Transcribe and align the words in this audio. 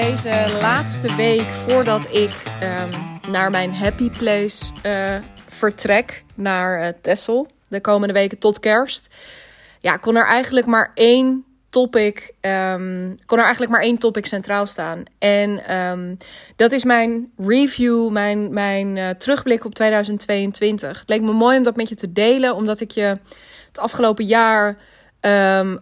deze 0.00 0.58
laatste 0.60 1.14
week 1.16 1.46
voordat 1.46 2.14
ik 2.14 2.32
ehm, 2.60 2.90
naar 3.30 3.50
mijn 3.50 3.74
happy 3.74 4.10
place 4.10 4.72
uh, 4.86 5.16
vertrek, 5.46 6.24
naar 6.34 6.82
uh, 6.82 6.88
Texel, 7.02 7.48
de 7.68 7.80
komende 7.80 8.14
weken 8.14 8.38
tot 8.38 8.60
kerst. 8.60 9.14
Ja, 9.80 9.96
kon 9.96 10.16
er 10.16 10.26
eigenlijk 10.26 10.66
maar 10.66 10.90
één 10.94 11.44
topic, 11.68 12.32
um, 12.40 13.18
kon 13.26 13.38
er 13.38 13.44
eigenlijk 13.44 13.72
maar 13.72 13.82
één 13.82 13.98
topic 13.98 14.26
centraal 14.26 14.66
staan. 14.66 15.02
En 15.18 15.76
um, 15.76 16.16
dat 16.56 16.72
is 16.72 16.84
mijn 16.84 17.32
review, 17.36 18.10
mijn, 18.10 18.52
mijn 18.52 18.96
uh, 18.96 19.10
terugblik 19.10 19.64
op 19.64 19.74
2022. 19.74 20.98
Het 20.98 21.08
leek 21.08 21.22
me 21.22 21.32
mooi 21.32 21.56
om 21.56 21.62
dat 21.62 21.76
met 21.76 21.88
je 21.88 21.94
te 21.94 22.12
delen, 22.12 22.54
omdat 22.54 22.80
ik 22.80 22.90
je 22.90 23.16
het 23.68 23.78
afgelopen 23.78 24.24
jaar 24.24 24.76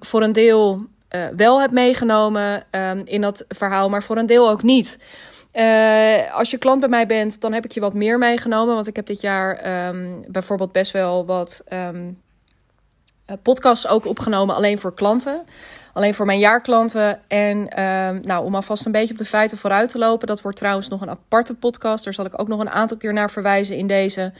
voor 0.01 0.23
een 0.23 0.33
deel 0.33 0.87
uh, 1.11 1.23
wel 1.37 1.61
heb 1.61 1.71
meegenomen 1.71 2.65
um, 2.71 3.03
in 3.05 3.21
dat 3.21 3.45
verhaal, 3.49 3.89
maar 3.89 4.03
voor 4.03 4.17
een 4.17 4.27
deel 4.27 4.51
ook 4.51 4.63
niet. 4.63 4.99
Uh, 5.55 6.35
als 6.35 6.51
je 6.51 6.59
klant 6.59 6.81
bij 6.81 6.89
mij 6.89 7.07
bent, 7.07 7.41
dan 7.41 7.53
heb 7.53 7.65
ik 7.65 7.73
je 7.73 7.81
wat 7.81 7.95
meer 7.95 8.19
meegenomen. 8.19 8.75
Want 8.75 8.87
ik 8.87 8.97
heb 8.97 9.07
dit 9.07 9.21
jaar 9.21 9.87
um, 9.89 10.25
bijvoorbeeld 10.29 10.73
best 10.73 10.93
wel 10.93 11.27
wat 11.27 11.65
um, 11.73 12.23
podcasts 13.43 13.89
ook 13.89 14.07
opgenomen, 14.07 14.55
alleen 14.55 14.79
voor 14.79 14.95
klanten. 14.95 15.45
Alleen 15.93 16.15
voor 16.15 16.27
mijn 16.27 16.39
jaarklanten. 16.39 17.21
En 17.29 17.63
nou, 18.23 18.45
om 18.45 18.55
alvast 18.55 18.87
een 18.87 18.93
beetje 18.93 19.13
op 19.13 19.19
de 19.19 19.25
feiten 19.25 19.59
vooruit 19.59 19.91
te 19.91 19.99
lopen. 19.99 20.27
Dat 20.27 20.41
wordt 20.41 20.59
trouwens 20.59 20.89
nog 20.89 21.01
een 21.01 21.11
aparte 21.11 21.55
podcast. 21.55 22.05
Daar 22.05 22.15
zal 22.15 22.25
ik 22.25 22.41
ook 22.41 22.49
nog 22.49 22.61
een 22.61 22.71
aantal 22.71 22.97
keer 22.97 23.13
naar 23.13 23.31
verwijzen 23.31 23.77
in 23.77 23.87
deze. 23.87 24.33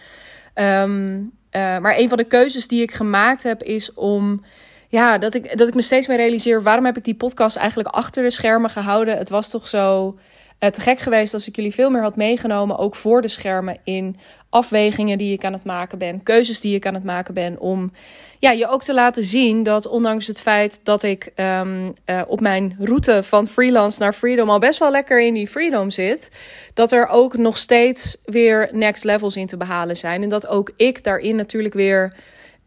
Maar 1.81 1.97
een 1.97 2.09
van 2.09 2.19
de 2.19 2.25
keuzes 2.25 2.69
die 2.69 2.83
ik 2.83 2.93
gemaakt 2.93 3.43
heb 3.43 3.63
is 3.63 3.95
om 3.95 4.45
ja, 4.89 5.19
dat 5.19 5.35
ik, 5.35 5.59
dat 5.59 5.69
ik 5.69 5.75
me 5.75 5.83
steeds 5.83 6.07
meer 6.07 6.17
realiseer, 6.17 6.63
waarom 6.63 6.85
heb 6.85 6.97
ik 6.97 7.05
die 7.05 7.15
podcast 7.15 7.57
eigenlijk 7.57 7.89
achter 7.89 8.23
de 8.23 8.31
schermen 8.31 8.71
gehouden? 8.71 9.17
Het 9.17 9.29
was 9.29 9.51
toch 9.51 9.69
zo 9.69 10.19
uh, 10.61 10.71
te 10.71 10.81
gek 10.81 10.99
geweest 10.99 11.35
als 11.35 11.49
ik 11.49 11.57
jullie 11.57 11.75
veel 11.75 11.91
meer 11.91 12.03
had 12.03 12.17
meegenomen, 12.17 12.79
ook 12.79 12.95
voor 12.95 13.23
de 13.23 13.29
schermen, 13.29 13.77
in 13.85 14.17
afwegingen 14.51 15.19
die 15.19 15.33
ik 15.33 15.45
aan 15.45 15.53
het 15.53 15.65
maken 15.65 15.99
ben, 15.99 16.23
keuzes 16.23 16.61
die 16.61 16.75
ik 16.75 16.87
aan 16.87 16.95
het 16.95 17.05
maken 17.05 17.35
ben, 17.35 17.61
om 17.61 17.93
ja, 18.39 18.51
je 18.51 18.69
ook 18.69 18.83
te 18.83 18.95
laten 18.95 19.25
zien 19.25 19.63
dat 19.63 19.87
ondanks 19.87 20.27
het 20.27 20.41
feit 20.41 20.81
dat 20.83 21.03
ik 21.03 21.33
um, 21.37 21.93
uh, 22.07 22.21
op 22.27 22.41
mijn 22.41 22.77
route 22.79 23.23
van 23.23 23.47
freelance 23.47 24.01
naar 24.01 24.13
freedom 24.13 24.51
al 24.51 24.59
best 24.59 24.79
wel 24.79 24.91
lekker 24.91 25.21
in 25.21 25.35
die 25.35 25.49
freedom 25.49 25.91
zit, 25.91 26.31
dat 26.75 26.93
er 26.93 27.07
ook 27.07 27.37
nog 27.37 27.59
steeds 27.59 28.17
weer 28.25 28.69
next 28.73 29.05
levels 29.05 29.37
in 29.37 29.47
te 29.47 29.57
behalen 29.57 29.97
zijn. 29.97 30.23
En 30.23 30.29
dat 30.29 30.47
ook 30.47 30.71
ik 30.77 31.05
daarin 31.05 31.37
natuurlijk 31.37 31.75
weer 31.75 32.13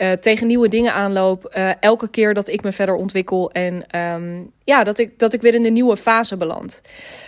uh, 0.02 0.12
tegen 0.12 0.48
nieuwe 0.48 0.68
dingen 0.68 0.94
aanloop. 0.94 1.54
Uh, 1.58 1.72
elke 1.80 2.10
keer 2.10 2.34
dat 2.34 2.48
ik 2.48 2.64
me 2.64 2.72
verder 2.72 2.96
ontwikkel. 2.96 3.52
En 3.52 4.00
um, 4.00 4.52
ja, 4.64 4.84
dat 4.84 5.00
ik, 5.00 5.20
dat 5.20 5.34
ik 5.34 5.42
weer 5.42 5.54
in 5.54 5.64
de 5.64 5.70
nieuwe 5.70 5.98
fase 5.98 6.38
beland. 6.38 6.82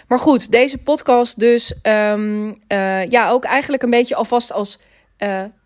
Maar 0.08 0.20
goed, 0.20 0.52
deze 0.52 0.78
podcast 0.78 1.40
dus 1.40 1.76
um, 1.84 2.48
uh, 2.48 3.06
ja, 3.10 3.30
ook 3.30 3.44
eigenlijk 3.44 3.84
een 3.84 3.90
beetje 3.90 4.16
alvast 4.16 4.52
als 4.52 4.80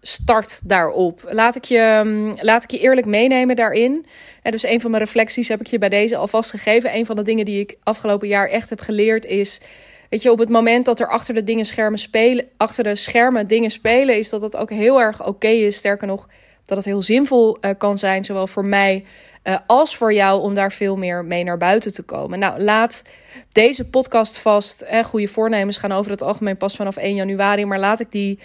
start 0.02 0.61
daarop. 0.69 1.22
Laat 1.30 1.55
ik, 1.55 1.63
je, 1.63 2.02
um, 2.05 2.35
laat 2.39 2.63
ik 2.63 2.72
je 2.72 2.80
eerlijk 2.80 3.08
meenemen 3.08 3.55
daarin. 3.55 4.05
En 4.41 4.52
dus 4.52 4.63
een 4.63 4.81
van 4.81 4.91
mijn 4.91 5.03
reflecties 5.03 5.47
heb 5.47 5.59
ik 5.59 5.67
je 5.67 5.78
bij 5.78 5.89
deze 5.89 6.17
alvast 6.17 6.50
gegeven. 6.50 6.95
Een 6.95 7.05
van 7.05 7.16
de 7.16 7.23
dingen 7.23 7.45
die 7.45 7.59
ik 7.59 7.75
afgelopen 7.83 8.28
jaar 8.28 8.47
echt 8.47 8.69
heb 8.69 8.80
geleerd 8.80 9.25
is... 9.25 9.61
Weet 10.09 10.22
je, 10.22 10.31
op 10.31 10.39
het 10.39 10.50
moment 10.50 10.85
dat 10.85 11.00
er 11.00 11.08
achter 11.08 11.33
de 11.33 11.44
dingen 11.44 11.66
schermen 11.66 12.00
spelen, 12.00 12.45
achter 12.58 12.83
de 12.83 12.95
schermen 12.95 13.47
dingen 13.47 13.72
spelen, 13.72 14.17
is 14.17 14.30
dat 14.30 14.41
dat 14.41 14.55
ook 14.55 14.69
heel 14.69 15.00
erg 15.00 15.25
oké 15.25 15.47
is. 15.47 15.75
Sterker 15.75 16.08
nog, 16.08 16.28
dat 16.67 16.77
het 16.77 16.85
heel 16.85 17.01
zinvol 17.01 17.57
uh, 17.61 17.71
kan 17.77 17.97
zijn, 17.97 18.25
zowel 18.25 18.47
voor 18.47 18.65
mij 18.65 19.05
uh, 19.43 19.57
als 19.67 19.95
voor 19.95 20.13
jou, 20.13 20.41
om 20.41 20.53
daar 20.53 20.71
veel 20.71 20.95
meer 20.95 21.25
mee 21.25 21.43
naar 21.43 21.57
buiten 21.57 21.93
te 21.93 22.03
komen. 22.03 22.39
Nou, 22.39 22.61
laat 22.61 23.01
deze 23.51 23.89
podcast 23.89 24.37
vast. 24.37 24.81
Eh, 24.81 25.03
goede 25.03 25.27
voornemens 25.27 25.77
gaan 25.77 25.91
over 25.91 26.11
het 26.11 26.22
algemeen 26.22 26.57
pas 26.57 26.75
vanaf 26.75 26.97
1 26.97 27.16
januari. 27.16 27.66
Maar 27.66 27.79
laat 27.79 28.00
ik 28.00 28.11
die 28.11 28.39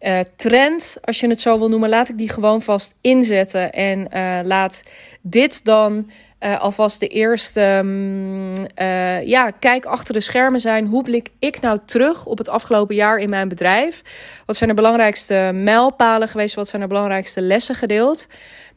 uh, 0.00 0.20
trend, 0.36 0.96
als 1.02 1.20
je 1.20 1.28
het 1.28 1.40
zo 1.40 1.58
wil 1.58 1.68
noemen, 1.68 1.88
laat 1.88 2.08
ik 2.08 2.18
die 2.18 2.28
gewoon 2.28 2.62
vast 2.62 2.94
inzetten. 3.00 3.72
En 3.72 4.08
laat 4.46 4.82
dit 5.20 5.64
dan 5.64 6.10
uh, 6.40 6.60
alvast 6.60 7.00
de 7.00 7.06
eerste 7.06 7.60
um, 7.60 8.50
uh, 8.50 9.26
ja, 9.26 9.50
kijk 9.50 9.84
achter 9.84 10.14
de 10.14 10.20
schermen 10.20 10.60
zijn. 10.60 10.86
Hoe 10.86 11.02
blik 11.02 11.28
ik 11.38 11.60
nou 11.60 11.78
terug 11.84 12.26
op 12.26 12.38
het 12.38 12.48
afgelopen 12.48 12.94
jaar 12.94 13.18
in 13.18 13.30
mijn 13.30 13.48
bedrijf? 13.48 14.02
Wat 14.46 14.56
zijn 14.56 14.70
de 14.70 14.76
belangrijkste 14.76 15.50
mijlpalen 15.54 16.28
geweest? 16.28 16.54
Wat 16.54 16.68
zijn 16.68 16.82
de 16.82 16.88
belangrijkste 16.88 17.40
lessen 17.40 17.74
gedeeld? 17.74 18.26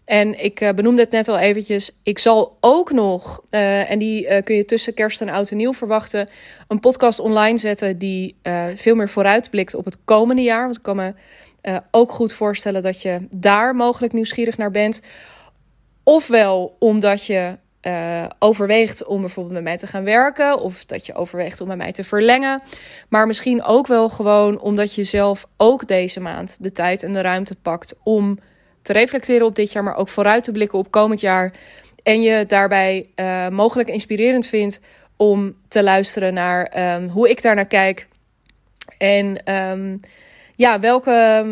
En 0.06 0.44
ik 0.44 0.62
uh, 0.62 0.70
benoemde 0.70 1.02
het 1.02 1.12
net 1.12 1.28
al 1.28 1.38
eventjes. 1.38 1.92
Ik 2.04 2.20
zal 2.20 2.58
ook 2.60 2.92
nog, 2.92 3.42
en 3.50 4.00
die 4.00 4.42
kun 4.42 4.56
je 4.56 4.66
tussen 4.66 4.94
kerst 4.94 5.22
en 5.22 5.30
oud 5.30 5.52
en 5.52 5.58
nieuw 5.58 5.74
verwachten, 5.74 6.30
een 6.68 6.80
podcast 6.80 7.20
online 7.20 7.58
zetten 7.58 7.98
die 7.98 8.36
veel 8.76 8.96
meer 8.96 9.10
vooruitblikt 9.10 9.76
op 9.76 9.86
het 9.86 9.98
komende 10.06 10.42
jaar. 10.42 10.64
Want 10.64 10.78
ik 10.78 10.84
kan 10.84 10.96
me 10.96 11.14
ook 11.92 12.12
goed 12.12 12.34
voorstellen 12.34 12.82
dat 12.82 13.02
je 13.02 13.28
daar 13.38 13.76
mogelijk 13.76 14.14
nieuwsgierig 14.14 14.58
naar 14.58 14.72
bent. 14.72 15.02
Ofwel 16.04 16.76
omdat 16.80 17.26
je 17.26 17.58
uh, 17.88 18.26
overweegt 18.40 19.06
om 19.06 19.20
bijvoorbeeld 19.20 19.56
met 19.56 19.64
mij 19.64 19.78
te 19.78 19.88
gaan 19.88 20.04
werken, 20.04 20.60
of 20.60 20.86
dat 20.86 21.06
je 21.06 21.14
overweegt 21.14 21.62
om 21.62 21.68
met 21.68 21.78
mij 21.78 21.92
te 21.92 22.04
verlengen. 22.04 22.62
Maar 23.10 23.28
misschien 23.28 23.64
ook 23.64 23.88
wel 23.88 24.10
gewoon 24.10 24.60
omdat 24.60 24.96
je 24.96 25.04
zelf 25.04 25.48
ook 25.58 25.88
deze 25.88 26.20
maand 26.20 26.58
de 26.64 26.72
tijd 26.72 27.04
en 27.04 27.14
de 27.14 27.22
ruimte 27.22 27.56
pakt 27.56 27.96
om 28.04 28.38
te 28.82 28.94
reflecteren 28.94 29.46
op 29.46 29.56
dit 29.56 29.72
jaar, 29.72 29.84
maar 29.84 29.96
ook 29.96 30.10
vooruit 30.10 30.44
te 30.44 30.52
blikken 30.52 30.80
op 30.80 30.92
komend 30.92 31.22
jaar. 31.22 31.54
En 32.04 32.22
je 32.22 32.46
daarbij 32.46 33.10
uh, 33.16 33.48
mogelijk 33.48 33.90
inspirerend 33.90 34.48
vindt 34.48 34.80
om 35.18 35.56
te 35.68 35.84
luisteren 35.84 36.34
naar 36.34 36.96
um, 36.96 37.08
hoe 37.08 37.30
ik 37.30 37.42
daar 37.42 37.56
naar 37.56 37.66
kijk. 37.66 38.08
En 38.98 39.54
um, 39.54 40.00
ja, 40.64 40.80
welke 40.80 41.46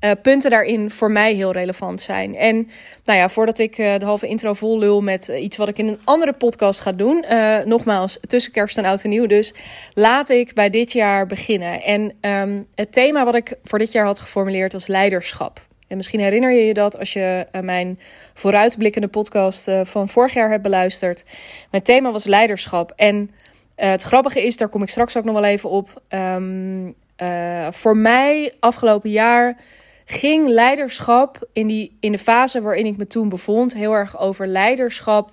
uh, 0.00 0.10
punten 0.22 0.50
daarin 0.50 0.90
voor 0.90 1.10
mij 1.10 1.34
heel 1.34 1.52
relevant 1.52 2.00
zijn. 2.00 2.34
En 2.34 2.68
nou 3.04 3.18
ja, 3.18 3.28
voordat 3.28 3.58
ik 3.58 3.78
uh, 3.78 3.98
de 3.98 4.04
halve 4.04 4.26
intro 4.26 4.54
vol 4.54 4.78
lul 4.78 5.00
met 5.00 5.28
uh, 5.28 5.42
iets 5.42 5.56
wat 5.56 5.68
ik 5.68 5.78
in 5.78 5.88
een 5.88 5.98
andere 6.04 6.32
podcast 6.32 6.80
ga 6.80 6.92
doen. 6.92 7.24
nogmaals, 7.64 8.18
tussen 8.26 8.52
kerst 8.52 8.78
en 8.78 8.84
oud 8.84 9.02
en 9.02 9.10
nieuw. 9.10 9.26
Dus 9.26 9.54
laat 9.94 10.28
ik 10.28 10.54
bij 10.54 10.70
dit 10.70 10.92
jaar 10.92 11.26
beginnen. 11.26 11.82
En 11.82 12.12
um, 12.20 12.66
het 12.74 12.92
thema 12.92 13.24
wat 13.24 13.34
ik 13.34 13.54
voor 13.62 13.78
dit 13.78 13.92
jaar 13.92 14.06
had 14.06 14.20
geformuleerd 14.20 14.72
was 14.72 14.86
leiderschap. 14.86 15.60
En 15.88 15.96
misschien 15.96 16.20
herinner 16.20 16.52
je 16.52 16.66
je 16.66 16.74
dat 16.74 16.98
als 16.98 17.12
je 17.12 17.46
mijn 17.60 17.98
vooruitblikkende 18.34 19.08
podcast 19.08 19.70
van 19.82 20.08
vorig 20.08 20.34
jaar 20.34 20.50
hebt 20.50 20.62
beluisterd. 20.62 21.24
Mijn 21.70 21.82
thema 21.82 22.12
was 22.12 22.24
leiderschap. 22.24 22.92
En 22.96 23.30
het 23.74 24.02
grappige 24.02 24.42
is, 24.42 24.56
daar 24.56 24.68
kom 24.68 24.82
ik 24.82 24.88
straks 24.88 25.16
ook 25.16 25.24
nog 25.24 25.34
wel 25.34 25.44
even 25.44 25.70
op. 25.70 26.02
Um, 26.08 26.94
uh, 27.22 27.66
voor 27.70 27.96
mij 27.96 28.52
afgelopen 28.60 29.10
jaar 29.10 29.56
ging 30.04 30.48
leiderschap 30.48 31.48
in, 31.52 31.66
die, 31.66 31.96
in 32.00 32.12
de 32.12 32.18
fase 32.18 32.60
waarin 32.60 32.86
ik 32.86 32.96
me 32.96 33.06
toen 33.06 33.28
bevond 33.28 33.74
heel 33.74 33.92
erg 33.92 34.18
over 34.18 34.46
leiderschap 34.46 35.32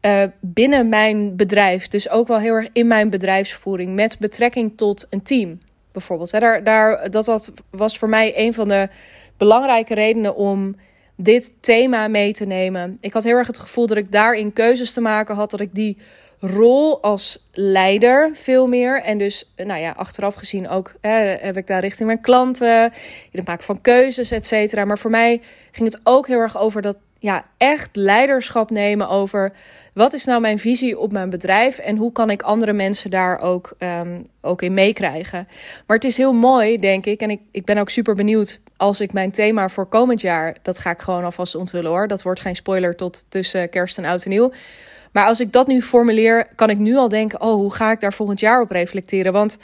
uh, 0.00 0.22
binnen 0.40 0.88
mijn 0.88 1.36
bedrijf. 1.36 1.88
Dus 1.88 2.08
ook 2.08 2.28
wel 2.28 2.38
heel 2.38 2.54
erg 2.54 2.68
in 2.72 2.86
mijn 2.86 3.10
bedrijfsvoering 3.10 3.94
met 3.94 4.18
betrekking 4.18 4.76
tot 4.76 5.06
een 5.10 5.22
team. 5.22 5.58
Bijvoorbeeld. 5.92 6.30
Daar, 6.30 6.64
daar, 6.64 7.10
dat, 7.10 7.24
dat 7.24 7.52
was 7.70 7.98
voor 7.98 8.08
mij 8.08 8.38
een 8.38 8.54
van 8.54 8.68
de 8.68 8.88
belangrijke 9.36 9.94
redenen 9.94 10.36
om 10.36 10.76
dit 11.16 11.52
thema 11.60 12.08
mee 12.08 12.32
te 12.32 12.46
nemen. 12.46 12.98
Ik 13.00 13.12
had 13.12 13.24
heel 13.24 13.36
erg 13.36 13.46
het 13.46 13.58
gevoel 13.58 13.86
dat 13.86 13.96
ik 13.96 14.12
daarin 14.12 14.52
keuzes 14.52 14.92
te 14.92 15.00
maken 15.00 15.34
had, 15.34 15.50
dat 15.50 15.60
ik 15.60 15.74
die 15.74 15.96
rol 16.40 17.02
als 17.02 17.46
leider 17.52 18.30
veel 18.32 18.66
meer. 18.66 19.02
En 19.02 19.18
dus, 19.18 19.52
nou 19.56 19.80
ja, 19.80 19.94
achteraf 19.96 20.34
gezien 20.34 20.68
ook 20.68 20.94
heb 21.00 21.56
ik 21.56 21.66
daar 21.66 21.80
richting 21.80 22.06
mijn 22.06 22.20
klanten, 22.20 22.84
in 23.30 23.38
het 23.38 23.46
maken 23.46 23.64
van 23.64 23.80
keuzes, 23.80 24.30
et 24.30 24.46
cetera. 24.46 24.84
Maar 24.84 24.98
voor 24.98 25.10
mij 25.10 25.40
ging 25.72 25.92
het 25.92 26.00
ook 26.02 26.26
heel 26.26 26.38
erg 26.38 26.58
over 26.58 26.82
dat, 26.82 26.96
ja, 27.18 27.44
echt 27.56 27.88
leiderschap 27.92 28.70
nemen 28.70 29.08
over 29.08 29.52
wat 29.94 30.12
is 30.12 30.24
nou 30.24 30.40
mijn 30.40 30.58
visie 30.58 30.98
op 30.98 31.12
mijn 31.12 31.30
bedrijf 31.30 31.78
en 31.78 31.96
hoe 31.96 32.12
kan 32.12 32.30
ik 32.30 32.42
andere 32.42 32.72
mensen 32.72 33.10
daar 33.10 33.40
ook, 33.40 33.72
um, 33.78 34.28
ook 34.40 34.62
in 34.62 34.74
meekrijgen. 34.74 35.48
Maar 35.86 35.96
het 35.96 36.06
is 36.06 36.16
heel 36.16 36.32
mooi, 36.32 36.78
denk 36.78 37.06
ik, 37.06 37.20
en 37.20 37.30
ik, 37.30 37.40
ik 37.50 37.64
ben 37.64 37.78
ook 37.78 37.90
super 37.90 38.14
benieuwd 38.14 38.60
als 38.76 39.00
ik 39.00 39.12
mijn 39.12 39.30
thema 39.30 39.68
voor 39.68 39.86
komend 39.86 40.20
jaar, 40.20 40.56
dat 40.62 40.78
ga 40.78 40.90
ik 40.90 41.00
gewoon 41.00 41.24
alvast 41.24 41.54
onthullen 41.54 41.90
hoor. 41.90 42.08
Dat 42.08 42.22
wordt 42.22 42.40
geen 42.40 42.56
spoiler 42.56 42.96
tot 42.96 43.24
tussen 43.28 43.70
kerst 43.70 43.98
en 43.98 44.04
oud 44.04 44.24
en 44.24 44.30
nieuw. 44.30 44.52
Maar 45.14 45.26
als 45.26 45.40
ik 45.40 45.52
dat 45.52 45.66
nu 45.66 45.82
formuleer, 45.82 46.46
kan 46.54 46.70
ik 46.70 46.78
nu 46.78 46.96
al 46.96 47.08
denken: 47.08 47.40
oh, 47.40 47.54
hoe 47.54 47.72
ga 47.72 47.90
ik 47.90 48.00
daar 48.00 48.12
volgend 48.12 48.40
jaar 48.40 48.60
op 48.60 48.70
reflecteren? 48.70 49.32
Want 49.32 49.58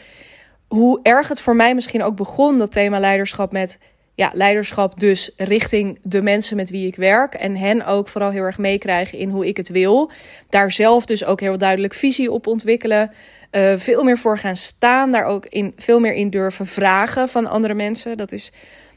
hoe 0.69 1.01
erg 1.03 1.29
het 1.29 1.41
voor 1.41 1.57
mij 1.57 1.75
misschien 1.75 2.03
ook 2.03 2.17
begon, 2.17 2.59
dat 2.59 2.73
thema 2.73 2.99
leiderschap 2.99 3.53
met 3.53 3.79
ja, 4.15 4.31
leiderschap 4.33 5.01
dus 5.01 5.31
richting 5.37 5.99
de 6.03 6.23
mensen 6.23 6.57
met 6.57 6.71
wie 6.71 6.87
ik 6.87 6.97
werk. 6.97 7.35
En 7.35 7.57
hen 7.57 7.87
ook 7.87 8.09
vooral 8.09 8.31
heel 8.31 8.43
erg 8.43 8.59
meekrijgen 8.59 9.19
in 9.19 9.31
hoe 9.31 9.47
ik 9.47 9.57
het 9.57 9.69
wil. 9.69 10.11
Daar 10.49 10.73
zelf 10.73 11.05
dus 11.05 11.25
ook 11.25 11.41
heel 11.41 11.59
duidelijk 11.59 11.95
visie 11.95 12.33
op 12.33 12.47
ontwikkelen. 12.47 13.11
Uh, 13.53 13.77
veel 13.77 14.03
meer 14.03 14.19
voor 14.19 14.39
gaan 14.39 14.57
staan. 14.57 15.13
Daar 15.13 15.25
ook 15.25 15.47
in, 15.47 15.73
veel 15.77 16.01
meer 16.01 16.13
in 16.13 16.31
durven 16.31 16.67
vragen 16.67 17.29
van 17.29 17.47
andere 17.47 17.75
mensen. 17.75 18.17
Dat 18.17 18.33
is 18.33 18.53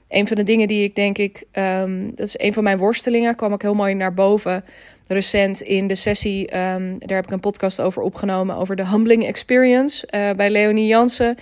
een 0.10 0.28
van 0.28 0.38
de 0.38 0.44
dingen 0.44 0.68
die 0.68 0.84
ik 0.84 0.96
denk 0.96 1.18
ik, 1.18 1.44
ehm, 1.52 2.10
dat 2.16 2.28
is 2.28 2.40
een 2.40 2.54
van 2.54 2.64
mijn 2.64 2.78
worstelingen, 2.78 3.36
kwam 3.36 3.54
ook 3.54 3.62
heel 3.62 3.74
mooi 3.74 3.94
naar 3.94 4.14
boven 4.14 4.64
recent 5.14 5.62
in 5.62 5.88
de 5.88 5.96
sessie. 5.96 6.48
Ehm, 6.48 6.98
daar 7.00 7.16
heb 7.16 7.26
ik 7.26 7.32
een 7.32 7.40
podcast 7.40 7.82
over 7.82 8.02
opgenomen, 8.02 8.56
over 8.56 8.76
de 8.76 8.88
humbling 8.88 9.26
experience 9.26 10.08
uh, 10.16 10.32
bij 10.32 10.50
Leonie 10.50 10.88
Jansen. 10.88 11.38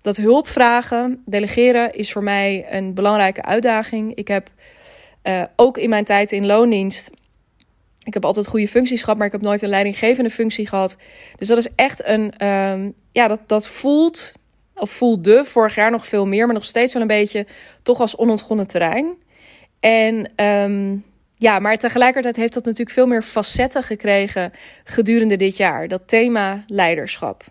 Dat 0.00 0.16
hulp 0.16 0.48
vragen, 0.48 1.22
delegeren 1.26 1.92
is 1.92 2.12
voor 2.12 2.22
mij 2.22 2.66
een 2.70 2.94
belangrijke 2.94 3.42
uitdaging. 3.42 4.14
Ik 4.14 4.28
heb 4.28 4.48
uh, 5.22 5.42
ook 5.56 5.78
in 5.78 5.88
mijn 5.88 6.04
tijd 6.04 6.32
in 6.32 6.46
loondienst 6.46 7.10
ik 8.04 8.14
heb 8.14 8.24
altijd 8.24 8.46
goede 8.46 8.68
functies 8.68 9.00
gehad, 9.00 9.16
maar 9.16 9.26
ik 9.26 9.32
heb 9.32 9.40
nooit 9.40 9.62
een 9.62 9.68
leidinggevende 9.68 10.30
functie 10.30 10.66
gehad. 10.66 10.96
Dus 11.36 11.48
dat 11.48 11.58
is 11.58 11.68
echt 11.74 12.06
een, 12.06 12.46
um, 12.46 12.94
ja, 13.12 13.28
dat, 13.28 13.40
dat 13.46 13.68
voelt, 13.68 14.32
of 14.74 14.90
voelde 14.90 15.44
vorig 15.44 15.74
jaar 15.74 15.90
nog 15.90 16.06
veel 16.06 16.26
meer, 16.26 16.46
maar 16.46 16.54
nog 16.54 16.64
steeds 16.64 16.92
wel 16.92 17.02
een 17.02 17.08
beetje 17.08 17.46
toch 17.82 18.00
als 18.00 18.16
onontgonnen 18.16 18.66
terrein. 18.66 19.14
En 19.80 20.44
um, 20.44 21.04
ja, 21.44 21.58
maar 21.58 21.76
tegelijkertijd 21.76 22.36
heeft 22.36 22.54
dat 22.54 22.64
natuurlijk 22.64 22.90
veel 22.90 23.06
meer 23.06 23.22
facetten 23.22 23.82
gekregen 23.82 24.52
gedurende 24.84 25.36
dit 25.36 25.56
jaar. 25.56 25.88
Dat 25.88 26.02
thema 26.06 26.64
leiderschap. 26.66 27.44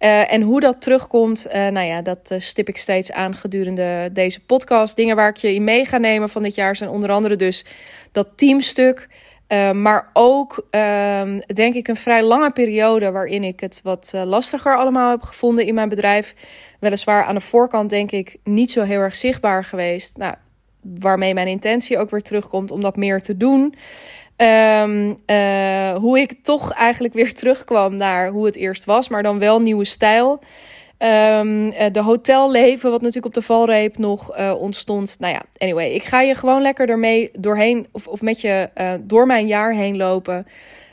Uh, 0.00 0.32
en 0.32 0.42
hoe 0.42 0.60
dat 0.60 0.82
terugkomt, 0.82 1.46
uh, 1.46 1.52
nou 1.52 1.86
ja, 1.86 2.02
dat 2.02 2.30
uh, 2.32 2.40
stip 2.40 2.68
ik 2.68 2.76
steeds 2.76 3.12
aan 3.12 3.34
gedurende 3.34 4.10
deze 4.12 4.44
podcast. 4.44 4.96
Dingen 4.96 5.16
waar 5.16 5.28
ik 5.28 5.36
je 5.36 5.54
in 5.54 5.64
mee 5.64 5.84
ga 5.84 5.98
nemen 5.98 6.28
van 6.28 6.42
dit 6.42 6.54
jaar 6.54 6.76
zijn 6.76 6.90
onder 6.90 7.10
andere 7.10 7.36
dus 7.36 7.64
dat 8.12 8.28
teamstuk. 8.36 9.08
Maar 9.72 10.10
ook, 10.12 10.66
uh, 10.70 11.38
denk 11.46 11.74
ik, 11.74 11.88
een 11.88 11.96
vrij 11.96 12.22
lange 12.22 12.50
periode 12.50 13.10
waarin 13.10 13.44
ik 13.44 13.60
het 13.60 13.80
wat 13.82 14.12
lastiger 14.24 14.76
allemaal 14.76 15.10
heb 15.10 15.22
gevonden 15.22 15.66
in 15.66 15.74
mijn 15.74 15.88
bedrijf. 15.88 16.34
Weliswaar 16.80 17.24
aan 17.24 17.34
de 17.34 17.40
voorkant, 17.40 17.90
denk 17.90 18.10
ik, 18.10 18.36
niet 18.44 18.70
zo 18.70 18.82
heel 18.82 19.00
erg 19.00 19.16
zichtbaar 19.16 19.64
geweest. 19.64 20.16
Nou, 20.16 20.34
waarmee 20.98 21.34
mijn 21.34 21.48
intentie 21.48 21.98
ook 21.98 22.10
weer 22.10 22.22
terugkomt 22.22 22.70
om 22.70 22.80
dat 22.80 22.96
meer 22.96 23.22
te 23.22 23.36
doen. 23.36 23.74
Um, 24.36 25.18
hoe 26.00 26.18
ik 26.18 26.32
toch 26.42 26.72
eigenlijk 26.72 27.14
weer 27.14 27.34
terugkwam 27.40 27.96
naar 27.96 28.28
hoe 28.28 28.46
het 28.46 28.56
eerst 28.56 28.84
was, 28.84 29.08
maar 29.08 29.22
dan 29.22 29.38
wel 29.38 29.60
nieuwe 29.60 29.84
stijl. 29.84 30.32
Um, 30.98 31.70
de 31.92 32.02
hotelleven, 32.02 32.90
wat 32.90 33.00
natuurlijk 33.00 33.26
op 33.26 33.34
de 33.34 33.42
valreep 33.42 33.98
nog 33.98 34.38
uh, 34.38 34.54
ontstond. 34.60 35.16
Nou 35.18 35.32
ja, 35.32 35.42
anyway, 35.58 35.90
ik 35.90 36.04
ga 36.04 36.20
je 36.20 36.34
gewoon 36.34 36.62
lekker 36.62 36.88
ermee 36.88 37.30
doorheen, 37.38 37.86
of, 37.92 38.06
of 38.06 38.22
met 38.22 38.40
je 38.40 38.70
door 39.02 39.26
mijn 39.26 39.46
jaar 39.46 39.72
heen 39.72 39.96
lopen. 39.96 40.46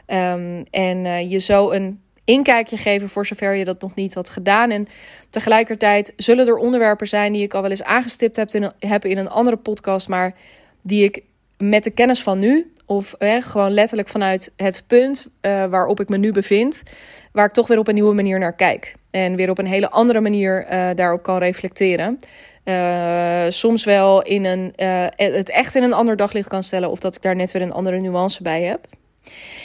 Um, 0.07 0.65
en 0.71 1.29
je 1.29 1.39
zo 1.39 1.71
een 1.71 2.02
inkijkje 2.25 2.77
geven 2.77 3.09
voor 3.09 3.25
zover 3.25 3.53
je 3.53 3.65
dat 3.65 3.81
nog 3.81 3.95
niet 3.95 4.13
had 4.13 4.29
gedaan. 4.29 4.71
En 4.71 4.87
tegelijkertijd 5.29 6.13
zullen 6.15 6.47
er 6.47 6.55
onderwerpen 6.55 7.07
zijn 7.07 7.33
die 7.33 7.43
ik 7.43 7.53
al 7.53 7.61
wel 7.61 7.69
eens 7.69 7.83
aangestipt 7.83 8.35
heb 8.35 8.49
in, 8.49 8.71
heb 8.79 9.05
in 9.05 9.17
een 9.17 9.29
andere 9.29 9.57
podcast, 9.57 10.07
maar 10.07 10.33
die 10.81 11.03
ik 11.03 11.23
met 11.57 11.83
de 11.83 11.91
kennis 11.91 12.23
van 12.23 12.39
nu, 12.39 12.73
of 12.85 13.15
gewoon 13.19 13.71
letterlijk 13.71 14.09
vanuit 14.09 14.51
het 14.57 14.83
punt 14.87 15.27
waarop 15.69 15.99
ik 15.99 16.09
me 16.09 16.17
nu 16.17 16.31
bevind, 16.31 16.83
waar 17.31 17.45
ik 17.45 17.53
toch 17.53 17.67
weer 17.67 17.77
op 17.77 17.87
een 17.87 17.93
nieuwe 17.93 18.13
manier 18.13 18.39
naar 18.39 18.55
kijk. 18.55 18.95
En 19.11 19.35
weer 19.35 19.49
op 19.49 19.57
een 19.57 19.65
hele 19.65 19.89
andere 19.89 20.21
manier 20.21 20.65
uh, 20.71 20.89
daarop 20.95 21.23
kan 21.23 21.37
reflecteren. 21.37 22.19
Uh, 22.65 23.45
soms 23.49 23.83
wel 23.83 24.21
in 24.21 24.45
een, 24.45 24.73
het 25.15 25.49
echt 25.49 25.75
in 25.75 25.83
een 25.83 25.93
ander 25.93 26.15
daglicht 26.15 26.47
kan 26.47 26.63
stellen. 26.63 26.89
Of 26.89 26.99
dat 26.99 27.15
ik 27.15 27.21
daar 27.21 27.35
net 27.35 27.51
weer 27.51 27.61
een 27.61 27.71
andere 27.71 27.99
nuance 27.99 28.43
bij 28.43 28.61
heb. 28.61 28.87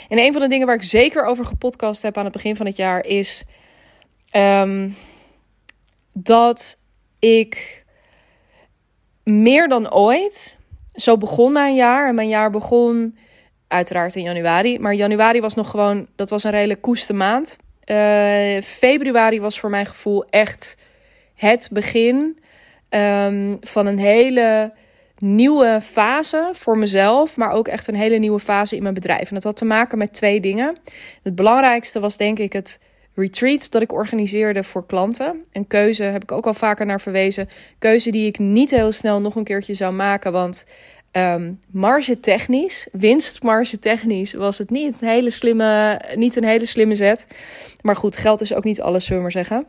En 0.09 0.17
een 0.17 0.31
van 0.31 0.41
de 0.41 0.47
dingen 0.47 0.67
waar 0.67 0.75
ik 0.75 0.83
zeker 0.83 1.25
over 1.25 1.45
gepodcast 1.45 2.01
heb 2.01 2.17
aan 2.17 2.23
het 2.23 2.33
begin 2.33 2.55
van 2.55 2.65
het 2.65 2.75
jaar 2.75 3.05
is 3.05 3.45
um, 4.35 4.95
dat 6.13 6.77
ik 7.19 7.85
meer 9.23 9.67
dan 9.67 9.93
ooit. 9.93 10.57
Zo 10.93 11.17
begon 11.17 11.51
mijn 11.51 11.75
jaar. 11.75 12.07
En 12.07 12.15
mijn 12.15 12.29
jaar 12.29 12.49
begon 12.51 13.17
uiteraard 13.67 14.15
in 14.15 14.23
januari. 14.23 14.79
Maar 14.79 14.93
januari 14.93 15.41
was 15.41 15.53
nog 15.53 15.69
gewoon. 15.69 16.07
Dat 16.15 16.29
was 16.29 16.43
een 16.43 16.51
redelijk 16.51 16.81
koeste 16.81 17.13
maand. 17.13 17.57
Uh, 17.85 18.61
februari 18.61 19.41
was 19.41 19.59
voor 19.59 19.69
mijn 19.69 19.85
gevoel 19.85 20.25
echt 20.25 20.77
het 21.35 21.69
begin 21.71 22.39
um, 22.89 23.57
van 23.61 23.85
een 23.85 23.99
hele 23.99 24.73
nieuwe 25.21 25.79
fase 25.81 26.49
voor 26.53 26.77
mezelf, 26.77 27.37
maar 27.37 27.51
ook 27.51 27.67
echt 27.67 27.87
een 27.87 27.95
hele 27.95 28.17
nieuwe 28.17 28.39
fase 28.39 28.75
in 28.75 28.81
mijn 28.81 28.93
bedrijf. 28.93 29.29
En 29.29 29.33
dat 29.33 29.43
had 29.43 29.55
te 29.55 29.65
maken 29.65 29.97
met 29.97 30.13
twee 30.13 30.39
dingen. 30.39 30.77
Het 31.23 31.35
belangrijkste 31.35 31.99
was 31.99 32.17
denk 32.17 32.39
ik 32.39 32.53
het 32.53 32.79
retreat 33.15 33.71
dat 33.71 33.81
ik 33.81 33.93
organiseerde 33.93 34.63
voor 34.63 34.85
klanten. 34.85 35.45
Een 35.51 35.67
keuze 35.67 36.03
heb 36.03 36.23
ik 36.23 36.31
ook 36.31 36.45
al 36.45 36.53
vaker 36.53 36.85
naar 36.85 37.01
verwezen. 37.01 37.49
Keuze 37.79 38.11
die 38.11 38.27
ik 38.27 38.39
niet 38.39 38.71
heel 38.71 38.91
snel 38.91 39.21
nog 39.21 39.35
een 39.35 39.43
keertje 39.43 39.73
zou 39.73 39.93
maken, 39.93 40.31
want 40.31 40.65
Um, 41.11 41.59
marge 41.71 42.19
technisch, 42.19 42.87
winstmarge 42.91 43.79
technisch, 43.79 44.33
was 44.33 44.57
het 44.57 44.69
niet 44.69 44.93
een 44.99 45.07
hele 45.07 45.29
slimme, 45.29 46.01
niet 46.15 46.35
een 46.35 46.43
hele 46.43 46.65
slimme 46.65 46.95
zet. 46.95 47.25
Maar 47.81 47.95
goed, 47.95 48.17
geld 48.17 48.41
is 48.41 48.53
ook 48.53 48.63
niet 48.63 48.81
alles, 48.81 49.03
zullen 49.03 49.17
we 49.17 49.23
maar 49.23 49.45
zeggen. 49.45 49.65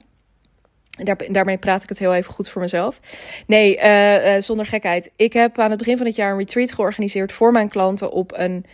Daar, 1.04 1.18
daarmee 1.28 1.58
praat 1.58 1.82
ik 1.82 1.88
het 1.88 1.98
heel 1.98 2.14
even 2.14 2.32
goed 2.32 2.48
voor 2.48 2.62
mezelf. 2.62 3.00
Nee, 3.46 3.76
uh, 3.76 4.34
uh, 4.34 4.42
zonder 4.42 4.66
gekheid. 4.66 5.10
Ik 5.16 5.32
heb 5.32 5.58
aan 5.58 5.70
het 5.70 5.78
begin 5.78 5.96
van 5.96 6.06
het 6.06 6.16
jaar 6.16 6.32
een 6.32 6.38
retreat 6.38 6.72
georganiseerd 6.72 7.32
voor 7.32 7.52
mijn 7.52 7.68
klanten 7.68 8.12
op 8.12 8.32
een, 8.36 8.64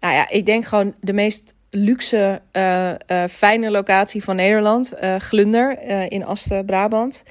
nou 0.00 0.14
ja, 0.14 0.28
ik 0.28 0.46
denk 0.46 0.64
gewoon 0.64 0.94
de 1.00 1.12
meest 1.12 1.54
luxe, 1.70 2.40
uh, 2.52 2.92
fijne 3.28 3.70
locatie 3.70 4.24
van 4.24 4.36
Nederland, 4.36 4.92
Glunder 5.18 5.82
in 6.08 6.24
Asten, 6.24 6.64
Brabant. 6.64 7.22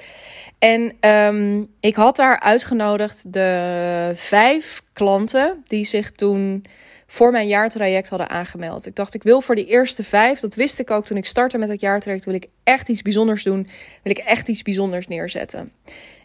En 0.59 1.09
um, 1.09 1.67
ik 1.79 1.95
had 1.95 2.15
daar 2.15 2.39
uitgenodigd 2.39 3.33
de 3.33 4.11
vijf 4.13 4.81
klanten 4.93 5.63
die 5.67 5.85
zich 5.85 6.11
toen 6.11 6.65
voor 7.07 7.31
mijn 7.31 7.47
jaartraject 7.47 8.09
hadden 8.09 8.29
aangemeld. 8.29 8.85
Ik 8.85 8.95
dacht, 8.95 9.13
ik 9.13 9.23
wil 9.23 9.41
voor 9.41 9.55
de 9.55 9.65
eerste 9.65 10.03
vijf, 10.03 10.39
dat 10.39 10.55
wist 10.55 10.79
ik 10.79 10.91
ook 10.91 11.05
toen 11.05 11.17
ik 11.17 11.25
startte 11.25 11.57
met 11.57 11.69
het 11.69 11.81
jaartraject, 11.81 12.25
wil 12.25 12.33
ik 12.33 12.47
echt 12.63 12.89
iets 12.89 13.01
bijzonders 13.01 13.43
doen. 13.43 13.67
Wil 14.03 14.11
ik 14.11 14.17
echt 14.17 14.47
iets 14.47 14.61
bijzonders 14.61 15.07
neerzetten. 15.07 15.71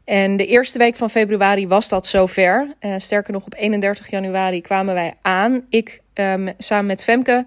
En 0.05 0.37
de 0.37 0.47
eerste 0.47 0.79
week 0.79 0.97
van 0.97 1.11
februari 1.11 1.69
was 1.69 1.89
dat 1.89 2.07
zover. 2.07 2.75
Uh, 2.81 2.95
sterker 2.97 3.33
nog, 3.33 3.45
op 3.45 3.55
31 3.55 4.11
januari 4.11 4.61
kwamen 4.61 4.95
wij 4.95 5.15
aan. 5.23 5.67
Ik 5.69 6.01
um, 6.15 6.53
samen 6.59 6.87
met 6.87 7.05
Femke. 7.05 7.45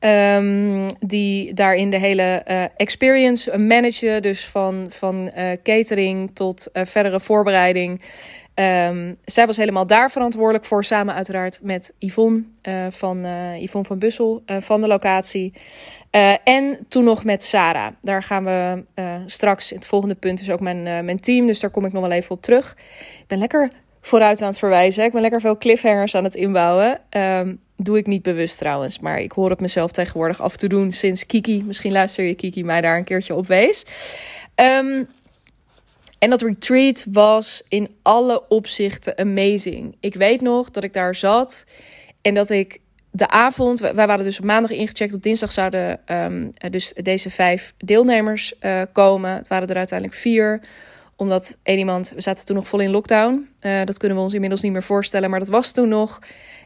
Um, 0.00 0.86
die 1.00 1.54
daarin 1.54 1.90
de 1.90 1.98
hele 1.98 2.44
uh, 2.48 2.64
experience 2.76 3.58
managede. 3.58 4.20
Dus 4.20 4.46
van, 4.46 4.86
van 4.88 5.30
uh, 5.36 5.50
catering 5.62 6.30
tot 6.34 6.70
verdere 6.72 7.20
voorbereiding. 7.20 8.00
Um, 8.60 9.16
zij 9.24 9.46
was 9.46 9.56
helemaal 9.56 9.86
daar 9.86 10.10
verantwoordelijk 10.10 10.64
voor. 10.64 10.84
Samen 10.84 11.14
uiteraard 11.14 11.58
met 11.62 11.92
Yvonne, 11.98 12.42
van, 12.90 13.26
Yvonne 13.56 13.86
van 13.86 13.98
Bussel 13.98 14.42
van 14.46 14.80
de 14.80 14.86
locatie. 14.86 15.52
en 16.44 16.86
toen 16.88 17.04
nog 17.04 17.24
met 17.24 17.42
Sarah. 17.42 17.92
Daar 18.02 18.22
gaan 18.22 18.44
we 18.44 18.84
straks. 19.26 19.70
Het 19.70 19.86
volgende 19.86 20.14
punt 20.14 20.40
is 20.40 20.50
ook 20.50 20.60
mijn, 20.60 20.82
mijn 20.82 21.20
team. 21.20 21.46
Dus 21.46 21.60
daar 21.60 21.70
kom 21.70 21.84
ik 21.84 21.92
nog 21.92 22.02
wel 22.02 22.10
even 22.10 22.30
op 22.30 22.42
terug. 22.42 22.76
Ik 23.18 23.26
ben 23.26 23.38
lekker 23.38 23.70
vooruit 24.00 24.40
aan 24.40 24.48
het 24.48 24.58
verwijzen. 24.58 25.04
Ik 25.04 25.12
ben 25.12 25.20
lekker 25.20 25.40
veel 25.40 25.58
cliffhangers 25.58 26.14
aan 26.14 26.24
het 26.24 26.34
inbouwen. 26.34 27.00
Um, 27.10 27.60
Doe 27.82 27.98
ik 27.98 28.06
niet 28.06 28.22
bewust 28.22 28.58
trouwens, 28.58 28.98
maar 28.98 29.18
ik 29.18 29.32
hoor 29.32 29.50
het 29.50 29.60
mezelf 29.60 29.90
tegenwoordig 29.90 30.40
af 30.40 30.56
te 30.56 30.68
doen 30.68 30.92
sinds 30.92 31.26
Kiki. 31.26 31.64
Misschien 31.64 31.92
luister 31.92 32.24
je 32.24 32.34
Kiki 32.34 32.64
mij 32.64 32.80
daar 32.80 32.96
een 32.96 33.04
keertje 33.04 33.34
op 33.34 33.46
wees. 33.46 33.86
Um, 34.54 35.08
en 36.20 36.30
dat 36.30 36.42
retreat 36.42 37.06
was 37.12 37.62
in 37.68 37.96
alle 38.02 38.48
opzichten 38.48 39.18
amazing. 39.18 39.96
Ik 40.00 40.14
weet 40.14 40.40
nog 40.40 40.70
dat 40.70 40.84
ik 40.84 40.92
daar 40.92 41.14
zat 41.14 41.64
en 42.22 42.34
dat 42.34 42.50
ik 42.50 42.80
de 43.10 43.28
avond, 43.28 43.80
wij 43.80 44.06
waren 44.06 44.24
dus 44.24 44.38
op 44.38 44.44
maandag 44.44 44.70
ingecheckt, 44.70 45.14
op 45.14 45.22
dinsdag 45.22 45.52
zouden 45.52 46.00
um, 46.06 46.50
dus 46.70 46.92
deze 46.92 47.30
vijf 47.30 47.74
deelnemers 47.76 48.54
uh, 48.60 48.82
komen. 48.92 49.34
Het 49.34 49.48
waren 49.48 49.68
er 49.68 49.76
uiteindelijk 49.76 50.18
vier 50.18 50.60
omdat 51.16 51.58
één 51.62 51.78
iemand, 51.78 52.12
we 52.14 52.20
zaten 52.20 52.46
toen 52.46 52.56
nog 52.56 52.68
vol 52.68 52.80
in 52.80 52.90
lockdown. 52.90 53.48
Uh, 53.60 53.84
dat 53.84 53.98
kunnen 53.98 54.16
we 54.16 54.24
ons 54.24 54.34
inmiddels 54.34 54.62
niet 54.62 54.72
meer 54.72 54.82
voorstellen, 54.82 55.30
maar 55.30 55.38
dat 55.38 55.48
was 55.48 55.72
toen 55.72 55.88
nog. 55.88 56.18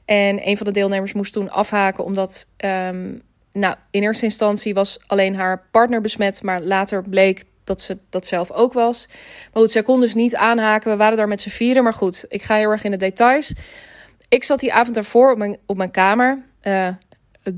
En 0.04 0.48
een 0.48 0.56
van 0.56 0.66
de 0.66 0.72
deelnemers 0.72 1.12
moest 1.12 1.32
toen 1.32 1.50
afhaken, 1.50 2.04
omdat, 2.04 2.46
um, 2.64 3.22
nou, 3.52 3.74
in 3.90 4.02
eerste 4.02 4.24
instantie 4.24 4.74
was 4.74 4.98
alleen 5.06 5.36
haar 5.36 5.66
partner 5.70 6.00
besmet, 6.00 6.42
maar 6.42 6.62
later 6.62 7.02
bleek 7.02 7.44
dat 7.64 7.82
ze 7.82 7.98
dat 8.10 8.26
zelf 8.26 8.50
ook 8.50 8.72
was. 8.72 9.06
Maar 9.52 9.62
goed, 9.62 9.72
zij 9.72 9.82
kon 9.82 10.00
dus 10.00 10.14
niet 10.14 10.36
aanhaken. 10.36 10.90
We 10.90 10.96
waren 10.96 11.16
daar 11.16 11.28
met 11.28 11.42
z'n 11.42 11.48
vieren, 11.48 11.82
maar 11.82 11.94
goed, 11.94 12.24
ik 12.28 12.42
ga 12.42 12.56
heel 12.56 12.70
erg 12.70 12.84
in 12.84 12.90
de 12.90 12.96
details. 12.96 13.54
Ik 14.28 14.44
zat 14.44 14.60
die 14.60 14.72
avond 14.72 14.94
daarvoor 14.94 15.32
op 15.32 15.38
mijn, 15.38 15.56
op 15.66 15.76
mijn 15.76 15.90
kamer. 15.90 16.42
Uh, 16.62 16.88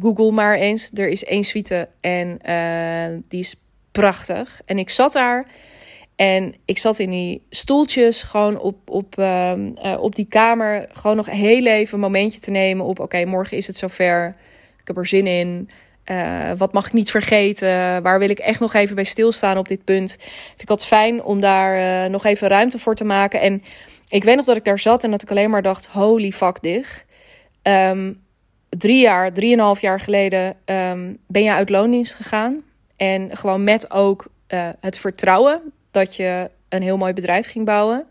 Google 0.00 0.30
maar 0.30 0.54
eens. 0.54 0.90
Er 0.94 1.08
is 1.08 1.24
één 1.24 1.44
suite 1.44 1.88
en 2.00 2.38
uh, 2.48 3.18
die 3.28 3.40
is 3.40 3.56
prachtig. 3.92 4.60
En 4.64 4.78
ik 4.78 4.90
zat 4.90 5.12
daar 5.12 5.46
en 6.16 6.54
ik 6.64 6.78
zat 6.78 6.98
in 6.98 7.10
die 7.10 7.46
stoeltjes, 7.50 8.22
gewoon 8.22 8.58
op, 8.58 8.90
op, 8.90 9.18
uh, 9.18 9.52
uh, 9.56 9.96
op 10.00 10.14
die 10.14 10.26
kamer, 10.28 10.88
gewoon 10.92 11.16
nog 11.16 11.30
heel 11.30 11.66
even 11.66 11.94
een 11.94 12.00
momentje 12.00 12.40
te 12.40 12.50
nemen 12.50 12.86
op: 12.86 13.00
oké, 13.00 13.24
morgen 13.24 13.56
is 13.56 13.66
het 13.66 13.76
zover. 13.76 14.34
Ik 14.80 14.86
heb 14.86 14.96
er 14.96 15.06
zin 15.06 15.26
in. 15.26 15.70
Uh, 16.10 16.50
wat 16.56 16.72
mag 16.72 16.86
ik 16.86 16.92
niet 16.92 17.10
vergeten? 17.10 18.02
Waar 18.02 18.18
wil 18.18 18.30
ik 18.30 18.38
echt 18.38 18.60
nog 18.60 18.74
even 18.74 18.94
bij 18.94 19.04
stilstaan 19.04 19.58
op 19.58 19.68
dit 19.68 19.84
punt? 19.84 20.16
Vind 20.20 20.62
ik 20.62 20.68
wat 20.68 20.86
fijn 20.86 21.22
om 21.22 21.40
daar 21.40 22.10
nog 22.10 22.24
even 22.24 22.48
ruimte 22.48 22.78
voor 22.78 22.94
te 22.94 23.04
maken. 23.04 23.40
En 23.40 23.62
ik 24.08 24.24
weet 24.24 24.36
nog 24.36 24.44
dat 24.44 24.56
ik 24.56 24.64
daar 24.64 24.78
zat 24.78 25.04
en 25.04 25.10
dat 25.10 25.22
ik 25.22 25.30
alleen 25.30 25.50
maar 25.50 25.62
dacht: 25.62 25.86
holy 25.86 26.32
fuck, 26.32 26.62
dig. 26.62 27.04
Ehm, 27.62 28.12
drie 28.68 29.00
jaar, 29.00 29.32
drieënhalf 29.32 29.80
jaar 29.80 30.00
geleden 30.00 30.56
ehm, 30.64 31.14
ben 31.26 31.42
je 31.42 31.52
uit 31.52 31.70
loondienst 31.70 32.14
gegaan. 32.14 32.62
En 32.96 33.36
gewoon 33.36 33.64
met 33.64 33.90
ook 33.90 34.26
uh, 34.48 34.68
het 34.80 34.98
vertrouwen 34.98 35.72
dat 35.90 36.16
je 36.16 36.50
een 36.68 36.82
heel 36.82 36.96
mooi 36.96 37.12
bedrijf 37.12 37.50
ging 37.50 37.64
bouwen. 37.64 38.06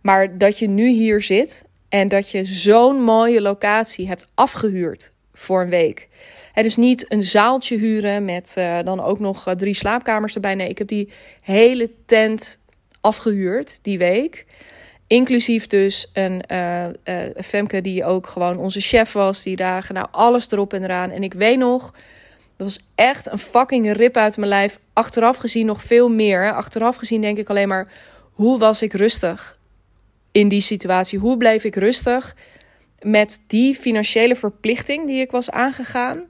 Maar 0.00 0.38
dat 0.38 0.58
je 0.58 0.68
nu 0.68 0.88
hier 0.88 1.22
zit 1.22 1.64
en 1.88 2.08
dat 2.08 2.30
je 2.30 2.44
zo'n 2.44 3.02
mooie 3.02 3.40
locatie 3.40 4.08
hebt 4.08 4.28
afgehuurd 4.34 5.12
voor 5.34 5.62
een 5.62 5.70
week. 5.70 6.08
Het 6.52 6.64
is 6.64 6.76
niet 6.76 7.12
een 7.12 7.22
zaaltje 7.22 7.76
huren 7.78 8.24
met 8.24 8.54
uh, 8.58 8.78
dan 8.84 9.00
ook 9.00 9.18
nog 9.18 9.48
uh, 9.48 9.54
drie 9.54 9.74
slaapkamers 9.74 10.34
erbij. 10.34 10.54
Nee, 10.54 10.68
ik 10.68 10.78
heb 10.78 10.88
die 10.88 11.12
hele 11.40 11.90
tent 12.06 12.58
afgehuurd 13.00 13.78
die 13.82 13.98
week. 13.98 14.46
Inclusief 15.06 15.66
dus 15.66 16.10
een 16.12 16.42
uh, 16.52 16.86
Femke 17.36 17.80
die 17.80 18.04
ook 18.04 18.26
gewoon 18.26 18.56
onze 18.56 18.80
chef 18.80 19.12
was 19.12 19.42
die 19.42 19.56
dagen. 19.56 19.94
Nou, 19.94 20.06
alles 20.10 20.50
erop 20.50 20.72
en 20.72 20.84
eraan. 20.84 21.10
En 21.10 21.22
ik 21.22 21.34
weet 21.34 21.58
nog, 21.58 21.94
dat 22.56 22.66
was 22.66 22.80
echt 22.94 23.30
een 23.30 23.38
fucking 23.38 23.92
rip 23.92 24.16
uit 24.16 24.36
mijn 24.36 24.48
lijf. 24.48 24.78
Achteraf 24.92 25.36
gezien 25.36 25.66
nog 25.66 25.82
veel 25.82 26.08
meer. 26.08 26.54
Achteraf 26.54 26.96
gezien 26.96 27.20
denk 27.20 27.38
ik 27.38 27.50
alleen 27.50 27.68
maar, 27.68 27.92
hoe 28.32 28.58
was 28.58 28.82
ik 28.82 28.92
rustig 28.92 29.58
in 30.32 30.48
die 30.48 30.60
situatie? 30.60 31.18
Hoe 31.18 31.36
bleef 31.36 31.64
ik 31.64 31.76
rustig 31.76 32.36
met 33.02 33.44
die 33.46 33.74
financiële 33.74 34.36
verplichting 34.36 35.06
die 35.06 35.20
ik 35.20 35.30
was 35.30 35.50
aangegaan? 35.50 36.29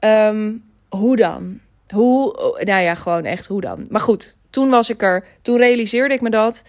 Um, 0.00 0.64
hoe 0.88 1.16
dan? 1.16 1.60
Hoe, 1.88 2.32
nou 2.64 2.82
ja, 2.82 2.94
gewoon 2.94 3.24
echt 3.24 3.46
hoe 3.46 3.60
dan? 3.60 3.86
Maar 3.90 4.00
goed, 4.00 4.36
toen 4.50 4.70
was 4.70 4.90
ik 4.90 5.02
er, 5.02 5.24
toen 5.42 5.56
realiseerde 5.56 6.14
ik 6.14 6.20
me 6.20 6.30
dat. 6.30 6.62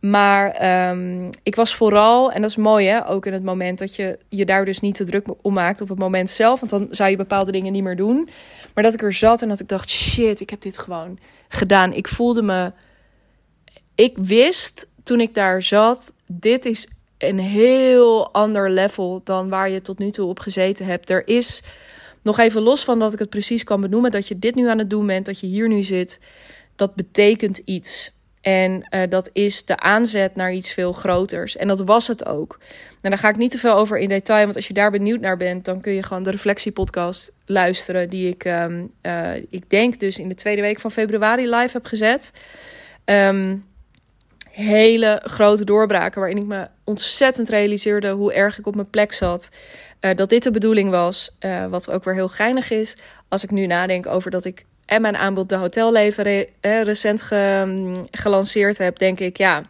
Maar 0.00 0.68
um, 0.90 1.30
ik 1.42 1.54
was 1.54 1.74
vooral, 1.74 2.32
en 2.32 2.40
dat 2.40 2.50
is 2.50 2.56
mooi 2.56 2.86
hè, 2.86 3.08
ook 3.08 3.26
in 3.26 3.32
het 3.32 3.44
moment 3.44 3.78
dat 3.78 3.96
je 3.96 4.18
je 4.28 4.44
daar 4.44 4.64
dus 4.64 4.80
niet 4.80 4.94
te 4.94 5.04
druk 5.04 5.26
om 5.42 5.52
maakt 5.52 5.80
op 5.80 5.88
het 5.88 5.98
moment 5.98 6.30
zelf. 6.30 6.60
Want 6.60 6.70
dan 6.70 6.88
zou 6.90 7.10
je 7.10 7.16
bepaalde 7.16 7.52
dingen 7.52 7.72
niet 7.72 7.82
meer 7.82 7.96
doen. 7.96 8.28
Maar 8.74 8.84
dat 8.84 8.94
ik 8.94 9.02
er 9.02 9.12
zat 9.12 9.42
en 9.42 9.48
dat 9.48 9.60
ik 9.60 9.68
dacht, 9.68 9.90
shit, 9.90 10.40
ik 10.40 10.50
heb 10.50 10.60
dit 10.60 10.78
gewoon 10.78 11.18
gedaan. 11.48 11.92
Ik 11.92 12.08
voelde 12.08 12.42
me, 12.42 12.72
ik 13.94 14.18
wist 14.18 14.86
toen 15.02 15.20
ik 15.20 15.34
daar 15.34 15.62
zat, 15.62 16.12
dit 16.26 16.64
is 16.64 16.88
een 17.18 17.38
heel 17.38 18.32
ander 18.32 18.70
level 18.70 19.20
dan 19.24 19.48
waar 19.48 19.70
je 19.70 19.80
tot 19.80 19.98
nu 19.98 20.10
toe 20.10 20.28
op 20.28 20.38
gezeten 20.38 20.86
hebt. 20.86 21.10
Er 21.10 21.28
is, 21.28 21.62
nog 22.28 22.38
even 22.38 22.62
los 22.62 22.84
van 22.84 22.98
dat 22.98 23.12
ik 23.12 23.18
het 23.18 23.30
precies 23.30 23.64
kan 23.64 23.80
benoemen, 23.80 24.10
dat 24.10 24.28
je 24.28 24.38
dit 24.38 24.54
nu 24.54 24.68
aan 24.68 24.78
het 24.78 24.90
doen 24.90 25.06
bent, 25.06 25.26
dat 25.26 25.40
je 25.40 25.46
hier 25.46 25.68
nu 25.68 25.82
zit, 25.82 26.20
dat 26.76 26.94
betekent 26.94 27.58
iets. 27.64 28.16
En 28.40 28.88
uh, 28.90 29.02
dat 29.08 29.30
is 29.32 29.64
de 29.64 29.76
aanzet 29.76 30.36
naar 30.36 30.52
iets 30.52 30.72
veel 30.72 30.92
groters. 30.92 31.56
En 31.56 31.68
dat 31.68 31.80
was 31.80 32.06
het 32.06 32.26
ook. 32.26 32.58
En 33.00 33.10
daar 33.10 33.18
ga 33.18 33.28
ik 33.28 33.36
niet 33.36 33.50
te 33.50 33.58
veel 33.58 33.74
over 33.74 33.98
in 33.98 34.08
detail. 34.08 34.44
Want 34.44 34.56
als 34.56 34.66
je 34.66 34.74
daar 34.74 34.90
benieuwd 34.90 35.20
naar 35.20 35.36
bent, 35.36 35.64
dan 35.64 35.80
kun 35.80 35.92
je 35.92 36.02
gewoon 36.02 36.22
de 36.22 36.30
reflectiepodcast 36.30 37.32
luisteren. 37.46 38.10
Die 38.10 38.28
ik, 38.28 38.44
um, 38.44 38.90
uh, 39.02 39.34
ik 39.36 39.70
denk 39.70 40.00
dus 40.00 40.18
in 40.18 40.28
de 40.28 40.34
tweede 40.34 40.62
week 40.62 40.80
van 40.80 40.90
februari 40.90 41.48
live 41.48 41.72
heb 41.72 41.86
gezet. 41.86 42.32
Um, 43.04 43.64
hele 44.64 45.22
grote 45.24 45.64
doorbraken. 45.64 46.20
Waarin 46.20 46.38
ik 46.38 46.44
me 46.44 46.66
ontzettend 46.84 47.48
realiseerde 47.48 48.10
hoe 48.10 48.32
erg 48.32 48.58
ik 48.58 48.66
op 48.66 48.74
mijn 48.74 48.90
plek 48.90 49.12
zat. 49.12 49.48
Uh, 50.00 50.14
dat 50.14 50.28
dit 50.28 50.42
de 50.42 50.50
bedoeling 50.50 50.90
was. 50.90 51.36
Uh, 51.40 51.66
wat 51.66 51.90
ook 51.90 52.04
weer 52.04 52.14
heel 52.14 52.28
geinig 52.28 52.70
is. 52.70 52.96
Als 53.28 53.44
ik 53.44 53.50
nu 53.50 53.66
nadenk 53.66 54.06
over 54.06 54.30
dat 54.30 54.44
ik 54.44 54.64
en 54.86 55.00
mijn 55.00 55.16
aanbod 55.16 55.48
de 55.48 55.56
hotelleven 55.56 56.24
eh, 56.24 56.82
recent 56.82 57.30
mm, 57.30 58.06
gelanceerd 58.10 58.78
heb, 58.78 58.98
denk 58.98 59.20
ik, 59.20 59.36
ja, 59.36 59.62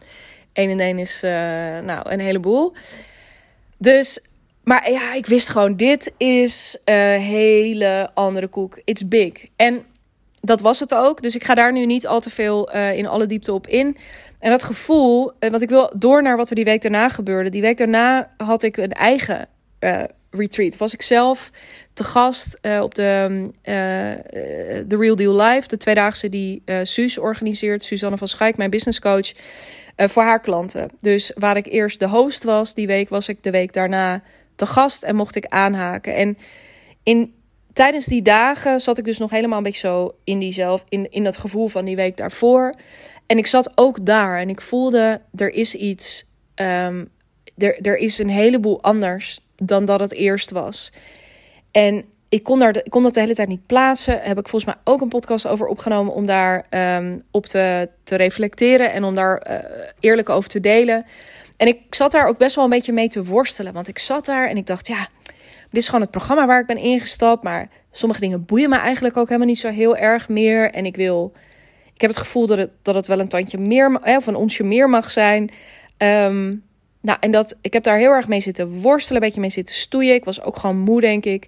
1 0.52 0.70
en 0.70 0.80
1 0.80 0.98
is 0.98 1.22
uh, 1.24 1.30
nou 1.78 2.10
een 2.10 2.20
heleboel. 2.20 2.72
Dus, 3.78 4.20
maar 4.64 4.90
ja, 4.90 5.14
ik 5.14 5.26
wist 5.26 5.48
gewoon, 5.48 5.76
dit 5.76 6.12
is 6.16 6.76
een 6.84 7.20
hele 7.20 8.10
andere 8.14 8.46
koek. 8.46 8.80
It's 8.84 9.08
big. 9.08 9.32
En 9.56 9.84
dat 10.40 10.60
was 10.60 10.80
het 10.80 10.94
ook. 10.94 11.22
Dus 11.22 11.34
ik 11.34 11.44
ga 11.44 11.54
daar 11.54 11.72
nu 11.72 11.86
niet 11.86 12.06
al 12.06 12.20
te 12.20 12.30
veel 12.30 12.70
in 12.72 13.06
alle 13.06 13.26
diepte 13.26 13.52
op 13.52 13.66
in. 13.66 13.96
En 14.38 14.50
dat 14.50 14.62
gevoel, 14.62 15.32
uh, 15.40 15.50
wat 15.50 15.62
ik 15.62 15.68
wil 15.68 15.92
door 15.96 16.22
naar 16.22 16.36
wat 16.36 16.48
er 16.48 16.56
die 16.56 16.64
week 16.64 16.82
daarna 16.82 17.08
gebeurde. 17.08 17.50
Die 17.50 17.62
week 17.62 17.78
daarna 17.78 18.30
had 18.36 18.62
ik 18.62 18.76
een 18.76 18.92
eigen 18.92 19.48
uh, 19.80 20.02
retreat. 20.30 20.76
Was 20.76 20.94
ik 20.94 21.02
zelf 21.02 21.50
te 21.92 22.04
gast 22.04 22.58
uh, 22.62 22.82
op 22.82 22.94
de 22.94 23.40
uh, 23.42 23.74
The 24.88 24.96
Real 24.96 25.16
Deal 25.16 25.40
Live, 25.40 25.68
de 25.68 25.76
tweedaagse 25.76 26.28
die 26.28 26.62
Suus 26.82 27.18
organiseert. 27.18 27.84
Suzanne 27.84 28.18
van 28.18 28.28
Schaik, 28.28 28.56
mijn 28.56 28.70
businesscoach, 28.70 29.32
voor 29.96 30.22
haar 30.22 30.40
klanten. 30.40 30.90
Dus 31.00 31.32
waar 31.34 31.56
ik 31.56 31.66
eerst 31.66 32.00
de 32.00 32.08
host 32.08 32.44
was, 32.44 32.74
die 32.74 32.86
week 32.86 33.08
was 33.08 33.28
ik 33.28 33.42
de 33.42 33.50
week 33.50 33.72
daarna 33.72 34.22
te 34.56 34.66
gast 34.66 35.02
en 35.02 35.16
mocht 35.16 35.36
ik 35.36 35.46
aanhaken. 35.46 36.14
En 36.14 36.38
in, 37.02 37.34
tijdens 37.72 38.04
die 38.04 38.22
dagen 38.22 38.80
zat 38.80 38.98
ik 38.98 39.04
dus 39.04 39.18
nog 39.18 39.30
helemaal 39.30 39.58
een 39.58 39.64
beetje 39.64 39.88
zo 39.88 40.14
in 40.24 40.38
diezelf, 40.38 40.84
in, 40.88 41.10
in 41.10 41.24
dat 41.24 41.36
gevoel 41.36 41.68
van 41.68 41.84
die 41.84 41.96
week 41.96 42.16
daarvoor. 42.16 42.74
En 43.28 43.38
ik 43.38 43.46
zat 43.46 43.72
ook 43.74 44.06
daar 44.06 44.38
en 44.38 44.48
ik 44.48 44.60
voelde, 44.60 45.20
er 45.34 45.50
is 45.50 45.74
iets, 45.74 46.26
um, 46.54 47.10
er, 47.56 47.80
er 47.80 47.96
is 47.96 48.18
een 48.18 48.28
heleboel 48.28 48.82
anders 48.82 49.40
dan 49.56 49.84
dat 49.84 50.00
het 50.00 50.12
eerst 50.12 50.50
was. 50.50 50.92
En 51.70 52.04
ik 52.28 52.42
kon, 52.42 52.58
daar, 52.58 52.76
ik 52.76 52.90
kon 52.90 53.02
dat 53.02 53.14
de 53.14 53.20
hele 53.20 53.34
tijd 53.34 53.48
niet 53.48 53.66
plaatsen. 53.66 54.20
Heb 54.20 54.38
ik 54.38 54.48
volgens 54.48 54.74
mij 54.74 54.82
ook 54.84 55.00
een 55.00 55.08
podcast 55.08 55.46
over 55.46 55.66
opgenomen 55.66 56.12
om 56.12 56.26
daar 56.26 56.66
um, 56.70 57.22
op 57.30 57.46
te, 57.46 57.88
te 58.04 58.16
reflecteren 58.16 58.92
en 58.92 59.04
om 59.04 59.14
daar 59.14 59.46
uh, 59.50 59.56
eerlijk 60.00 60.28
over 60.28 60.48
te 60.48 60.60
delen. 60.60 61.06
En 61.56 61.66
ik 61.66 61.94
zat 61.94 62.12
daar 62.12 62.26
ook 62.26 62.38
best 62.38 62.54
wel 62.54 62.64
een 62.64 62.70
beetje 62.70 62.92
mee 62.92 63.08
te 63.08 63.24
worstelen. 63.24 63.72
Want 63.72 63.88
ik 63.88 63.98
zat 63.98 64.26
daar 64.26 64.48
en 64.48 64.56
ik 64.56 64.66
dacht, 64.66 64.86
ja, 64.86 65.08
dit 65.70 65.82
is 65.82 65.86
gewoon 65.86 66.00
het 66.00 66.10
programma 66.10 66.46
waar 66.46 66.60
ik 66.60 66.66
ben 66.66 66.76
ingestapt. 66.76 67.42
Maar 67.42 67.68
sommige 67.90 68.20
dingen 68.20 68.44
boeien 68.44 68.70
me 68.70 68.76
eigenlijk 68.76 69.16
ook 69.16 69.26
helemaal 69.26 69.48
niet 69.48 69.58
zo 69.58 69.68
heel 69.68 69.96
erg 69.96 70.28
meer. 70.28 70.70
En 70.70 70.86
ik 70.86 70.96
wil, 70.96 71.32
ik 71.98 72.04
heb 72.04 72.10
het 72.10 72.18
gevoel 72.18 72.46
dat 72.46 72.58
het, 72.58 72.70
dat 72.82 72.94
het 72.94 73.06
wel 73.06 73.20
een 73.20 73.28
tandje 73.28 73.58
meer, 73.58 74.00
of 74.02 74.26
een 74.26 74.36
onsje 74.36 74.64
meer 74.64 74.88
mag 74.88 75.10
zijn. 75.10 75.50
Um, 75.96 76.62
nou, 77.00 77.18
en 77.20 77.30
dat, 77.30 77.56
ik 77.60 77.72
heb 77.72 77.82
daar 77.82 77.98
heel 77.98 78.10
erg 78.10 78.28
mee 78.28 78.40
zitten 78.40 78.80
worstelen, 78.80 79.22
een 79.22 79.26
beetje 79.26 79.40
mee 79.40 79.50
zitten 79.50 79.74
stoeien. 79.74 80.14
Ik 80.14 80.24
was 80.24 80.42
ook 80.42 80.56
gewoon 80.56 80.78
moe, 80.78 81.00
denk 81.00 81.24
ik. 81.24 81.46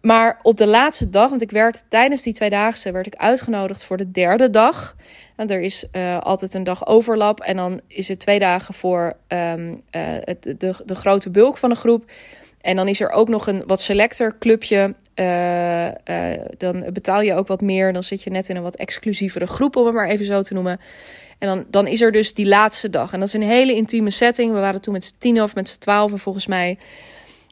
Maar 0.00 0.38
op 0.42 0.56
de 0.56 0.66
laatste 0.66 1.10
dag, 1.10 1.28
want 1.28 1.42
ik 1.42 1.50
werd 1.50 1.84
tijdens 1.88 2.22
die 2.22 2.34
tweedaagse 2.34 2.92
werd 2.92 3.06
ik 3.06 3.14
uitgenodigd 3.14 3.84
voor 3.84 3.96
de 3.96 4.10
derde 4.10 4.50
dag. 4.50 4.96
En 5.36 5.48
er 5.48 5.60
is 5.60 5.86
uh, 5.92 6.18
altijd 6.18 6.54
een 6.54 6.64
dag 6.64 6.86
overlap. 6.86 7.40
En 7.40 7.56
dan 7.56 7.80
is 7.86 8.08
het 8.08 8.18
twee 8.18 8.38
dagen 8.38 8.74
voor 8.74 9.16
um, 9.28 9.68
uh, 9.68 10.00
het, 10.20 10.42
de, 10.42 10.74
de 10.84 10.94
grote 10.94 11.30
bulk 11.30 11.56
van 11.56 11.70
de 11.70 11.76
groep. 11.76 12.10
En 12.64 12.76
dan 12.76 12.88
is 12.88 13.00
er 13.00 13.10
ook 13.10 13.28
nog 13.28 13.46
een 13.46 13.62
wat 13.66 13.80
selecter 13.80 14.38
clubje. 14.38 14.94
Uh, 15.14 15.86
dan 16.58 16.84
betaal 16.92 17.20
je 17.20 17.34
ook 17.34 17.46
wat 17.46 17.60
meer. 17.60 17.92
Dan 17.92 18.02
zit 18.02 18.22
je 18.22 18.30
net 18.30 18.48
in 18.48 18.56
een 18.56 18.62
wat 18.62 18.76
exclusievere 18.76 19.46
groep, 19.46 19.76
om 19.76 19.84
het 19.84 19.94
maar 19.94 20.08
even 20.08 20.24
zo 20.24 20.42
te 20.42 20.54
noemen. 20.54 20.80
En 21.38 21.48
dan, 21.48 21.64
dan 21.70 21.86
is 21.86 22.00
er 22.00 22.12
dus 22.12 22.34
die 22.34 22.46
laatste 22.46 22.90
dag. 22.90 23.12
En 23.12 23.18
dat 23.18 23.28
is 23.28 23.34
een 23.34 23.42
hele 23.42 23.74
intieme 23.74 24.10
setting. 24.10 24.52
We 24.52 24.58
waren 24.58 24.80
toen 24.80 24.92
met 24.92 25.04
z'n 25.04 25.14
tien 25.18 25.42
of 25.42 25.54
met 25.54 25.68
z'n 25.68 25.78
twaalf 25.78 26.12
volgens 26.14 26.46
mij. 26.46 26.78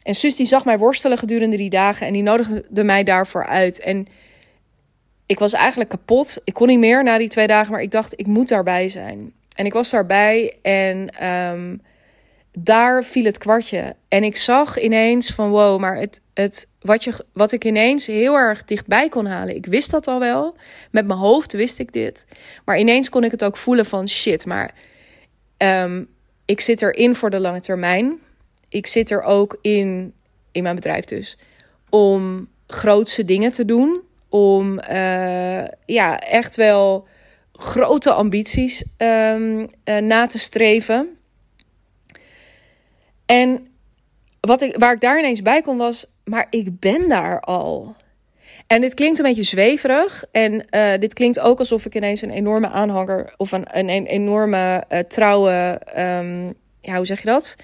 En 0.03 0.15
zus 0.15 0.37
die 0.37 0.47
zag 0.47 0.65
mij 0.65 0.79
worstelen 0.79 1.19
gedurende 1.19 1.57
die 1.57 1.71
dagen. 1.71 2.07
En 2.07 2.13
die 2.13 2.23
nodigde 2.23 2.85
mij 2.85 3.05
daarvoor 3.05 3.47
uit. 3.47 3.81
En 3.81 4.07
ik 5.27 5.39
was 5.39 5.53
eigenlijk 5.53 5.91
kapot. 5.91 6.41
Ik 6.45 6.55
kon 6.55 6.67
niet 6.67 6.79
meer 6.79 7.03
na 7.03 7.19
die 7.19 7.29
twee 7.29 7.47
dagen. 7.47 7.73
Maar 7.73 7.83
ik 7.83 7.91
dacht, 7.91 8.13
ik 8.17 8.27
moet 8.27 8.49
daarbij 8.49 8.89
zijn. 8.89 9.33
En 9.57 9.67
ik 9.67 9.73
was 9.73 9.91
daarbij. 9.91 10.57
En 10.63 11.27
um, 11.29 11.83
daar 12.59 13.05
viel 13.05 13.25
het 13.25 13.39
kwartje. 13.39 13.97
En 14.09 14.25
ik 14.25 14.37
zag 14.37 14.81
ineens 14.81 15.31
van 15.31 15.51
wow, 15.51 15.81
maar 15.81 15.97
het, 15.97 16.21
het, 16.35 16.69
wat, 16.81 17.05
je, 17.05 17.25
wat 17.33 17.53
ik 17.53 17.65
ineens 17.65 18.07
heel 18.07 18.35
erg 18.35 18.65
dichtbij 18.65 19.09
kon 19.09 19.27
halen. 19.27 19.57
Ik 19.57 19.67
wist 19.67 19.91
dat 19.91 20.07
al 20.07 20.19
wel. 20.19 20.57
Met 20.91 21.07
mijn 21.07 21.19
hoofd 21.19 21.53
wist 21.53 21.79
ik 21.79 21.93
dit. 21.93 22.27
Maar 22.65 22.79
ineens 22.79 23.09
kon 23.09 23.25
ik 23.25 23.31
het 23.31 23.45
ook 23.45 23.57
voelen 23.57 23.87
van 23.87 24.09
shit, 24.09 24.47
maar 24.47 24.75
um, 25.59 26.09
ik 26.45 26.61
zit 26.61 26.83
erin 26.83 27.15
voor 27.15 27.31
de 27.31 27.41
lange 27.41 27.61
termijn. 27.61 28.19
Ik 28.69 28.87
zit 28.87 29.11
er 29.11 29.23
ook 29.23 29.59
in, 29.61 30.13
in 30.53 30.63
mijn 30.63 30.75
bedrijf 30.75 31.05
dus, 31.05 31.39
om 31.89 32.49
grootse 32.67 33.25
dingen 33.25 33.53
te 33.53 33.65
doen. 33.65 34.01
Om 34.29 34.81
uh, 34.91 35.65
ja, 35.87 36.19
echt 36.19 36.57
wel 36.57 37.07
grote 37.53 38.13
ambities 38.13 38.85
um, 38.99 39.69
uh, 39.85 39.99
na 39.99 40.27
te 40.27 40.39
streven. 40.39 41.17
En 43.27 43.67
wat 44.41 44.61
ik, 44.61 44.77
waar 44.79 44.93
ik 44.93 45.01
daar 45.01 45.19
ineens 45.19 45.43
bij 45.43 45.63
kon 45.63 45.77
was, 45.77 46.07
maar 46.25 46.47
ik 46.51 46.81
ben 46.81 47.09
daar 47.09 47.41
al. 47.41 47.95
En 48.67 48.81
dit 48.81 48.95
klinkt 48.95 49.19
een 49.19 49.25
beetje 49.25 49.43
zweverig. 49.43 50.25
En 50.33 50.67
uh, 50.71 50.99
dit 50.99 51.15
klinkt 51.15 51.41
ook 51.41 51.59
alsof 51.59 51.87
ik 51.87 51.95
ineens 51.95 52.23
een 52.23 52.31
enorme 52.31 52.69
aanhanger 52.69 53.35
of 53.37 53.53
een, 53.53 53.79
een, 53.79 54.07
enorme 54.07 54.85
uh, 54.89 54.99
trouwe, 54.99 55.81
um, 55.99 56.55
ja, 56.81 56.97
hoe 56.97 57.07
zeg 57.07 57.23
je 57.23 57.29
dat? 57.29 57.57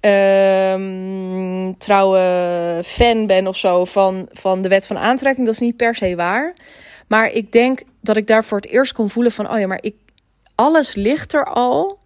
Um, 0.00 1.78
trouwe 1.78 2.80
fan 2.84 3.26
ben 3.26 3.46
of 3.46 3.56
zo 3.56 3.84
van, 3.84 4.28
van 4.32 4.62
de 4.62 4.68
wet 4.68 4.86
van 4.86 4.98
aantrekking. 4.98 5.46
Dat 5.46 5.54
is 5.54 5.60
niet 5.60 5.76
per 5.76 5.94
se 5.94 6.16
waar. 6.16 6.56
Maar 7.06 7.30
ik 7.30 7.52
denk 7.52 7.80
dat 8.00 8.16
ik 8.16 8.26
daar 8.26 8.44
voor 8.44 8.56
het 8.56 8.70
eerst 8.70 8.92
kon 8.92 9.10
voelen 9.10 9.32
van, 9.32 9.50
oh 9.50 9.58
ja, 9.58 9.66
maar 9.66 9.82
ik, 9.82 9.94
alles 10.54 10.94
ligt 10.94 11.32
er 11.32 11.44
al 11.44 12.02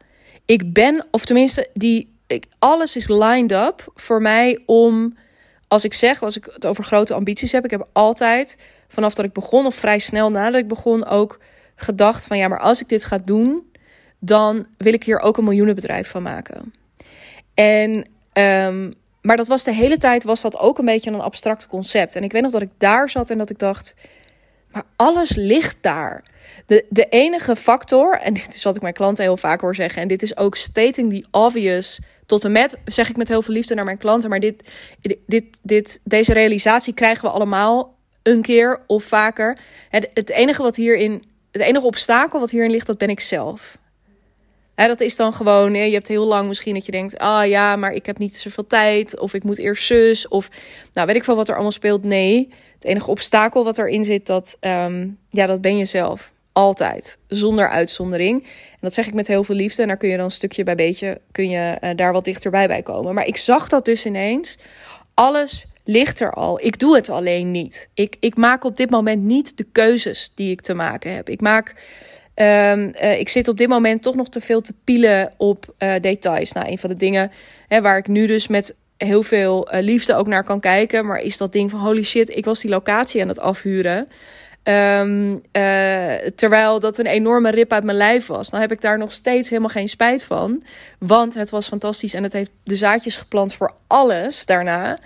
ik 0.49 0.73
ben, 0.73 1.07
of 1.11 1.25
tenminste, 1.25 1.69
die, 1.73 2.18
ik, 2.29 2.47
alles 2.59 2.97
is 2.97 3.09
lined 3.09 3.53
up 3.53 3.93
voor 3.95 4.23
mij 4.23 4.63
om, 4.67 5.17
als 5.69 5.85
ik 5.85 5.95
zeg, 5.95 6.23
als 6.23 6.37
ik 6.37 6.49
het 6.53 6.67
over 6.67 6.85
grote 6.85 7.15
ambities 7.15 7.53
heb, 7.53 7.65
ik 7.65 7.71
heb 7.71 7.89
altijd 7.93 8.57
vanaf 8.89 9.15
dat 9.15 9.25
ik 9.25 9.33
begon, 9.33 9.67
of 9.67 9.75
vrij 9.75 9.99
snel 9.99 10.31
nadat 10.31 10.61
ik 10.61 10.69
begon, 10.69 11.07
ook 11.07 11.39
gedacht 11.75 12.27
van 12.27 12.39
ja, 12.39 12.49
maar 12.49 12.61
als 12.61 12.81
ik 12.81 12.89
dit 12.89 13.05
ga 13.05 13.19
doen, 13.25 13.73
dan 14.19 14.67
wil 14.77 14.93
ik 14.93 15.05
hier 15.05 15.21
ook 15.21 15.37
een 15.37 15.45
miljoenenbedrijf 15.45 16.11
van 16.11 16.23
maken. 16.23 16.73
En, 17.55 17.91
um, 18.33 18.95
maar 19.23 19.37
dat 19.37 19.47
was 19.47 19.65
de 19.65 19.73
hele 19.73 19.99
tijd 19.99 20.25
was 20.25 20.41
dat 20.41 20.59
ook 20.59 20.79
een 20.79 20.85
beetje 20.85 21.11
een 21.11 21.21
abstract 21.21 21.67
concept. 21.67 22.17
En 22.17 22.23
ik 22.23 22.33
weet 22.33 22.43
nog 22.43 22.53
dat 22.53 22.63
ik 22.63 22.71
daar 22.79 23.11
zat 23.11 23.31
en 23.31 23.39
dat 23.39 23.51
ik 23.51 23.59
dacht, 23.59 23.95
maar 24.71 24.85
alles 24.97 25.35
ligt 25.35 25.77
daar. 25.81 26.25
De, 26.67 26.85
de 26.89 27.05
enige 27.09 27.57
factor, 27.57 28.19
en 28.19 28.35
dit 28.35 28.55
is 28.55 28.63
wat 28.63 28.77
ik 28.77 28.83
mijn 28.83 28.95
klanten 28.95 29.25
heel 29.25 29.37
vaak 29.37 29.61
hoor 29.61 29.75
zeggen, 29.75 30.03
en 30.03 30.09
dit 30.09 30.23
is 30.23 30.37
ook 30.37 30.57
stating 30.57 31.13
the 31.13 31.27
obvious 31.31 32.01
tot 32.29 32.45
en 32.45 32.53
met, 32.53 32.79
zeg 32.85 33.09
ik 33.09 33.17
met 33.17 33.29
heel 33.29 33.43
veel 33.43 33.55
liefde 33.55 33.75
naar 33.75 33.85
mijn 33.85 33.99
klanten, 33.99 34.31
maar 34.31 34.41
dit, 34.41 34.69
dit, 35.27 35.61
dit, 35.63 36.01
deze 36.05 36.33
realisatie 36.33 36.95
krijgen 36.95 37.25
we 37.25 37.31
allemaal 37.31 37.95
een 38.23 38.43
keer 38.43 38.81
of 38.87 39.05
vaker. 39.05 39.59
Het, 39.89 40.11
het 40.15 40.31
enige 40.31 40.63
wat 40.63 40.77
hierin, 40.77 41.25
het 41.51 41.63
enige 41.63 41.87
obstakel 41.87 42.41
wat 42.41 42.51
hierin 42.51 42.71
ligt, 42.71 42.87
dat 42.87 42.99
ben 42.99 43.09
ik 43.09 43.21
zelf. 43.21 43.79
Hè, 44.75 44.87
dat 44.87 45.01
is 45.01 45.17
dan 45.17 45.33
gewoon, 45.33 45.75
je 45.75 45.93
hebt 45.93 46.09
heel 46.09 46.27
lang 46.27 46.49
misschien 46.49 46.75
dat 46.75 46.87
je 46.87 46.93
denkt, 46.93 47.19
ah 47.19 47.47
ja, 47.47 47.77
maar 47.77 47.93
ik 47.93 48.07
heb 48.07 48.19
niet 48.19 48.37
zoveel 48.37 48.67
tijd, 48.67 49.19
of 49.19 49.35
ik 49.35 49.45
moet 49.45 49.59
eerst 49.59 49.87
zus, 49.87 50.29
of 50.29 50.49
nou 50.93 51.07
weet 51.07 51.17
ik 51.17 51.25
veel 51.25 51.37
wat 51.37 51.49
er 51.49 51.55
allemaal 51.55 51.73
speelt. 51.73 52.05
Nee, 52.05 52.53
het 52.75 52.85
enige 52.85 53.11
obstakel 53.11 53.65
wat 53.65 53.79
erin 53.79 54.05
zit, 54.05 54.27
dat, 54.27 54.57
um, 54.61 55.19
ja, 55.29 55.47
dat 55.47 55.61
ben 55.61 55.77
je 55.77 55.85
zelf. 55.85 56.33
Altijd, 56.59 57.19
zonder 57.27 57.69
uitzondering. 57.69 58.43
En 58.43 58.79
dat 58.81 58.95
zeg 58.95 59.07
ik 59.07 59.15
met 59.15 59.27
heel 59.27 59.45
veel 59.45 59.55
liefde. 59.55 59.83
En 59.83 59.89
daar 59.89 59.97
kun 59.97 60.09
je 60.09 60.17
dan 60.17 60.31
stukje 60.31 60.65
bij 60.65 60.75
beetje, 60.75 61.21
kun 61.33 61.49
je 61.49 61.79
uh, 61.81 61.91
daar 61.97 62.13
wat 62.13 62.25
dichterbij 62.25 62.67
bij 62.67 62.83
komen. 62.83 63.15
Maar 63.15 63.27
ik 63.27 63.37
zag 63.37 63.69
dat 63.69 63.85
dus 63.85 64.07
ineens. 64.07 64.59
Alles 65.15 65.67
ligt 65.85 66.21
er 66.21 66.33
al. 66.33 66.65
Ik 66.65 66.79
doe 66.79 66.95
het 66.95 67.09
alleen 67.09 67.51
niet. 67.51 67.89
Ik, 67.95 68.17
ik 68.21 68.37
maak 68.37 68.65
op 68.65 68.77
dit 68.77 68.91
moment 68.91 69.23
niet 69.23 69.57
de 69.57 69.67
keuzes 69.73 70.33
die 70.35 70.51
ik 70.51 70.61
te 70.61 70.75
maken 70.75 71.15
heb. 71.15 71.29
Ik 71.29 71.41
maak. 71.41 71.75
Um, 72.35 72.95
uh, 72.95 73.19
ik 73.19 73.29
zit 73.29 73.49
op 73.49 73.57
dit 73.57 73.69
moment 73.69 74.03
toch 74.03 74.15
nog 74.15 74.29
te 74.29 74.41
veel 74.41 74.61
te 74.61 74.73
pielen 74.85 75.33
op 75.37 75.75
uh, 75.79 75.95
details. 76.01 76.53
Nou, 76.53 76.69
een 76.69 76.79
van 76.79 76.91
de 76.91 76.97
dingen 76.97 77.31
hè, 77.69 77.81
waar 77.81 77.99
ik 77.99 78.09
nu 78.09 78.27
dus 78.27 78.49
met 78.49 78.75
heel 78.97 79.23
veel 79.23 79.69
liefde 79.71 80.15
ook 80.15 80.27
naar 80.27 80.45
kan 80.45 80.61
kijken. 80.61 81.07
Maar 81.07 81.21
is 81.21 81.37
dat 81.37 81.53
ding 81.53 81.71
van 81.71 81.81
holy 81.81 82.05
shit, 82.05 82.37
ik 82.37 82.45
was 82.45 82.61
die 82.61 82.71
locatie 82.71 83.23
aan 83.23 83.29
het 83.29 83.41
afhuren. 83.41 84.09
Um, 84.69 85.33
uh, 85.33 86.15
terwijl 86.35 86.81
dat 86.81 86.99
een 86.99 87.07
enorme 87.07 87.51
rip 87.51 87.73
uit 87.73 87.85
mijn 87.85 87.97
lijf 87.97 88.27
was. 88.27 88.51
Nou 88.51 88.63
heb 88.63 88.73
ik 88.73 88.81
daar 88.81 88.99
nog 88.99 89.13
steeds 89.13 89.49
helemaal 89.49 89.71
geen 89.71 89.89
spijt 89.89 90.25
van. 90.25 90.63
Want 90.99 91.35
het 91.35 91.51
was 91.51 91.69
fantastisch 91.69 92.15
en 92.15 92.23
het 92.23 92.33
heeft 92.33 92.51
de 92.65 92.77
zaadjes 92.77 93.17
geplant 93.17 93.55
voor 93.55 93.75
alles 93.87 94.47
daarna. 94.47 94.99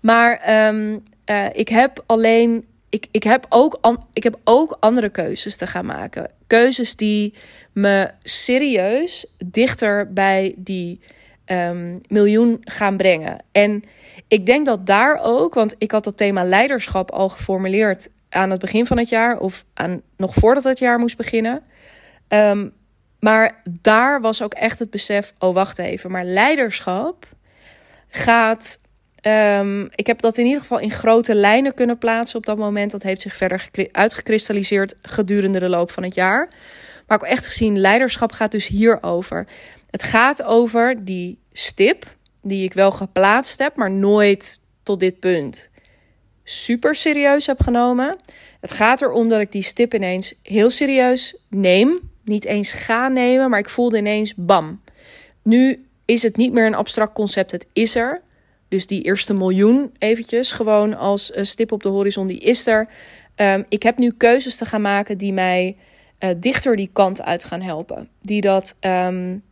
Maar 0.00 0.66
um, 0.68 1.02
uh, 1.26 1.46
ik 1.52 1.68
heb 1.68 2.02
alleen. 2.06 2.66
Ik, 2.90 3.06
ik, 3.10 3.22
heb 3.22 3.46
ook 3.48 3.78
ik 4.12 4.22
heb 4.22 4.38
ook 4.44 4.76
andere 4.80 5.08
keuzes 5.08 5.56
te 5.56 5.66
gaan 5.66 5.86
maken. 5.86 6.30
Keuzes 6.46 6.96
die 6.96 7.34
me 7.72 8.10
serieus 8.22 9.26
dichter 9.46 10.12
bij 10.12 10.54
die 10.56 11.00
um, 11.46 12.00
miljoen 12.08 12.58
gaan 12.60 12.96
brengen. 12.96 13.44
En 13.52 13.82
ik 14.28 14.46
denk 14.46 14.66
dat 14.66 14.86
daar 14.86 15.20
ook, 15.22 15.54
want 15.54 15.74
ik 15.78 15.90
had 15.90 16.04
dat 16.04 16.16
thema 16.16 16.44
leiderschap 16.44 17.10
al 17.10 17.28
geformuleerd 17.28 18.08
aan 18.28 18.50
het 18.50 18.60
begin 18.60 18.86
van 18.86 18.98
het 18.98 19.08
jaar 19.08 19.38
of 19.38 19.64
aan, 19.74 20.02
nog 20.16 20.34
voordat 20.34 20.64
het 20.64 20.78
jaar 20.78 20.98
moest 20.98 21.16
beginnen. 21.16 21.62
Um, 22.28 22.72
maar 23.20 23.62
daar 23.80 24.20
was 24.20 24.42
ook 24.42 24.54
echt 24.54 24.78
het 24.78 24.90
besef: 24.90 25.32
oh, 25.38 25.54
wacht 25.54 25.78
even. 25.78 26.10
Maar 26.10 26.24
leiderschap 26.24 27.26
gaat. 28.08 28.80
Um, 29.26 29.88
ik 29.94 30.06
heb 30.06 30.20
dat 30.20 30.38
in 30.38 30.44
ieder 30.44 30.60
geval 30.60 30.78
in 30.78 30.90
grote 30.90 31.34
lijnen 31.34 31.74
kunnen 31.74 31.98
plaatsen 31.98 32.38
op 32.38 32.46
dat 32.46 32.58
moment. 32.58 32.90
Dat 32.90 33.02
heeft 33.02 33.22
zich 33.22 33.36
verder 33.36 33.68
uitgekristalliseerd 33.92 34.94
gedurende 35.02 35.58
de 35.58 35.68
loop 35.68 35.90
van 35.90 36.02
het 36.02 36.14
jaar. 36.14 36.48
Maar 37.06 37.18
ook 37.18 37.28
echt 37.28 37.46
gezien, 37.46 37.78
leiderschap 37.78 38.32
gaat 38.32 38.50
dus 38.50 38.66
hierover. 38.66 39.46
Het 39.90 40.02
gaat 40.02 40.42
over 40.42 41.04
die 41.04 41.38
stip 41.52 42.16
die 42.42 42.64
ik 42.64 42.72
wel 42.72 42.92
geplaatst 42.92 43.58
heb, 43.58 43.76
maar 43.76 43.90
nooit 43.90 44.60
tot 44.82 45.00
dit 45.00 45.20
punt 45.20 45.70
super 46.50 46.94
serieus 46.94 47.46
heb 47.46 47.60
genomen. 47.60 48.16
Het 48.60 48.72
gaat 48.72 49.02
erom 49.02 49.28
dat 49.28 49.40
ik 49.40 49.52
die 49.52 49.62
stip 49.62 49.94
ineens 49.94 50.34
heel 50.42 50.70
serieus 50.70 51.36
neem. 51.48 52.10
Niet 52.24 52.44
eens 52.44 52.70
ga 52.70 53.08
nemen, 53.08 53.50
maar 53.50 53.58
ik 53.58 53.68
voelde 53.68 53.98
ineens 53.98 54.34
bam. 54.36 54.80
Nu 55.42 55.86
is 56.04 56.22
het 56.22 56.36
niet 56.36 56.52
meer 56.52 56.66
een 56.66 56.74
abstract 56.74 57.12
concept, 57.12 57.50
het 57.50 57.66
is 57.72 57.94
er. 57.94 58.22
Dus 58.68 58.86
die 58.86 59.02
eerste 59.02 59.34
miljoen 59.34 59.92
eventjes, 59.98 60.50
gewoon 60.50 60.96
als 60.96 61.32
stip 61.34 61.72
op 61.72 61.82
de 61.82 61.88
horizon, 61.88 62.26
die 62.26 62.40
is 62.40 62.66
er. 62.66 62.88
Um, 63.36 63.64
ik 63.68 63.82
heb 63.82 63.98
nu 63.98 64.12
keuzes 64.12 64.56
te 64.56 64.64
gaan 64.64 64.80
maken 64.80 65.18
die 65.18 65.32
mij 65.32 65.76
uh, 66.20 66.30
dichter 66.36 66.76
die 66.76 66.90
kant 66.92 67.22
uit 67.22 67.44
gaan 67.44 67.60
helpen. 67.60 68.08
Die 68.22 68.40
dat, 68.40 68.76
um, 68.80 69.42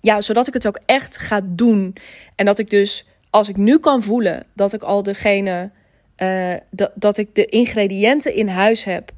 ja, 0.00 0.20
zodat 0.20 0.46
ik 0.46 0.54
het 0.54 0.66
ook 0.66 0.78
echt 0.86 1.18
ga 1.18 1.40
doen. 1.44 1.96
En 2.36 2.46
dat 2.46 2.58
ik 2.58 2.70
dus, 2.70 3.06
als 3.30 3.48
ik 3.48 3.56
nu 3.56 3.78
kan 3.78 4.02
voelen 4.02 4.46
dat 4.54 4.72
ik 4.72 4.82
al 4.82 5.02
degene 5.02 5.70
uh, 6.16 6.54
dat, 6.70 6.90
dat 6.94 7.18
ik 7.18 7.34
de 7.34 7.44
ingrediënten 7.44 8.34
in 8.34 8.48
huis 8.48 8.84
heb. 8.84 9.10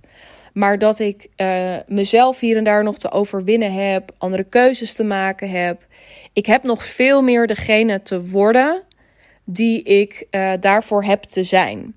Maar 0.53 0.79
dat 0.79 0.99
ik 0.99 1.29
uh, 1.37 1.77
mezelf 1.87 2.41
hier 2.41 2.57
en 2.57 2.65
daar 2.65 2.83
nog 2.83 2.99
te 2.99 3.11
overwinnen 3.11 3.73
heb. 3.73 4.11
Andere 4.19 4.45
keuzes 4.45 4.93
te 4.93 5.05
maken 5.05 5.51
heb. 5.51 5.87
Ik 6.33 6.47
heb 6.47 6.63
nog 6.63 6.85
veel 6.85 7.23
meer 7.23 7.47
degene 7.47 8.03
te 8.03 8.27
worden 8.27 8.83
die 9.45 9.83
ik 9.83 10.27
uh, 10.31 10.53
daarvoor 10.61 11.05
heb 11.05 11.23
te 11.23 11.45
zijn. 11.45 11.95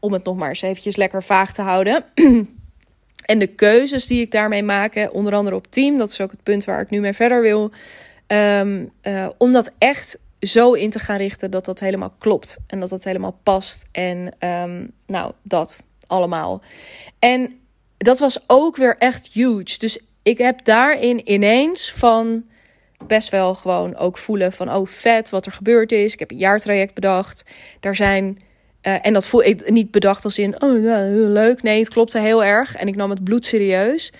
om 0.00 0.12
het 0.12 0.24
nog 0.24 0.36
maar 0.36 0.48
eens 0.48 0.62
eventjes 0.62 0.96
lekker 0.96 1.22
vaag 1.22 1.52
te 1.52 1.62
houden. 1.62 2.04
en 3.24 3.38
de 3.38 3.46
keuzes 3.46 4.06
die 4.06 4.20
ik 4.20 4.30
daarmee 4.30 4.62
maak, 4.62 5.08
onder 5.12 5.34
andere 5.34 5.56
op 5.56 5.66
team. 5.70 5.98
Dat 5.98 6.10
is 6.10 6.20
ook 6.20 6.30
het 6.30 6.42
punt 6.42 6.64
waar 6.64 6.80
ik 6.80 6.90
nu 6.90 7.00
mee 7.00 7.12
verder 7.12 7.40
wil. 7.40 7.72
Um, 8.26 8.92
om 9.38 9.52
dat 9.52 9.72
echt 9.78 10.18
zo 10.40 10.72
in 10.72 10.90
te 10.90 10.98
gaan 10.98 11.16
richten 11.16 11.50
dat 11.50 11.64
dat 11.64 11.80
helemaal 11.80 12.14
klopt 12.18 12.56
en 12.66 12.80
dat 12.80 12.88
dat 12.88 13.04
helemaal 13.04 13.38
past. 13.42 13.86
En 13.92 14.36
um, 14.46 14.92
nou, 15.06 15.32
dat 15.42 15.82
allemaal. 16.06 16.62
En 17.18 17.60
dat 17.96 18.18
was 18.18 18.38
ook 18.46 18.76
weer 18.76 18.96
echt 18.96 19.26
huge. 19.32 19.78
Dus 19.78 19.98
ik 20.22 20.38
heb 20.38 20.64
daarin 20.64 21.32
ineens 21.32 21.92
van 21.92 22.44
best 23.06 23.28
wel 23.28 23.54
gewoon 23.54 23.96
ook 23.96 24.18
voelen 24.18 24.52
van 24.52 24.74
oh 24.74 24.86
vet 24.86 25.30
wat 25.30 25.46
er 25.46 25.52
gebeurd 25.52 25.92
is. 25.92 26.12
Ik 26.12 26.18
heb 26.18 26.30
een 26.30 26.36
jaartraject 26.36 26.94
bedacht. 26.94 27.44
Daar 27.80 27.96
zijn 27.96 28.38
uh, 28.82 29.06
en 29.06 29.12
dat 29.12 29.26
voel 29.26 29.42
ik 29.42 29.70
niet 29.70 29.90
bedacht 29.90 30.24
als 30.24 30.38
in 30.38 30.62
oh 30.62 30.72
leuk. 31.28 31.62
Nee, 31.62 31.78
het 31.78 31.88
klopte 31.88 32.18
heel 32.18 32.44
erg 32.44 32.76
en 32.76 32.88
ik 32.88 32.96
nam 32.96 33.10
het 33.10 33.24
bloed 33.24 33.46
serieus. 33.46 34.12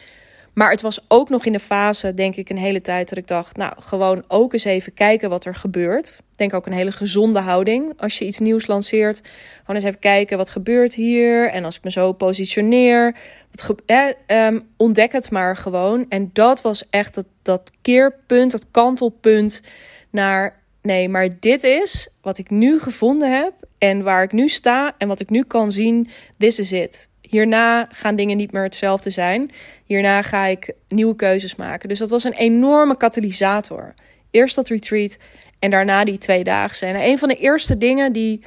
Maar 0.59 0.71
het 0.71 0.81
was 0.81 1.05
ook 1.09 1.29
nog 1.29 1.45
in 1.45 1.53
de 1.53 1.61
fase, 1.61 2.15
denk 2.15 2.37
ik, 2.37 2.49
een 2.51 2.59
hele 2.59 2.81
tijd 2.81 3.09
dat 3.09 3.19
ik 3.19 3.27
dacht, 3.27 3.57
nou, 3.57 3.73
gewoon 3.79 4.25
ook 4.29 4.53
eens 4.53 4.65
even 4.65 4.95
kijken 4.95 5.31
wat 5.31 5.45
er 5.45 5.55
gebeurt. 5.55 6.09
Ik 6.09 6.37
denk 6.37 6.55
ook 6.55 6.67
een 6.67 6.73
hele 6.73 6.93
gezonde 6.93 7.41
houding. 7.41 7.93
Als 7.97 8.19
je 8.19 8.25
iets 8.25 8.39
nieuws 8.39 8.67
lanceert, 8.67 9.21
gewoon 9.61 9.77
eens 9.77 9.85
even 9.85 9.99
kijken 9.99 10.37
wat 10.37 10.51
gebeurt 10.51 10.95
hier. 10.95 11.51
En 11.51 11.65
als 11.65 11.77
ik 11.77 11.85
me 11.85 11.91
zo 11.91 12.13
positioneer, 12.13 13.17
wat 13.51 13.83
eh, 13.87 14.49
ontdek 14.77 15.13
het 15.13 15.31
maar 15.31 15.57
gewoon. 15.57 16.07
En 16.09 16.31
dat 16.33 16.63
was 16.63 16.89
echt 16.91 17.15
dat, 17.15 17.27
dat 17.43 17.71
keerpunt, 17.83 18.51
dat 18.51 18.67
kantelpunt 18.71 19.63
naar, 20.11 20.63
nee, 20.83 21.09
maar 21.09 21.29
dit 21.41 21.63
is 21.63 22.09
wat 22.23 22.39
ik 22.39 22.51
nu 22.51 22.79
gevonden 22.79 23.39
heb 23.39 23.53
en 23.79 24.03
waar 24.03 24.23
ik 24.23 24.33
nu 24.33 24.49
sta 24.49 24.95
en 24.99 25.09
wat 25.09 25.21
ik 25.21 25.31
nu 25.31 25.43
kan 25.43 25.73
zien. 25.73 26.09
This 26.39 26.59
is 26.59 26.73
it. 26.73 27.09
Hierna 27.29 27.89
gaan 27.91 28.17
dingen 28.17 28.37
niet 28.37 28.53
meer 28.53 28.63
hetzelfde 28.63 29.11
zijn. 29.11 29.51
Hierna 29.85 30.23
ga 30.23 30.45
ik 30.45 30.73
nieuwe 30.89 31.17
keuzes 31.17 31.57
maken. 31.57 31.89
Dus 31.89 31.99
dat 31.99 32.11
was 32.11 32.25
een 32.25 32.33
enorme 32.33 32.97
katalysator. 32.97 33.95
Eerst 34.31 34.55
dat 34.55 34.69
retreat 34.69 35.17
en 35.59 35.71
daarna 35.71 36.05
die 36.05 36.19
twee 36.19 36.45
dagen. 36.45 36.89
En 36.89 37.03
een 37.03 37.19
van 37.19 37.29
de 37.29 37.35
eerste 37.35 37.79
dingen 37.79 38.13
die 38.13 38.43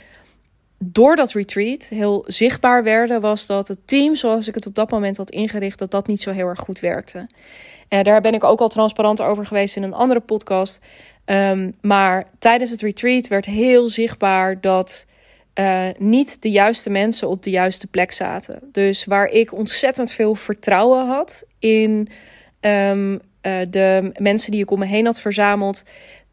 door 0.84 1.16
dat 1.16 1.32
retreat 1.32 1.88
heel 1.88 2.24
zichtbaar 2.28 2.84
werden, 2.84 3.22
was 3.22 3.46
dat 3.46 3.68
het 3.68 3.80
team, 3.86 4.16
zoals 4.16 4.48
ik 4.48 4.56
het 4.56 4.66
op 4.66 4.76
dat 4.76 4.92
moment 4.92 5.18
had 5.18 5.30
ingericht, 5.32 5.80
dat 5.80 5.92
dat 5.92 6.08
niet 6.08 6.22
zo 6.22 6.32
heel 6.32 6.48
erg 6.48 6.60
goed 6.60 6.80
werkte. 6.80 7.28
En 7.88 8.04
daar 8.04 8.22
ben 8.22 8.34
ik 8.34 8.44
ook 8.44 8.60
al 8.60 8.70
transparant 8.70 9.22
over 9.22 9.46
geweest 9.46 9.76
in 9.76 9.84
een 9.84 9.94
andere 9.94 10.20
podcast. 10.20 10.80
Um, 11.26 11.74
maar 11.82 12.28
tijdens 12.40 12.72
het 12.72 12.82
retreat 12.82 13.28
werd 13.28 13.46
heel 13.46 13.90
zichtbaar 13.90 14.62
dat 14.62 15.06
uh, 15.60 15.88
niet 15.98 16.42
de 16.42 16.52
juiste 16.52 16.90
mensen 16.90 17.30
op 17.30 17.44
de 17.44 17.50
juiste 17.50 17.88
plek 17.88 18.12
zaten. 18.12 18.60
Dus 18.72 19.06
waar 19.06 19.28
ik 19.28 19.54
ontzettend 19.54 20.12
veel 20.12 20.36
vertrouwen 20.36 21.08
had 21.08 21.46
in 21.60 22.08
um, 22.62 23.14
uh, 23.14 23.20
de 23.70 24.12
mensen 24.20 24.52
die 24.52 24.62
ik 24.62 24.72
om 24.72 24.80
me 24.80 24.86
heen 24.86 25.06
had 25.06 25.20
verzameld. 25.20 25.84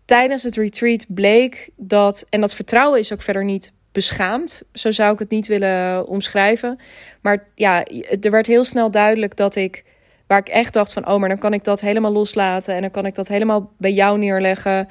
Tijdens 0.04 0.42
het 0.42 0.56
retreat 0.56 1.04
bleek 1.08 1.70
dat, 1.76 2.26
en 2.30 2.40
dat 2.40 2.54
vertrouwen 2.54 2.98
is 2.98 3.12
ook 3.12 3.22
verder 3.22 3.44
niet 3.44 3.72
beschaamd, 3.92 4.62
zo 4.72 4.90
zou 4.90 5.12
ik 5.12 5.18
het 5.18 5.30
niet 5.30 5.46
willen 5.46 6.06
omschrijven. 6.06 6.78
Maar 7.20 7.48
ja, 7.54 7.84
er 8.20 8.30
werd 8.30 8.46
heel 8.46 8.64
snel 8.64 8.90
duidelijk 8.90 9.36
dat 9.36 9.56
ik 9.56 9.84
Waar 10.28 10.38
ik 10.38 10.48
echt 10.48 10.72
dacht 10.72 10.92
van, 10.92 11.08
oh, 11.08 11.18
maar 11.18 11.28
dan 11.28 11.38
kan 11.38 11.52
ik 11.52 11.64
dat 11.64 11.80
helemaal 11.80 12.12
loslaten. 12.12 12.74
En 12.74 12.80
dan 12.80 12.90
kan 12.90 13.06
ik 13.06 13.14
dat 13.14 13.28
helemaal 13.28 13.72
bij 13.78 13.92
jou 13.92 14.18
neerleggen. 14.18 14.88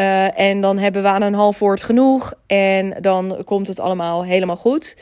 Uh, 0.00 0.38
en 0.38 0.60
dan 0.60 0.78
hebben 0.78 1.02
we 1.02 1.08
aan 1.08 1.22
een 1.22 1.34
half 1.34 1.58
woord 1.58 1.82
genoeg. 1.82 2.32
En 2.46 2.98
dan 3.00 3.42
komt 3.44 3.66
het 3.66 3.80
allemaal 3.80 4.24
helemaal 4.24 4.56
goed. 4.56 4.96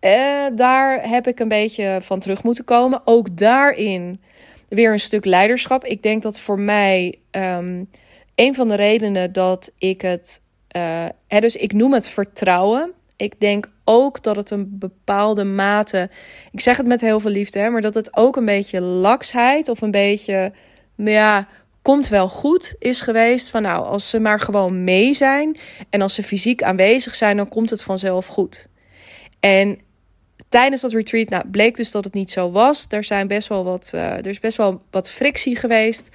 Uh, 0.00 0.46
daar 0.54 1.08
heb 1.08 1.26
ik 1.26 1.40
een 1.40 1.48
beetje 1.48 1.98
van 2.00 2.18
terug 2.18 2.42
moeten 2.42 2.64
komen. 2.64 3.02
Ook 3.04 3.36
daarin 3.36 4.20
weer 4.68 4.92
een 4.92 5.00
stuk 5.00 5.24
leiderschap. 5.24 5.84
Ik 5.84 6.02
denk 6.02 6.22
dat 6.22 6.40
voor 6.40 6.58
mij 6.58 7.14
um, 7.30 7.88
een 8.34 8.54
van 8.54 8.68
de 8.68 8.74
redenen 8.74 9.32
dat 9.32 9.70
ik 9.78 10.00
het. 10.00 10.40
Uh, 10.76 11.04
hè, 11.28 11.40
dus 11.40 11.56
ik 11.56 11.72
noem 11.72 11.92
het 11.92 12.08
vertrouwen. 12.08 12.92
Ik 13.16 13.40
denk 13.40 13.70
ook 13.84 14.22
dat 14.22 14.36
het 14.36 14.50
een 14.50 14.78
bepaalde 14.78 15.44
mate. 15.44 16.10
Ik 16.52 16.60
zeg 16.60 16.76
het 16.76 16.86
met 16.86 17.00
heel 17.00 17.20
veel 17.20 17.30
liefde, 17.30 17.58
hè, 17.58 17.70
maar 17.70 17.80
dat 17.80 17.94
het 17.94 18.16
ook 18.16 18.36
een 18.36 18.44
beetje 18.44 18.80
laksheid 18.80 19.68
of 19.68 19.80
een 19.80 19.90
beetje. 19.90 20.52
Ja, 20.96 21.48
komt 21.82 22.08
wel 22.08 22.28
goed 22.28 22.74
is 22.78 23.00
geweest. 23.00 23.50
Van 23.50 23.62
nou, 23.62 23.84
als 23.84 24.10
ze 24.10 24.20
maar 24.20 24.40
gewoon 24.40 24.84
mee 24.84 25.14
zijn 25.14 25.56
en 25.90 26.02
als 26.02 26.14
ze 26.14 26.22
fysiek 26.22 26.62
aanwezig 26.62 27.14
zijn, 27.14 27.36
dan 27.36 27.48
komt 27.48 27.70
het 27.70 27.82
vanzelf 27.82 28.26
goed. 28.26 28.66
En 29.40 29.78
tijdens 30.48 30.80
dat 30.80 30.92
retreat 30.92 31.28
nou, 31.28 31.48
bleek 31.48 31.76
dus 31.76 31.90
dat 31.90 32.04
het 32.04 32.14
niet 32.14 32.30
zo 32.30 32.50
was. 32.50 32.86
Er, 32.88 33.04
zijn 33.04 33.26
best 33.26 33.48
wel 33.48 33.64
wat, 33.64 33.92
uh, 33.94 34.02
er 34.02 34.26
is 34.26 34.40
best 34.40 34.56
wel 34.56 34.82
wat 34.90 35.10
frictie 35.10 35.56
geweest. 35.56 36.08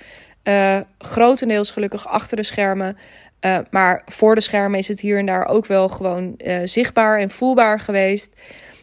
Uh, 0.43 0.79
grotendeels 0.97 1.71
gelukkig 1.71 2.07
achter 2.07 2.37
de 2.37 2.43
schermen. 2.43 2.97
Uh, 3.41 3.57
maar 3.69 4.01
voor 4.05 4.35
de 4.35 4.41
schermen 4.41 4.79
is 4.79 4.87
het 4.87 4.99
hier 4.99 5.17
en 5.19 5.25
daar 5.25 5.45
ook 5.45 5.65
wel 5.65 5.89
gewoon 5.89 6.39
zichtbaar 6.63 7.19
en 7.19 7.29
voelbaar 7.29 7.79
geweest. 7.79 8.33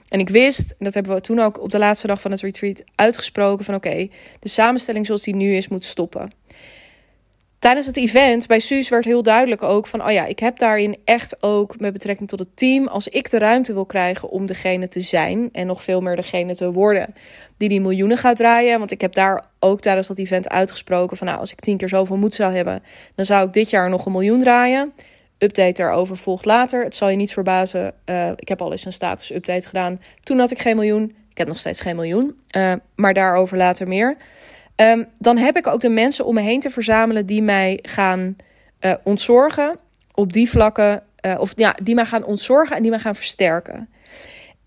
En 0.09 0.21
ik 0.21 0.29
wist, 0.29 0.71
en 0.71 0.85
dat 0.85 0.95
hebben 0.95 1.15
we 1.15 1.21
toen 1.21 1.39
ook 1.39 1.61
op 1.61 1.71
de 1.71 1.79
laatste 1.79 2.07
dag 2.07 2.21
van 2.21 2.31
het 2.31 2.41
retreat 2.41 2.85
uitgesproken: 2.95 3.65
van 3.65 3.75
oké, 3.75 4.09
de 4.41 4.49
samenstelling 4.49 5.07
zoals 5.07 5.23
die 5.23 5.35
nu 5.35 5.57
is, 5.57 5.69
moet 5.69 5.85
stoppen 5.85 6.31
tijdens 7.65 7.87
het 7.87 7.97
event 7.97 8.47
bij 8.47 8.59
Suus 8.59 8.89
werd 8.89 9.05
heel 9.05 9.23
duidelijk 9.23 9.63
ook 9.63 9.87
van, 9.87 10.05
oh 10.05 10.11
ja, 10.11 10.25
ik 10.25 10.39
heb 10.39 10.59
daarin 10.59 10.97
echt 11.05 11.43
ook 11.43 11.81
met 11.81 11.93
betrekking 11.93 12.29
tot 12.29 12.39
het 12.39 12.57
team, 12.57 12.87
als 12.87 13.09
ik 13.09 13.31
de 13.31 13.39
ruimte 13.39 13.73
wil 13.73 13.87
krijgen 13.87 14.29
om 14.29 14.47
degene 14.47 14.89
te 14.89 15.01
zijn 15.01 15.49
en 15.53 15.67
nog 15.67 15.83
veel 15.83 16.01
meer 16.01 16.17
degene 16.17 16.55
te 16.55 16.73
worden 16.73 17.15
die 17.57 17.69
die 17.69 17.81
miljoenen 17.81 18.17
gaat 18.17 18.37
draaien, 18.37 18.79
want 18.79 18.91
ik 18.91 19.01
heb 19.01 19.15
daar 19.15 19.45
ook 19.59 19.81
tijdens 19.81 20.07
dat 20.07 20.19
event 20.19 20.49
uitgesproken 20.49 21.17
van, 21.17 21.27
nou, 21.27 21.39
als 21.39 21.53
ik 21.53 21.61
tien 21.61 21.77
keer 21.77 21.89
zoveel 21.89 22.17
moed 22.17 22.35
zou 22.35 22.55
hebben, 22.55 22.83
dan 23.15 23.25
zou 23.25 23.47
ik 23.47 23.53
dit 23.53 23.71
jaar 23.71 23.91
nog 23.91 24.07
een 24.07 24.13
miljoen 24.13 24.41
draaien. 24.41 24.93
Update 25.45 25.83
daarover 25.83 26.17
volgt 26.17 26.45
later. 26.45 26.85
Het 26.85 26.97
zal 26.97 27.09
je 27.09 27.17
niet 27.17 27.33
verbazen. 27.33 27.95
Uh, 28.07 28.31
ik 28.37 28.49
heb 28.49 28.63
al 28.63 28.71
eens 28.71 28.85
een 28.85 28.93
status 28.93 29.33
update 29.33 29.69
gedaan. 29.69 30.01
Toen 30.23 30.39
had 30.39 30.51
ik 30.51 30.59
geen 30.59 30.77
miljoen. 30.77 31.17
Ik 31.31 31.39
heb 31.39 31.47
nog 31.47 31.59
steeds 31.59 31.81
geen 31.81 31.97
miljoen. 31.97 32.37
Uh, 32.57 32.73
maar 32.95 33.15
daarover 33.15 33.57
later 33.57 33.89
meer. 33.89 34.17
Um, 34.77 35.09
dan 35.19 35.37
heb 35.37 35.57
ik 35.57 35.67
ook 35.67 35.81
de 35.81 35.89
mensen 35.89 36.25
om 36.25 36.35
me 36.35 36.41
heen 36.41 36.61
te 36.61 36.71
verzamelen 36.71 37.27
die 37.27 37.43
mij 37.43 37.79
gaan 37.83 38.37
uh, 38.81 38.95
ontzorgen 39.05 39.77
op 40.15 40.33
die 40.33 40.51
vlakken. 40.51 41.03
Of 41.39 41.53
ja, 41.57 41.77
die 41.83 41.95
mij 41.95 42.05
gaan 42.05 42.25
ontzorgen 42.25 42.77
en 42.77 42.83
die 42.83 42.91
mij 42.91 43.01
gaan 43.01 43.15
versterken. 43.15 43.89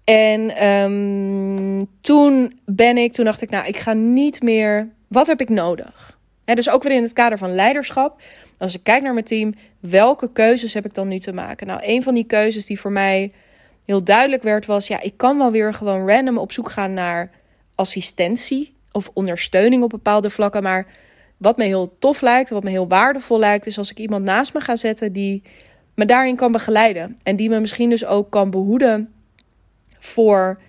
En 0.04 0.68
um, 0.68 1.88
toen 2.02 2.60
ben 2.66 2.98
ik, 2.98 3.14
toen 3.14 3.26
dacht 3.26 3.42
ik, 3.42 3.50
nou, 3.50 3.68
ik 3.68 3.78
ga 3.78 3.94
niet 3.94 4.42
meer. 4.42 4.90
Wat 5.08 5.28
heb 5.28 5.42
ik 5.42 5.50
nodig? 5.50 6.18
En 6.46 6.56
dus 6.56 6.70
ook 6.70 6.84
weer 6.84 6.96
in 6.96 7.02
het 7.02 7.14
kader 7.14 7.38
van 7.38 7.56
leiderschap. 7.56 8.22
Als 8.58 8.76
ik 8.76 8.84
kijk 8.84 9.04
naar 9.04 9.14
mijn 9.14 9.26
team, 9.26 9.54
welke 9.80 10.32
keuzes 10.32 10.74
heb 10.74 10.86
ik 10.86 10.94
dan 10.94 11.08
nu 11.08 11.20
te 11.20 11.34
maken? 11.34 11.68
Nou, 11.68 11.80
een 11.84 12.04
van 12.04 12.14
die 12.14 12.24
keuzes 12.24 12.66
die 12.66 12.80
voor 12.80 12.92
mij 12.92 13.32
heel 13.86 14.04
duidelijk 14.04 14.44
werd, 14.44 14.66
was: 14.66 14.88
ja, 14.88 15.02
ik 15.02 15.18
kan 15.18 15.38
wel 15.38 15.52
weer 15.52 15.74
gewoon 15.74 16.10
random 16.10 16.38
op 16.38 16.52
zoek 16.52 16.70
gaan 16.70 16.94
naar 16.94 17.32
assistentie 17.76 18.76
of 18.92 19.12
ondersteuning 19.14 19.84
op 19.84 19.90
bepaalde 19.90 20.30
vlakken. 20.30 20.64
Maar 20.64 20.88
wat 21.38 21.58
me 21.58 21.64
heel 21.64 21.96
tof 22.00 22.22
lijkt, 22.22 22.50
wat 22.50 22.64
me 22.64 22.70
heel 22.70 22.88
waardevol 22.88 23.40
lijkt, 23.40 23.66
is 23.66 23.78
als 23.78 23.92
ik 23.92 24.00
iemand 24.00 24.24
naast 24.24 24.54
me 24.54 24.62
ga 24.62 24.76
zetten 24.76 25.14
die 25.14 25.44
me 25.94 26.06
daarin 26.06 26.36
kan 26.36 26.52
begeleiden. 26.52 27.18
En 27.24 27.36
die 27.36 27.50
me 27.50 27.60
misschien 27.60 27.90
dus 27.90 28.06
ook 28.06 28.30
kan 28.30 28.50
behoeden 28.50 29.14
voor, 30.00 30.62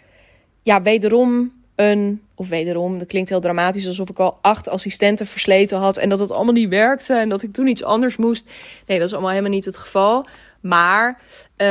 ja, 0.63 0.83
wederom 0.83 1.53
een, 1.79 2.23
of 2.35 2.49
wederom, 2.49 2.99
dat 2.99 3.09
klinkt 3.09 3.29
heel 3.29 3.41
dramatisch, 3.41 3.87
alsof 3.87 4.09
ik 4.09 4.19
al 4.19 4.39
acht 4.41 4.69
assistenten 4.69 5.27
versleten 5.27 5.79
had 5.79 5.97
en 5.97 6.09
dat 6.09 6.19
het 6.19 6.31
allemaal 6.31 6.53
niet 6.53 6.69
werkte 6.69 7.15
en 7.15 7.29
dat 7.29 7.43
ik 7.43 7.53
toen 7.53 7.67
iets 7.67 7.85
anders 7.85 8.17
moest. 8.17 8.51
Nee, 8.87 8.99
dat 8.99 9.07
is 9.07 9.13
allemaal 9.13 9.31
helemaal 9.31 9.53
niet 9.53 9.65
het 9.65 9.77
geval. 9.77 10.27
Maar 10.61 11.21
uh, 11.57 11.67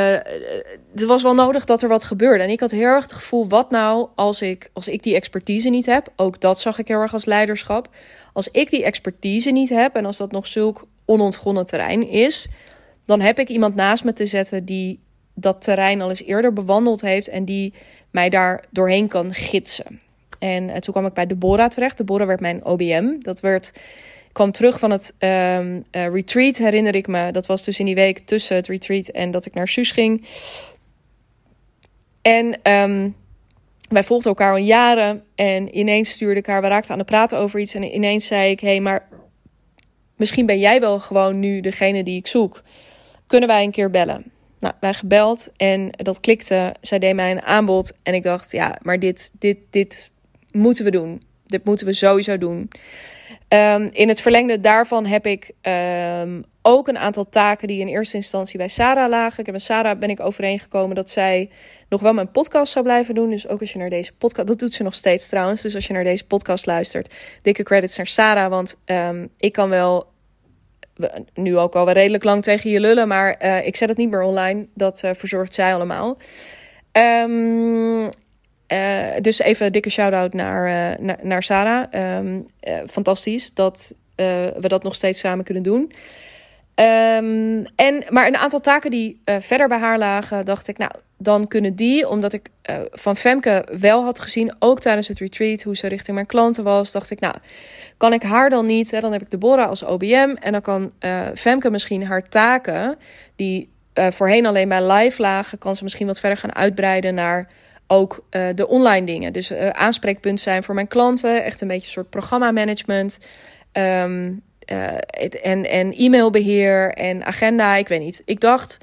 het 0.92 1.06
was 1.06 1.22
wel 1.22 1.34
nodig 1.34 1.66
dat 1.66 1.82
er 1.82 1.90
wat 1.90 2.04
gebeurde. 2.04 2.44
En 2.44 2.50
ik 2.50 2.60
had 2.60 2.72
heel 2.72 2.82
erg 2.82 3.04
het 3.04 3.14
gevoel, 3.14 3.48
wat 3.48 3.72
nou 3.72 4.08
als 4.16 4.42
ik, 4.42 4.70
als 4.74 4.88
ik 4.88 5.04
die 5.04 5.16
expertise 5.16 5.70
niet 5.70 5.86
heb? 5.86 6.08
Ook 6.16 6.42
dat 6.42 6.60
zag 6.60 6.80
ik 6.80 6.88
heel 6.88 7.00
erg 7.00 7.14
als 7.14 7.26
leiderschap. 7.26 7.90
Als 8.34 8.48
ik 8.48 8.70
die 8.70 8.84
expertise 8.84 9.52
niet 9.52 9.70
heb 9.70 9.96
en 9.96 10.06
als 10.06 10.18
dat 10.18 10.32
nog 10.32 10.48
zulk 10.48 10.88
onontgonnen 11.06 11.66
terrein 11.66 12.10
is, 12.10 12.48
dan 13.06 13.22
heb 13.22 13.40
ik 13.40 13.50
iemand 13.50 13.76
naast 13.76 14.04
me 14.04 14.14
te 14.14 14.26
zetten 14.26 14.66
die 14.66 15.00
dat 15.34 15.62
terrein 15.62 16.02
al 16.02 16.10
eens 16.10 16.24
eerder 16.24 16.54
bewandeld 16.54 17.02
heeft 17.02 17.28
en 17.28 17.46
die 17.46 17.74
mij 18.12 18.30
daar 18.30 18.66
doorheen 18.70 19.08
kan 19.08 19.34
gidsen. 19.34 20.02
En, 20.40 20.70
en 20.70 20.82
toen 20.82 20.94
kwam 20.94 21.06
ik 21.06 21.14
bij 21.14 21.28
Deborah 21.28 21.70
terecht. 21.70 21.98
Deborah 21.98 22.28
werd 22.28 22.40
mijn 22.40 22.66
OBM. 22.66 23.20
Dat 23.20 23.40
werd 23.40 23.72
kwam 24.32 24.52
terug 24.52 24.80
van 24.80 24.92
het 24.92 25.14
um, 25.20 25.76
uh, 25.92 26.08
retreat, 26.08 26.58
herinner 26.58 26.96
ik 26.96 27.08
me. 27.08 27.32
Dat 27.32 27.46
was 27.46 27.64
dus 27.64 27.80
in 27.80 27.86
die 27.86 27.96
week 27.96 28.20
tussen 28.20 28.56
het 28.56 28.68
retreat 28.68 29.08
en 29.08 29.32
dat 29.32 29.46
ik 29.46 29.54
naar 29.54 29.68
Suus 29.68 29.92
ging. 29.92 30.26
En 32.22 32.72
um, 32.72 33.16
wij 33.90 34.04
volgden 34.04 34.30
elkaar 34.30 34.52
al 34.52 34.58
jaren. 34.58 35.24
En 35.36 35.78
ineens 35.78 36.10
stuurde 36.10 36.40
ik 36.40 36.46
haar, 36.46 36.62
we 36.62 36.68
raakten 36.68 36.92
aan 36.92 36.98
het 36.98 37.08
praten 37.08 37.38
over 37.38 37.60
iets. 37.60 37.74
En 37.74 37.96
ineens 37.96 38.26
zei 38.26 38.52
ik, 38.52 38.60
hé, 38.60 38.68
hey, 38.68 38.80
maar 38.80 39.08
misschien 40.16 40.46
ben 40.46 40.60
jij 40.60 40.80
wel 40.80 41.00
gewoon 41.00 41.40
nu 41.40 41.62
degene 41.62 42.04
die 42.04 42.18
ik 42.18 42.28
zoek. 42.28 42.64
Kunnen 43.28 43.50
wij 43.50 43.64
een 43.64 43.72
keer 43.72 43.92
bellen? 43.92 44.32
Nou, 44.60 44.74
wij 44.80 44.94
gebeld 44.94 45.50
en 45.58 45.90
dat 45.92 46.20
klikte. 46.20 46.76
Zij 46.82 47.00
deed 47.00 47.16
mij 47.16 47.32
een 47.32 47.42
aanbod 47.42 47.94
en 48.04 48.14
ik 48.14 48.24
dacht, 48.24 48.52
ja, 48.52 48.78
maar 48.82 49.00
dit, 49.00 49.32
dit, 49.40 49.58
dit 49.70 50.12
moeten 50.52 50.86
we 50.86 50.92
doen. 50.92 51.22
Dit 51.46 51.66
moeten 51.66 51.86
we 51.86 51.94
sowieso 51.94 52.38
doen. 52.38 52.70
Um, 53.50 53.90
in 53.92 54.08
het 54.08 54.22
verlengde 54.22 54.60
daarvan 54.60 55.06
heb 55.06 55.26
ik 55.26 55.52
um, 56.22 56.44
ook 56.62 56.88
een 56.88 56.98
aantal 56.98 57.30
taken 57.30 57.68
die 57.68 57.80
in 57.80 57.88
eerste 57.88 58.18
instantie 58.18 58.58
bij 58.58 58.68
Sarah 58.68 59.10
lagen. 59.10 59.40
Ik 59.40 59.46
heb 59.46 59.56
met 59.56 59.64
Sarah 59.64 60.00
ben 60.00 60.10
ik 60.10 60.20
overeengekomen 60.20 60.96
dat 60.96 61.10
zij 61.10 61.50
nog 61.90 62.02
wel 62.02 62.14
mijn 62.14 62.32
podcast 62.32 62.72
zou 62.72 62.86
blijven 62.86 63.16
doen. 63.16 63.30
Dus 63.30 63.48
ook 63.48 63.62
als 63.62 63.74
je 63.74 63.80
naar 63.80 63.90
deze 63.90 64.14
podcast, 64.14 64.48
dat 64.48 64.60
doet 64.60 64.74
ze 64.74 64.84
nog 64.84 64.96
steeds 64.96 65.30
trouwens. 65.30 65.62
Dus 65.62 65.76
als 65.76 65.88
je 65.88 65.94
naar 65.94 66.04
deze 66.04 66.26
podcast 66.26 66.66
luistert, 66.66 67.14
dikke 67.42 67.64
credits 67.64 67.98
naar 67.98 68.08
Sarah, 68.08 68.50
want 68.50 68.80
um, 68.86 69.30
ik 69.38 69.52
kan 69.52 69.70
wel 69.70 70.08
nu 71.34 71.58
ook 71.58 71.76
al 71.76 71.86
wel 71.86 71.94
redelijk 71.94 72.24
lang 72.24 72.44
tegen 72.44 72.70
je 72.70 72.80
lullen, 72.80 73.08
maar 73.08 73.36
uh, 73.42 73.66
ik 73.66 73.76
zet 73.76 73.90
het 73.90 73.98
niet 73.98 74.10
meer 74.10 74.22
online. 74.22 74.68
Dat 74.74 75.02
uh, 75.06 75.12
verzorgt 75.14 75.54
zij 75.54 75.74
allemaal. 75.74 76.18
Um, 76.92 78.04
uh, 78.04 78.10
dus 79.22 79.40
even 79.40 79.66
een 79.66 79.72
dikke 79.72 79.90
shout-out 79.90 80.34
naar, 80.34 80.98
naar, 81.02 81.20
naar 81.22 81.44
Sarah. 81.44 81.86
Uh, 81.92 82.42
fantastisch 82.86 83.54
dat 83.54 83.94
we 84.16 84.68
dat 84.68 84.84
nog 84.84 84.96
steeds 84.96 85.20
samen 85.20 85.46
kunnen 85.46 85.64
doen. 85.64 85.92
Um, 86.76 87.66
en, 87.76 88.04
maar 88.10 88.28
een 88.28 88.38
aantal 88.38 88.60
taken 88.60 88.92
die 88.92 89.22
verder 89.26 89.68
bij 89.68 89.78
haar 89.78 89.98
lagen, 89.98 90.46
dacht 90.46 90.68
ik, 90.68 90.78
nou, 90.78 90.92
dan 91.18 91.48
kunnen 91.48 91.76
die, 91.76 92.10
omdat 92.10 92.34
ik 92.34 92.50
van 92.92 93.16
Femke 93.16 93.68
wel 93.80 94.04
had 94.04 94.20
gezien, 94.20 94.56
ook 94.60 94.80
tijdens 94.80 95.08
het 95.08 95.20
retreat, 95.20 95.64
hoe 95.64 95.76
ze 95.76 95.88
richting 95.88 96.16
mijn 96.16 96.28
klanten 96.28 96.64
was, 96.64 96.92
dacht 96.92 97.12
ik, 97.12 97.20
nou, 97.20 97.36
kan 97.98 98.14
ik 98.14 98.24
haar 98.24 98.50
dan 98.50 98.66
niet? 98.66 98.92
Hè? 98.92 99.00
Dan 99.00 99.12
heb 99.12 99.22
ik 99.22 99.30
Deborah 99.30 99.70
als 99.70 99.84
OBM 99.84 100.36
en 100.40 100.52
dan 100.52 100.62
kan 100.62 100.92
Femke 101.36 101.70
misschien 101.70 102.06
haar 102.06 102.30
taken, 102.30 102.98
die 103.36 103.70
voorheen 103.94 104.46
alleen 104.46 104.70
bij 104.70 104.92
live 104.92 105.22
lagen, 105.22 105.58
kan 105.58 105.76
ze 105.76 105.84
misschien 105.84 106.08
wat 106.08 106.20
verder 106.20 106.38
gaan 106.38 106.56
uitbreiden 106.56 107.14
naar 107.14 107.48
ook 107.88 108.26
de 108.56 108.68
online 108.68 109.06
dingen. 109.06 109.34
Dus 109.34 109.54
aanspreekpunt 109.54 110.40
zijn 110.40 110.64
voor 110.64 110.76
mijn 110.76 110.88
klanten. 110.88 111.44
Echt 111.44 111.62
een 111.62 111.68
beetje 111.68 111.86
een 111.86 111.92
soort 111.92 112.10
programma-management. 112.10 113.18
Uh, 113.74 114.98
en, 115.42 115.70
en 115.70 115.94
e-mailbeheer 115.94 116.94
en 116.94 117.26
agenda. 117.26 117.76
Ik 117.76 117.88
weet 117.88 118.00
niet. 118.00 118.22
Ik 118.26 118.40
dacht, 118.40 118.78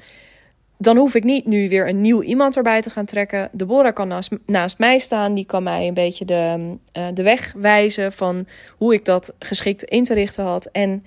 dan 0.77 0.97
hoef 0.97 1.15
ik 1.15 1.23
niet 1.23 1.45
nu 1.45 1.69
weer 1.69 1.87
een 1.87 2.01
nieuw 2.01 2.21
iemand 2.21 2.57
erbij 2.57 2.81
te 2.81 2.89
gaan 2.89 3.05
trekken. 3.05 3.49
Deborah 3.51 3.93
kan 3.93 4.21
naast, 4.45 4.77
mij 4.77 4.99
staan. 4.99 5.33
Die 5.33 5.45
kan 5.45 5.63
mij 5.63 5.87
een 5.87 5.93
beetje 5.93 6.25
de, 6.25 6.75
de 7.13 7.23
weg 7.23 7.53
wijzen 7.57 8.13
van 8.13 8.47
hoe 8.77 8.93
ik 8.93 9.05
dat 9.05 9.33
geschikt 9.39 9.83
in 9.83 10.03
te 10.03 10.13
richten 10.13 10.43
had. 10.43 10.65
En 10.65 11.05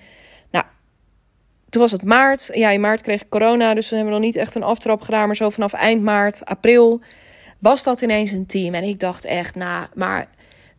nou, 0.51 0.65
toen 1.69 1.81
was 1.81 1.91
het 1.91 2.03
maart. 2.03 2.49
Ja, 2.53 2.69
in 2.69 2.81
maart 2.81 3.01
kreeg 3.01 3.21
ik 3.21 3.29
corona. 3.29 3.73
Dus 3.73 3.89
we 3.89 3.95
hebben 3.95 4.13
nog 4.13 4.23
niet 4.23 4.35
echt 4.35 4.55
een 4.55 4.63
aftrap 4.63 5.01
gedaan. 5.01 5.25
Maar 5.25 5.35
zo 5.35 5.49
vanaf 5.49 5.73
eind 5.73 6.01
maart, 6.01 6.45
april 6.45 7.01
was 7.59 7.83
dat 7.83 8.01
ineens 8.01 8.31
een 8.31 8.45
team. 8.45 8.73
En 8.73 8.83
ik 8.83 8.99
dacht 8.99 9.25
echt, 9.25 9.55
nou, 9.55 9.87
maar 9.93 10.29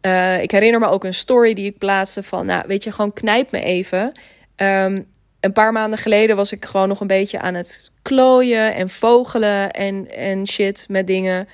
uh, 0.03 0.42
ik 0.42 0.50
herinner 0.50 0.81
me 0.81 0.87
ook 0.87 1.05
een 1.05 1.14
story 1.14 1.55
die 1.55 1.66
ik 1.66 1.79
plaatste 1.79 2.22
van, 2.22 2.46
nou, 2.46 2.64
weet 2.66 2.85
je, 2.85 2.92
gewoon 2.92 3.12
knijp 3.12 3.50
me 3.50 3.61
even. 3.61 4.12
Um, 4.57 5.07
een 5.40 5.53
paar 5.53 5.72
maanden 5.72 5.98
geleden 5.98 6.37
was 6.37 6.53
ik 6.53 6.64
gewoon 6.64 6.88
nog 6.88 7.00
een 7.00 7.07
beetje 7.07 7.40
aan 7.40 7.55
het 7.55 7.90
klooien 8.03 8.74
en 8.74 8.88
vogelen 8.88 9.70
en, 9.70 10.11
en 10.11 10.46
shit 10.46 10.87
met 10.88 11.07
dingen. 11.07 11.48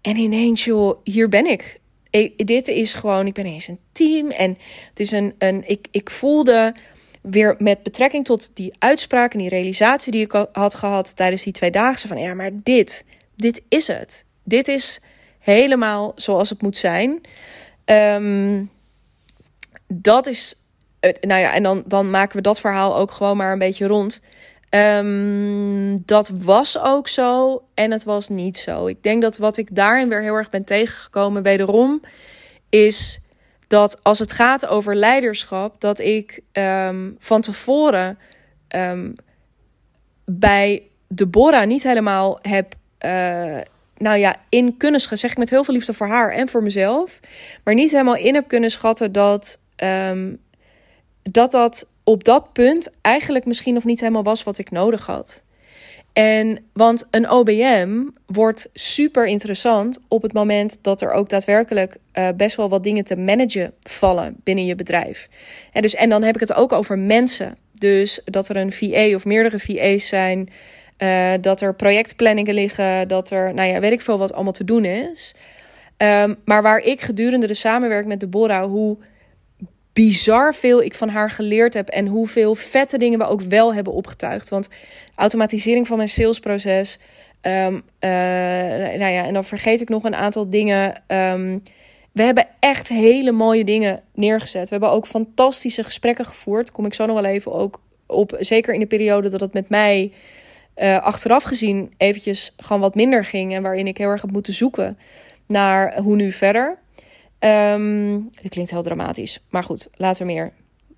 En 0.00 0.16
ineens, 0.16 0.64
joh, 0.64 0.98
hier 1.04 1.28
ben 1.28 1.46
ik. 1.46 1.80
dit 2.36 2.68
is 2.68 2.94
gewoon, 2.94 3.26
ik 3.26 3.34
ben 3.34 3.46
eens 3.46 3.68
een 3.68 3.80
team. 3.92 4.30
En 4.30 4.58
het 4.88 5.00
is 5.00 5.12
een, 5.12 5.34
een 5.38 5.68
ik, 5.68 5.86
ik 5.90 6.10
voelde 6.10 6.74
weer 7.20 7.54
met 7.58 7.82
betrekking 7.82 8.24
tot 8.24 8.50
die 8.54 8.74
uitspraak 8.78 9.32
en 9.32 9.38
die 9.38 9.48
realisatie 9.48 10.12
die 10.12 10.24
ik 10.24 10.46
had 10.52 10.74
gehad 10.74 11.16
tijdens 11.16 11.42
die 11.42 11.52
twee 11.52 11.70
dagen. 11.70 12.08
Van 12.08 12.18
ja, 12.18 12.34
maar 12.34 12.50
dit, 12.54 13.04
dit 13.36 13.62
is 13.68 13.86
het. 13.86 14.24
Dit 14.44 14.68
is 14.68 15.00
helemaal 15.38 16.12
zoals 16.14 16.50
het 16.50 16.62
moet 16.62 16.78
zijn. 16.78 17.20
Ehm, 17.84 18.64
dat 19.86 20.26
is, 20.26 20.54
nou 21.20 21.40
ja, 21.40 21.52
en 21.52 21.62
dan, 21.62 21.82
dan 21.86 22.10
maken 22.10 22.36
we 22.36 22.42
dat 22.42 22.60
verhaal 22.60 22.96
ook 22.96 23.10
gewoon 23.10 23.36
maar 23.36 23.52
een 23.52 23.58
beetje 23.58 23.86
rond. 23.86 24.20
Um, 24.70 26.04
dat 26.04 26.28
was 26.28 26.78
ook 26.78 27.08
zo 27.08 27.62
en 27.74 27.90
het 27.90 28.04
was 28.04 28.28
niet 28.28 28.58
zo. 28.58 28.86
Ik 28.86 29.02
denk 29.02 29.22
dat 29.22 29.36
wat 29.36 29.56
ik 29.56 29.74
daarin 29.74 30.08
weer 30.08 30.22
heel 30.22 30.34
erg 30.34 30.48
ben 30.48 30.64
tegengekomen, 30.64 31.42
wederom, 31.42 32.00
is 32.68 33.20
dat 33.66 34.02
als 34.02 34.18
het 34.18 34.32
gaat 34.32 34.66
over 34.66 34.94
leiderschap, 34.96 35.80
dat 35.80 35.98
ik 35.98 36.40
um, 36.52 37.16
van 37.18 37.40
tevoren 37.40 38.18
um, 38.68 39.14
bij 40.24 40.82
Deborah 41.08 41.66
niet 41.66 41.82
helemaal 41.82 42.38
heb. 42.42 42.74
Uh, 43.04 43.58
nou 43.96 44.18
ja, 44.18 44.36
in 44.48 44.76
kunnen 44.76 45.00
schatten, 45.00 45.18
zeg 45.18 45.30
ik 45.30 45.38
met 45.38 45.50
heel 45.50 45.64
veel 45.64 45.74
liefde 45.74 45.94
voor 45.94 46.08
haar 46.08 46.32
en 46.32 46.48
voor 46.48 46.62
mezelf, 46.62 47.20
maar 47.64 47.74
niet 47.74 47.90
helemaal 47.90 48.16
in 48.16 48.34
heb 48.34 48.48
kunnen 48.48 48.70
schatten 48.70 49.12
dat 49.12 49.58
dat 51.30 51.52
dat 51.52 51.88
op 52.04 52.24
dat 52.24 52.52
punt 52.52 52.90
eigenlijk 53.00 53.44
misschien 53.44 53.74
nog 53.74 53.84
niet 53.84 54.00
helemaal 54.00 54.22
was 54.22 54.42
wat 54.42 54.58
ik 54.58 54.70
nodig 54.70 55.06
had. 55.06 55.44
En 56.12 56.58
want 56.72 57.06
een 57.10 57.30
OBM 57.30 58.02
wordt 58.26 58.68
super 58.72 59.26
interessant 59.26 59.98
op 60.08 60.22
het 60.22 60.32
moment 60.32 60.78
dat 60.82 61.00
er 61.00 61.10
ook 61.10 61.28
daadwerkelijk 61.28 61.96
uh, 62.14 62.28
best 62.36 62.56
wel 62.56 62.68
wat 62.68 62.82
dingen 62.82 63.04
te 63.04 63.16
managen 63.16 63.72
vallen 63.80 64.36
binnen 64.44 64.64
je 64.64 64.74
bedrijf. 64.74 65.28
En, 65.72 65.82
dus, 65.82 65.94
en 65.94 66.08
dan 66.08 66.22
heb 66.22 66.34
ik 66.34 66.40
het 66.40 66.54
ook 66.54 66.72
over 66.72 66.98
mensen. 66.98 67.56
Dus 67.72 68.20
dat 68.24 68.48
er 68.48 68.56
een 68.56 68.72
VA 68.72 69.14
of 69.14 69.24
meerdere 69.24 69.58
VA's 69.58 70.08
zijn, 70.08 70.48
uh, 70.98 71.32
dat 71.40 71.60
er 71.60 71.74
projectplanningen 71.74 72.54
liggen, 72.54 73.08
dat 73.08 73.30
er, 73.30 73.54
nou 73.54 73.68
ja, 73.68 73.80
weet 73.80 73.92
ik 73.92 74.00
veel 74.00 74.18
wat 74.18 74.32
allemaal 74.32 74.52
te 74.52 74.64
doen 74.64 74.84
is. 74.84 75.34
Um, 75.96 76.36
maar 76.44 76.62
waar 76.62 76.78
ik 76.78 77.00
gedurende 77.00 77.46
de 77.46 77.54
samenwerking 77.54 78.08
met 78.08 78.20
Deborah, 78.20 78.66
hoe 78.66 78.98
bizar 79.96 80.54
veel 80.54 80.82
ik 80.82 80.94
van 80.94 81.08
haar 81.08 81.30
geleerd 81.30 81.74
heb 81.74 81.88
en 81.88 82.06
hoeveel 82.06 82.54
vette 82.54 82.98
dingen 82.98 83.18
we 83.18 83.26
ook 83.26 83.40
wel 83.40 83.74
hebben 83.74 83.92
opgetuigd. 83.92 84.48
Want 84.48 84.68
automatisering 85.14 85.86
van 85.86 85.96
mijn 85.96 86.08
salesproces. 86.08 86.98
Um, 87.42 87.82
nou 88.00 89.12
ja, 89.12 89.24
en 89.24 89.32
dan 89.32 89.44
vergeet 89.44 89.80
ik 89.80 89.88
nog 89.88 90.04
een 90.04 90.14
aantal 90.14 90.50
dingen. 90.50 91.02
Um, 91.08 91.62
we 92.12 92.22
hebben 92.22 92.46
echt 92.60 92.88
hele 92.88 93.32
mooie 93.32 93.64
dingen 93.64 94.02
neergezet. 94.14 94.62
We 94.62 94.70
hebben 94.70 94.90
ook 94.90 95.06
fantastische 95.06 95.84
gesprekken 95.84 96.24
gevoerd. 96.24 96.72
Kom 96.72 96.86
ik 96.86 96.94
zo 96.94 97.06
nog 97.06 97.20
wel 97.20 97.30
even 97.30 97.52
ook 97.52 97.80
op. 98.06 98.36
Zeker 98.38 98.74
in 98.74 98.80
de 98.80 98.86
periode 98.86 99.28
dat 99.28 99.40
het 99.40 99.52
met 99.52 99.68
mij 99.68 100.12
uh, 100.76 100.98
achteraf 100.98 101.42
gezien 101.42 101.92
eventjes 101.96 102.54
gewoon 102.56 102.82
wat 102.82 102.94
minder 102.94 103.24
ging. 103.24 103.54
En 103.54 103.62
waarin 103.62 103.86
ik 103.86 103.98
heel 103.98 104.08
erg 104.08 104.22
heb 104.22 104.32
moeten 104.32 104.52
zoeken 104.52 104.98
naar 105.46 106.00
hoe 106.02 106.16
nu 106.16 106.32
verder. 106.32 106.78
Um, 107.40 108.30
dat 108.42 108.50
klinkt 108.50 108.70
heel 108.70 108.82
dramatisch. 108.82 109.44
Maar 109.48 109.64
goed, 109.64 109.88
later 109.92 110.26
meer. 110.26 110.52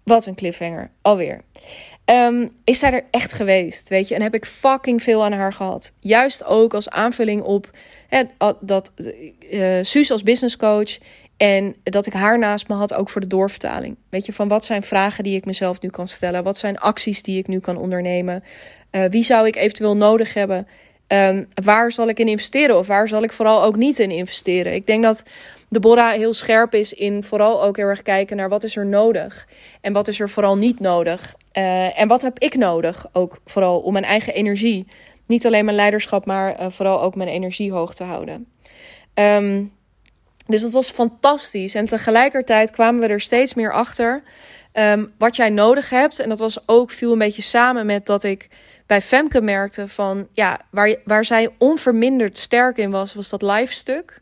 Wat 0.04 0.26
een 0.26 0.34
cliffhanger. 0.34 0.90
Alweer. 1.02 1.40
Um, 2.04 2.50
is 2.64 2.78
zij 2.78 2.92
er 2.92 3.04
echt 3.10 3.32
geweest, 3.32 3.88
weet 3.88 4.08
je? 4.08 4.14
En 4.14 4.22
heb 4.22 4.34
ik 4.34 4.44
fucking 4.44 5.02
veel 5.02 5.24
aan 5.24 5.32
haar 5.32 5.52
gehad. 5.52 5.92
Juist 6.00 6.44
ook 6.44 6.74
als 6.74 6.90
aanvulling 6.90 7.42
op 7.42 7.70
hè, 8.08 8.22
dat 8.60 8.92
uh, 9.50 9.78
Suus 9.82 10.10
als 10.10 10.22
business 10.22 10.56
coach. 10.56 10.98
En 11.36 11.76
dat 11.82 12.06
ik 12.06 12.12
haar 12.12 12.38
naast 12.38 12.68
me 12.68 12.74
had 12.74 12.94
ook 12.94 13.10
voor 13.10 13.20
de 13.20 13.26
doorvertaling. 13.26 13.96
Weet 14.08 14.26
je, 14.26 14.32
van 14.32 14.48
wat 14.48 14.64
zijn 14.64 14.82
vragen 14.82 15.24
die 15.24 15.36
ik 15.36 15.44
mezelf 15.44 15.80
nu 15.80 15.88
kan 15.88 16.08
stellen? 16.08 16.44
Wat 16.44 16.58
zijn 16.58 16.78
acties 16.78 17.22
die 17.22 17.38
ik 17.38 17.46
nu 17.46 17.58
kan 17.58 17.76
ondernemen? 17.76 18.44
Uh, 18.90 19.04
wie 19.10 19.22
zou 19.22 19.46
ik 19.46 19.56
eventueel 19.56 19.96
nodig 19.96 20.34
hebben? 20.34 20.66
Um, 21.08 21.48
waar 21.64 21.92
zal 21.92 22.08
ik 22.08 22.18
in 22.18 22.28
investeren? 22.28 22.78
Of 22.78 22.86
waar 22.86 23.08
zal 23.08 23.22
ik 23.22 23.32
vooral 23.32 23.62
ook 23.62 23.76
niet 23.76 23.98
in 23.98 24.10
investeren? 24.10 24.74
Ik 24.74 24.86
denk 24.86 25.02
dat 25.02 25.22
Deborah 25.68 26.12
heel 26.12 26.34
scherp 26.34 26.74
is 26.74 26.92
in 26.92 27.24
vooral 27.24 27.62
ook 27.62 27.76
heel 27.76 27.86
erg 27.86 28.02
kijken 28.02 28.36
naar 28.36 28.48
wat 28.48 28.64
is 28.64 28.76
er 28.76 28.86
nodig. 28.86 29.48
En 29.80 29.92
wat 29.92 30.08
is 30.08 30.20
er 30.20 30.30
vooral 30.30 30.56
niet 30.56 30.80
nodig. 30.80 31.34
Uh, 31.58 32.00
en 32.00 32.08
wat 32.08 32.22
heb 32.22 32.38
ik 32.38 32.56
nodig 32.56 33.06
ook 33.12 33.40
vooral 33.44 33.80
om 33.80 33.92
mijn 33.92 34.04
eigen 34.04 34.34
energie. 34.34 34.86
Niet 35.26 35.46
alleen 35.46 35.64
mijn 35.64 35.76
leiderschap, 35.76 36.26
maar 36.26 36.60
uh, 36.60 36.66
vooral 36.70 37.02
ook 37.02 37.14
mijn 37.14 37.28
energie 37.28 37.72
hoog 37.72 37.94
te 37.94 38.04
houden. 38.04 38.46
Um, 39.14 39.72
dus 40.46 40.62
dat 40.62 40.72
was 40.72 40.90
fantastisch. 40.90 41.74
En 41.74 41.86
tegelijkertijd 41.86 42.70
kwamen 42.70 43.00
we 43.00 43.06
er 43.06 43.20
steeds 43.20 43.54
meer 43.54 43.72
achter 43.72 44.22
um, 44.72 45.12
wat 45.18 45.36
jij 45.36 45.50
nodig 45.50 45.90
hebt. 45.90 46.18
En 46.18 46.28
dat 46.28 46.38
was 46.38 46.58
ook 46.66 46.90
viel 46.90 47.12
een 47.12 47.18
beetje 47.18 47.42
samen 47.42 47.86
met 47.86 48.06
dat 48.06 48.24
ik 48.24 48.48
bij 48.88 49.02
Femke 49.02 49.40
merkte 49.40 49.88
van 49.88 50.28
ja, 50.32 50.60
waar, 50.70 50.96
waar 51.04 51.24
zij 51.24 51.48
onverminderd 51.58 52.38
sterk 52.38 52.76
in 52.76 52.90
was, 52.90 53.14
was 53.14 53.28
dat 53.28 53.42
live 53.42 53.72
stuk. 53.72 54.20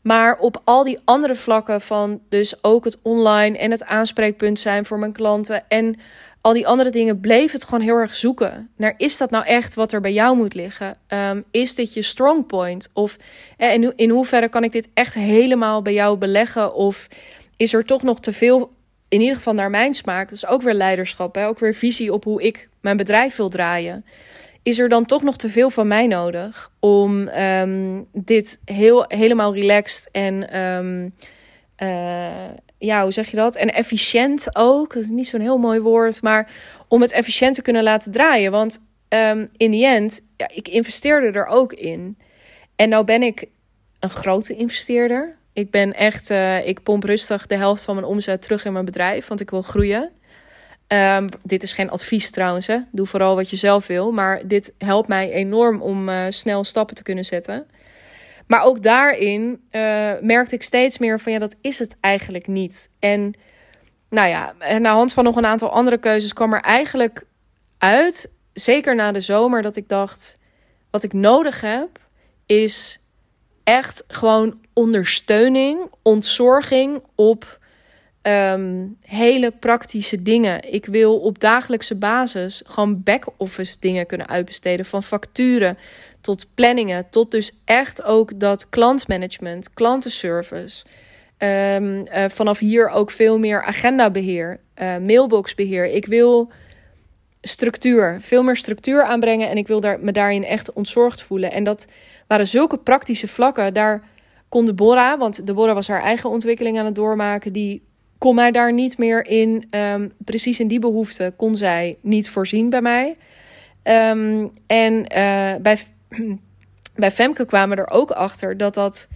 Maar 0.00 0.38
op 0.38 0.60
al 0.64 0.84
die 0.84 0.98
andere 1.04 1.34
vlakken 1.34 1.80
van 1.80 2.20
dus 2.28 2.64
ook 2.64 2.84
het 2.84 2.98
online 3.02 3.58
en 3.58 3.70
het 3.70 3.84
aanspreekpunt 3.84 4.58
zijn 4.58 4.84
voor 4.84 4.98
mijn 4.98 5.12
klanten 5.12 5.68
en 5.68 5.96
al 6.40 6.52
die 6.52 6.66
andere 6.66 6.90
dingen 6.90 7.20
bleef 7.20 7.52
het 7.52 7.64
gewoon 7.64 7.80
heel 7.80 7.96
erg 7.96 8.16
zoeken 8.16 8.70
naar 8.76 8.94
is 8.96 9.16
dat 9.16 9.30
nou 9.30 9.44
echt 9.44 9.74
wat 9.74 9.92
er 9.92 10.00
bij 10.00 10.12
jou 10.12 10.36
moet 10.36 10.54
liggen? 10.54 10.96
Um, 11.08 11.44
is 11.50 11.74
dit 11.74 11.94
je 11.94 12.02
strong 12.02 12.46
point? 12.46 12.88
Of 12.92 13.16
eh, 13.56 13.72
in, 13.72 13.92
in 13.96 14.10
hoeverre 14.10 14.48
kan 14.48 14.64
ik 14.64 14.72
dit 14.72 14.88
echt 14.94 15.14
helemaal 15.14 15.82
bij 15.82 15.92
jou 15.92 16.16
beleggen? 16.16 16.74
Of 16.74 17.08
is 17.56 17.74
er 17.74 17.84
toch 17.84 18.02
nog 18.02 18.20
te 18.20 18.32
veel, 18.32 18.72
in 19.12 19.20
ieder 19.20 19.36
geval 19.36 19.54
naar 19.54 19.70
mijn 19.70 19.94
smaak, 19.94 20.28
dus 20.28 20.46
ook 20.46 20.62
weer 20.62 20.74
leiderschap, 20.74 21.34
hè? 21.34 21.46
ook 21.46 21.58
weer 21.58 21.74
visie 21.74 22.12
op 22.12 22.24
hoe 22.24 22.42
ik 22.42 22.68
mijn 22.80 22.96
bedrijf 22.96 23.36
wil 23.36 23.48
draaien 23.48 24.04
is 24.62 24.78
er 24.78 24.88
dan 24.88 25.06
toch 25.06 25.22
nog 25.22 25.36
te 25.36 25.50
veel 25.50 25.70
van 25.70 25.86
mij 25.86 26.06
nodig 26.06 26.72
om 26.80 27.28
um, 27.28 28.06
dit 28.12 28.60
heel, 28.64 29.04
helemaal 29.08 29.54
relaxed 29.54 30.08
en 30.12 30.60
um, 30.60 31.14
uh, 31.82 32.50
ja, 32.78 33.02
hoe 33.02 33.12
zeg 33.12 33.30
je 33.30 33.36
dat? 33.36 33.56
En 33.56 33.72
efficiënt 33.72 34.56
ook. 34.56 34.94
Is 34.94 35.06
niet 35.06 35.28
zo'n 35.28 35.40
heel 35.40 35.58
mooi 35.58 35.80
woord, 35.80 36.22
maar 36.22 36.50
om 36.88 37.00
het 37.00 37.12
efficiënt 37.12 37.54
te 37.54 37.62
kunnen 37.62 37.82
laten 37.82 38.12
draaien. 38.12 38.50
Want 38.50 38.80
um, 39.08 39.48
in 39.56 39.70
die 39.70 39.86
end, 39.86 40.20
ja, 40.36 40.48
ik 40.48 40.68
investeerde 40.68 41.38
er 41.38 41.46
ook 41.46 41.72
in. 41.72 42.18
En 42.76 42.88
nou 42.88 43.04
ben 43.04 43.22
ik 43.22 43.44
een 44.00 44.10
grote 44.10 44.56
investeerder. 44.56 45.36
Ik 45.52 45.70
ben 45.70 45.92
echt, 45.92 46.30
uh, 46.30 46.66
ik 46.66 46.82
pomp 46.82 47.04
rustig 47.04 47.46
de 47.46 47.56
helft 47.56 47.84
van 47.84 47.94
mijn 47.94 48.06
omzet 48.06 48.42
terug 48.42 48.64
in 48.64 48.72
mijn 48.72 48.84
bedrijf, 48.84 49.26
want 49.26 49.40
ik 49.40 49.50
wil 49.50 49.62
groeien. 49.62 50.10
Um, 50.88 51.28
dit 51.42 51.62
is 51.62 51.72
geen 51.72 51.90
advies 51.90 52.30
trouwens, 52.30 52.66
hè. 52.66 52.78
doe 52.90 53.06
vooral 53.06 53.34
wat 53.34 53.50
je 53.50 53.56
zelf 53.56 53.86
wil. 53.86 54.12
Maar 54.12 54.48
dit 54.48 54.72
helpt 54.78 55.08
mij 55.08 55.30
enorm 55.30 55.82
om 55.82 56.08
uh, 56.08 56.24
snel 56.28 56.64
stappen 56.64 56.94
te 56.94 57.02
kunnen 57.02 57.24
zetten. 57.24 57.66
Maar 58.46 58.62
ook 58.62 58.82
daarin 58.82 59.62
uh, 59.70 60.12
merkte 60.20 60.54
ik 60.54 60.62
steeds 60.62 60.98
meer 60.98 61.20
van 61.20 61.32
ja, 61.32 61.38
dat 61.38 61.54
is 61.60 61.78
het 61.78 61.96
eigenlijk 62.00 62.46
niet. 62.46 62.88
En 62.98 63.34
nou 64.10 64.28
ja, 64.28 64.54
aan 64.58 64.82
de 64.82 64.88
hand 64.88 65.12
van 65.12 65.24
nog 65.24 65.36
een 65.36 65.46
aantal 65.46 65.70
andere 65.70 65.98
keuzes 65.98 66.32
kwam 66.32 66.52
er 66.52 66.60
eigenlijk 66.60 67.24
uit, 67.78 68.30
zeker 68.52 68.94
na 68.94 69.12
de 69.12 69.20
zomer, 69.20 69.62
dat 69.62 69.76
ik 69.76 69.88
dacht: 69.88 70.38
wat 70.90 71.02
ik 71.02 71.12
nodig 71.12 71.60
heb 71.60 71.88
is 72.46 73.01
echt 73.64 74.04
gewoon 74.08 74.58
ondersteuning, 74.72 75.90
ontzorging 76.02 77.02
op 77.14 77.60
um, 78.22 78.96
hele 79.00 79.50
praktische 79.50 80.22
dingen. 80.22 80.72
Ik 80.72 80.86
wil 80.86 81.18
op 81.18 81.40
dagelijkse 81.40 81.94
basis 81.94 82.62
gewoon 82.66 83.02
back-office 83.02 83.76
dingen 83.80 84.06
kunnen 84.06 84.28
uitbesteden. 84.28 84.84
Van 84.84 85.02
facturen 85.02 85.78
tot 86.20 86.46
planningen, 86.54 87.06
tot 87.10 87.30
dus 87.30 87.52
echt 87.64 88.02
ook 88.02 88.40
dat 88.40 88.68
klantmanagement, 88.68 89.74
klantenservice. 89.74 90.84
Um, 91.38 91.96
uh, 91.98 92.24
vanaf 92.28 92.58
hier 92.58 92.88
ook 92.88 93.10
veel 93.10 93.38
meer 93.38 93.62
agendabeheer, 93.62 94.60
uh, 94.82 94.96
mailboxbeheer. 94.96 95.86
Ik 95.86 96.06
wil 96.06 96.50
structuur, 97.42 98.16
veel 98.20 98.42
meer 98.42 98.56
structuur 98.56 99.04
aanbrengen 99.04 99.48
en 99.48 99.56
ik 99.56 99.66
wil 99.66 99.80
daar, 99.80 100.00
me 100.00 100.12
daarin 100.12 100.44
echt 100.44 100.72
ontzorgd 100.72 101.22
voelen. 101.22 101.52
En 101.52 101.64
dat 101.64 101.86
waren 102.26 102.46
zulke 102.46 102.78
praktische 102.78 103.28
vlakken. 103.28 103.74
Daar 103.74 104.02
kon 104.48 104.66
Deborah, 104.66 105.18
want 105.18 105.46
Deborah 105.46 105.74
was 105.74 105.88
haar 105.88 106.02
eigen 106.02 106.30
ontwikkeling 106.30 106.78
aan 106.78 106.84
het 106.84 106.94
doormaken, 106.94 107.52
die 107.52 107.82
kon 108.18 108.34
mij 108.34 108.50
daar 108.50 108.72
niet 108.72 108.98
meer 108.98 109.26
in, 109.26 109.66
um, 109.70 110.12
precies 110.18 110.60
in 110.60 110.68
die 110.68 110.78
behoefte, 110.78 111.32
kon 111.36 111.56
zij 111.56 111.98
niet 112.00 112.30
voorzien 112.30 112.70
bij 112.70 112.82
mij. 112.82 113.16
Um, 113.82 114.52
en 114.66 114.94
uh, 114.94 115.54
bij, 115.62 115.78
bij 116.94 117.10
Femke 117.10 117.44
kwamen 117.44 117.78
er 117.78 117.90
ook 117.90 118.10
achter 118.10 118.56
dat 118.56 118.74
dat, 118.74 119.08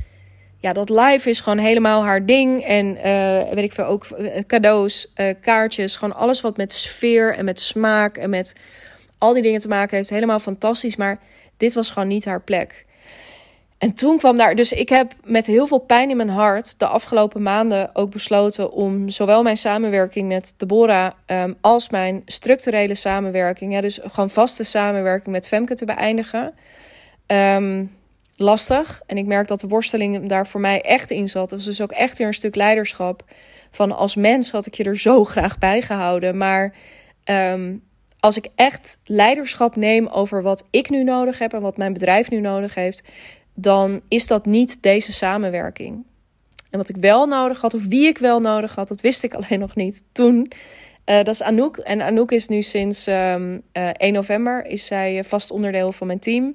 ja, 0.59 0.73
dat 0.73 0.90
live 0.90 1.31
is 1.31 1.40
gewoon 1.40 1.59
helemaal 1.59 2.05
haar 2.05 2.27
ding. 2.27 2.64
En 2.64 2.87
uh, 2.87 3.53
weet 3.53 3.64
ik 3.64 3.73
veel, 3.73 3.85
ook 3.85 4.05
eh, 4.05 4.42
cadeaus, 4.47 5.12
uh, 5.16 5.35
kaartjes, 5.40 5.97
gewoon 5.97 6.16
alles 6.16 6.40
wat 6.40 6.57
met 6.57 6.73
sfeer 6.73 7.35
en 7.35 7.45
met 7.45 7.61
smaak 7.61 8.16
en 8.16 8.31
met 8.31 8.55
al 9.19 9.33
die 9.33 9.42
dingen 9.42 9.61
te 9.61 9.69
maken 9.69 9.97
heeft, 9.97 10.11
helemaal 10.11 10.40
fantastisch. 10.40 10.97
Maar 10.97 11.19
dit 11.57 11.75
was 11.75 11.90
gewoon 11.90 12.09
niet 12.09 12.25
haar 12.25 12.42
plek. 12.42 12.87
En 13.79 13.95
toen 13.95 14.19
kwam 14.19 14.37
daar, 14.37 14.55
dus 14.55 14.73
ik 14.73 14.88
heb 14.88 15.12
met 15.25 15.47
heel 15.47 15.66
veel 15.66 15.79
pijn 15.79 16.11
in 16.11 16.16
mijn 16.16 16.29
hart 16.29 16.79
de 16.79 16.87
afgelopen 16.87 17.42
maanden 17.42 17.90
ook 17.92 18.11
besloten 18.11 18.73
om 18.73 19.09
zowel 19.09 19.42
mijn 19.42 19.57
samenwerking 19.57 20.29
met 20.29 20.55
Deborah 20.57 21.12
um, 21.27 21.57
als 21.61 21.90
mijn 21.90 22.23
structurele 22.25 22.95
samenwerking, 22.95 23.73
ja, 23.73 23.81
dus 23.81 24.01
gewoon 24.03 24.31
vaste 24.31 24.64
samenwerking 24.64 25.35
met 25.35 25.49
Femke 25.49 25.75
te 25.75 25.85
beëindigen. 25.85 26.55
Um, 27.27 27.97
lastig. 28.37 29.03
En 29.07 29.16
ik 29.16 29.27
merk 29.27 29.49
dat 29.49 29.61
de 29.61 29.68
worsteling 29.68 30.29
daar 30.29 30.46
voor 30.46 30.61
mij 30.61 30.81
echt 30.81 31.11
in 31.11 31.29
zat. 31.29 31.51
Dus, 31.51 31.64
dus 31.64 31.81
ook 31.81 31.92
echt 31.92 32.18
weer 32.18 32.27
een 32.27 32.35
stuk 32.35 32.55
leiderschap. 32.55 33.25
Van 33.70 33.96
als 33.96 34.16
mens 34.16 34.51
had 34.51 34.66
ik 34.66 34.75
je 34.75 34.85
er 34.85 34.99
zo 34.99 35.25
graag 35.35 35.59
bij 35.59 35.83
gehouden. 35.83 36.37
Maar 36.37 36.75
um, 37.25 37.85
als 38.20 38.37
ik 38.37 38.49
echt 38.55 38.99
leiderschap 39.05 39.77
neem 39.77 40.07
over 40.07 40.42
wat 40.42 40.66
ik 40.70 40.90
nu 40.90 41.05
nodig 41.05 41.38
heb 41.38 41.53
en 41.53 41.61
wat 41.61 41.77
mijn 41.77 41.92
bedrijf 41.92 42.31
nu 42.31 42.40
nodig 42.40 42.75
heeft, 42.75 43.03
dan 43.55 44.03
is 44.09 44.27
dat 44.27 44.46
niet 44.46 44.83
deze 44.83 45.12
samenwerking. 45.12 46.05
En 46.70 46.79
wat 46.79 46.88
ik 46.88 46.96
wel 46.96 47.27
nodig 47.27 47.61
had, 47.61 47.75
of 47.75 47.87
wie 47.87 48.07
ik 48.07 48.18
wel 48.18 48.40
nodig 48.40 48.75
had, 48.75 48.88
dat 48.88 49.01
wist 49.01 49.25
ik 49.25 49.35
alleen 49.38 49.59
nog 49.61 49.75
niet 49.75 50.03
toen. 50.12 50.53
Uh, 51.07 51.16
dat 51.16 51.29
is 51.29 51.42
Anouk. 51.42 51.77
En 51.77 52.01
Anouk 52.01 52.31
is 52.31 52.49
nu 52.49 52.62
sinds 52.62 53.07
um, 53.07 53.62
uh, 53.72 53.88
1 53.88 54.12
november 54.12 54.66
is 54.66 54.87
zij 54.87 55.25
vast 55.25 55.51
onderdeel 55.51 55.92
van 55.92 56.07
mijn 56.07 56.18
team. 56.18 56.55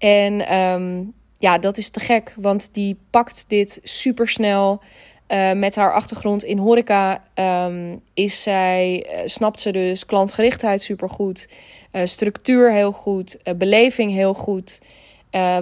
En 0.00 0.54
um, 0.54 1.12
ja, 1.38 1.58
dat 1.58 1.78
is 1.78 1.90
te 1.90 2.00
gek, 2.00 2.34
want 2.36 2.74
die 2.74 2.96
pakt 3.10 3.44
dit 3.48 3.80
super 3.82 4.28
snel. 4.28 4.80
Uh, 5.28 5.52
met 5.52 5.74
haar 5.74 5.92
achtergrond 5.92 6.44
in 6.44 6.58
horeca 6.58 7.24
um, 7.34 8.00
is 8.14 8.42
zij, 8.42 9.06
uh, 9.06 9.20
snapt 9.24 9.60
ze 9.60 9.72
dus 9.72 10.06
klantgerichtheid 10.06 10.82
supergoed, 10.82 11.48
uh, 11.92 12.02
structuur 12.04 12.72
heel 12.72 12.92
goed, 12.92 13.38
beleving 13.56 14.12
heel 14.12 14.34
goed. 14.34 14.80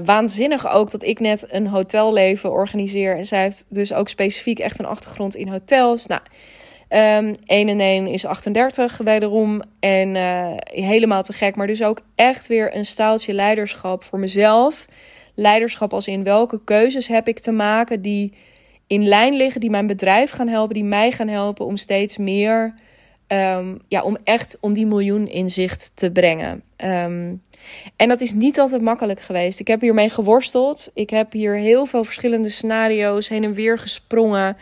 waanzinnig 0.05 0.68
ook 0.68 0.90
dat 0.90 1.03
ik 1.03 1.20
net 1.20 1.44
een 1.48 1.66
hotelleven 1.66 2.53
organiseer. 2.53 3.16
En 3.16 3.24
zij 3.24 3.42
heeft 3.42 3.64
dus 3.68 3.92
ook 3.92 4.09
specifiek 4.09 4.59
echt 4.59 4.79
een 4.79 4.87
achtergrond 4.87 5.37
in 5.37 5.48
hotels. 5.48 6.07
Nou, 6.07 6.20
um, 6.88 7.35
1 7.44 7.68
en 7.68 7.81
1 7.81 8.07
is 8.07 8.24
38 8.24 8.98
wederom. 8.98 9.62
En 9.81 10.16
helemaal 10.64 11.22
te 11.22 11.33
gek. 11.33 11.57
Maar 11.57 11.66
dus 11.66 11.83
ook 11.83 12.01
echt 12.14 12.46
weer 12.46 12.77
een 12.77 12.87
staaltje 12.87 13.33
leiderschap 13.33 14.05
voor 14.05 14.18
mezelf. 14.18 14.87
Leiderschap 15.35 15.92
als 15.92 16.07
in 16.07 16.24
welke 16.24 16.61
keuzes 16.64 17.07
heb 17.07 17.29
ik 17.29 17.38
te 17.38 17.53
maken 17.53 18.03
die 18.03 18.33
in 18.88 19.09
lijn 19.09 19.37
liggen, 19.37 19.61
die 19.61 19.70
mijn 19.70 19.87
bedrijf 19.87 20.31
gaan 20.31 20.48
helpen, 20.48 20.74
die 20.74 20.85
mij 20.85 21.12
gaan 21.12 21.29
helpen 21.29 21.66
om 21.66 21.77
steeds 21.77 22.16
meer, 22.16 22.74
um, 23.29 23.79
ja, 23.88 24.03
om 24.03 24.16
echt 24.24 24.57
om 24.61 24.72
die 24.72 24.87
miljoen 24.87 25.29
in 25.29 25.51
zicht 25.51 25.92
te 25.94 26.11
brengen. 26.11 26.62
Um, 26.85 27.42
en 27.96 28.09
dat 28.09 28.20
is 28.20 28.33
niet 28.33 28.59
altijd 28.59 28.83
makkelijk 28.83 29.20
geweest. 29.20 29.61
Ik 29.61 29.66
heb 29.66 29.81
hiermee 29.81 30.11
geworsteld. 30.11 30.90
Ik 30.94 31.11
heb 31.11 31.33
hier 31.33 31.55
heel 31.55 31.87
veel 31.87 32.05
verschillende 32.05 32.48
scenario's 32.48 33.29
heen 33.29 33.44
en 33.44 33.55
weer 33.55 33.79
gesprongen. 33.79 34.57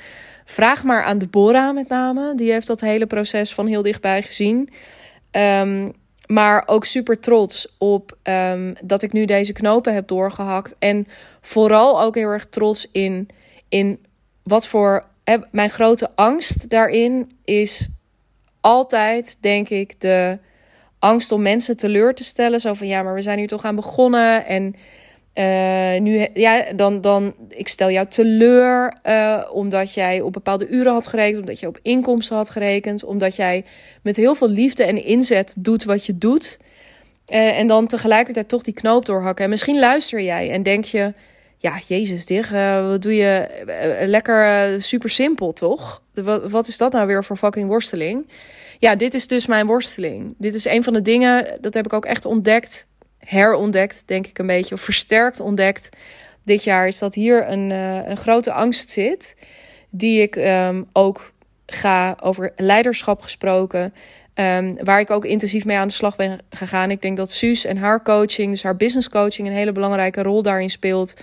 Vraag 0.49 0.85
maar 0.85 1.03
aan 1.03 1.19
Deborah 1.19 1.75
met 1.75 1.89
name. 1.89 2.35
Die 2.35 2.53
heeft 2.53 2.67
dat 2.67 2.81
hele 2.81 3.07
proces 3.07 3.55
van 3.55 3.67
heel 3.67 3.83
dichtbij 3.83 4.23
gezien. 4.23 4.71
Um, 5.31 5.93
maar 6.27 6.63
ook 6.67 6.85
super 6.85 7.21
trots 7.21 7.75
op 7.79 8.17
um, 8.23 8.75
dat 8.85 9.03
ik 9.03 9.13
nu 9.13 9.25
deze 9.25 9.53
knopen 9.53 9.95
heb 9.95 10.09
doorgehakt. 10.09 10.75
En 10.79 11.07
vooral 11.41 12.03
ook 12.03 12.15
heel 12.15 12.29
erg 12.29 12.47
trots 12.47 12.89
in, 12.93 13.29
in 13.69 14.07
wat 14.43 14.67
voor. 14.67 15.05
mijn 15.51 15.71
grote 15.71 16.11
angst 16.15 16.71
daarin 16.71 17.31
is 17.45 17.89
altijd, 18.61 19.43
denk 19.43 19.69
ik, 19.69 20.01
de 20.01 20.39
angst 20.99 21.33
om 21.33 21.43
mensen 21.43 21.77
teleur 21.77 22.15
te 22.15 22.25
stellen. 22.25 22.61
Zo 22.61 22.75
van 22.75 22.87
ja, 22.87 23.03
maar 23.03 23.15
we 23.15 23.23
zijn 23.23 23.39
hier 23.39 23.49
toch 23.49 23.65
aan 23.65 23.77
begonnen. 23.77 24.47
En 24.47 24.75
uh, 25.39 26.01
nu, 26.01 26.27
ja, 26.35 26.73
dan, 26.73 27.01
dan, 27.01 27.35
ik 27.49 27.69
stel 27.69 27.91
jou 27.91 28.07
teleur 28.07 28.97
uh, 29.05 29.43
omdat 29.53 29.95
jij 29.95 30.21
op 30.21 30.33
bepaalde 30.33 30.69
uren 30.69 30.93
had 30.93 31.07
gerekend, 31.07 31.41
omdat 31.41 31.61
je 31.61 31.67
op 31.67 31.79
inkomsten 31.83 32.37
had 32.37 32.51
gerekend, 32.51 33.05
omdat 33.05 33.37
jij 33.37 33.65
met 34.03 34.17
heel 34.17 34.35
veel 34.35 34.49
liefde 34.49 34.85
en 34.85 35.05
inzet 35.05 35.55
doet 35.59 35.85
wat 35.85 36.07
je 36.07 36.19
doet. 36.19 36.59
Uh, 37.29 37.59
en 37.59 37.67
dan 37.67 37.87
tegelijkertijd 37.87 38.49
toch 38.49 38.63
die 38.63 38.75
knoop 38.75 39.07
doorhakken. 39.07 39.45
En 39.45 39.51
misschien 39.51 39.79
luister 39.79 40.21
jij 40.21 40.51
en 40.51 40.63
denk 40.63 40.85
je, 40.85 41.15
ja, 41.59 41.81
Jezus, 41.87 42.31
uh, 42.31 42.89
wat 42.89 43.03
doe 43.03 43.15
je 43.15 43.49
lekker 44.07 44.83
super 44.83 45.11
simpel, 45.11 45.53
toch? 45.53 46.03
Wat, 46.15 46.51
wat 46.51 46.69
is 46.69 46.77
dat 46.77 46.93
nou 46.93 47.07
weer 47.07 47.25
voor 47.25 47.37
fucking 47.37 47.69
worsteling? 47.69 48.29
Ja, 48.79 48.95
dit 48.95 49.15
is 49.15 49.27
dus 49.27 49.47
mijn 49.47 49.67
worsteling. 49.67 50.35
Dit 50.39 50.55
is 50.55 50.65
een 50.65 50.83
van 50.83 50.93
de 50.93 51.03
dingen, 51.03 51.59
dat 51.61 51.75
heb 51.75 51.85
ik 51.85 51.93
ook 51.93 52.05
echt 52.05 52.25
ontdekt, 52.25 52.87
herontdekt, 53.27 54.03
denk 54.07 54.27
ik 54.27 54.39
een 54.39 54.47
beetje, 54.47 54.75
of 54.75 54.81
versterkt 54.81 55.41
ontdekt 55.41 55.89
dit 56.45 56.65
jaar, 56.65 56.87
is 56.87 56.99
dat 56.99 57.15
hier 57.15 57.49
een, 57.49 57.71
een 58.11 58.17
grote 58.17 58.53
angst 58.53 58.91
zit, 58.91 59.37
die 59.91 60.23
ik 60.23 60.37
um, 60.37 60.89
ook 60.93 61.33
ga 61.67 62.17
over 62.23 62.53
leiderschap 62.57 63.23
gesproken. 63.23 63.95
Um, 64.35 64.85
waar 64.85 65.01
ik 65.01 65.11
ook 65.11 65.25
intensief 65.25 65.65
mee 65.65 65.77
aan 65.77 65.89
de 65.89 65.95
slag 65.95 66.17
ben 66.17 66.39
gegaan. 66.51 66.91
Ik 66.91 67.03
denk 67.03 67.17
dat 67.17 67.33
Suus 67.33 67.65
en 67.65 67.77
haar 67.77 68.03
coaching, 68.03 68.51
dus 68.51 68.63
haar 68.63 68.77
business 68.77 69.09
coaching, 69.09 69.49
een 69.49 69.55
hele 69.55 69.73
belangrijke 69.73 70.23
rol 70.23 70.43
daarin 70.43 70.71
speelt. 70.71 71.15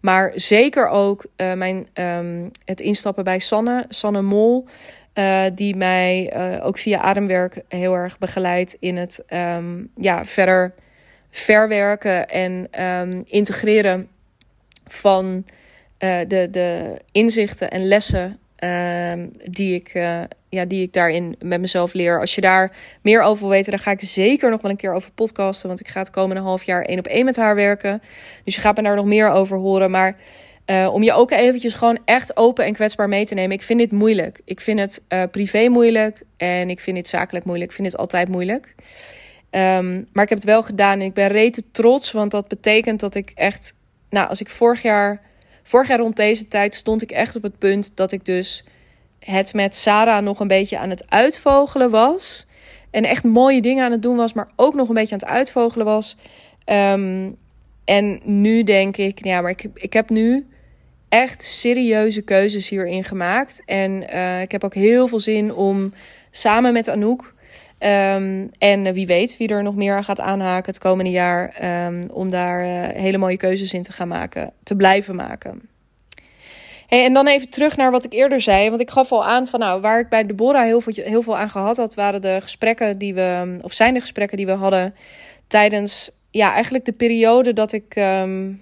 Maar 0.00 0.32
zeker 0.34 0.88
ook 0.88 1.26
uh, 1.36 1.52
mijn, 1.52 1.88
um, 1.94 2.50
het 2.64 2.80
instappen 2.80 3.24
bij 3.24 3.38
Sanne, 3.38 3.84
Sanne 3.88 4.22
Mol. 4.22 4.66
Uh, 5.14 5.44
die 5.54 5.76
mij 5.76 6.32
ook 6.62 6.78
via 6.78 7.00
ademwerk 7.00 7.62
heel 7.68 7.94
erg 7.94 8.18
begeleidt 8.18 8.76
in 8.80 8.96
het 8.96 9.24
ja, 9.96 10.24
verder 10.24 10.74
verwerken 11.30 12.28
en 12.28 12.68
integreren 13.26 14.08
van 14.86 15.44
de, 15.98 16.48
de 16.50 17.00
inzichten 17.12 17.70
en 17.70 17.86
lessen 17.88 18.40
uh, 18.64 19.12
die, 19.44 19.74
ik, 19.74 19.94
uh, 19.94 20.20
ja, 20.48 20.64
die 20.64 20.82
ik 20.82 20.92
daarin 20.92 21.36
met 21.38 21.60
mezelf 21.60 21.92
leer. 21.92 22.20
Als 22.20 22.34
je 22.34 22.40
daar 22.40 22.76
meer 23.02 23.22
over 23.22 23.42
wil 23.42 23.50
weten, 23.50 23.70
dan 23.70 23.80
ga 23.80 23.90
ik 23.90 24.00
zeker 24.00 24.50
nog 24.50 24.60
wel 24.60 24.70
een 24.70 24.76
keer 24.76 24.92
over 24.92 25.12
podcasten. 25.12 25.68
Want 25.68 25.80
ik 25.80 25.88
ga 25.88 26.00
het 26.00 26.10
komende 26.10 26.42
half 26.42 26.62
jaar 26.62 26.82
één 26.82 26.98
op 26.98 27.06
één 27.06 27.24
met 27.24 27.36
haar 27.36 27.54
werken. 27.54 28.02
Dus 28.44 28.54
je 28.54 28.60
gaat 28.60 28.76
me 28.76 28.82
daar 28.82 28.96
nog 28.96 29.04
meer 29.04 29.30
over 29.30 29.58
horen. 29.58 29.90
Maar 29.90 30.16
uh, 30.66 30.88
om 30.92 31.02
je 31.02 31.12
ook 31.12 31.30
eventjes 31.30 31.74
gewoon 31.74 31.98
echt 32.04 32.36
open 32.36 32.64
en 32.64 32.72
kwetsbaar 32.72 33.08
mee 33.08 33.26
te 33.26 33.34
nemen. 33.34 33.56
Ik 33.56 33.62
vind 33.62 33.78
dit 33.78 33.92
moeilijk. 33.92 34.40
Ik 34.44 34.60
vind 34.60 34.78
het 34.78 35.02
privé 35.30 35.68
moeilijk. 35.68 36.22
En 36.36 36.70
ik 36.70 36.80
vind 36.80 36.96
dit 36.96 37.08
zakelijk 37.08 37.44
moeilijk. 37.44 37.70
Ik 37.70 37.76
vind 37.76 37.92
het 37.92 38.00
altijd 38.00 38.28
moeilijk. 38.28 38.74
Um, 39.50 40.06
maar 40.12 40.24
ik 40.24 40.28
heb 40.28 40.38
het 40.38 40.44
wel 40.44 40.62
gedaan 40.62 41.00
en 41.00 41.06
ik 41.06 41.14
ben 41.14 41.28
rete 41.28 41.62
trots. 41.72 42.12
Want 42.12 42.30
dat 42.30 42.48
betekent 42.48 43.00
dat 43.00 43.14
ik 43.14 43.32
echt... 43.34 43.74
Nou, 44.10 44.28
als 44.28 44.40
ik 44.40 44.50
vorig 44.50 44.82
jaar 44.82 45.28
Vorig 45.62 45.88
jaar 45.88 45.98
rond 45.98 46.16
deze 46.16 46.48
tijd 46.48 46.74
stond 46.74 47.02
ik 47.02 47.10
echt 47.10 47.36
op 47.36 47.42
het 47.42 47.58
punt 47.58 47.96
dat 47.96 48.12
ik 48.12 48.24
dus 48.24 48.64
het 49.18 49.54
met 49.54 49.76
Sarah 49.76 50.22
nog 50.22 50.40
een 50.40 50.48
beetje 50.48 50.78
aan 50.78 50.90
het 50.90 51.10
uitvogelen 51.10 51.90
was. 51.90 52.46
En 52.90 53.04
echt 53.04 53.24
mooie 53.24 53.60
dingen 53.60 53.84
aan 53.84 53.90
het 53.90 54.02
doen 54.02 54.16
was, 54.16 54.32
maar 54.32 54.50
ook 54.56 54.74
nog 54.74 54.88
een 54.88 54.94
beetje 54.94 55.14
aan 55.14 55.20
het 55.20 55.28
uitvogelen 55.28 55.86
was. 55.86 56.16
Um, 56.64 57.36
en 57.84 58.20
nu 58.24 58.62
denk 58.62 58.96
ik, 58.96 59.24
ja, 59.24 59.40
maar 59.40 59.50
ik, 59.50 59.66
ik 59.74 59.92
heb 59.92 60.10
nu 60.10 60.46
echt 61.08 61.44
serieuze 61.44 62.22
keuzes 62.22 62.68
hierin 62.68 63.04
gemaakt. 63.04 63.62
En 63.64 64.04
uh, 64.14 64.40
ik 64.40 64.52
heb 64.52 64.64
ook 64.64 64.74
heel 64.74 65.08
veel 65.08 65.20
zin 65.20 65.54
om 65.54 65.92
samen 66.30 66.72
met 66.72 66.88
Anouk 66.88 67.34
Um, 67.82 68.50
en 68.58 68.92
wie 68.92 69.06
weet 69.06 69.36
wie 69.36 69.48
er 69.48 69.62
nog 69.62 69.74
meer 69.74 70.04
gaat 70.04 70.20
aanhaken 70.20 70.72
het 70.72 70.80
komende 70.80 71.10
jaar. 71.10 71.54
Um, 71.86 72.02
om 72.12 72.30
daar 72.30 72.64
uh, 72.64 73.02
hele 73.02 73.18
mooie 73.18 73.36
keuzes 73.36 73.72
in 73.72 73.82
te 73.82 73.92
gaan 73.92 74.08
maken. 74.08 74.52
Te 74.62 74.76
blijven 74.76 75.16
maken. 75.16 75.68
Hey, 76.86 77.04
en 77.04 77.12
dan 77.12 77.26
even 77.26 77.48
terug 77.48 77.76
naar 77.76 77.90
wat 77.90 78.04
ik 78.04 78.12
eerder 78.12 78.40
zei. 78.40 78.68
Want 78.68 78.80
ik 78.80 78.90
gaf 78.90 79.12
al 79.12 79.24
aan 79.24 79.46
van 79.46 79.60
nou, 79.60 79.80
waar 79.80 80.00
ik 80.00 80.08
bij 80.08 80.26
Deborah 80.26 80.64
heel 80.64 80.80
veel, 80.80 81.04
heel 81.04 81.22
veel 81.22 81.36
aan 81.36 81.50
gehad 81.50 81.76
had, 81.76 81.94
waren 81.94 82.22
de 82.22 82.38
gesprekken 82.40 82.98
die 82.98 83.14
we, 83.14 83.58
of 83.60 83.72
zijn 83.72 83.94
de 83.94 84.00
gesprekken 84.00 84.36
die 84.36 84.46
we 84.46 84.52
hadden 84.52 84.94
tijdens, 85.46 86.10
ja, 86.30 86.52
eigenlijk 86.52 86.84
de 86.84 86.92
periode 86.92 87.52
dat 87.52 87.72
ik 87.72 87.96
um, 87.96 88.60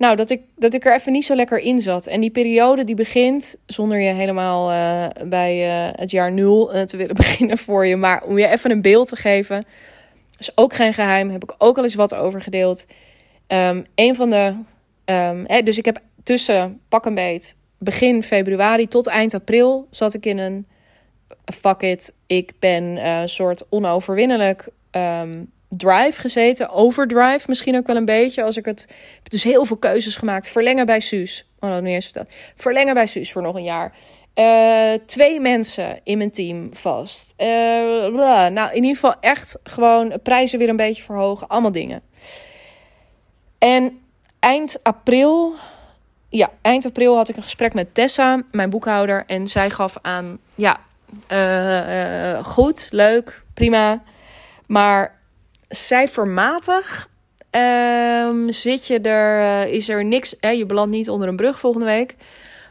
nou, 0.00 0.16
dat 0.16 0.30
ik, 0.30 0.40
dat 0.56 0.74
ik 0.74 0.84
er 0.84 0.94
even 0.94 1.12
niet 1.12 1.24
zo 1.24 1.34
lekker 1.34 1.58
in 1.58 1.78
zat. 1.78 2.06
En 2.06 2.20
die 2.20 2.30
periode 2.30 2.84
die 2.84 2.94
begint, 2.94 3.56
zonder 3.66 3.98
je 3.98 4.12
helemaal 4.12 4.70
uh, 4.70 5.28
bij 5.28 5.66
uh, 5.66 5.92
het 5.96 6.10
jaar 6.10 6.32
nul 6.32 6.74
uh, 6.74 6.82
te 6.82 6.96
willen 6.96 7.14
beginnen 7.24 7.58
voor 7.58 7.86
je. 7.86 7.96
Maar 7.96 8.22
om 8.22 8.38
je 8.38 8.46
even 8.46 8.70
een 8.70 8.82
beeld 8.82 9.08
te 9.08 9.16
geven, 9.16 9.64
is 10.38 10.56
ook 10.56 10.74
geen 10.74 10.94
geheim. 10.94 11.30
Heb 11.30 11.42
ik 11.42 11.54
ook 11.58 11.78
al 11.78 11.84
eens 11.84 11.94
wat 11.94 12.14
over 12.14 12.42
gedeeld. 12.42 12.86
Um, 13.46 13.86
een 13.94 14.14
van 14.14 14.30
de. 14.30 14.54
Um, 15.04 15.44
hè, 15.46 15.62
dus 15.62 15.78
ik 15.78 15.84
heb 15.84 16.00
tussen 16.22 16.80
pak 16.88 17.04
een 17.04 17.14
beet 17.14 17.56
begin 17.78 18.22
februari 18.22 18.88
tot 18.88 19.06
eind 19.06 19.34
april 19.34 19.86
zat 19.90 20.14
ik 20.14 20.26
in 20.26 20.38
een 20.38 20.66
fuck 21.44 21.80
it. 21.80 22.14
Ik 22.26 22.52
ben 22.58 23.06
een 23.06 23.28
soort 23.28 23.66
onoverwinnelijk 23.68 24.68
um, 24.90 25.52
drive 25.76 26.20
gezeten. 26.20 26.68
Overdrive 26.68 27.44
misschien 27.46 27.76
ook 27.76 27.86
wel 27.86 27.96
een 27.96 28.04
beetje. 28.04 28.42
Als 28.42 28.56
ik 28.56 28.64
het. 28.64 28.88
dus 29.22 29.44
heel 29.44 29.64
veel 29.64 29.76
keuzes 29.76 30.16
gemaakt. 30.16 30.48
Verlengen 30.48 30.86
bij 30.86 31.00
Suus. 31.00 31.48
Oh, 31.60 31.70
dat 31.70 31.82
niet 31.82 31.94
eens 31.94 32.04
verteld. 32.04 32.28
Verlengen 32.54 32.94
bij 32.94 33.06
Suus 33.06 33.32
voor 33.32 33.42
nog 33.42 33.54
een 33.54 33.62
jaar. 33.62 33.92
Uh, 34.34 34.92
twee 35.06 35.40
mensen 35.40 36.00
in 36.02 36.18
mijn 36.18 36.30
team 36.30 36.68
vast. 36.72 37.34
Uh, 37.38 37.46
nou, 37.46 38.68
in 38.68 38.74
ieder 38.74 38.94
geval 38.94 39.14
echt 39.20 39.56
gewoon 39.62 40.12
prijzen 40.22 40.58
weer 40.58 40.68
een 40.68 40.76
beetje 40.76 41.02
verhogen. 41.02 41.48
Allemaal 41.48 41.72
dingen. 41.72 42.02
En 43.58 44.00
eind 44.38 44.82
april, 44.82 45.54
ja, 46.28 46.50
eind 46.62 46.86
april 46.86 47.16
had 47.16 47.28
ik 47.28 47.36
een 47.36 47.42
gesprek 47.42 47.74
met 47.74 47.94
Tessa, 47.94 48.42
mijn 48.50 48.70
boekhouder. 48.70 49.24
En 49.26 49.48
zij 49.48 49.70
gaf 49.70 49.98
aan, 50.02 50.38
ja, 50.54 50.80
uh, 51.28 52.44
goed, 52.44 52.88
leuk, 52.90 53.42
prima. 53.54 54.02
Maar 54.66 55.19
cijfermatig 55.70 57.08
um, 57.50 58.50
zit 58.50 58.86
je 58.86 59.00
er, 59.00 59.68
is 59.68 59.88
er 59.88 60.04
niks, 60.04 60.36
hè, 60.40 60.50
je 60.50 60.66
belandt 60.66 60.94
niet 60.94 61.10
onder 61.10 61.28
een 61.28 61.36
brug 61.36 61.58
volgende 61.58 61.86
week. 61.86 62.14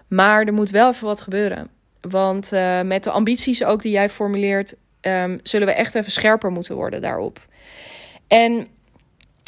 Maar 0.07 0.45
er 0.45 0.53
moet 0.53 0.69
wel 0.69 0.89
even 0.89 1.07
wat 1.07 1.21
gebeuren. 1.21 1.69
Want 2.01 2.53
uh, 2.53 2.81
met 2.81 3.03
de 3.03 3.11
ambities 3.11 3.63
ook 3.63 3.81
die 3.81 3.91
jij 3.91 4.09
formuleert, 4.09 4.75
um, 5.01 5.39
zullen 5.43 5.67
we 5.67 5.73
echt 5.73 5.95
even 5.95 6.11
scherper 6.11 6.51
moeten 6.51 6.75
worden 6.75 7.01
daarop. 7.01 7.47
En 8.27 8.67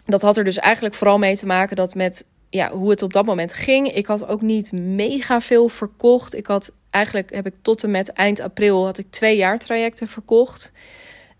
dat 0.05 0.21
had 0.21 0.37
er 0.37 0.43
dus 0.43 0.59
eigenlijk 0.59 0.95
vooral 0.95 1.17
mee 1.17 1.35
te 1.35 1.45
maken 1.45 1.75
dat 1.75 1.95
met 1.95 2.25
ja, 2.49 2.71
hoe 2.71 2.89
het 2.89 3.01
op 3.01 3.13
dat 3.13 3.25
moment 3.25 3.53
ging. 3.53 3.93
Ik 3.93 4.05
had 4.05 4.27
ook 4.27 4.41
niet 4.41 4.71
mega 4.71 5.41
veel 5.41 5.67
verkocht. 5.67 6.35
Ik 6.35 6.47
had 6.47 6.73
eigenlijk 6.89 7.33
heb 7.33 7.45
ik 7.45 7.55
tot 7.61 7.83
en 7.83 7.91
met 7.91 8.13
eind 8.13 8.39
april 8.39 8.85
had 8.85 8.97
ik 8.97 9.05
twee 9.09 9.35
jaar 9.35 9.59
trajecten 9.59 10.07
verkocht. 10.07 10.71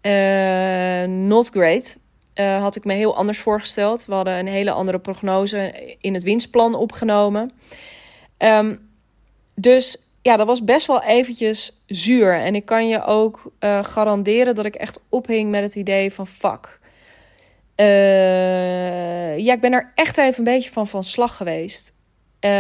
Uh, 0.02 1.04
not 1.04 1.50
great. 1.50 1.98
Uh, 2.36 2.62
had 2.62 2.76
ik 2.76 2.86
me 2.86 2.94
heel 2.94 3.16
anders 3.16 3.38
voorgesteld. 3.38 4.06
We 4.06 4.14
hadden 4.14 4.38
een 4.38 4.48
hele 4.48 4.72
andere 4.72 5.00
prognose 5.00 5.96
in 6.00 6.14
het 6.14 6.24
winstplan 6.24 6.76
opgenomen. 6.76 7.52
Um, 8.38 8.90
dus 9.56 9.98
ja, 10.22 10.38
dat 10.38 10.48
was 10.48 10.64
best 10.64 10.88
wel 10.88 11.04
eventjes 11.04 11.84
zuur. 11.86 12.36
En 12.36 12.56
ik 12.56 12.66
kan 12.66 12.88
je 12.88 13.04
ook 13.04 13.52
uh, 13.60 13.84
garanderen 13.84 14.56
dat 14.56 14.66
ik 14.66 14.76
echt 14.76 15.00
ophing 15.10 15.50
met 15.50 15.64
het 15.64 15.76
idee 15.76 16.14
van 16.14 16.28
fuck. 16.28 16.80
Ja, 19.38 19.54
ik 19.54 19.62
ben 19.62 19.74
er 19.74 19.92
echt 19.96 20.18
even 20.18 20.38
een 20.38 20.54
beetje 20.54 20.72
van 20.72 20.88
van 20.88 21.04
slag 21.04 21.38
geweest. 21.38 21.94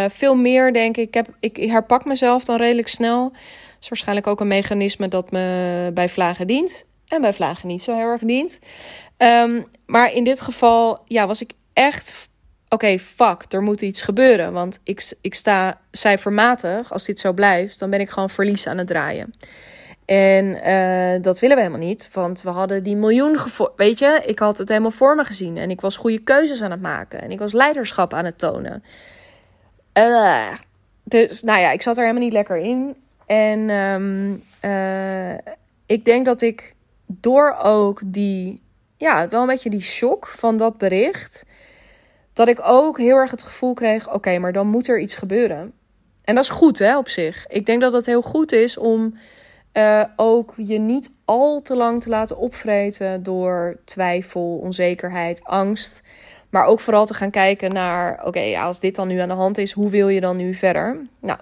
Veel 0.07 0.35
meer 0.35 0.73
denk 0.73 0.97
ik. 0.97 1.07
Ik, 1.07 1.13
heb, 1.13 1.27
ik 1.39 1.57
herpak 1.57 2.05
mezelf 2.05 2.43
dan 2.43 2.57
redelijk 2.57 2.87
snel. 2.87 3.29
Dat 3.31 3.81
is 3.81 3.89
waarschijnlijk 3.89 4.27
ook 4.27 4.39
een 4.39 4.47
mechanisme 4.47 5.07
dat 5.07 5.31
me 5.31 5.91
bij 5.93 6.09
vlagen 6.09 6.47
dient. 6.47 6.85
En 7.11 7.21
bij 7.21 7.33
vlagen 7.33 7.67
niet 7.67 7.81
zo 7.81 7.95
heel 7.95 8.07
erg 8.07 8.21
dient. 8.21 8.59
Um, 9.17 9.65
maar 9.85 10.13
in 10.13 10.23
dit 10.23 10.41
geval 10.41 11.01
ja, 11.05 11.27
was 11.27 11.41
ik 11.41 11.51
echt 11.73 12.29
oké, 12.69 12.99
fuck, 12.99 13.45
er 13.49 13.61
moet 13.61 13.81
iets 13.81 14.01
gebeuren. 14.01 14.53
Want 14.53 14.79
ik, 14.83 15.13
ik 15.21 15.35
sta 15.35 15.79
cijfermatig, 15.91 16.93
als 16.93 17.05
dit 17.05 17.19
zo 17.19 17.33
blijft, 17.33 17.79
dan 17.79 17.89
ben 17.89 17.99
ik 17.99 18.09
gewoon 18.09 18.29
verlies 18.29 18.67
aan 18.67 18.77
het 18.77 18.87
draaien. 18.87 19.33
En 20.05 20.45
uh, 20.45 21.23
dat 21.23 21.39
willen 21.39 21.55
we 21.55 21.61
helemaal 21.61 21.87
niet, 21.87 22.09
want 22.11 22.41
we 22.41 22.49
hadden 22.49 22.83
die 22.83 22.95
miljoen 22.95 23.37
Weet 23.75 23.99
je, 23.99 24.21
ik 24.25 24.39
had 24.39 24.57
het 24.57 24.69
helemaal 24.69 24.91
voor 24.91 25.15
me 25.15 25.25
gezien 25.25 25.57
en 25.57 25.69
ik 25.69 25.81
was 25.81 25.97
goede 25.97 26.19
keuzes 26.19 26.61
aan 26.61 26.71
het 26.71 26.81
maken 26.81 27.21
en 27.21 27.31
ik 27.31 27.39
was 27.39 27.53
leiderschap 27.53 28.13
aan 28.13 28.25
het 28.25 28.37
tonen. 28.37 28.83
Uh, 29.97 30.53
dus 31.03 31.41
nou 31.41 31.59
ja, 31.59 31.71
ik 31.71 31.81
zat 31.81 31.97
er 31.97 32.03
helemaal 32.03 32.23
niet 32.23 32.33
lekker 32.33 32.57
in. 32.57 32.95
En 33.25 33.69
um, 33.69 34.43
uh, 34.61 35.33
ik 35.85 36.05
denk 36.05 36.25
dat 36.25 36.41
ik 36.41 36.75
door 37.19 37.55
ook 37.63 38.01
die, 38.05 38.61
ja, 38.97 39.27
wel 39.27 39.41
een 39.41 39.47
beetje 39.47 39.69
die 39.69 39.81
shock 39.81 40.27
van 40.27 40.57
dat 40.57 40.77
bericht 40.77 41.45
dat 42.33 42.47
ik 42.47 42.59
ook 42.63 42.97
heel 42.97 43.15
erg 43.15 43.31
het 43.31 43.43
gevoel 43.43 43.73
kreeg: 43.73 44.13
oké, 44.13 44.39
maar 44.39 44.53
dan 44.53 44.67
moet 44.67 44.87
er 44.87 44.99
iets 44.99 45.15
gebeuren. 45.15 45.73
En 46.23 46.35
dat 46.35 46.43
is 46.43 46.49
goed, 46.49 46.79
hè, 46.79 46.97
op 46.97 47.09
zich. 47.09 47.47
Ik 47.47 47.65
denk 47.65 47.81
dat 47.81 47.93
het 47.93 48.05
heel 48.05 48.21
goed 48.21 48.51
is 48.51 48.77
om 48.77 49.17
uh, 49.73 50.03
ook 50.15 50.53
je 50.57 50.79
niet 50.79 51.11
al 51.25 51.61
te 51.61 51.75
lang 51.75 52.01
te 52.01 52.09
laten 52.09 52.37
opvreten 52.37 53.23
door 53.23 53.79
twijfel, 53.85 54.57
onzekerheid, 54.57 55.43
angst. 55.43 56.01
Maar 56.49 56.65
ook 56.65 56.79
vooral 56.79 57.05
te 57.05 57.13
gaan 57.13 57.29
kijken 57.29 57.73
naar: 57.73 58.25
oké, 58.25 58.59
als 58.59 58.79
dit 58.79 58.95
dan 58.95 59.07
nu 59.07 59.17
aan 59.17 59.27
de 59.27 59.33
hand 59.33 59.57
is, 59.57 59.71
hoe 59.71 59.89
wil 59.89 60.07
je 60.07 60.21
dan 60.21 60.37
nu 60.37 60.53
verder? 60.53 61.07
Nou, 61.19 61.39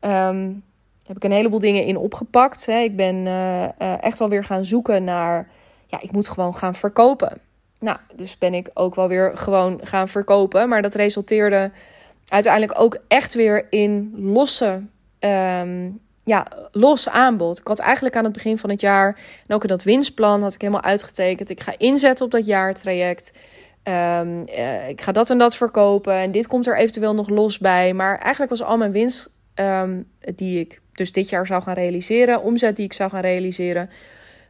um, 0.00 0.64
heb 1.06 1.16
ik 1.16 1.24
een 1.24 1.32
heleboel 1.32 1.58
dingen 1.58 1.84
in 1.84 1.96
opgepakt. 1.96 2.66
Hè. 2.66 2.78
Ik 2.78 2.96
ben 2.96 3.16
uh, 3.16 3.62
uh, 3.62 4.02
echt 4.02 4.18
wel 4.18 4.28
weer 4.28 4.44
gaan 4.44 4.64
zoeken 4.64 5.04
naar: 5.04 5.48
ja, 5.86 6.00
ik 6.00 6.12
moet 6.12 6.28
gewoon 6.28 6.54
gaan 6.54 6.74
verkopen. 6.74 7.40
Nou, 7.78 7.98
dus 8.16 8.38
ben 8.38 8.54
ik 8.54 8.70
ook 8.74 8.94
wel 8.94 9.08
weer 9.08 9.32
gewoon 9.34 9.80
gaan 9.82 10.08
verkopen. 10.08 10.68
Maar 10.68 10.82
dat 10.82 10.94
resulteerde 10.94 11.70
uiteindelijk 12.26 12.80
ook 12.80 12.98
echt 13.08 13.34
weer 13.34 13.66
in 13.70 14.14
losse, 14.16 14.82
um, 15.20 16.00
ja, 16.24 16.46
los 16.70 17.08
aanbod. 17.08 17.58
Ik 17.58 17.66
had 17.66 17.78
eigenlijk 17.78 18.16
aan 18.16 18.24
het 18.24 18.32
begin 18.32 18.58
van 18.58 18.70
het 18.70 18.80
jaar 18.80 19.18
en 19.46 19.54
ook 19.54 19.62
in 19.62 19.68
dat 19.68 19.82
winstplan 19.82 20.42
had 20.42 20.54
ik 20.54 20.60
helemaal 20.60 20.82
uitgetekend. 20.82 21.50
Ik 21.50 21.60
ga 21.60 21.74
inzetten 21.78 22.24
op 22.24 22.30
dat 22.30 22.46
jaartraject. 22.46 23.32
Um, 23.84 24.42
uh, 24.48 24.88
ik 24.88 25.00
ga 25.00 25.12
dat 25.12 25.30
en 25.30 25.38
dat 25.38 25.56
verkopen. 25.56 26.14
En 26.14 26.32
dit 26.32 26.46
komt 26.46 26.66
er 26.66 26.78
eventueel 26.78 27.14
nog 27.14 27.28
los 27.28 27.58
bij. 27.58 27.94
Maar 27.94 28.18
eigenlijk 28.18 28.50
was 28.50 28.62
al 28.62 28.76
mijn 28.76 28.92
winst 28.92 29.30
um, 29.54 30.08
die 30.34 30.60
ik 30.60 30.80
dus 30.92 31.12
dit 31.12 31.28
jaar 31.28 31.46
zou 31.46 31.62
gaan 31.62 31.74
realiseren, 31.74 32.42
omzet 32.42 32.76
die 32.76 32.84
ik 32.84 32.92
zou 32.92 33.10
gaan 33.10 33.20
realiseren, 33.20 33.90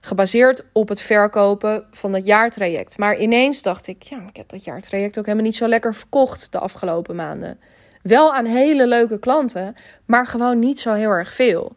gebaseerd 0.00 0.64
op 0.72 0.88
het 0.88 1.00
verkopen 1.00 1.86
van 1.90 2.12
het 2.12 2.26
jaartraject. 2.26 2.98
Maar 2.98 3.18
ineens 3.18 3.62
dacht 3.62 3.86
ik, 3.86 4.02
ja, 4.02 4.26
ik 4.28 4.36
heb 4.36 4.48
dat 4.48 4.64
jaartraject 4.64 5.18
ook 5.18 5.24
helemaal 5.24 5.46
niet 5.46 5.56
zo 5.56 5.68
lekker 5.68 5.94
verkocht 5.94 6.52
de 6.52 6.58
afgelopen 6.58 7.16
maanden. 7.16 7.58
Wel 8.02 8.34
aan 8.34 8.44
hele 8.44 8.86
leuke 8.86 9.18
klanten, 9.18 9.74
maar 10.04 10.26
gewoon 10.26 10.58
niet 10.58 10.80
zo 10.80 10.92
heel 10.92 11.10
erg 11.10 11.34
veel. 11.34 11.76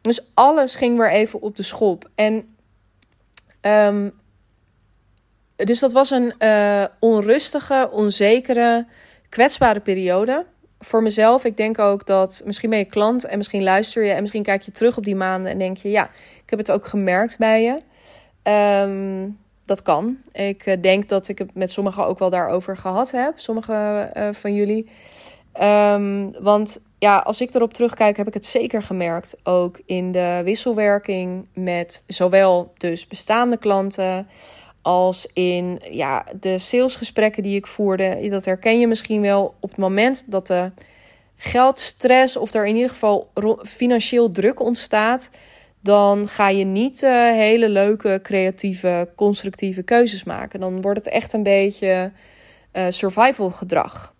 Dus 0.00 0.30
alles 0.34 0.74
ging 0.74 0.98
weer 0.98 1.10
even 1.10 1.40
op 1.40 1.56
de 1.56 1.62
schop. 1.62 2.10
En 2.14 2.56
um, 3.60 4.12
dus 5.56 5.78
dat 5.78 5.92
was 5.92 6.10
een 6.10 6.34
uh, 6.38 6.84
onrustige, 7.00 7.88
onzekere, 7.92 8.86
kwetsbare 9.28 9.80
periode 9.80 10.46
voor 10.84 11.02
mezelf, 11.02 11.44
ik 11.44 11.56
denk 11.56 11.78
ook 11.78 12.06
dat 12.06 12.42
misschien 12.44 12.70
ben 12.70 12.78
je 12.78 12.84
klant 12.84 13.24
en 13.24 13.36
misschien 13.36 13.62
luister 13.62 14.04
je 14.04 14.12
en 14.12 14.20
misschien 14.20 14.42
kijk 14.42 14.62
je 14.62 14.70
terug 14.72 14.96
op 14.96 15.04
die 15.04 15.16
maanden 15.16 15.52
en 15.52 15.58
denk 15.58 15.76
je, 15.76 15.90
ja, 15.90 16.04
ik 16.44 16.50
heb 16.50 16.58
het 16.58 16.70
ook 16.70 16.86
gemerkt 16.86 17.38
bij 17.38 17.62
je. 17.62 17.82
Um, 18.50 19.38
dat 19.64 19.82
kan. 19.82 20.16
Ik 20.32 20.66
eh, 20.66 20.82
denk 20.82 21.08
dat 21.08 21.28
ik 21.28 21.38
het 21.38 21.54
met 21.54 21.72
sommigen 21.72 22.06
ook 22.06 22.18
wel 22.18 22.30
daarover 22.30 22.76
gehad 22.76 23.10
heb, 23.10 23.38
sommige 23.38 24.10
uh, 24.16 24.28
van 24.32 24.54
jullie. 24.54 24.90
Um, 25.62 26.42
want 26.42 26.80
ja, 26.98 27.18
als 27.18 27.40
ik 27.40 27.54
erop 27.54 27.74
terugkijk, 27.74 28.16
heb 28.16 28.26
ik 28.26 28.34
het 28.34 28.46
zeker 28.46 28.82
gemerkt. 28.82 29.36
Ook 29.42 29.80
in 29.86 30.12
de 30.12 30.40
wisselwerking 30.44 31.48
met 31.54 32.04
zowel 32.06 32.72
dus 32.76 33.06
bestaande 33.06 33.56
klanten 33.58 34.26
als 34.84 35.28
in 35.32 35.80
ja, 35.90 36.26
de 36.40 36.58
salesgesprekken 36.58 37.42
die 37.42 37.56
ik 37.56 37.66
voerde. 37.66 38.28
Dat 38.30 38.44
herken 38.44 38.80
je 38.80 38.86
misschien 38.86 39.20
wel 39.20 39.54
op 39.60 39.70
het 39.70 39.78
moment 39.78 40.24
dat 40.26 40.46
de 40.46 40.70
geldstress 41.36 42.36
of 42.36 42.54
er 42.54 42.66
in 42.66 42.74
ieder 42.74 42.90
geval 42.90 43.30
financieel 43.62 44.30
druk 44.30 44.60
ontstaat. 44.60 45.30
Dan 45.80 46.28
ga 46.28 46.48
je 46.48 46.64
niet 46.64 47.02
uh, 47.02 47.10
hele 47.30 47.68
leuke, 47.68 48.20
creatieve, 48.22 49.08
constructieve 49.16 49.82
keuzes 49.82 50.24
maken. 50.24 50.60
Dan 50.60 50.80
wordt 50.80 50.98
het 50.98 51.14
echt 51.14 51.32
een 51.32 51.42
beetje 51.42 52.12
uh, 52.72 52.86
survival 52.88 53.50
gedrag. 53.50 54.14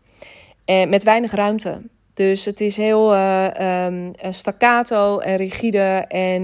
En 0.65 0.89
met 0.89 1.03
weinig 1.03 1.33
ruimte. 1.33 1.83
Dus 2.15 2.45
het 2.45 2.61
is 2.61 2.77
heel 2.77 3.15
uh, 3.15 3.85
um, 3.87 4.13
staccato 4.31 5.19
en 5.19 5.37
rigide. 5.37 6.05
En 6.09 6.43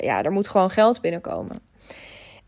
ja, 0.00 0.22
er 0.22 0.32
moet 0.32 0.48
gewoon 0.48 0.70
geld 0.70 1.00
binnenkomen. 1.00 1.71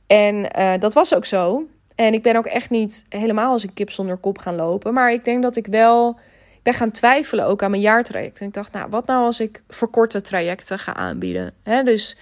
En 0.07 0.49
uh, 0.59 0.73
dat 0.79 0.93
was 0.93 1.15
ook 1.15 1.25
zo. 1.25 1.67
En 1.95 2.15
ik 2.15 2.23
ben 2.23 2.37
ook 2.37 2.47
echt 2.47 2.71
niet 2.71 3.05
helemaal 3.09 3.53
als 3.53 3.63
een 3.63 3.73
kip 3.73 3.91
zonder 3.91 4.17
kop 4.17 4.39
gaan 4.39 4.55
lopen. 4.55 4.95
Maar 4.95 5.13
ik 5.13 5.25
denk 5.25 5.43
dat 5.43 5.57
ik 5.57 5.67
wel 5.67 6.19
ik 6.65 6.73
ben 6.73 6.79
gaan 6.79 6.91
twijfelen 6.91 7.47
ook 7.47 7.63
aan 7.63 7.71
mijn 7.71 7.83
jaartraject. 7.83 8.41
En 8.41 8.47
ik 8.47 8.55
dacht, 8.55 8.73
nou, 8.73 8.87
wat 8.91 9.07
nou 9.07 9.25
als 9.25 9.41
ik 9.41 9.63
verkorte 9.69 10.21
trajecten 10.21 10.79
ga 10.79 10.95
aanbieden? 10.95 11.55
He, 11.63 11.83
dus 11.83 12.17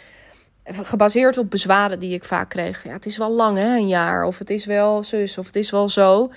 gebaseerd 0.65 1.39
op 1.39 1.51
bezwaren 1.51 1.99
die 1.99 2.15
ik 2.15 2.25
vaak 2.25 2.49
kreeg. 2.49 2.85
Ja, 2.85 2.93
het 2.93 3.07
is 3.07 3.17
wel 3.17 3.31
lang, 3.31 3.57
hè, 3.57 3.77
een 3.77 3.89
jaar. 3.89 4.25
Of 4.25 4.39
het 4.39 4.51
is 4.51 4.65
wel 4.65 5.05
zus, 5.05 5.39
of 5.39 5.47
het 5.47 5.57
is 5.57 5.71
wel 5.71 5.89
zo. 5.89 6.33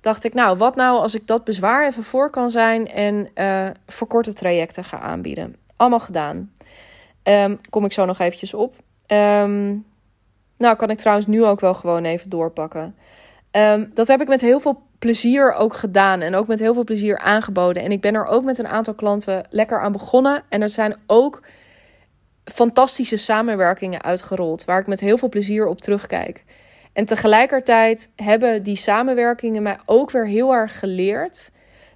Dacht 0.00 0.24
ik, 0.24 0.34
nou, 0.34 0.56
wat 0.56 0.76
nou 0.76 0.98
als 0.98 1.14
ik 1.14 1.26
dat 1.26 1.44
bezwaar 1.44 1.86
even 1.86 2.02
voor 2.02 2.30
kan 2.30 2.50
zijn 2.50 2.90
en 2.90 3.28
uh, 3.34 3.66
verkorte 3.86 4.32
trajecten 4.32 4.84
ga 4.84 4.98
aanbieden? 4.98 5.56
Allemaal 5.76 6.00
gedaan. 6.00 6.52
Um, 7.22 7.60
kom 7.70 7.84
ik 7.84 7.92
zo 7.92 8.04
nog 8.04 8.18
eventjes 8.18 8.54
op. 8.54 8.74
Um, 9.06 9.84
nou, 10.58 10.76
kan 10.76 10.90
ik 10.90 10.98
trouwens 10.98 11.26
nu 11.26 11.44
ook 11.44 11.60
wel 11.60 11.74
gewoon 11.74 12.04
even 12.04 12.30
doorpakken. 12.30 12.96
Um, 13.50 13.90
dat 13.94 14.08
heb 14.08 14.20
ik 14.20 14.28
met 14.28 14.40
heel 14.40 14.60
veel 14.60 14.82
plezier 14.98 15.52
ook 15.52 15.74
gedaan 15.74 16.20
en 16.20 16.34
ook 16.34 16.46
met 16.46 16.58
heel 16.58 16.74
veel 16.74 16.84
plezier 16.84 17.18
aangeboden. 17.18 17.82
En 17.82 17.92
ik 17.92 18.00
ben 18.00 18.14
er 18.14 18.26
ook 18.26 18.44
met 18.44 18.58
een 18.58 18.68
aantal 18.68 18.94
klanten 18.94 19.46
lekker 19.50 19.80
aan 19.80 19.92
begonnen. 19.92 20.42
En 20.48 20.62
er 20.62 20.68
zijn 20.68 20.96
ook 21.06 21.42
fantastische 22.44 23.16
samenwerkingen 23.16 24.02
uitgerold, 24.02 24.64
waar 24.64 24.80
ik 24.80 24.86
met 24.86 25.00
heel 25.00 25.18
veel 25.18 25.28
plezier 25.28 25.66
op 25.66 25.80
terugkijk. 25.80 26.44
En 26.92 27.04
tegelijkertijd 27.04 28.10
hebben 28.16 28.62
die 28.62 28.76
samenwerkingen 28.76 29.62
mij 29.62 29.78
ook 29.86 30.10
weer 30.10 30.26
heel 30.26 30.52
erg 30.52 30.78
geleerd 30.78 31.50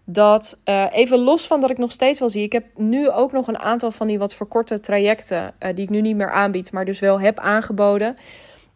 dat 0.04 0.58
uh, 0.64 0.84
even 0.92 1.18
los 1.18 1.46
van 1.46 1.60
dat 1.60 1.70
ik 1.70 1.78
nog 1.78 1.92
steeds 1.92 2.20
wel 2.20 2.30
zie. 2.30 2.42
Ik 2.42 2.52
heb 2.52 2.64
nu 2.76 3.10
ook 3.10 3.32
nog 3.32 3.48
een 3.48 3.58
aantal 3.58 3.90
van 3.90 4.06
die 4.06 4.18
wat 4.18 4.34
verkorte 4.34 4.80
trajecten 4.80 5.54
uh, 5.60 5.68
die 5.74 5.84
ik 5.84 5.90
nu 5.90 6.00
niet 6.00 6.16
meer 6.16 6.30
aanbied, 6.30 6.72
maar 6.72 6.84
dus 6.84 7.00
wel 7.00 7.20
heb 7.20 7.38
aangeboden 7.38 8.16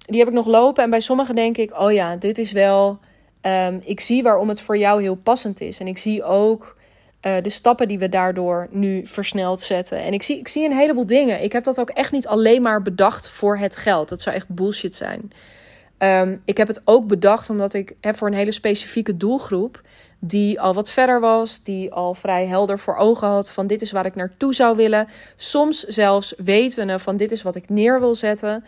die 0.07 0.19
heb 0.19 0.29
ik 0.29 0.35
nog 0.35 0.47
lopen. 0.47 0.85
En 0.85 0.91
bij 0.91 1.01
sommigen 1.01 1.35
denk 1.35 1.57
ik, 1.57 1.79
oh 1.81 1.93
ja, 1.93 2.17
dit 2.17 2.39
is 2.39 2.53
wel 2.53 2.99
Ehm, 3.43 3.79
ik 3.85 4.01
zie 4.01 4.23
waarom 4.23 4.49
het 4.49 4.61
voor 4.61 4.77
jou 4.77 5.03
heel 5.03 5.15
passend 5.15 5.61
is. 5.61 5.81
En 5.81 5.87
ik 5.87 5.99
zie 5.99 6.25
ook 6.25 6.77
uh, 7.23 7.37
de 7.43 7.51
stappen 7.51 7.89
die 7.89 7.99
we 7.99 8.09
daardoor 8.09 8.69
nu 8.71 9.07
versneld 9.07 9.61
zetten. 9.61 9.99
En 9.99 10.13
ik 10.13 10.23
zie, 10.23 10.39
ik 10.39 10.49
zie 10.49 10.65
een 10.65 10.77
heleboel 10.77 11.07
dingen. 11.07 11.43
Ik 11.43 11.53
heb 11.53 11.65
dat 11.65 11.81
ook 11.81 11.91
echt 11.91 12.13
niet 12.13 12.27
alleen 12.27 12.63
maar 12.63 12.83
bedacht 12.83 13.29
voor 13.29 13.59
het 13.59 13.77
geld. 13.77 14.09
Dat 14.09 14.23
zou 14.23 14.37
echt 14.37 14.49
bullshit 14.49 14.97
zijn. 14.97 15.33
Um, 15.99 16.43
ik 16.45 16.57
heb 16.57 16.69
het 16.69 16.81
ook 16.85 17.07
bedacht 17.07 17.51
omdat 17.51 17.75
ik 17.75 17.97
hè, 18.01 18.15
voor 18.15 18.29
een 18.29 18.35
hele 18.35 18.53
specifieke 18.53 19.17
doelgroep. 19.17 19.83
Die 20.19 20.61
al 20.61 20.75
wat 20.75 20.91
verder 20.91 21.21
was, 21.21 21.63
die 21.63 21.93
al 21.93 22.15
vrij 22.15 22.47
helder 22.47 22.79
voor 22.79 22.97
ogen 22.97 23.29
had 23.29 23.53
van 23.53 23.67
dit 23.67 23.83
is 23.83 23.93
waar 23.93 24.07
ik 24.07 24.15
naartoe 24.15 24.55
zou 24.55 24.77
willen. 24.77 25.09
Soms 25.37 25.83
zelfs 25.83 26.35
wetende 26.37 26.99
van 26.99 27.17
dit 27.17 27.33
is 27.33 27.43
wat 27.43 27.55
ik 27.55 27.69
neer 27.69 28.01
wil 28.01 28.15
zetten. 28.15 28.65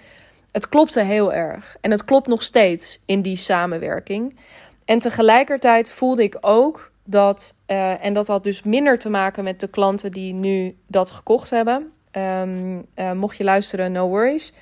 Het 0.54 0.68
klopte 0.68 1.00
heel 1.00 1.32
erg. 1.32 1.76
En 1.80 1.90
het 1.90 2.04
klopt 2.04 2.26
nog 2.26 2.42
steeds 2.42 3.02
in 3.06 3.22
die 3.22 3.36
samenwerking. 3.36 4.38
En 4.84 4.98
tegelijkertijd 4.98 5.90
voelde 5.90 6.22
ik 6.22 6.36
ook 6.40 6.92
dat, 7.04 7.54
uh, 7.66 8.04
en 8.04 8.14
dat 8.14 8.26
had 8.26 8.44
dus 8.44 8.62
minder 8.62 8.98
te 8.98 9.10
maken 9.10 9.44
met 9.44 9.60
de 9.60 9.68
klanten 9.68 10.10
die 10.10 10.32
nu 10.32 10.76
dat 10.86 11.10
gekocht 11.10 11.50
hebben. 11.50 11.92
Um, 12.12 12.86
uh, 12.96 13.12
mocht 13.12 13.36
je 13.36 13.44
luisteren, 13.44 13.92
no 13.92 14.08
worries. 14.08 14.54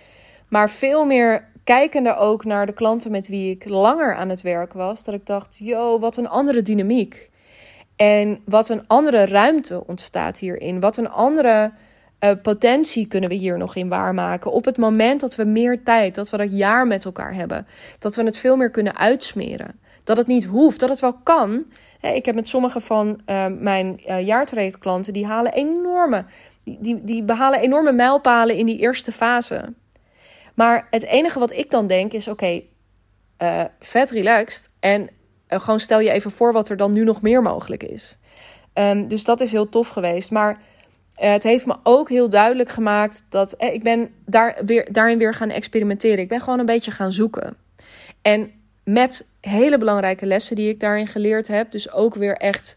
Maar 0.49 0.71
veel 0.71 1.05
meer 1.05 1.49
kijkende 1.65 2.17
ook 2.17 2.45
naar 2.45 2.67
de 2.67 2.75
klanten 2.75 3.11
met 3.11 3.29
wie 3.29 3.51
ik 3.51 3.69
langer 3.69 4.15
aan 4.15 4.29
het 4.29 4.43
werk 4.43 4.73
was. 4.73 5.05
Dat 5.05 5.15
ik 5.15 5.27
dacht, 5.27 5.57
yo, 5.61 5.99
wat 5.99 6.17
een 6.17 6.29
andere 6.29 6.63
dynamiek. 6.63 7.31
En 7.97 8.41
wat 8.45 8.69
een 8.69 8.87
andere 8.87 9.27
ruimte 9.27 9.87
ontstaat 9.87 10.39
hierin. 10.39 10.81
Wat 10.81 10.97
een 10.97 11.11
andere 11.11 11.73
uh, 12.25 12.31
potentie 12.43 13.07
kunnen 13.07 13.29
we 13.29 13.35
hier 13.35 13.59
nog 13.59 13.77
in 13.77 13.89
waarmaken. 13.89 14.53
Op 14.53 14.65
het 14.65 14.79
moment 14.79 15.21
dat 15.21 15.35
we 15.35 15.45
meer 15.45 15.83
tijd, 15.83 16.15
dat 16.15 16.31
we 16.31 16.37
dat 16.37 16.57
jaar 16.57 16.87
met 16.87 17.05
elkaar 17.05 17.35
hebben. 17.35 17.67
Dat 17.99 18.15
we 18.15 18.23
het 18.23 18.39
veel 18.39 18.57
meer 18.57 18.71
kunnen 18.71 18.97
uitsmeren. 18.97 19.81
Dat 20.05 20.17
het 20.17 20.27
niet 20.27 20.45
hoeft, 20.45 20.81
dat 20.81 20.89
het 20.89 21.01
wel 21.01 21.19
kan. 21.23 21.65
Ik 22.01 22.27
heb 22.27 22.35
met 22.35 22.49
sommige 22.49 22.81
van 22.81 23.21
uh, 23.27 23.47
mijn 23.59 24.01
uh, 24.09 24.27
jaartrajectklanten, 24.27 25.13
die 25.13 25.27
halen 25.27 25.53
enorme, 25.53 26.25
die, 26.65 27.05
die, 27.05 27.23
behalen 27.23 27.61
enorme 27.61 27.93
mijlpalen 27.93 28.57
in 28.57 28.67
die 28.67 28.79
eerste 28.79 29.13
fase. 29.13 29.75
Maar 30.55 30.87
het 30.91 31.03
enige 31.03 31.39
wat 31.39 31.53
ik 31.53 31.71
dan 31.71 31.87
denk 31.87 32.13
is: 32.13 32.29
oké, 32.29 32.63
okay, 33.39 33.69
vet 33.79 34.11
relaxed. 34.11 34.71
En 34.81 35.09
gewoon 35.49 35.81
stel 35.81 36.01
je 36.01 36.11
even 36.11 36.31
voor 36.31 36.53
wat 36.53 36.69
er 36.69 36.77
dan 36.77 36.93
nu 36.93 37.05
nog 37.05 37.23
meer 37.23 37.43
mogelijk 37.43 37.83
is. 37.83 38.17
Um, 38.75 39.09
dus 39.09 39.25
dat 39.25 39.41
is 39.41 39.53
heel 39.53 39.69
tof 39.69 39.89
geweest. 39.89 40.31
Maar 40.31 40.61
het 41.31 41.43
heeft 41.43 41.67
me 41.67 41.77
ook 41.83 42.09
heel 42.09 42.29
duidelijk 42.29 42.69
gemaakt 42.69 43.25
dat 43.29 43.53
eh, 43.53 43.75
ik 43.75 43.83
ben 43.83 44.11
daar 44.27 44.59
weer, 44.65 44.93
daarin 44.93 45.19
weer 45.19 45.35
gaan 45.35 45.51
experimenteren. 45.51 46.19
Ik 46.19 46.29
ben 46.29 46.41
gewoon 46.41 46.59
een 46.59 46.67
beetje 46.67 46.91
gaan 46.91 47.13
zoeken. 47.13 47.57
En 48.23 48.51
met 48.85 49.29
hele 49.41 49.79
belangrijke 49.79 50.27
lessen 50.27 50.57
die 50.57 50.69
ik 50.69 50.81
daarin 50.81 51.07
geleerd 51.07 51.49
heb. 51.49 51.73
Dus 51.73 51.93
ook 51.93 52.15
weer 52.15 52.37
echt. 52.37 52.77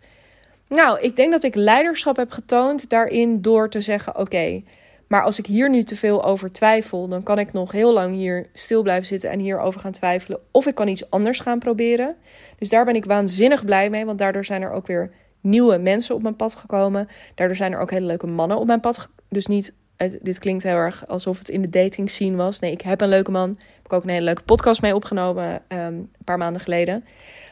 Nou, 0.67 0.99
ik 0.99 1.15
denk 1.15 1.31
dat 1.31 1.43
ik 1.43 1.55
leiderschap 1.55 2.15
heb 2.15 2.31
getoond 2.31 2.89
daarin 2.89 3.41
door 3.41 3.69
te 3.69 3.81
zeggen: 3.81 4.17
oké, 4.17 4.61
maar 5.07 5.23
als 5.23 5.39
ik 5.39 5.45
hier 5.45 5.69
nu 5.69 5.83
te 5.83 5.95
veel 5.95 6.23
over 6.23 6.51
twijfel, 6.51 7.07
dan 7.07 7.23
kan 7.23 7.39
ik 7.39 7.53
nog 7.53 7.71
heel 7.71 7.93
lang 7.93 8.13
hier 8.13 8.49
stil 8.53 8.81
blijven 8.81 9.05
zitten 9.05 9.29
en 9.29 9.39
hierover 9.39 9.79
gaan 9.79 9.91
twijfelen. 9.91 10.39
Of 10.51 10.65
ik 10.65 10.75
kan 10.75 10.87
iets 10.87 11.09
anders 11.09 11.39
gaan 11.39 11.59
proberen. 11.59 12.15
Dus 12.57 12.69
daar 12.69 12.85
ben 12.85 12.95
ik 12.95 13.05
waanzinnig 13.05 13.65
blij 13.65 13.89
mee, 13.89 14.05
want 14.05 14.19
daardoor 14.19 14.45
zijn 14.45 14.61
er 14.61 14.71
ook 14.71 14.87
weer 14.87 15.11
nieuwe 15.45 15.77
mensen 15.77 16.15
op 16.15 16.21
mijn 16.21 16.35
pad 16.35 16.55
gekomen. 16.55 17.07
Daardoor 17.35 17.55
zijn 17.55 17.73
er 17.73 17.79
ook 17.79 17.91
hele 17.91 18.05
leuke 18.05 18.27
mannen 18.27 18.57
op 18.57 18.67
mijn 18.67 18.79
pad. 18.79 19.09
Dus 19.29 19.45
niet 19.45 19.73
dit 20.21 20.39
klinkt 20.39 20.63
heel 20.63 20.75
erg 20.75 21.07
alsof 21.07 21.37
het 21.37 21.49
in 21.49 21.61
de 21.61 21.69
dating 21.69 22.09
scene 22.09 22.35
was. 22.35 22.59
Nee, 22.59 22.71
ik 22.71 22.81
heb 22.81 23.01
een 23.01 23.09
leuke 23.09 23.31
man. 23.31 23.49
Heb 23.75 23.85
ik 23.85 23.93
ook 23.93 24.03
een 24.03 24.09
hele 24.09 24.23
leuke 24.23 24.41
podcast 24.41 24.81
mee 24.81 24.95
opgenomen 24.95 25.53
um, 25.53 25.77
een 25.77 26.09
paar 26.23 26.37
maanden 26.37 26.61
geleden. 26.61 27.05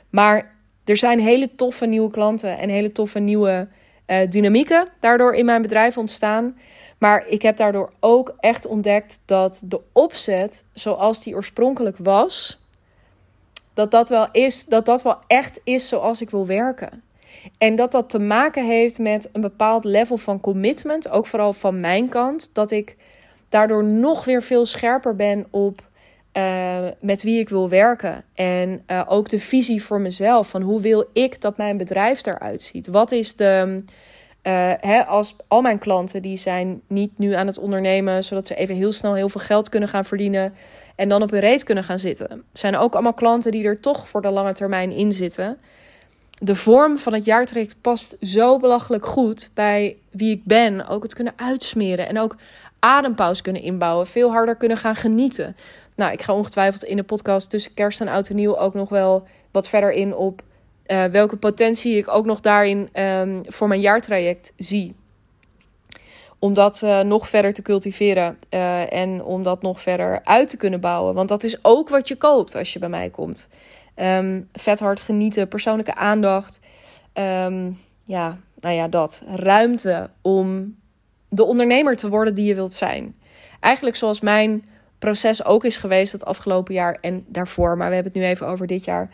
Maar 0.10 0.56
er 0.84 0.98
zijn 0.98 1.20
hele 1.20 1.56
toffe 1.56 1.86
nieuwe 1.86 2.12
klanten 2.12 2.58
en 2.58 2.70
hele 2.70 2.92
toffe 2.92 3.20
nieuwe 3.20 3.68
uh, 4.08 4.18
dynamieken 4.30 4.88
daardoor 5.00 5.34
in 5.34 5.46
mijn 5.46 5.62
bedrijf 5.62 5.98
ontstaan. 5.98 6.58
Maar 6.98 7.28
ik 7.28 7.42
heb 7.42 7.58
daardoor 7.58 7.94
ook 8.00 8.36
echt 8.40 8.66
ontdekt 8.66 9.20
dat 9.26 9.64
de 9.66 9.82
opzet 9.92 10.64
zoals 10.72 11.24
die 11.24 11.36
oorspronkelijk 11.36 11.98
was, 11.98 12.62
dat 13.74 13.92
dat 13.92 14.10
wel 14.10 14.28
is, 14.32 14.66
dat 14.66 14.86
dat 14.86 15.04
wel 15.04 15.18
echt 15.28 15.60
is 15.64 15.88
zoals 15.88 16.22
ik 16.22 16.30
wil 16.30 16.46
werken. 16.46 17.04
En 17.58 17.76
dat 17.76 17.92
dat 17.92 18.10
te 18.10 18.20
maken 18.20 18.66
heeft 18.66 19.00
met 19.00 19.30
een 19.34 19.42
bepaald 19.42 19.86
level 19.86 20.18
van 20.18 20.40
commitment, 20.40 21.10
ook 21.10 21.28
vooral 21.28 21.54
van 21.54 21.80
mijn 21.80 22.10
kant, 22.10 22.50
dat 22.54 22.72
ik 22.72 22.96
daardoor 23.50 23.84
nog 23.84 24.26
weer 24.26 24.42
veel 24.42 24.66
scherper 24.66 25.16
ben 25.16 25.46
op 25.52 25.82
uh, 26.34 26.78
met 27.00 27.24
wie 27.24 27.40
ik 27.40 27.50
wil 27.50 27.70
werken. 27.70 28.24
En 28.34 28.84
uh, 28.88 29.02
ook 29.08 29.30
de 29.30 29.40
visie 29.40 29.84
voor 29.84 30.02
mezelf, 30.02 30.50
van 30.50 30.62
hoe 30.62 30.82
wil 30.82 31.06
ik 31.14 31.42
dat 31.42 31.58
mijn 31.58 31.78
bedrijf 31.78 32.26
eruit 32.26 32.62
ziet? 32.62 32.88
Wat 32.88 33.12
is 33.12 33.36
de 33.36 33.84
uh, 34.44 34.72
hè, 34.80 35.06
als 35.06 35.36
al 35.48 35.62
mijn 35.62 35.80
klanten 35.80 36.22
die 36.22 36.38
zijn 36.38 36.82
niet 36.88 37.18
nu 37.18 37.34
aan 37.34 37.48
het 37.48 37.60
ondernemen, 37.60 38.24
zodat 38.24 38.48
ze 38.48 38.56
even 38.56 38.76
heel 38.76 38.92
snel 38.92 39.14
heel 39.14 39.30
veel 39.30 39.42
geld 39.42 39.70
kunnen 39.70 39.90
gaan 39.90 40.06
verdienen 40.06 40.54
en 40.96 41.10
dan 41.10 41.22
op 41.22 41.32
hun 41.32 41.40
reet 41.40 41.64
kunnen 41.64 41.84
gaan 41.84 42.00
zitten. 42.00 42.44
Zijn 42.54 42.78
ook 42.78 42.94
allemaal 42.94 43.14
klanten 43.14 43.52
die 43.52 43.64
er 43.64 43.80
toch 43.80 44.08
voor 44.08 44.22
de 44.22 44.30
lange 44.30 44.54
termijn 44.54 44.92
in 44.92 45.12
zitten. 45.12 45.58
De 46.44 46.56
vorm 46.56 47.00
van 47.00 47.14
het 47.14 47.26
jaartraject 47.26 47.76
past 47.82 48.18
zo 48.22 48.60
belachelijk 48.60 49.06
goed 49.06 49.52
bij 49.54 49.98
wie 50.12 50.36
ik 50.36 50.42
ben. 50.44 50.88
Ook 50.88 51.04
het 51.04 51.14
kunnen 51.14 51.34
uitsmeren 51.36 52.08
en 52.08 52.20
ook 52.20 52.36
adempauze 52.80 53.42
kunnen 53.42 53.62
inbouwen. 53.62 54.08
Veel 54.08 54.32
harder 54.32 54.56
kunnen 54.56 54.78
gaan 54.78 54.96
genieten. 54.96 55.56
Nou, 55.96 56.12
ik 56.12 56.22
ga 56.22 56.34
ongetwijfeld 56.34 56.84
in 56.84 56.96
de 56.96 57.04
podcast 57.04 57.50
tussen 57.50 57.74
kerst 57.74 58.02
en 58.02 58.08
oud 58.08 58.30
en 58.30 58.36
nieuw 58.36 58.58
ook 58.58 58.74
nog 58.74 58.90
wel 58.90 59.28
wat 59.52 59.70
verder 59.70 59.92
in 59.92 60.16
op 60.16 60.42
uh, 60.88 61.04
welke 61.04 61.38
potentie 61.38 61.98
ik 61.98 62.08
ook 62.08 62.26
nog 62.26 62.40
daarin 62.40 62.90
um, 62.94 63.42
voor 63.44 63.68
mijn 63.68 63.82
jaartraject 63.82 64.54
zie. 64.58 64.96
Om 66.40 66.54
dat 66.54 66.82
uh, 66.84 67.00
nog 67.00 67.30
verder 67.30 67.54
te 67.54 67.62
cultiveren 67.62 68.38
uh, 68.50 68.94
en 68.94 69.24
om 69.24 69.44
dat 69.44 69.62
nog 69.62 69.82
verder 69.82 70.22
uit 70.24 70.50
te 70.50 70.58
kunnen 70.58 70.80
bouwen. 70.80 71.14
Want 71.14 71.30
dat 71.30 71.44
is 71.44 71.58
ook 71.62 71.90
wat 71.90 72.08
je 72.08 72.16
koopt 72.16 72.56
als 72.56 72.74
je 72.74 72.80
bij 72.80 72.90
mij 72.90 73.10
komt. 73.10 73.50
Um, 73.96 74.50
vet 74.52 74.80
hard 74.80 75.02
genieten, 75.02 75.48
persoonlijke 75.48 75.96
aandacht. 75.96 76.60
Um, 77.14 77.80
ja, 78.04 78.38
nou 78.60 78.76
ja, 78.76 78.88
dat. 78.88 79.24
Ruimte 79.28 80.10
om 80.22 80.76
de 81.30 81.44
ondernemer 81.44 81.96
te 81.96 82.10
worden 82.10 82.36
die 82.36 82.46
je 82.46 82.56
wilt 82.56 82.74
zijn. 82.74 83.16
Eigenlijk 83.60 83.96
zoals 83.96 84.22
mijn 84.22 84.66
proces 85.00 85.46
ook 85.46 85.64
is 85.64 85.78
geweest 85.78 86.12
het 86.12 86.26
afgelopen 86.26 86.74
jaar 86.74 86.98
en 87.02 87.26
daarvoor. 87.28 87.78
Maar 87.78 87.88
we 87.88 87.94
hebben 87.94 88.14
het 88.14 88.22
nu 88.22 88.28
even 88.28 88.48
over 88.48 88.68
dit 88.68 88.84
jaar. 88.84 89.10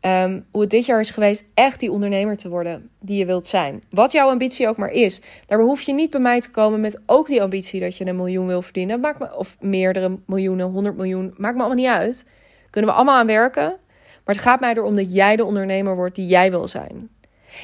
Um, 0.00 0.46
hoe 0.50 0.60
het 0.60 0.70
dit 0.70 0.86
jaar 0.86 1.00
is 1.00 1.10
geweest, 1.10 1.44
echt 1.54 1.80
die 1.80 1.92
ondernemer 1.92 2.36
te 2.36 2.48
worden 2.48 2.90
die 3.00 3.18
je 3.18 3.26
wilt 3.26 3.48
zijn. 3.48 3.82
Wat 3.90 4.12
jouw 4.12 4.28
ambitie 4.28 4.68
ook 4.68 4.76
maar 4.76 4.90
is. 4.90 5.20
Daar 5.46 5.60
hoef 5.60 5.82
je 5.82 5.94
niet 5.94 6.10
bij 6.10 6.20
mij 6.20 6.40
te 6.40 6.50
komen 6.50 6.80
met 6.80 7.00
ook 7.06 7.26
die 7.26 7.42
ambitie 7.42 7.80
dat 7.80 7.96
je 7.96 8.06
een 8.06 8.16
miljoen 8.16 8.46
wil 8.46 8.62
verdienen. 8.62 9.00
Maakt 9.00 9.18
me, 9.18 9.36
of 9.36 9.56
meerdere 9.60 10.18
miljoenen, 10.26 10.66
100 10.66 10.96
miljoen. 10.96 11.34
Maakt 11.36 11.54
me 11.54 11.60
allemaal 11.60 11.82
niet 11.82 11.86
uit. 11.86 12.26
Kunnen 12.70 12.90
we 12.90 12.96
allemaal 12.96 13.18
aan 13.18 13.26
werken. 13.26 13.76
Maar 14.24 14.34
het 14.34 14.44
gaat 14.44 14.60
mij 14.60 14.74
erom 14.74 14.96
dat 14.96 15.14
jij 15.14 15.36
de 15.36 15.44
ondernemer 15.44 15.96
wordt 15.96 16.14
die 16.14 16.26
jij 16.26 16.50
wil 16.50 16.68
zijn. 16.68 17.10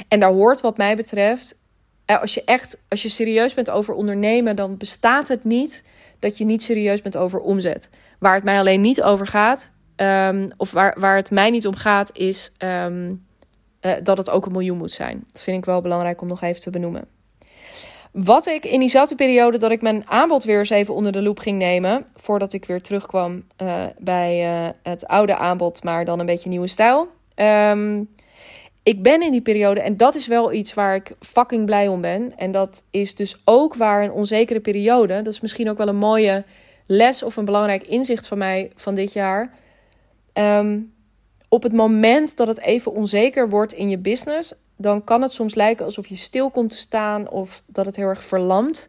En 0.09 0.21
daar 0.21 0.33
hoort 0.33 0.61
wat 0.61 0.77
mij 0.77 0.97
betreft, 0.97 1.59
eh, 2.05 2.21
als 2.21 2.35
je 2.35 2.45
echt, 2.45 2.81
als 2.89 3.03
je 3.03 3.09
serieus 3.09 3.55
bent 3.55 3.71
over 3.71 3.95
ondernemen, 3.95 4.57
dan 4.57 4.77
bestaat 4.77 5.29
het 5.29 5.45
niet 5.45 5.85
dat 6.19 6.39
je 6.39 6.45
niet 6.45 6.63
serieus 6.63 7.03
bent 7.03 7.17
over 7.17 7.41
omzet. 7.41 7.91
Waar 8.19 8.35
het 8.35 8.45
mij 8.45 8.59
alleen 8.59 8.81
niet 8.81 9.03
over 9.03 9.27
gaat, 9.27 9.71
Um, 10.01 10.51
of 10.57 10.71
waar, 10.71 10.97
waar 10.99 11.17
het 11.17 11.31
mij 11.31 11.51
niet 11.51 11.67
om 11.67 11.75
gaat, 11.75 12.11
is 12.17 12.53
um, 12.59 13.27
uh, 13.81 13.93
dat 14.03 14.17
het 14.19 14.31
ook 14.31 14.47
een 14.47 14.53
miljoen 14.53 14.79
moet 14.79 14.93
zijn. 14.93 15.25
Dat 15.33 15.43
vind 15.43 15.59
ik 15.59 15.65
wel 15.65 15.81
belangrijk 15.81 16.21
om 16.21 16.29
nog 16.29 16.43
even 16.43 16.61
te 16.61 16.71
benoemen. 16.71 17.18
Wat 18.13 18.47
ik 18.47 18.65
in 18.65 18.81
diezelfde 18.81 19.15
periode 19.15 19.59
dat 19.59 19.71
ik 19.71 19.83
mijn 19.83 20.09
aanbod 20.09 20.45
weer 20.45 20.59
eens 20.59 20.71
even 20.71 20.95
onder 20.95 21.13
de 21.13 21.23
loep 21.23 21.39
ging 21.39 21.59
nemen, 21.59 22.07
voordat 22.15 22.53
ik 22.53 22.65
weer 22.65 22.83
terugkwam 22.83 23.45
uh, 23.63 23.85
bij 23.99 24.63
uh, 24.65 24.69
het 24.83 25.07
oude 25.07 25.37
aanbod, 25.37 25.85
maar 25.85 26.05
dan 26.05 26.19
een 26.19 26.27
beetje 26.27 26.49
nieuwe 26.49 26.69
stijl. 26.69 27.09
Um, 27.37 28.09
ik 28.83 29.03
ben 29.03 29.23
in 29.23 29.33
die 29.33 29.43
periode, 29.43 29.81
en 29.81 29.97
dat 29.97 30.15
is 30.15 30.27
wel 30.27 30.53
iets 30.53 30.75
waar 30.75 30.95
ik 30.95 31.17
fucking 31.21 31.67
blij 31.67 31.89
om 31.89 32.01
ben. 32.01 32.37
En 32.37 32.53
dat 32.53 32.85
is 32.91 33.15
dus 33.15 33.41
ook 33.45 33.75
waar 33.75 34.03
een 34.03 34.13
onzekere 34.13 34.61
periode, 34.61 35.23
dat 35.23 35.33
is 35.33 35.41
misschien 35.41 35.71
ook 35.71 35.79
wel 35.79 35.89
een 35.89 35.97
mooie 35.97 36.45
les 36.87 37.23
of 37.23 37.37
een 37.37 37.45
belangrijk 37.45 37.83
inzicht 37.83 38.27
van 38.29 38.39
mij 38.39 38.71
van 38.75 38.95
dit 38.95 39.13
jaar 39.13 39.67
Um, 40.39 40.93
op 41.49 41.63
het 41.63 41.73
moment 41.73 42.37
dat 42.37 42.47
het 42.47 42.61
even 42.61 42.93
onzeker 42.93 43.49
wordt 43.49 43.73
in 43.73 43.89
je 43.89 43.99
business, 43.99 44.53
dan 44.79 45.05
kan 45.05 45.23
het 45.23 45.33
soms 45.33 45.55
lijken 45.55 45.85
alsof 45.85 46.07
je 46.07 46.17
stil 46.17 46.51
komt 46.51 46.71
te 46.71 46.77
staan 46.77 47.29
of 47.29 47.63
dat 47.67 47.87
het 47.87 47.97
heel 47.97 48.07
erg 48.07 48.25
verlamt. 48.25 48.89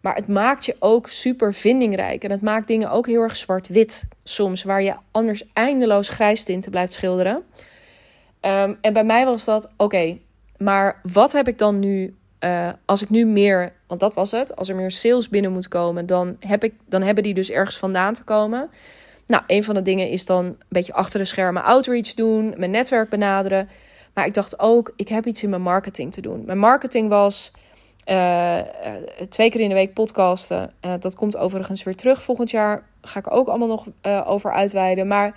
Maar 0.00 0.14
het 0.14 0.28
maakt 0.28 0.64
je 0.64 0.76
ook 0.78 1.08
super 1.08 1.54
vindingrijk. 1.54 2.24
En 2.24 2.30
het 2.30 2.42
maakt 2.42 2.66
dingen 2.66 2.90
ook 2.90 3.06
heel 3.06 3.22
erg 3.22 3.36
zwart-wit 3.36 4.08
soms, 4.22 4.62
waar 4.62 4.82
je 4.82 4.94
anders 5.10 5.44
eindeloos 5.52 6.08
grijs 6.08 6.42
tinten 6.44 6.70
blijft 6.70 6.92
schilderen. 6.92 7.34
Um, 8.40 8.78
en 8.80 8.92
bij 8.92 9.04
mij 9.04 9.24
was 9.24 9.44
dat, 9.44 9.70
oké, 9.76 10.18
maar 10.56 11.00
wat 11.12 11.32
heb 11.32 11.48
ik 11.48 11.58
dan 11.58 11.78
nu, 11.78 12.14
uh, 12.40 12.70
als 12.84 13.02
ik 13.02 13.10
nu 13.10 13.26
meer, 13.26 13.72
want 13.86 14.00
dat 14.00 14.14
was 14.14 14.30
het, 14.30 14.56
als 14.56 14.68
er 14.68 14.76
meer 14.76 14.90
sales 14.90 15.28
binnen 15.28 15.52
moet 15.52 15.68
komen, 15.68 16.06
dan, 16.06 16.36
heb 16.38 16.64
ik, 16.64 16.74
dan 16.88 17.02
hebben 17.02 17.22
die 17.22 17.34
dus 17.34 17.50
ergens 17.50 17.78
vandaan 17.78 18.14
te 18.14 18.24
komen. 18.24 18.70
Nou, 19.26 19.42
een 19.46 19.64
van 19.64 19.74
de 19.74 19.82
dingen 19.82 20.08
is 20.08 20.24
dan 20.24 20.44
een 20.44 20.56
beetje 20.68 20.92
achter 20.92 21.18
de 21.18 21.24
schermen 21.24 21.64
outreach 21.64 22.14
doen, 22.14 22.54
mijn 22.56 22.70
netwerk 22.70 23.08
benaderen. 23.08 23.68
Maar 24.14 24.26
ik 24.26 24.34
dacht 24.34 24.58
ook, 24.58 24.92
ik 24.96 25.08
heb 25.08 25.26
iets 25.26 25.42
in 25.42 25.50
mijn 25.50 25.62
marketing 25.62 26.12
te 26.12 26.20
doen. 26.20 26.42
Mijn 26.46 26.58
marketing 26.58 27.08
was 27.08 27.52
uh, 28.06 28.58
twee 29.28 29.50
keer 29.50 29.60
in 29.60 29.68
de 29.68 29.74
week 29.74 29.94
podcasten. 29.94 30.72
Uh, 30.84 30.92
dat 31.00 31.14
komt 31.14 31.36
overigens 31.36 31.82
weer 31.82 31.94
terug 31.94 32.22
volgend 32.22 32.50
jaar. 32.50 32.86
Ga 33.02 33.18
ik 33.18 33.32
ook 33.32 33.48
allemaal 33.48 33.68
nog 33.68 33.86
over 34.26 34.52
uitweiden. 34.52 35.06
Maar 35.06 35.36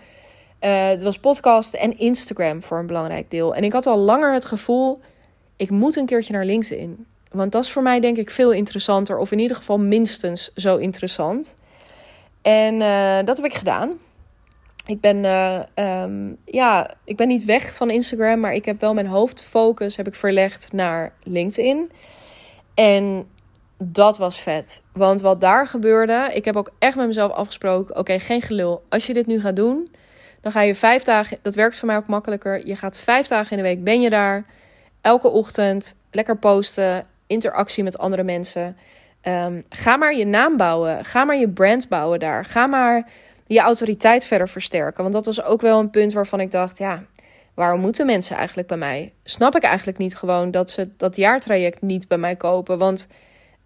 het 0.60 1.04
was 1.04 1.20
podcasten 1.20 1.80
en 1.80 1.98
Instagram 1.98 2.64
voor 2.64 2.80
een 2.80 2.88
belangrijk 2.88 3.32
deel. 3.32 3.56
En 3.56 3.64
ik 3.64 3.74
had 3.74 3.86
al 3.86 3.98
langer 3.98 4.34
het 4.34 4.46
gevoel, 4.46 5.00
ik 5.56 5.70
moet 5.70 5.96
een 5.96 6.06
keertje 6.06 6.34
naar 6.34 6.46
LinkedIn. 6.46 7.06
Want 7.32 7.52
dat 7.52 7.64
is 7.64 7.72
voor 7.72 7.84
mij 7.84 8.00
denk 8.00 8.18
ik 8.18 8.30
veel 8.30 8.52
interessanter. 8.52 9.18
Of 9.18 9.32
in 9.32 9.40
ieder 9.40 9.58
geval 9.58 9.80
minstens 9.80 10.52
zo 10.56 10.78
interessant. 10.78 11.56
En 12.42 12.80
dat 13.26 13.38
heb 13.38 13.46
ik 13.46 13.54
gedaan. 13.54 13.92
Ik 14.86 15.02
ben, 15.02 15.26
um, 15.76 16.38
ja, 16.46 16.94
ik 17.04 17.18
ben 17.18 17.28
niet 17.28 17.46
weg 17.46 17.76
van 17.76 17.90
Instagram, 17.90 18.40
maar 18.40 18.54
ik 18.54 18.66
heb 18.66 18.82
wel 18.82 18.94
mijn 18.94 19.08
hoofdfocus 19.08 19.98
heb 19.98 20.08
ik 20.08 20.16
verlegd 20.16 20.72
naar 20.72 21.14
LinkedIn. 21.24 21.92
En 22.74 23.28
dat 23.78 24.18
was 24.18 24.40
vet. 24.40 24.84
Want 24.94 25.22
wat 25.22 25.42
daar 25.42 25.68
gebeurde, 25.68 26.30
ik 26.34 26.46
heb 26.46 26.56
ook 26.56 26.72
echt 26.80 26.96
met 26.96 27.08
mezelf 27.08 27.32
afgesproken: 27.32 27.98
oké, 27.98 28.20
geen 28.20 28.42
gelul. 28.42 28.84
Als 28.90 29.08
je 29.08 29.14
dit 29.14 29.26
nu 29.26 29.42
gaat 29.42 29.56
doen, 29.56 29.92
dan 30.42 30.52
ga 30.52 30.62
je 30.62 30.76
vijf 30.76 31.04
dagen. 31.04 31.38
Dat 31.42 31.56
werkt 31.56 31.78
voor 31.78 31.88
mij 31.88 31.98
ook 31.98 32.08
makkelijker. 32.08 32.68
Je 32.68 32.76
gaat 32.76 33.00
vijf 33.00 33.28
dagen 33.28 33.52
in 33.58 33.64
de 33.64 33.70
week 33.70 33.84
ben 33.84 34.02
je 34.02 34.10
daar. 34.10 34.46
Elke 35.02 35.30
ochtend 35.30 35.96
lekker 36.12 36.38
posten, 36.38 37.06
interactie 37.28 37.84
met 37.84 37.98
andere 37.98 38.24
mensen. 38.24 38.78
Um, 39.28 39.64
ga 39.70 39.98
maar 39.98 40.16
je 40.16 40.26
naam 40.26 40.58
bouwen. 40.58 41.06
Ga 41.06 41.24
maar 41.24 41.38
je 41.38 41.50
brand 41.50 41.90
bouwen 41.90 42.20
daar. 42.20 42.46
Ga 42.46 42.68
maar 42.68 43.08
je 43.54 43.60
autoriteit 43.60 44.26
verder 44.26 44.50
versterken. 44.50 45.02
Want 45.02 45.16
dat 45.16 45.26
was 45.26 45.44
ook 45.44 45.62
wel 45.62 45.80
een 45.80 45.90
punt 45.90 46.14
waarvan 46.14 46.40
ik 46.40 46.52
dacht: 46.52 46.78
ja, 46.78 47.04
waarom 47.54 47.82
moeten 47.82 48.06
mensen 48.06 48.36
eigenlijk 48.36 48.68
bij 48.68 48.78
mij? 48.78 49.14
Snap 49.24 49.56
ik 49.56 49.64
eigenlijk 49.64 49.98
niet 49.98 50.16
gewoon 50.16 50.52
dat 50.52 50.72
ze 50.72 50.90
dat 50.98 51.16
jaartraject 51.16 51.82
niet 51.82 52.08
bij 52.08 52.18
mij 52.18 52.36
kopen? 52.36 52.78
Want 52.78 53.08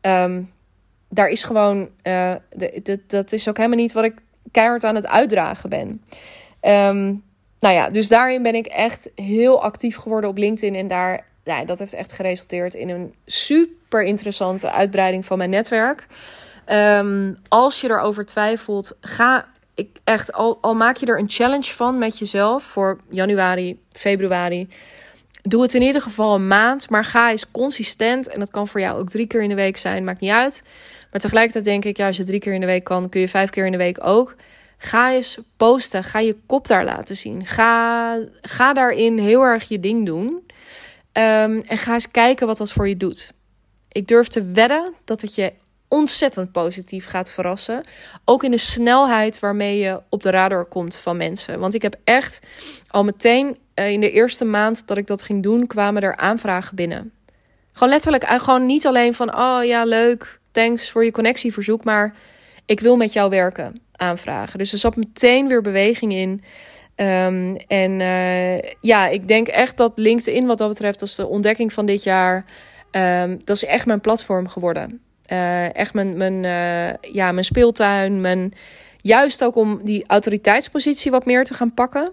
um, 0.02 0.52
daar 1.10 1.28
is 1.28 1.44
gewoon, 1.44 1.90
uh, 2.04 2.36
dat 3.08 3.32
is 3.32 3.50
ook 3.50 3.58
helemaal 3.58 3.78
niet 3.78 3.94
wat 3.94 4.04
ik 4.04 4.14
keihard 4.52 4.84
aan 4.84 4.96
het 4.96 5.08
uitdragen 5.08 5.70
ben. 5.70 5.88
Um, 6.62 7.24
nou 7.60 7.76
ja, 7.76 7.90
dus 7.90 8.08
daarin 8.08 8.44
ben 8.44 8.56
ik 8.56 8.66
echt 8.66 9.12
heel 9.16 9.64
actief 9.64 9.98
geworden 9.98 10.30
op 10.30 10.38
LinkedIn. 10.38 10.76
En 10.76 10.88
daar, 10.88 11.26
ja, 11.44 11.66
dat 11.66 11.80
heeft 11.80 11.94
echt 11.94 12.12
geresulteerd 12.12 12.74
in 12.74 12.90
een 12.90 13.14
super 13.26 14.04
interessante 14.04 14.72
uitbreiding 14.72 15.26
van 15.26 15.38
mijn 15.38 15.50
netwerk. 15.50 16.08
Um, 16.72 17.38
als 17.48 17.82
je 17.82 17.90
erover 17.90 18.26
twijfelt, 18.26 18.98
ga 19.02 19.48
ik 19.78 19.98
echt, 20.04 20.34
al, 20.34 20.58
al 20.62 20.76
maak 20.76 20.98
je 20.98 21.06
er 21.06 21.20
een 21.20 21.30
challenge 21.30 21.74
van 21.74 21.98
met 21.98 22.18
jezelf 22.18 22.64
voor 22.64 23.00
januari, 23.10 23.80
februari. 23.92 24.68
Doe 25.42 25.62
het 25.62 25.74
in 25.74 25.82
ieder 25.82 26.02
geval 26.02 26.36
een 26.36 26.48
maand, 26.48 26.90
maar 26.90 27.06
ga 27.06 27.32
eens 27.32 27.52
consistent. 27.52 28.28
En 28.30 28.40
dat 28.40 28.52
kan 28.52 28.68
voor 28.68 28.80
jou 28.80 29.00
ook 29.00 29.10
drie 29.10 29.28
keer 29.28 29.42
in 29.42 29.50
de 29.50 29.56
week 29.56 29.78
zijn, 29.78 30.04
maakt 30.04 30.20
niet 30.20 30.32
uit. 30.32 30.64
Maar 31.12 31.22
tegelijkertijd 31.22 31.66
denk 31.66 31.86
ik, 31.86 31.98
ja, 31.98 32.08
als 32.08 32.18
je 32.18 32.24
drie 32.24 32.40
keer 32.40 32.54
in 32.54 32.60
de 32.60 32.66
week 32.66 32.84
kan, 32.84 33.10
kun 33.10 33.22
je 33.22 33.28
vijf 33.28 33.50
keer 33.50 33.66
in 33.66 33.72
de 33.72 33.78
week 33.78 34.04
ook. 34.04 34.36
Ga 34.78 35.12
eens 35.12 35.38
posten, 35.58 36.04
ga 36.04 36.20
je 36.20 36.38
kop 36.46 36.68
daar 36.68 36.84
laten 36.84 37.16
zien. 37.16 37.46
Ga, 37.46 38.18
ga 38.42 38.74
daarin 38.74 39.18
heel 39.18 39.42
erg 39.42 39.68
je 39.68 39.80
ding 39.80 40.06
doen. 40.06 40.26
Um, 40.26 41.62
en 41.62 41.78
ga 41.78 41.94
eens 41.94 42.12
kijken 42.12 42.48
wat 42.48 42.58
dat 42.58 42.72
voor 42.72 42.88
je 42.88 42.98
doet. 42.98 43.32
Ik 43.92 44.08
durf 44.08 44.28
te 44.28 44.44
wedden 44.44 44.94
dat 45.06 45.22
het 45.22 45.36
je 45.36 45.54
ontzettend 45.88 46.52
positief 46.52 47.06
gaat 47.06 47.32
verrassen. 47.32 47.84
Ook 48.26 48.44
in 48.44 48.52
de 48.52 48.58
snelheid 48.58 49.40
waarmee 49.40 49.78
je 49.78 50.02
op 50.10 50.24
de 50.24 50.30
radar 50.30 50.66
komt 50.66 50.96
van 50.96 51.18
mensen. 51.18 51.60
Want 51.60 51.74
ik 51.74 51.82
heb 51.82 51.96
echt 52.04 52.40
al 52.88 53.04
meteen 53.04 53.58
eh, 53.74 53.92
in 53.92 54.00
de 54.00 54.12
eerste 54.12 54.46
maand 54.46 54.88
dat 54.88 54.98
ik 54.98 55.08
dat 55.08 55.22
ging 55.22 55.44
doen, 55.44 55.68
kwamen 55.68 56.02
er 56.02 56.18
aanvragen 56.18 56.76
binnen. 56.76 57.12
Gewoon 57.72 57.90
letterlijk, 57.90 58.24
eh, 58.24 58.40
gewoon 58.40 58.66
niet 58.66 58.86
alleen 58.88 59.14
van, 59.14 59.38
oh 59.38 59.64
ja, 59.64 59.84
leuk, 59.84 60.40
thanks 60.52 60.90
voor 60.90 61.04
je 61.04 61.12
connectieverzoek, 61.12 61.84
maar 61.84 62.16
ik 62.66 62.80
wil 62.80 62.96
met 62.96 63.14
jou 63.14 63.30
werken, 63.30 63.82
aanvragen. 63.92 64.58
Dus 64.58 64.72
er 64.72 64.78
zat 64.78 64.96
meteen 64.96 65.48
weer 65.48 65.62
beweging 65.62 66.14
in. 66.14 66.44
Um, 66.96 67.56
en 67.56 68.00
uh, 68.00 68.72
ja, 68.82 69.08
ik 69.08 69.28
denk 69.28 69.48
echt 69.48 69.78
dat 69.78 69.92
LinkedIn 69.96 70.46
wat 70.46 70.58
dat 70.58 70.70
betreft, 70.70 71.02
als 71.02 71.16
de 71.16 71.28
ontdekking 71.28 71.74
van 71.74 71.86
dit 71.86 72.04
jaar, 72.04 72.46
um, 72.92 73.40
dat 73.46 73.56
is 73.56 73.66
echt 73.66 73.86
mijn 73.86 74.02
platform 74.02 74.48
geworden. 74.48 75.02
Uh, 75.32 75.76
echt 75.76 75.94
mijn, 75.94 76.18
mijn, 76.18 76.44
uh, 76.44 77.14
ja, 77.14 77.32
mijn 77.32 77.46
speeltuin. 77.46 78.22
Mijn, 78.22 78.54
juist 79.02 79.44
ook 79.44 79.56
om 79.56 79.80
die 79.84 80.04
autoriteitspositie 80.08 81.12
wat 81.12 81.26
meer 81.26 81.44
te 81.44 81.54
gaan 81.54 81.74
pakken. 81.74 82.12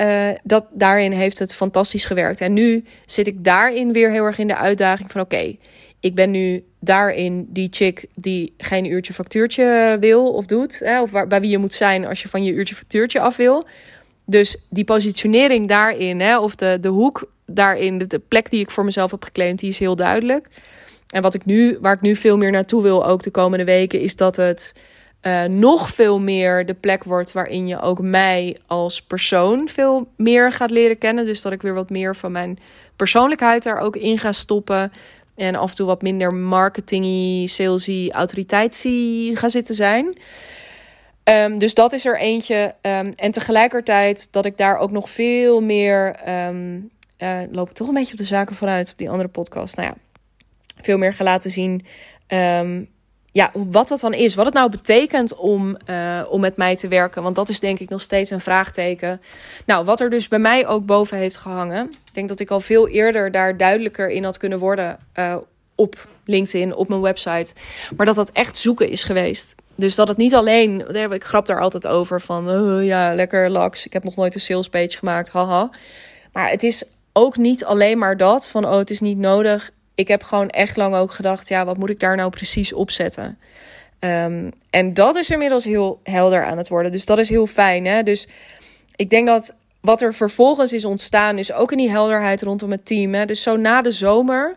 Uh, 0.00 0.30
dat, 0.42 0.66
daarin 0.72 1.12
heeft 1.12 1.38
het 1.38 1.54
fantastisch 1.54 2.04
gewerkt. 2.04 2.40
En 2.40 2.52
nu 2.52 2.84
zit 3.06 3.26
ik 3.26 3.44
daarin 3.44 3.92
weer 3.92 4.10
heel 4.10 4.24
erg 4.24 4.38
in 4.38 4.46
de 4.46 4.56
uitdaging 4.56 5.10
van... 5.10 5.20
oké, 5.20 5.56
ik 6.00 6.14
ben 6.14 6.30
nu 6.30 6.64
daarin 6.80 7.46
die 7.50 7.68
chick 7.70 8.06
die 8.14 8.54
geen 8.58 8.84
uurtje 8.84 9.12
factuurtje 9.12 9.96
wil 10.00 10.32
of 10.32 10.46
doet. 10.46 10.78
Hè, 10.78 11.02
of 11.02 11.10
waar, 11.10 11.26
bij 11.26 11.40
wie 11.40 11.50
je 11.50 11.58
moet 11.58 11.74
zijn 11.74 12.06
als 12.06 12.22
je 12.22 12.28
van 12.28 12.44
je 12.44 12.52
uurtje 12.52 12.74
factuurtje 12.74 13.20
af 13.20 13.36
wil. 13.36 13.66
Dus 14.24 14.66
die 14.70 14.84
positionering 14.84 15.68
daarin, 15.68 16.20
hè, 16.20 16.38
of 16.38 16.54
de, 16.54 16.78
de 16.80 16.88
hoek 16.88 17.32
daarin, 17.46 17.98
de, 17.98 18.06
de 18.06 18.18
plek 18.18 18.50
die 18.50 18.60
ik 18.60 18.70
voor 18.70 18.84
mezelf 18.84 19.10
heb 19.10 19.24
geclaimd... 19.24 19.58
die 19.58 19.68
is 19.68 19.78
heel 19.78 19.96
duidelijk. 19.96 20.48
En 21.08 21.22
wat 21.22 21.34
ik 21.34 21.44
nu, 21.44 21.78
waar 21.80 21.94
ik 21.94 22.00
nu 22.00 22.16
veel 22.16 22.36
meer 22.36 22.50
naartoe 22.50 22.82
wil, 22.82 23.06
ook 23.06 23.22
de 23.22 23.30
komende 23.30 23.64
weken, 23.64 24.00
is 24.00 24.16
dat 24.16 24.36
het 24.36 24.74
uh, 25.22 25.44
nog 25.44 25.88
veel 25.88 26.20
meer 26.20 26.66
de 26.66 26.74
plek 26.74 27.04
wordt 27.04 27.32
waarin 27.32 27.66
je 27.66 27.80
ook 27.80 28.00
mij 28.00 28.56
als 28.66 29.02
persoon 29.02 29.68
veel 29.68 30.08
meer 30.16 30.52
gaat 30.52 30.70
leren 30.70 30.98
kennen. 30.98 31.26
Dus 31.26 31.42
dat 31.42 31.52
ik 31.52 31.62
weer 31.62 31.74
wat 31.74 31.90
meer 31.90 32.16
van 32.16 32.32
mijn 32.32 32.58
persoonlijkheid 32.96 33.62
daar 33.62 33.78
ook 33.78 33.96
in 33.96 34.18
ga 34.18 34.32
stoppen. 34.32 34.92
En 35.34 35.54
af 35.54 35.70
en 35.70 35.76
toe 35.76 35.86
wat 35.86 36.02
minder 36.02 36.34
marketingy, 36.34 37.46
salesy, 37.46 38.08
autoriteitsie 38.12 39.36
ga 39.36 39.48
zitten 39.48 39.74
zijn. 39.74 40.18
Um, 41.24 41.58
dus 41.58 41.74
dat 41.74 41.92
is 41.92 42.06
er 42.06 42.18
eentje. 42.18 42.74
Um, 42.82 43.12
en 43.16 43.30
tegelijkertijd 43.30 44.32
dat 44.32 44.44
ik 44.44 44.56
daar 44.56 44.78
ook 44.78 44.90
nog 44.90 45.10
veel 45.10 45.60
meer. 45.60 46.16
Um, 46.48 46.90
loop 47.50 47.68
ik 47.70 47.74
toch 47.74 47.88
een 47.88 47.94
beetje 47.94 48.12
op 48.12 48.18
de 48.18 48.24
zaken 48.24 48.56
vooruit 48.56 48.90
op 48.90 48.98
die 48.98 49.10
andere 49.10 49.28
podcast. 49.28 49.76
Nou 49.76 49.88
ja, 49.88 49.94
veel 50.80 50.98
meer 50.98 51.14
gaan 51.14 51.26
laten 51.26 51.50
zien. 51.50 51.86
Um, 52.28 52.88
ja, 53.32 53.50
wat 53.52 53.88
dat 53.88 54.00
dan 54.00 54.14
is. 54.14 54.34
Wat 54.34 54.46
het 54.46 54.54
nou 54.54 54.70
betekent 54.70 55.34
om, 55.34 55.76
uh, 55.90 56.20
om 56.30 56.40
met 56.40 56.56
mij 56.56 56.76
te 56.76 56.88
werken. 56.88 57.22
Want 57.22 57.34
dat 57.34 57.48
is 57.48 57.60
denk 57.60 57.78
ik 57.78 57.88
nog 57.88 58.00
steeds 58.00 58.30
een 58.30 58.40
vraagteken. 58.40 59.20
Nou, 59.66 59.84
wat 59.84 60.00
er 60.00 60.10
dus 60.10 60.28
bij 60.28 60.38
mij 60.38 60.66
ook 60.66 60.86
boven 60.86 61.18
heeft 61.18 61.36
gehangen. 61.36 61.84
Ik 61.84 62.14
denk 62.14 62.28
dat 62.28 62.40
ik 62.40 62.50
al 62.50 62.60
veel 62.60 62.88
eerder 62.88 63.30
daar 63.30 63.56
duidelijker 63.56 64.08
in 64.10 64.24
had 64.24 64.38
kunnen 64.38 64.58
worden. 64.58 64.98
Uh, 65.18 65.36
op 65.74 66.08
LinkedIn, 66.24 66.74
op 66.74 66.88
mijn 66.88 67.00
website. 67.00 67.52
Maar 67.96 68.06
dat 68.06 68.14
dat 68.14 68.30
echt 68.32 68.56
zoeken 68.56 68.88
is 68.88 69.04
geweest. 69.04 69.54
Dus 69.74 69.94
dat 69.94 70.08
het 70.08 70.16
niet 70.16 70.34
alleen. 70.34 70.94
Ik 71.12 71.24
grap 71.24 71.46
daar 71.46 71.60
altijd 71.60 71.86
over 71.86 72.20
van. 72.20 72.50
Uh, 72.50 72.86
ja, 72.86 73.14
lekker 73.14 73.50
laks. 73.50 73.86
Ik 73.86 73.92
heb 73.92 74.04
nog 74.04 74.16
nooit 74.16 74.34
een 74.34 74.40
sales 74.40 74.68
page 74.68 74.98
gemaakt. 74.98 75.30
Haha. 75.30 75.70
Maar 76.32 76.50
het 76.50 76.62
is 76.62 76.84
ook 77.12 77.36
niet 77.36 77.64
alleen 77.64 77.98
maar 77.98 78.16
dat. 78.16 78.48
Van 78.48 78.64
oh, 78.64 78.76
het 78.76 78.90
is 78.90 79.00
niet 79.00 79.18
nodig 79.18 79.70
ik 79.98 80.08
heb 80.08 80.22
gewoon 80.22 80.48
echt 80.48 80.76
lang 80.76 80.94
ook 80.94 81.12
gedacht, 81.12 81.48
ja, 81.48 81.64
wat 81.64 81.76
moet 81.76 81.90
ik 81.90 82.00
daar 82.00 82.16
nou 82.16 82.30
precies 82.30 82.72
op 82.72 82.90
zetten? 82.90 83.38
Um, 84.00 84.52
en 84.70 84.94
dat 84.94 85.16
is 85.16 85.30
inmiddels 85.30 85.64
heel 85.64 86.00
helder 86.02 86.44
aan 86.44 86.58
het 86.58 86.68
worden. 86.68 86.92
Dus 86.92 87.04
dat 87.04 87.18
is 87.18 87.28
heel 87.28 87.46
fijn. 87.46 87.84
Hè? 87.84 88.02
Dus 88.02 88.28
ik 88.96 89.10
denk 89.10 89.26
dat 89.26 89.54
wat 89.80 90.02
er 90.02 90.14
vervolgens 90.14 90.72
is 90.72 90.84
ontstaan, 90.84 91.38
is 91.38 91.52
ook 91.52 91.72
in 91.72 91.78
die 91.78 91.90
helderheid 91.90 92.42
rondom 92.42 92.70
het 92.70 92.86
team. 92.86 93.14
Hè? 93.14 93.24
Dus 93.24 93.42
zo 93.42 93.56
na 93.56 93.82
de 93.82 93.92
zomer, 93.92 94.56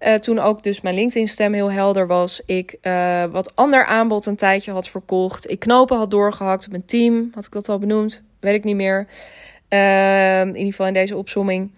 uh, 0.00 0.14
toen 0.14 0.38
ook 0.38 0.62
dus 0.62 0.80
mijn 0.80 0.94
LinkedIn-stem 0.94 1.52
heel 1.52 1.70
helder 1.70 2.06
was, 2.06 2.42
ik 2.46 2.76
uh, 2.82 3.24
wat 3.24 3.56
ander 3.56 3.84
aanbod 3.84 4.26
een 4.26 4.36
tijdje 4.36 4.72
had 4.72 4.88
verkocht, 4.88 5.50
ik 5.50 5.58
knopen 5.58 5.96
had 5.96 6.10
doorgehakt 6.10 6.64
op 6.64 6.70
mijn 6.70 6.84
team, 6.84 7.30
had 7.34 7.46
ik 7.46 7.52
dat 7.52 7.68
al 7.68 7.78
benoemd? 7.78 8.22
Weet 8.40 8.54
ik 8.54 8.64
niet 8.64 8.76
meer. 8.76 9.06
Uh, 9.68 10.40
in 10.40 10.56
ieder 10.56 10.70
geval 10.70 10.86
in 10.86 10.94
deze 10.94 11.16
opsomming 11.16 11.70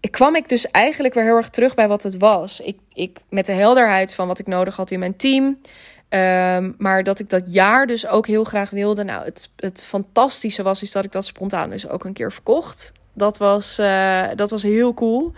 ik 0.00 0.10
kwam 0.10 0.36
ik 0.36 0.48
dus 0.48 0.70
eigenlijk 0.70 1.14
weer 1.14 1.24
heel 1.24 1.36
erg 1.36 1.48
terug 1.48 1.74
bij 1.74 1.88
wat 1.88 2.02
het 2.02 2.16
was. 2.16 2.60
Ik, 2.60 2.78
ik 2.92 3.18
met 3.28 3.46
de 3.46 3.52
helderheid 3.52 4.14
van 4.14 4.26
wat 4.26 4.38
ik 4.38 4.46
nodig 4.46 4.76
had 4.76 4.90
in 4.90 4.98
mijn 4.98 5.16
team. 5.16 5.60
Um, 6.08 6.74
maar 6.78 7.02
dat 7.02 7.18
ik 7.18 7.28
dat 7.28 7.52
jaar 7.52 7.86
dus 7.86 8.06
ook 8.06 8.26
heel 8.26 8.44
graag 8.44 8.70
wilde. 8.70 9.04
Nou, 9.04 9.24
het, 9.24 9.50
het 9.56 9.84
fantastische 9.84 10.62
was 10.62 10.82
is 10.82 10.92
dat 10.92 11.04
ik 11.04 11.12
dat 11.12 11.24
spontaan 11.24 11.70
dus 11.70 11.88
ook 11.88 12.04
een 12.04 12.12
keer 12.12 12.32
verkocht. 12.32 12.92
Dat 13.14 13.38
was, 13.38 13.78
uh, 13.78 14.28
dat 14.36 14.50
was 14.50 14.62
heel 14.62 14.94
cool. 14.94 15.32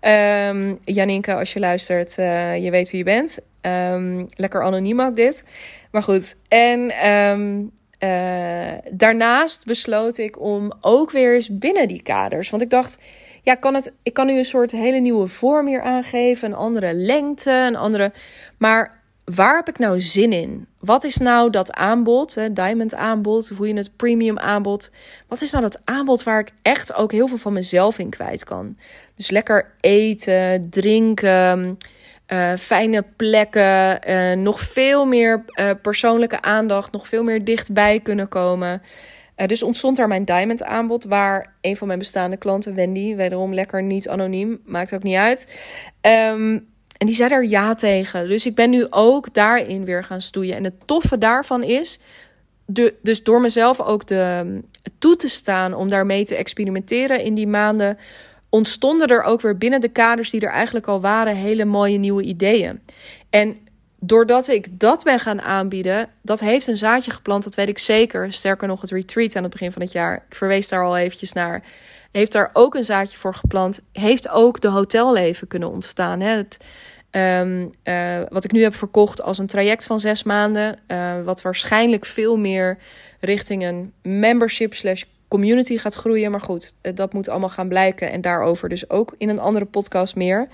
Um, 0.00 0.78
Janinke, 0.84 1.34
als 1.34 1.52
je 1.52 1.60
luistert, 1.60 2.18
uh, 2.18 2.64
je 2.64 2.70
weet 2.70 2.90
wie 2.90 2.98
je 2.98 3.04
bent. 3.04 3.38
Um, 3.60 4.26
lekker 4.34 4.62
anoniem 4.62 5.00
ook 5.00 5.16
dit. 5.16 5.44
Maar 5.90 6.02
goed, 6.02 6.36
en 6.48 6.92
uh, 8.02 8.72
daarnaast 8.90 9.64
besloot 9.64 10.18
ik 10.18 10.40
om 10.40 10.72
ook 10.80 11.10
weer 11.10 11.34
eens 11.34 11.58
binnen 11.58 11.88
die 11.88 12.02
kaders. 12.02 12.50
Want 12.50 12.62
ik 12.62 12.70
dacht, 12.70 12.98
ja, 13.44 13.54
kan 13.54 13.74
het, 13.74 13.92
ik 14.02 14.12
kan 14.12 14.26
nu 14.26 14.38
een 14.38 14.44
soort 14.44 14.70
hele 14.70 14.98
nieuwe 14.98 15.26
vorm 15.26 15.66
hier 15.66 15.82
aangeven, 15.82 16.48
een 16.48 16.56
andere 16.56 16.94
lengte, 16.94 17.50
een 17.50 17.76
andere. 17.76 18.12
Maar 18.58 19.02
waar 19.24 19.56
heb 19.56 19.68
ik 19.68 19.78
nou 19.78 20.00
zin 20.00 20.32
in? 20.32 20.66
wat 20.84 21.04
is 21.04 21.16
nou 21.16 21.50
dat 21.50 21.72
aanbod, 21.72 22.34
hè, 22.34 22.52
diamond 22.52 22.94
aanbod, 22.94 23.48
hoe 23.48 23.68
je 23.68 23.74
het 23.74 23.96
premium 23.96 24.38
aanbod. 24.38 24.90
Wat 25.28 25.40
is 25.40 25.50
nou 25.50 25.62
dat 25.62 25.80
aanbod 25.84 26.22
waar 26.22 26.40
ik 26.40 26.50
echt 26.62 26.94
ook 26.94 27.12
heel 27.12 27.28
veel 27.28 27.38
van 27.38 27.52
mezelf 27.52 27.98
in 27.98 28.10
kwijt 28.10 28.44
kan? 28.44 28.76
Dus 29.14 29.30
lekker 29.30 29.70
eten, 29.80 30.70
drinken, 30.70 31.78
uh, 32.28 32.52
fijne 32.58 33.04
plekken, 33.16 34.08
uh, 34.08 34.32
nog 34.32 34.60
veel 34.60 35.06
meer 35.06 35.44
uh, 35.60 35.70
persoonlijke 35.82 36.42
aandacht, 36.42 36.92
nog 36.92 37.08
veel 37.08 37.22
meer 37.22 37.44
dichtbij 37.44 38.00
kunnen 38.00 38.28
komen. 38.28 38.82
Dus 39.36 39.62
ontstond 39.62 39.96
daar 39.96 40.08
mijn 40.08 40.24
diamond 40.24 40.62
aanbod, 40.62 41.04
waar 41.04 41.54
een 41.60 41.76
van 41.76 41.86
mijn 41.86 41.98
bestaande 41.98 42.36
klanten, 42.36 42.74
Wendy, 42.74 43.16
wederom 43.16 43.54
lekker 43.54 43.82
niet 43.82 44.08
anoniem, 44.08 44.60
maakt 44.64 44.94
ook 44.94 45.02
niet 45.02 45.16
uit. 45.16 45.46
Um, 46.00 46.72
en 46.98 47.06
die 47.06 47.14
zei 47.14 47.32
er 47.32 47.44
ja 47.44 47.74
tegen. 47.74 48.28
Dus 48.28 48.46
ik 48.46 48.54
ben 48.54 48.70
nu 48.70 48.86
ook 48.90 49.34
daarin 49.34 49.84
weer 49.84 50.04
gaan 50.04 50.20
stoeien. 50.20 50.56
En 50.56 50.64
het 50.64 50.86
toffe 50.86 51.18
daarvan 51.18 51.62
is, 51.62 51.98
de, 52.66 52.94
dus 53.02 53.22
door 53.22 53.40
mezelf 53.40 53.80
ook 53.80 54.06
de, 54.06 54.60
toe 54.98 55.16
te 55.16 55.28
staan 55.28 55.74
om 55.74 55.88
daarmee 55.88 56.24
te 56.24 56.36
experimenteren 56.36 57.20
in 57.20 57.34
die 57.34 57.46
maanden, 57.46 57.98
ontstonden 58.48 59.06
er 59.06 59.22
ook 59.22 59.40
weer 59.40 59.58
binnen 59.58 59.80
de 59.80 59.88
kaders 59.88 60.30
die 60.30 60.40
er 60.40 60.52
eigenlijk 60.52 60.86
al 60.86 61.00
waren 61.00 61.36
hele 61.36 61.64
mooie 61.64 61.98
nieuwe 61.98 62.22
ideeën. 62.22 62.80
En 63.30 63.56
doordat 64.06 64.48
ik 64.48 64.80
dat 64.80 65.04
ben 65.04 65.18
gaan 65.18 65.42
aanbieden, 65.42 66.08
dat 66.22 66.40
heeft 66.40 66.66
een 66.66 66.76
zaadje 66.76 67.10
geplant, 67.10 67.44
dat 67.44 67.54
weet 67.54 67.68
ik 67.68 67.78
zeker. 67.78 68.32
Sterker 68.32 68.68
nog, 68.68 68.80
het 68.80 68.90
retreat 68.90 69.36
aan 69.36 69.42
het 69.42 69.52
begin 69.52 69.72
van 69.72 69.82
het 69.82 69.92
jaar, 69.92 70.24
ik 70.28 70.34
verwees 70.36 70.68
daar 70.68 70.84
al 70.84 70.96
eventjes 70.96 71.32
naar, 71.32 71.62
heeft 72.12 72.32
daar 72.32 72.50
ook 72.52 72.74
een 72.74 72.84
zaadje 72.84 73.16
voor 73.16 73.34
geplant. 73.34 73.80
Heeft 73.92 74.28
ook 74.28 74.60
de 74.60 74.68
hotelleven 74.68 75.46
kunnen 75.46 75.70
ontstaan. 75.70 76.20
Hè? 76.20 76.36
Het, 76.36 76.64
Um, 77.16 77.70
uh, 77.84 78.20
wat 78.28 78.44
ik 78.44 78.52
nu 78.52 78.62
heb 78.62 78.74
verkocht 78.74 79.22
als 79.22 79.38
een 79.38 79.46
traject 79.46 79.84
van 79.84 80.00
zes 80.00 80.22
maanden. 80.22 80.78
Uh, 80.88 81.22
wat 81.24 81.42
waarschijnlijk 81.42 82.04
veel 82.04 82.36
meer 82.36 82.78
richting 83.20 83.64
een 83.64 83.92
membership 84.02 84.74
slash 84.74 85.02
community 85.28 85.78
gaat 85.78 85.94
groeien. 85.94 86.30
Maar 86.30 86.40
goed, 86.40 86.74
uh, 86.82 86.94
dat 86.94 87.12
moet 87.12 87.28
allemaal 87.28 87.48
gaan 87.48 87.68
blijken. 87.68 88.10
En 88.10 88.20
daarover 88.20 88.68
dus 88.68 88.90
ook 88.90 89.14
in 89.18 89.28
een 89.28 89.38
andere 89.38 89.64
podcast 89.64 90.16
meer. 90.16 90.48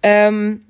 Um, 0.00 0.65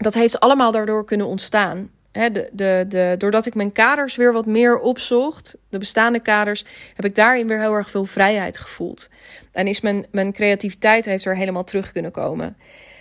dat 0.00 0.14
heeft 0.14 0.40
allemaal 0.40 0.72
daardoor 0.72 1.04
kunnen 1.04 1.26
ontstaan. 1.26 1.90
He, 2.12 2.30
de, 2.32 2.48
de, 2.52 2.84
de, 2.88 3.14
doordat 3.18 3.46
ik 3.46 3.54
mijn 3.54 3.72
kaders 3.72 4.16
weer 4.16 4.32
wat 4.32 4.46
meer 4.46 4.78
opzocht, 4.78 5.56
de 5.68 5.78
bestaande 5.78 6.20
kaders, 6.20 6.64
heb 6.94 7.04
ik 7.04 7.14
daarin 7.14 7.46
weer 7.46 7.60
heel 7.60 7.74
erg 7.74 7.90
veel 7.90 8.04
vrijheid 8.04 8.58
gevoeld. 8.58 9.08
En 9.52 9.66
is 9.66 9.80
mijn, 9.80 10.06
mijn 10.10 10.32
creativiteit 10.32 11.04
heeft 11.04 11.24
er 11.24 11.36
helemaal 11.36 11.64
terug 11.64 11.92
kunnen 11.92 12.10
komen. 12.10 12.56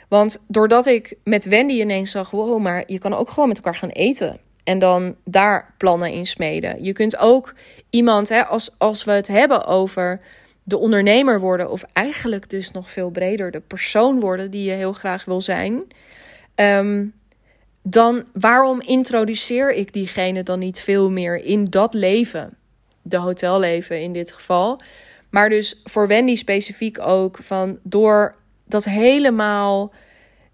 Want 0.07 0.43
doordat 0.47 0.85
ik 0.85 1.15
met 1.23 1.45
Wendy 1.45 1.73
ineens 1.73 2.11
zag, 2.11 2.31
wow, 2.31 2.59
maar 2.59 2.83
je 2.85 2.99
kan 2.99 3.13
ook 3.13 3.29
gewoon 3.29 3.47
met 3.47 3.57
elkaar 3.57 3.75
gaan 3.75 3.89
eten. 3.89 4.39
En 4.63 4.79
dan 4.79 5.15
daar 5.23 5.73
plannen 5.77 6.11
in 6.11 6.25
smeden. 6.25 6.83
Je 6.83 6.93
kunt 6.93 7.17
ook 7.17 7.53
iemand, 7.89 8.31
als, 8.47 8.69
als 8.77 9.03
we 9.03 9.11
het 9.11 9.27
hebben 9.27 9.65
over 9.65 10.21
de 10.63 10.77
ondernemer 10.77 11.39
worden, 11.39 11.69
of 11.69 11.83
eigenlijk 11.93 12.49
dus 12.49 12.71
nog 12.71 12.91
veel 12.91 13.09
breder, 13.09 13.51
de 13.51 13.59
persoon 13.59 14.19
worden 14.19 14.51
die 14.51 14.63
je 14.63 14.75
heel 14.75 14.93
graag 14.93 15.25
wil 15.25 15.41
zijn. 15.41 15.83
Um, 16.61 17.13
dan 17.83 18.27
waarom 18.33 18.81
introduceer 18.81 19.73
ik 19.73 19.93
diegene 19.93 20.43
dan 20.43 20.59
niet 20.59 20.81
veel 20.81 21.09
meer 21.09 21.43
in 21.43 21.65
dat 21.65 21.93
leven? 21.93 22.57
De 23.01 23.17
hotelleven 23.17 24.01
in 24.01 24.13
dit 24.13 24.31
geval. 24.31 24.81
Maar 25.29 25.49
dus 25.49 25.81
voor 25.83 26.07
Wendy 26.07 26.35
specifiek 26.35 26.99
ook 26.99 27.37
van 27.41 27.79
door 27.83 28.35
dat 28.65 28.85
helemaal. 28.85 29.93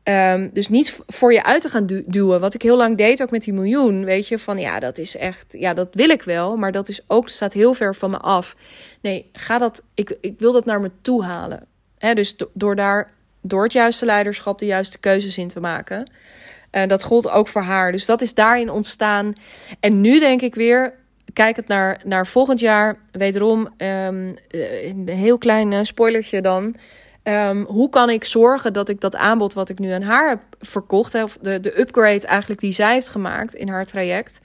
Um, 0.04 0.50
dus 0.54 0.68
niet 0.68 1.00
voor 1.08 1.34
je 1.34 1.44
uit 1.44 1.62
te 1.62 1.70
gaan 1.70 2.04
duwen. 2.06 2.40
Wat 2.40 2.54
ik 2.54 2.62
heel 2.62 2.78
lang 2.78 2.98
deed, 2.98 3.22
ook 3.22 3.32
met 3.32 3.44
die 3.44 3.54
miljoen. 3.54 4.06
Weet 4.06 4.28
je, 4.28 4.40
van 4.40 4.58
ja, 4.58 4.80
dat 4.80 4.98
is 4.98 5.18
echt. 5.18 5.46
Ja, 5.60 5.74
dat 5.74 5.88
wil 5.92 6.10
ik 6.10 6.22
wel. 6.22 6.58
Maar 6.58 6.72
dat 6.72 6.90
is 6.90 7.02
ook, 7.08 7.30
staat 7.30 7.54
heel 7.54 7.74
ver 7.74 7.96
van 7.96 8.10
me 8.10 8.18
af. 8.18 8.56
Nee, 9.02 9.30
ga 9.34 9.58
dat. 9.58 9.84
Ik, 9.94 10.18
ik 10.22 10.40
wil 10.40 10.52
dat 10.52 10.66
naar 10.66 10.82
me 10.82 10.92
toe 11.02 11.24
halen. 11.24 11.66
He, 11.98 12.14
dus 12.14 12.36
door 12.54 12.76
daar. 12.76 13.14
Door 13.48 13.64
het 13.64 13.74
juiste 13.74 14.06
leiderschap 14.06 14.60
de 14.60 14.66
juiste 14.66 15.00
keuzes 15.00 15.38
in 15.38 15.48
te 15.48 15.60
maken. 15.60 16.12
Uh, 16.72 16.88
dat 16.88 17.04
gold 17.04 17.30
ook 17.30 17.48
voor 17.48 17.62
haar. 17.62 17.92
Dus 17.92 18.06
dat 18.06 18.22
is 18.22 18.34
daarin 18.34 18.70
ontstaan. 18.70 19.34
En 19.80 20.02
nu 20.02 20.20
denk 20.20 20.42
ik 20.42 20.56
weer. 20.56 20.94
Kijk 21.34 21.56
het 21.56 21.68
naar, 21.68 22.02
naar 22.04 22.28
volgend 22.28 22.60
jaar. 22.60 22.98
Wederom 23.12 23.60
um, 23.78 24.36
een 24.48 25.10
heel 25.10 25.38
klein 25.38 25.72
uh, 25.72 25.80
spoilertje 25.82 26.42
dan. 26.42 26.76
Um, 27.24 27.66
hoe 27.68 27.90
kan 27.90 28.10
ik 28.10 28.24
zorgen 28.24 28.74
dat 28.74 28.90
ik 28.90 29.02
dat 29.02 29.16
aanbod 29.16 29.54
wat 29.54 29.70
ik 29.70 29.80
nu 29.80 29.90
aan 29.90 30.02
haar 30.02 30.30
heb 30.30 30.42
verkocht, 30.60 31.16
of 31.16 31.38
de, 31.42 31.60
de 31.60 31.80
upgrade 31.80 32.28
eigenlijk 32.28 32.62
die 32.62 32.72
zij 32.72 32.94
heeft 32.94 33.10
gemaakt 33.10 33.54
in 33.54 33.70
haar 33.70 33.86
traject, 33.86 34.40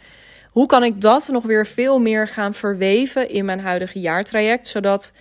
hoe 0.51 0.67
kan 0.67 0.85
ik 0.85 1.01
dat 1.01 1.29
nog 1.33 1.45
weer 1.45 1.67
veel 1.67 1.99
meer 1.99 2.29
gaan 2.29 2.55
verweven 2.55 3.29
in 3.29 3.45
mijn 3.45 3.61
huidige 3.61 4.01
jaartraject, 4.01 4.69
zodat 4.69 5.13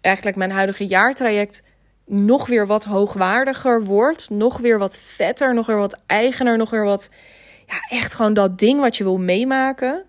eigenlijk 0.00 0.36
mijn 0.36 0.50
huidige 0.50 0.86
jaartraject 0.86 1.62
nog 2.06 2.46
weer 2.46 2.66
wat 2.66 2.84
hoogwaardiger 2.84 3.84
wordt, 3.84 4.30
nog 4.30 4.58
weer 4.58 4.78
wat 4.78 4.98
vetter, 4.98 5.54
nog 5.54 5.66
weer 5.66 5.78
wat 5.78 5.98
eigener, 6.06 6.56
nog 6.56 6.70
weer 6.70 6.84
wat, 6.84 7.10
ja, 7.66 7.96
echt 7.96 8.14
gewoon 8.14 8.34
dat 8.34 8.58
ding 8.58 8.80
wat 8.80 8.96
je 8.96 9.04
wil 9.04 9.18
meemaken, 9.18 10.04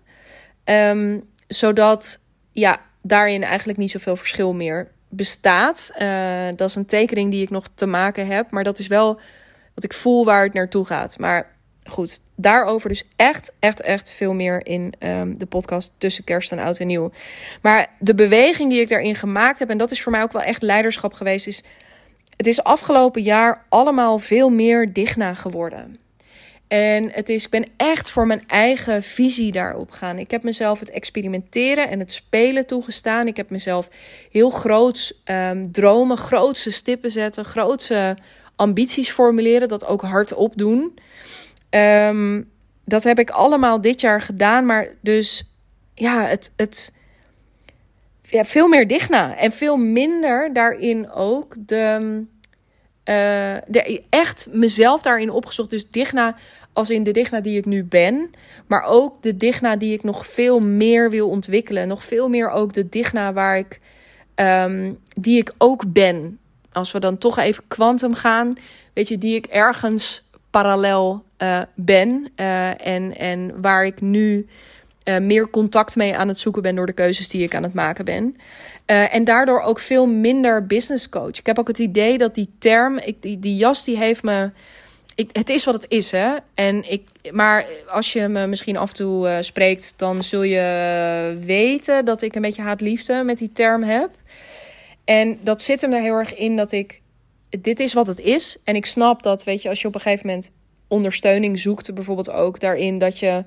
um, 0.64 1.28
zodat 1.48 2.18
ja, 2.52 2.80
daarin 3.02 3.42
eigenlijk 3.42 3.78
niet 3.78 3.90
zoveel 3.90 4.16
verschil 4.16 4.54
meer 4.54 4.90
bestaat. 5.08 5.92
Uh, 5.98 6.46
dat 6.56 6.68
is 6.68 6.74
een 6.74 6.86
tekening 6.86 7.30
die 7.30 7.42
ik 7.42 7.50
nog 7.50 7.68
te 7.74 7.86
maken 7.86 8.26
heb. 8.26 8.50
Maar 8.50 8.64
dat 8.64 8.78
is 8.78 8.86
wel 8.86 9.20
wat 9.74 9.84
ik 9.84 9.92
voel 9.92 10.24
waar 10.24 10.44
het 10.44 10.52
naartoe 10.52 10.84
gaat. 10.84 11.18
Maar 11.18 11.54
goed, 11.84 12.20
daarover 12.36 12.88
dus 12.88 13.04
echt, 13.16 13.52
echt, 13.58 13.80
echt 13.80 14.12
veel 14.12 14.34
meer 14.34 14.66
in 14.66 14.94
um, 14.98 15.38
de 15.38 15.46
podcast 15.46 15.92
tussen 15.98 16.24
kerst 16.24 16.52
en 16.52 16.58
oud 16.58 16.78
en 16.78 16.86
nieuw. 16.86 17.10
Maar 17.62 17.86
de 17.98 18.14
beweging 18.14 18.70
die 18.70 18.80
ik 18.80 18.88
daarin 18.88 19.14
gemaakt 19.14 19.58
heb, 19.58 19.70
en 19.70 19.78
dat 19.78 19.90
is 19.90 20.02
voor 20.02 20.12
mij 20.12 20.22
ook 20.22 20.32
wel 20.32 20.42
echt 20.42 20.62
leiderschap 20.62 21.12
geweest, 21.12 21.46
is 21.46 21.64
het 22.36 22.46
is 22.46 22.62
afgelopen 22.62 23.22
jaar 23.22 23.64
allemaal 23.68 24.18
veel 24.18 24.50
meer 24.50 24.92
digna 24.92 25.34
geworden. 25.34 25.98
En 26.68 27.10
het 27.12 27.28
is, 27.28 27.44
ik 27.44 27.50
ben 27.50 27.68
echt 27.76 28.10
voor 28.10 28.26
mijn 28.26 28.42
eigen 28.46 29.02
visie 29.02 29.52
daarop 29.52 29.90
gaan. 29.90 30.18
Ik 30.18 30.30
heb 30.30 30.42
mezelf 30.42 30.80
het 30.80 30.90
experimenteren 30.90 31.88
en 31.88 31.98
het 31.98 32.12
spelen 32.12 32.66
toegestaan. 32.66 33.26
Ik 33.26 33.36
heb 33.36 33.50
mezelf 33.50 33.88
heel 34.30 34.50
groots 34.50 35.22
um, 35.24 35.72
dromen, 35.72 36.16
grootse 36.16 36.70
stippen 36.70 37.10
zetten, 37.10 37.44
grootse 37.44 38.16
ambities 38.56 39.10
formuleren, 39.10 39.68
dat 39.68 39.86
ook 39.86 40.02
hardop 40.02 40.52
doen. 40.56 40.98
Um, 41.70 42.50
dat 42.84 43.04
heb 43.04 43.18
ik 43.18 43.30
allemaal 43.30 43.80
dit 43.80 44.00
jaar 44.00 44.20
gedaan, 44.20 44.66
maar 44.66 44.88
dus 45.00 45.44
ja, 45.94 46.26
het, 46.26 46.52
het 46.56 46.92
ja, 48.28 48.44
veel 48.44 48.68
meer 48.68 48.86
digna 48.86 49.36
en 49.36 49.52
veel 49.52 49.76
minder 49.76 50.52
daarin 50.52 51.10
ook 51.10 51.54
de 51.58 52.24
uh, 53.08 53.56
de, 53.66 54.02
echt 54.10 54.48
mezelf 54.52 55.02
daarin 55.02 55.30
opgezocht. 55.30 55.70
Dus 55.70 55.90
Digna 55.90 56.36
als 56.72 56.90
in 56.90 57.02
de 57.02 57.10
Digna 57.10 57.40
die 57.40 57.58
ik 57.58 57.64
nu 57.64 57.84
ben. 57.84 58.30
Maar 58.66 58.82
ook 58.82 59.22
de 59.22 59.36
Digna 59.36 59.76
die 59.76 59.92
ik 59.92 60.02
nog 60.02 60.26
veel 60.26 60.60
meer 60.60 61.10
wil 61.10 61.28
ontwikkelen. 61.28 61.88
Nog 61.88 62.04
veel 62.04 62.28
meer 62.28 62.50
ook 62.50 62.72
de 62.72 62.88
Digna 62.88 63.32
waar 63.32 63.58
ik, 63.58 63.80
um, 64.34 64.98
die 65.14 65.38
ik 65.38 65.54
ook 65.58 65.92
ben. 65.92 66.38
Als 66.72 66.92
we 66.92 67.00
dan 67.00 67.18
toch 67.18 67.38
even 67.38 67.64
kwantum 67.68 68.14
gaan. 68.14 68.54
Weet 68.92 69.08
je, 69.08 69.18
die 69.18 69.34
ik 69.34 69.46
ergens 69.46 70.28
parallel 70.50 71.24
uh, 71.38 71.62
ben. 71.74 72.28
Uh, 72.36 72.86
en, 72.86 73.16
en 73.16 73.60
waar 73.60 73.84
ik 73.84 74.00
nu 74.00 74.46
uh, 75.08 75.18
meer 75.18 75.50
contact 75.50 75.96
mee 75.96 76.16
aan 76.16 76.28
het 76.28 76.38
zoeken 76.38 76.62
ben 76.62 76.74
door 76.74 76.86
de 76.86 76.92
keuzes 76.92 77.28
die 77.28 77.42
ik 77.42 77.54
aan 77.54 77.62
het 77.62 77.74
maken 77.74 78.04
ben. 78.04 78.36
Uh, 78.86 79.14
en 79.14 79.24
daardoor 79.24 79.60
ook 79.60 79.78
veel 79.78 80.06
minder 80.06 80.66
business 80.66 81.08
coach. 81.08 81.38
Ik 81.38 81.46
heb 81.46 81.58
ook 81.58 81.68
het 81.68 81.78
idee 81.78 82.18
dat 82.18 82.34
die 82.34 82.48
term, 82.58 83.00
die, 83.20 83.38
die 83.38 83.56
jas, 83.56 83.84
die 83.84 83.96
heeft 83.96 84.22
me. 84.22 84.50
Ik, 85.14 85.30
het 85.32 85.50
is 85.50 85.64
wat 85.64 85.74
het 85.74 85.86
is, 85.88 86.10
hè. 86.10 86.36
En 86.54 86.90
ik, 86.90 87.08
maar 87.32 87.66
als 87.88 88.12
je 88.12 88.28
me 88.28 88.46
misschien 88.46 88.76
af 88.76 88.88
en 88.88 88.94
toe 88.94 89.28
uh, 89.28 89.36
spreekt, 89.40 89.94
dan 89.96 90.22
zul 90.22 90.42
je 90.42 91.38
weten 91.40 92.04
dat 92.04 92.22
ik 92.22 92.34
een 92.34 92.42
beetje 92.42 92.62
haat-liefde 92.62 93.22
met 93.24 93.38
die 93.38 93.52
term 93.52 93.82
heb. 93.82 94.10
En 95.04 95.38
dat 95.42 95.62
zit 95.62 95.80
hem 95.80 95.92
er 95.92 96.02
heel 96.02 96.14
erg 96.14 96.34
in 96.34 96.56
dat 96.56 96.72
ik. 96.72 97.02
Dit 97.60 97.80
is 97.80 97.92
wat 97.92 98.06
het 98.06 98.20
is. 98.20 98.60
En 98.64 98.74
ik 98.74 98.86
snap 98.86 99.22
dat, 99.22 99.44
weet 99.44 99.62
je, 99.62 99.68
als 99.68 99.80
je 99.80 99.88
op 99.88 99.94
een 99.94 100.00
gegeven 100.00 100.26
moment 100.26 100.50
ondersteuning 100.88 101.58
zoekt, 101.58 101.94
bijvoorbeeld 101.94 102.30
ook 102.30 102.60
daarin 102.60 102.98
dat 102.98 103.18
je. 103.18 103.44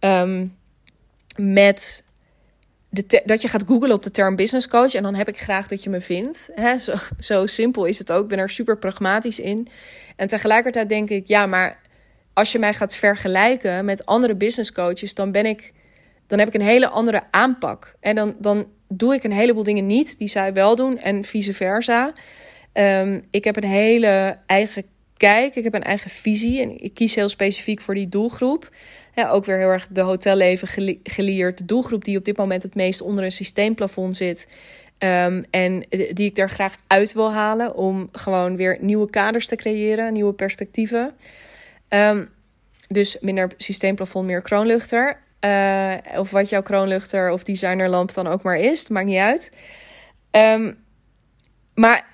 Um, 0.00 0.56
met 1.36 2.04
de 2.88 3.22
dat 3.24 3.42
je 3.42 3.48
gaat 3.48 3.64
googlen 3.66 3.92
op 3.92 4.02
de 4.02 4.10
term 4.10 4.36
business 4.36 4.68
coach. 4.68 4.94
En 4.94 5.02
dan 5.02 5.14
heb 5.14 5.28
ik 5.28 5.38
graag 5.38 5.66
dat 5.66 5.82
je 5.82 5.90
me 5.90 6.00
vindt. 6.00 6.50
Hè? 6.54 6.78
Zo, 6.78 6.92
zo 7.18 7.46
simpel 7.46 7.84
is 7.84 7.98
het 7.98 8.12
ook. 8.12 8.22
Ik 8.22 8.28
ben 8.28 8.38
er 8.38 8.50
super 8.50 8.78
pragmatisch 8.78 9.38
in. 9.38 9.68
En 10.16 10.28
tegelijkertijd 10.28 10.88
denk 10.88 11.10
ik, 11.10 11.26
ja, 11.26 11.46
maar 11.46 11.80
als 12.32 12.52
je 12.52 12.58
mij 12.58 12.74
gaat 12.74 12.94
vergelijken 12.94 13.84
met 13.84 14.06
andere 14.06 14.36
business 14.36 14.72
coaches, 14.72 15.14
dan 15.14 15.32
ben 15.32 15.46
ik. 15.46 15.72
Dan 16.26 16.38
heb 16.38 16.48
ik 16.48 16.54
een 16.54 16.66
hele 16.66 16.88
andere 16.88 17.22
aanpak. 17.30 17.94
En 18.00 18.14
dan, 18.14 18.36
dan 18.38 18.66
doe 18.88 19.14
ik 19.14 19.24
een 19.24 19.32
heleboel 19.32 19.62
dingen 19.62 19.86
niet 19.86 20.18
die 20.18 20.28
zij 20.28 20.52
wel 20.52 20.76
doen 20.76 20.98
en 20.98 21.24
vice 21.24 21.52
versa. 21.52 22.12
Um, 22.72 23.24
ik 23.30 23.44
heb 23.44 23.56
een 23.56 23.68
hele 23.68 24.38
eigen 24.46 24.84
kijk, 25.16 25.54
ik 25.54 25.64
heb 25.64 25.74
een 25.74 25.82
eigen 25.82 26.10
visie 26.10 26.60
en 26.60 26.82
ik 26.82 26.94
kies 26.94 27.14
heel 27.14 27.28
specifiek 27.28 27.80
voor 27.80 27.94
die 27.94 28.08
doelgroep. 28.08 28.70
Ja, 29.14 29.28
ook 29.28 29.44
weer 29.44 29.58
heel 29.58 29.68
erg 29.68 29.86
de 29.90 30.00
hotelleven 30.00 30.68
geleerd. 31.02 31.58
De 31.58 31.64
doelgroep 31.64 32.04
die 32.04 32.18
op 32.18 32.24
dit 32.24 32.36
moment 32.36 32.62
het 32.62 32.74
meest 32.74 33.00
onder 33.00 33.24
een 33.24 33.32
systeemplafond 33.32 34.16
zit. 34.16 34.48
Ehm, 34.98 35.42
en 35.50 35.86
die 35.88 36.30
ik 36.30 36.38
er 36.38 36.50
graag 36.50 36.76
uit 36.86 37.12
wil 37.12 37.32
halen 37.32 37.74
om 37.74 38.08
gewoon 38.12 38.56
weer 38.56 38.78
nieuwe 38.80 39.10
kaders 39.10 39.46
te 39.46 39.56
creëren, 39.56 40.12
nieuwe 40.12 40.32
perspectieven. 40.32 41.14
Um, 41.88 42.28
dus 42.88 43.18
minder 43.20 43.50
systeemplafond, 43.56 44.26
meer 44.26 44.42
kroonluchter. 44.42 45.22
Uh, 45.40 45.94
of 46.16 46.30
wat 46.30 46.48
jouw 46.48 46.62
kroonluchter 46.62 47.30
of 47.30 47.42
designerlamp 47.42 48.14
dan 48.14 48.26
ook 48.26 48.42
maar 48.42 48.58
is. 48.58 48.88
maakt 48.88 49.06
niet 49.06 49.18
uit. 49.18 49.52
Um, 50.30 50.76
maar 51.74 52.06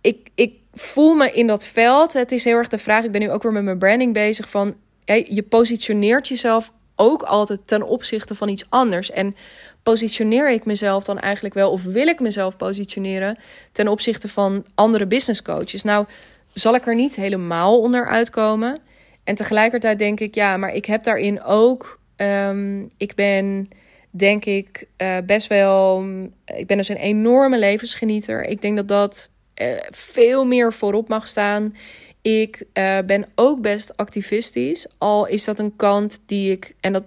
ik, 0.00 0.28
ik 0.34 0.54
voel 0.72 1.14
me 1.14 1.32
in 1.32 1.46
dat 1.46 1.66
veld. 1.66 2.12
Het 2.12 2.32
is 2.32 2.44
heel 2.44 2.56
erg 2.56 2.68
de 2.68 2.78
vraag. 2.78 3.04
Ik 3.04 3.12
ben 3.12 3.20
nu 3.20 3.30
ook 3.30 3.42
weer 3.42 3.52
met 3.52 3.64
mijn 3.64 3.78
branding 3.78 4.12
bezig. 4.12 4.50
Van 4.50 4.76
je 5.04 5.44
positioneert 5.48 6.28
jezelf 6.28 6.72
ook 6.96 7.22
altijd 7.22 7.60
ten 7.64 7.82
opzichte 7.82 8.34
van 8.34 8.48
iets 8.48 8.64
anders. 8.68 9.10
En 9.10 9.36
positioneer 9.82 10.50
ik 10.50 10.64
mezelf 10.64 11.04
dan 11.04 11.18
eigenlijk 11.18 11.54
wel, 11.54 11.70
of 11.70 11.82
wil 11.82 12.06
ik 12.06 12.20
mezelf 12.20 12.56
positioneren 12.56 13.38
ten 13.72 13.88
opzichte 13.88 14.28
van 14.28 14.64
andere 14.74 15.06
business 15.06 15.42
coaches? 15.42 15.82
Nou, 15.82 16.06
zal 16.54 16.74
ik 16.74 16.86
er 16.86 16.94
niet 16.94 17.14
helemaal 17.14 17.80
onder 17.80 18.08
uitkomen. 18.08 18.80
En 19.24 19.34
tegelijkertijd 19.34 19.98
denk 19.98 20.20
ik, 20.20 20.34
ja, 20.34 20.56
maar 20.56 20.74
ik 20.74 20.84
heb 20.84 21.04
daarin 21.04 21.42
ook. 21.42 22.00
Um, 22.16 22.90
ik 22.96 23.14
ben, 23.14 23.68
denk 24.10 24.44
ik, 24.44 24.86
uh, 25.02 25.16
best 25.26 25.46
wel. 25.46 26.04
Ik 26.44 26.66
ben 26.66 26.76
dus 26.76 26.88
een 26.88 26.96
enorme 26.96 27.58
levensgenieter. 27.58 28.44
Ik 28.44 28.62
denk 28.62 28.76
dat 28.76 28.88
dat 28.88 29.30
uh, 29.62 29.72
veel 29.90 30.44
meer 30.44 30.72
voorop 30.72 31.08
mag 31.08 31.28
staan. 31.28 31.74
Ik 32.22 32.64
uh, 32.74 32.98
ben 33.06 33.26
ook 33.34 33.60
best 33.60 33.96
activistisch. 33.96 34.86
Al 34.98 35.26
is 35.26 35.44
dat 35.44 35.58
een 35.58 35.76
kant 35.76 36.20
die 36.26 36.50
ik. 36.50 36.74
En 36.80 36.92
dat, 36.92 37.04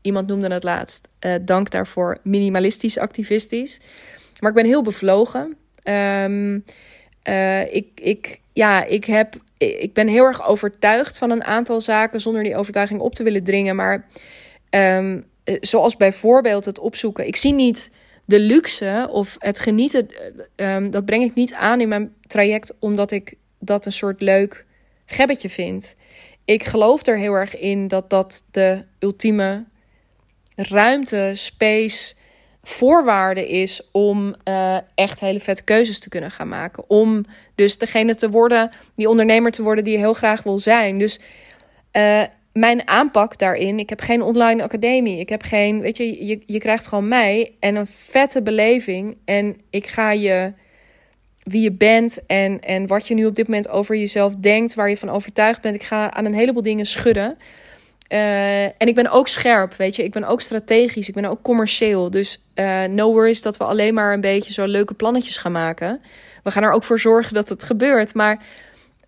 iemand 0.00 0.26
noemde 0.26 0.52
het 0.52 0.62
laatst. 0.62 1.08
dank 1.42 1.70
daarvoor. 1.70 2.18
Minimalistisch 2.22 2.98
activistisch. 2.98 3.80
Maar 4.40 4.50
ik 4.50 4.56
ben 4.56 4.66
heel 4.66 4.82
bevlogen. 4.82 5.56
Um, 5.84 6.64
ik, 7.70 7.88
ik, 7.94 8.40
ja, 8.52 8.84
ik 8.84 9.04
heb 9.04 9.36
ik 9.58 9.92
ben 9.92 10.08
heel 10.08 10.24
erg 10.24 10.46
overtuigd 10.46 11.18
van 11.18 11.30
een 11.30 11.44
aantal 11.44 11.80
zaken 11.80 12.20
zonder 12.20 12.42
die 12.42 12.56
overtuiging 12.56 13.00
op 13.00 13.14
te 13.14 13.22
willen 13.22 13.44
dringen. 13.44 13.76
Maar 13.76 14.06
um, 14.70 15.24
zoals 15.44 15.96
bijvoorbeeld 15.96 16.64
het 16.64 16.78
opzoeken. 16.78 17.26
Ik 17.26 17.36
zie 17.36 17.52
niet 17.52 17.90
de 18.24 18.40
luxe 18.40 19.08
of 19.10 19.36
het 19.38 19.58
genieten. 19.58 20.08
Um, 20.56 20.90
dat 20.90 21.04
breng 21.04 21.24
ik 21.24 21.34
niet 21.34 21.54
aan 21.54 21.80
in 21.80 21.88
mijn 21.88 22.14
traject 22.26 22.74
omdat 22.78 23.10
ik 23.10 23.34
dat 23.58 23.86
een 23.86 23.92
soort 23.92 24.20
leuk 24.20 24.66
gebbetje 25.06 25.50
vind. 25.50 25.96
Ik 26.44 26.64
geloof 26.64 27.06
er 27.06 27.18
heel 27.18 27.32
erg 27.32 27.56
in 27.56 27.88
dat 27.88 28.10
dat 28.10 28.44
de 28.50 28.84
ultieme 28.98 29.64
ruimte, 30.54 31.30
space, 31.34 32.14
voorwaarde 32.62 33.48
is 33.48 33.88
om 33.92 34.34
uh, 34.44 34.78
echt 34.94 35.20
hele 35.20 35.40
vette 35.40 35.64
keuzes 35.64 35.98
te 35.98 36.08
kunnen 36.08 36.30
gaan 36.30 36.48
maken. 36.48 36.84
Om 36.90 37.24
dus 37.54 37.78
degene 37.78 38.14
te 38.14 38.30
worden, 38.30 38.70
die 38.94 39.08
ondernemer 39.08 39.50
te 39.50 39.62
worden 39.62 39.84
die 39.84 39.92
je 39.92 39.98
heel 39.98 40.12
graag 40.12 40.42
wil 40.42 40.58
zijn. 40.58 40.98
Dus 40.98 41.20
uh, 41.92 42.22
mijn 42.52 42.88
aanpak 42.88 43.38
daarin, 43.38 43.78
ik 43.78 43.88
heb 43.88 44.00
geen 44.00 44.22
online 44.22 44.62
academie. 44.62 45.20
Ik 45.20 45.28
heb 45.28 45.42
geen, 45.42 45.80
weet 45.80 45.96
je, 45.96 46.26
je, 46.26 46.42
je 46.46 46.58
krijgt 46.58 46.86
gewoon 46.86 47.08
mij 47.08 47.54
en 47.60 47.76
een 47.76 47.86
vette 47.86 48.42
beleving. 48.42 49.16
En 49.24 49.56
ik 49.70 49.86
ga 49.86 50.12
je 50.12 50.52
wie 51.48 51.62
je 51.62 51.72
bent 51.72 52.26
en, 52.26 52.60
en 52.60 52.86
wat 52.86 53.06
je 53.06 53.14
nu 53.14 53.26
op 53.26 53.34
dit 53.34 53.46
moment 53.46 53.68
over 53.68 53.96
jezelf 53.96 54.34
denkt, 54.34 54.74
waar 54.74 54.88
je 54.88 54.96
van 54.96 55.08
overtuigd 55.08 55.62
bent. 55.62 55.74
Ik 55.74 55.82
ga 55.82 56.12
aan 56.12 56.24
een 56.24 56.34
heleboel 56.34 56.62
dingen 56.62 56.86
schudden. 56.86 57.38
Uh, 58.08 58.64
en 58.64 58.86
ik 58.86 58.94
ben 58.94 59.10
ook 59.10 59.28
scherp, 59.28 59.74
weet 59.74 59.96
je. 59.96 60.04
Ik 60.04 60.12
ben 60.12 60.24
ook 60.24 60.40
strategisch, 60.40 61.08
ik 61.08 61.14
ben 61.14 61.24
ook 61.24 61.42
commercieel. 61.42 62.10
Dus 62.10 62.42
uh, 62.54 62.84
no 62.84 63.12
worries 63.12 63.42
dat 63.42 63.56
we 63.56 63.64
alleen 63.64 63.94
maar 63.94 64.12
een 64.12 64.20
beetje 64.20 64.52
zo 64.52 64.66
leuke 64.66 64.94
plannetjes 64.94 65.36
gaan 65.36 65.52
maken. 65.52 66.00
We 66.42 66.50
gaan 66.50 66.62
er 66.62 66.72
ook 66.72 66.84
voor 66.84 67.00
zorgen 67.00 67.34
dat 67.34 67.48
het 67.48 67.62
gebeurt. 67.62 68.14
Maar 68.14 68.42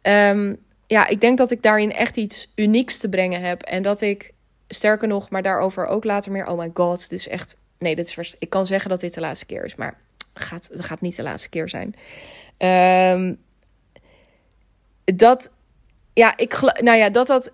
um, 0.03 0.57
ja, 0.87 1.07
ik 1.07 1.21
denk 1.21 1.39
dat 1.39 1.51
ik 1.51 1.63
daarin 1.63 1.93
echt 1.93 2.17
iets 2.17 2.53
unieks 2.55 2.99
te 2.99 3.09
brengen 3.09 3.41
heb. 3.41 3.63
En 3.63 3.83
dat 3.83 4.01
ik, 4.01 4.33
sterker 4.69 5.09
nog, 5.09 5.31
maar 5.31 5.43
daarover 5.43 5.87
ook 5.87 6.05
later 6.05 6.33
meer. 6.33 6.47
Oh 6.47 6.59
my 6.59 6.71
god, 6.75 7.11
dit 7.11 7.19
is 7.19 7.29
echt. 7.29 7.57
Nee, 7.79 7.95
dit 7.95 8.17
is. 8.17 8.35
Ik 8.39 8.51
kan 8.51 8.67
zeggen 8.67 8.91
dat 8.91 9.01
dit 9.01 9.15
de 9.15 9.21
laatste 9.21 9.47
keer 9.47 9.65
is, 9.65 9.75
maar 9.75 9.99
gaat, 10.35 10.69
het 10.73 10.85
gaat 10.85 11.01
niet 11.01 11.17
de 11.17 11.23
laatste 11.23 11.49
keer 11.49 11.69
zijn. 11.69 11.95
Um, 13.17 13.39
dat. 15.05 15.51
Ja, 16.13 16.37
ik. 16.37 16.61
Nou 16.81 16.99
ja, 16.99 17.11
dat 17.11 17.27
dat. 17.27 17.53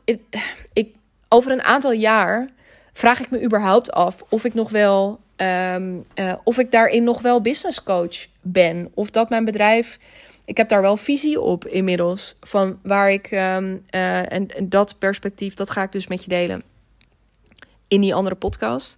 Ik, 0.73 0.95
over 1.29 1.51
een 1.51 1.63
aantal 1.63 1.93
jaar 1.93 2.49
vraag 2.93 3.21
ik 3.21 3.31
me 3.31 3.43
überhaupt 3.43 3.93
af 3.93 4.25
of 4.29 4.45
ik 4.45 4.55
nog 4.55 4.71
wel. 4.71 5.21
Um, 5.37 6.03
uh, 6.15 6.33
of 6.45 6.59
ik 6.59 6.71
daarin 6.71 7.05
nog 7.05 7.23
wel 7.23 7.41
business 7.41 7.83
coach 7.83 8.27
ben. 8.41 8.91
Of 8.95 9.11
dat 9.11 9.31
mijn 9.31 9.45
bedrijf. 9.45 9.99
Ik 10.45 10.57
heb 10.57 10.69
daar 10.69 10.83
wel 10.83 10.97
visie 10.97 11.41
op 11.41 11.67
inmiddels. 11.67 12.37
Van 12.41 12.79
waar 12.83 13.11
ik. 13.11 13.31
Um, 13.31 13.85
uh, 13.91 14.33
en, 14.33 14.49
en, 14.49 14.69
dat 14.69 14.99
perspectief, 14.99 15.55
dat 15.55 15.71
ga 15.71 15.83
ik 15.83 15.93
dus 15.93 16.07
met 16.07 16.23
je 16.23 16.29
delen. 16.29 16.63
In 17.89 18.01
die 18.01 18.15
andere 18.15 18.35
podcast. 18.35 18.97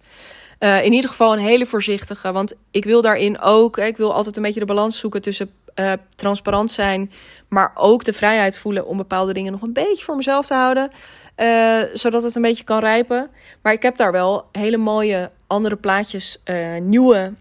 Uh, 0.59 0.85
in 0.85 0.93
ieder 0.93 1.09
geval 1.09 1.33
een 1.33 1.39
hele 1.39 1.65
voorzichtige. 1.65 2.31
Want 2.31 2.55
ik 2.71 2.85
wil 2.85 3.01
daarin 3.01 3.39
ook. 3.39 3.77
Ik 3.77 3.97
wil 3.97 4.13
altijd 4.13 4.37
een 4.37 4.43
beetje 4.43 4.59
de 4.59 4.65
balans 4.65 4.99
zoeken 4.99 5.21
tussen 5.21 5.51
uh, 5.75 5.91
transparant 6.15 6.71
zijn. 6.71 7.11
Maar 7.47 7.71
ook 7.75 8.03
de 8.03 8.13
vrijheid 8.13 8.57
voelen 8.57 8.85
om 8.85 8.97
bepaalde 8.97 9.33
dingen 9.33 9.51
nog 9.51 9.61
een 9.61 9.73
beetje 9.73 10.03
voor 10.03 10.15
mezelf 10.15 10.45
te 10.45 10.53
houden. 10.53 10.91
Uh, 11.37 11.81
zodat 11.93 12.23
het 12.23 12.35
een 12.35 12.41
beetje 12.41 12.63
kan 12.63 12.79
rijpen. 12.79 13.29
Maar 13.61 13.73
ik 13.73 13.81
heb 13.81 13.95
daar 13.95 14.11
wel 14.11 14.45
hele 14.51 14.77
mooie 14.77 15.31
andere 15.47 15.75
plaatjes, 15.75 16.43
nieuwe, 16.81 17.33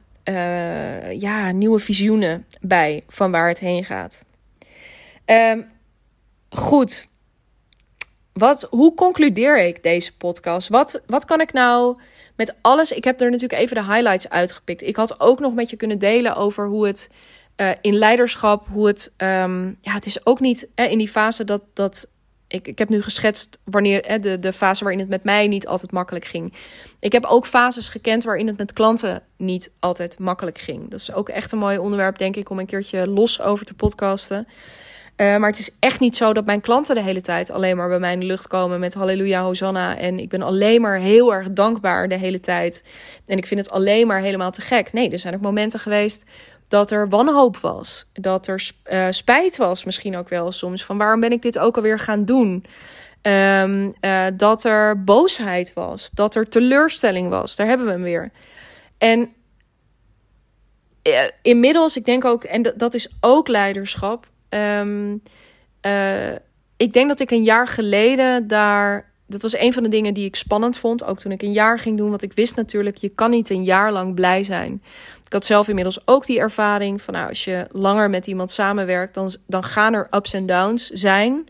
ja, 1.12 1.50
nieuwe 1.50 1.78
visioenen 1.78 2.46
bij 2.60 3.04
van 3.08 3.30
waar 3.30 3.48
het 3.48 3.58
heen 3.58 3.84
gaat. 3.84 4.24
Um, 5.26 5.66
goed. 6.50 7.08
Wat, 8.32 8.66
hoe 8.70 8.94
concludeer 8.94 9.66
ik 9.66 9.82
deze 9.82 10.16
podcast? 10.16 10.68
Wat, 10.68 11.02
wat 11.06 11.24
kan 11.24 11.40
ik 11.40 11.52
nou 11.52 11.96
met 12.38 12.54
alles? 12.60 12.92
Ik 12.92 13.04
heb 13.04 13.20
er 13.20 13.30
natuurlijk 13.30 13.60
even 13.60 13.76
de 13.76 13.92
highlights 13.92 14.28
uitgepikt. 14.28 14.82
Ik 14.82 14.96
had 14.96 15.20
ook 15.20 15.40
nog 15.40 15.54
met 15.54 15.70
je 15.70 15.76
kunnen 15.76 15.98
delen 15.98 16.36
over 16.36 16.68
hoe 16.68 16.86
het 16.86 17.10
uh, 17.56 17.70
in 17.80 17.94
leiderschap, 17.94 18.66
hoe 18.72 18.86
het. 18.86 19.12
Um, 19.16 19.78
ja, 19.80 19.92
het 19.92 20.06
is 20.06 20.26
ook 20.26 20.40
niet 20.40 20.68
uh, 20.74 20.90
in 20.90 20.98
die 20.98 21.08
fase 21.08 21.44
dat, 21.44 21.62
dat 21.74 22.08
ik, 22.48 22.68
ik 22.68 22.78
heb 22.78 22.88
nu 22.88 23.02
geschetst 23.02 23.58
wanneer 23.64 24.04
hè, 24.06 24.18
de, 24.18 24.38
de 24.38 24.52
fase 24.52 24.82
waarin 24.82 25.00
het 25.00 25.08
met 25.08 25.24
mij 25.24 25.46
niet 25.46 25.66
altijd 25.66 25.92
makkelijk 25.92 26.24
ging. 26.24 26.52
Ik 27.00 27.12
heb 27.12 27.24
ook 27.24 27.46
fases 27.46 27.88
gekend 27.88 28.24
waarin 28.24 28.46
het 28.46 28.58
met 28.58 28.72
klanten 28.72 29.22
niet 29.36 29.70
altijd 29.78 30.18
makkelijk 30.18 30.58
ging. 30.58 30.90
Dat 30.90 31.00
is 31.00 31.12
ook 31.12 31.28
echt 31.28 31.52
een 31.52 31.58
mooi 31.58 31.78
onderwerp, 31.78 32.18
denk 32.18 32.36
ik, 32.36 32.50
om 32.50 32.58
een 32.58 32.66
keertje 32.66 33.08
los 33.08 33.40
over 33.40 33.66
te 33.66 33.74
podcasten. 33.74 34.48
Uh, 35.20 35.36
maar 35.36 35.50
het 35.50 35.58
is 35.58 35.70
echt 35.80 36.00
niet 36.00 36.16
zo 36.16 36.32
dat 36.32 36.44
mijn 36.44 36.60
klanten 36.60 36.94
de 36.94 37.02
hele 37.02 37.20
tijd 37.20 37.50
alleen 37.50 37.76
maar 37.76 37.88
bij 37.88 37.98
mij 37.98 38.12
in 38.12 38.20
de 38.20 38.26
lucht 38.26 38.46
komen 38.46 38.80
met 38.80 38.94
halleluja, 38.94 39.42
hosanna. 39.42 39.96
En 39.96 40.18
ik 40.18 40.28
ben 40.28 40.42
alleen 40.42 40.80
maar 40.80 40.98
heel 40.98 41.34
erg 41.34 41.52
dankbaar 41.52 42.08
de 42.08 42.18
hele 42.18 42.40
tijd. 42.40 42.84
En 43.26 43.36
ik 43.36 43.46
vind 43.46 43.60
het 43.60 43.70
alleen 43.70 44.06
maar 44.06 44.20
helemaal 44.20 44.50
te 44.50 44.60
gek. 44.60 44.92
Nee, 44.92 45.10
er 45.10 45.18
zijn 45.18 45.34
ook 45.34 45.40
momenten 45.40 45.80
geweest 45.80 46.24
dat 46.68 46.90
er 46.90 47.08
wanhoop 47.08 47.56
was. 47.56 48.06
Dat 48.12 48.46
er 48.46 48.70
uh, 48.90 49.06
spijt 49.10 49.56
was 49.56 49.84
misschien 49.84 50.16
ook 50.16 50.28
wel 50.28 50.52
soms. 50.52 50.84
Van 50.84 50.98
waarom 50.98 51.20
ben 51.20 51.32
ik 51.32 51.42
dit 51.42 51.58
ook 51.58 51.76
alweer 51.76 51.98
gaan 51.98 52.24
doen? 52.24 52.64
Um, 53.22 53.94
uh, 54.00 54.26
dat 54.34 54.64
er 54.64 55.04
boosheid 55.04 55.72
was. 55.72 56.10
Dat 56.10 56.34
er 56.34 56.48
teleurstelling 56.48 57.28
was. 57.28 57.56
Daar 57.56 57.66
hebben 57.66 57.86
we 57.86 57.92
hem 57.92 58.02
weer. 58.02 58.30
En 58.98 59.32
inmiddels, 61.42 61.96
ik 61.96 62.04
denk 62.04 62.24
ook, 62.24 62.44
en 62.44 62.72
dat 62.76 62.94
is 62.94 63.08
ook 63.20 63.48
leiderschap. 63.48 64.26
Um, 64.50 65.22
ik 66.76 66.92
denk 66.92 67.08
dat 67.08 67.20
ik 67.20 67.30
een 67.30 67.42
jaar 67.42 67.68
geleden 67.68 68.46
daar. 68.46 69.06
Dat 69.26 69.42
was 69.42 69.56
een 69.56 69.72
van 69.72 69.82
de 69.82 69.88
dingen 69.88 70.14
die 70.14 70.24
ik 70.24 70.36
spannend 70.36 70.78
vond. 70.78 71.04
Ook 71.04 71.18
toen 71.18 71.32
ik 71.32 71.42
een 71.42 71.52
jaar 71.52 71.78
ging 71.78 71.96
doen. 71.96 72.10
Want 72.10 72.22
ik 72.22 72.32
wist 72.32 72.56
natuurlijk, 72.56 72.96
je 72.96 73.08
kan 73.08 73.30
niet 73.30 73.50
een 73.50 73.64
jaar 73.64 73.92
lang 73.92 74.14
blij 74.14 74.42
zijn. 74.42 74.82
Ik 75.24 75.32
had 75.32 75.46
zelf 75.46 75.68
inmiddels 75.68 76.00
ook 76.04 76.26
die 76.26 76.38
ervaring 76.38 77.02
van 77.02 77.14
nou, 77.14 77.28
als 77.28 77.44
je 77.44 77.66
langer 77.70 78.10
met 78.10 78.26
iemand 78.26 78.50
samenwerkt, 78.50 79.14
dan, 79.14 79.30
dan 79.46 79.64
gaan 79.64 79.94
er 79.94 80.06
ups 80.10 80.32
en 80.32 80.46
downs 80.46 80.86
zijn. 80.86 81.46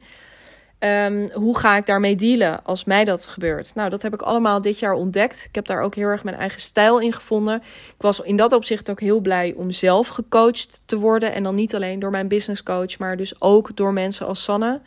Um, 0.81 1.31
hoe 1.33 1.59
ga 1.59 1.76
ik 1.76 1.87
daarmee 1.87 2.16
dealen 2.16 2.64
als 2.64 2.85
mij 2.85 3.05
dat 3.05 3.26
gebeurt? 3.26 3.74
Nou, 3.74 3.91
dat 3.91 4.03
heb 4.03 4.14
ik 4.14 4.22
allemaal 4.22 4.61
dit 4.61 4.79
jaar 4.79 4.93
ontdekt. 4.93 5.45
Ik 5.49 5.55
heb 5.55 5.66
daar 5.66 5.81
ook 5.81 5.95
heel 5.95 6.07
erg 6.07 6.24
mijn 6.24 6.37
eigen 6.37 6.61
stijl 6.61 7.01
in 7.01 7.12
gevonden. 7.12 7.57
Ik 7.89 8.03
was 8.03 8.20
in 8.20 8.37
dat 8.37 8.53
opzicht 8.53 8.91
ook 8.91 9.01
heel 9.01 9.20
blij 9.20 9.55
om 9.57 9.70
zelf 9.70 10.09
gecoacht 10.09 10.81
te 10.85 10.99
worden. 10.99 11.33
En 11.33 11.43
dan 11.43 11.55
niet 11.55 11.74
alleen 11.74 11.99
door 11.99 12.11
mijn 12.11 12.29
business 12.29 12.62
coach, 12.62 12.99
maar 12.99 13.16
dus 13.16 13.41
ook 13.41 13.76
door 13.76 13.93
mensen 13.93 14.26
als 14.26 14.45
Sanne. 14.45 14.81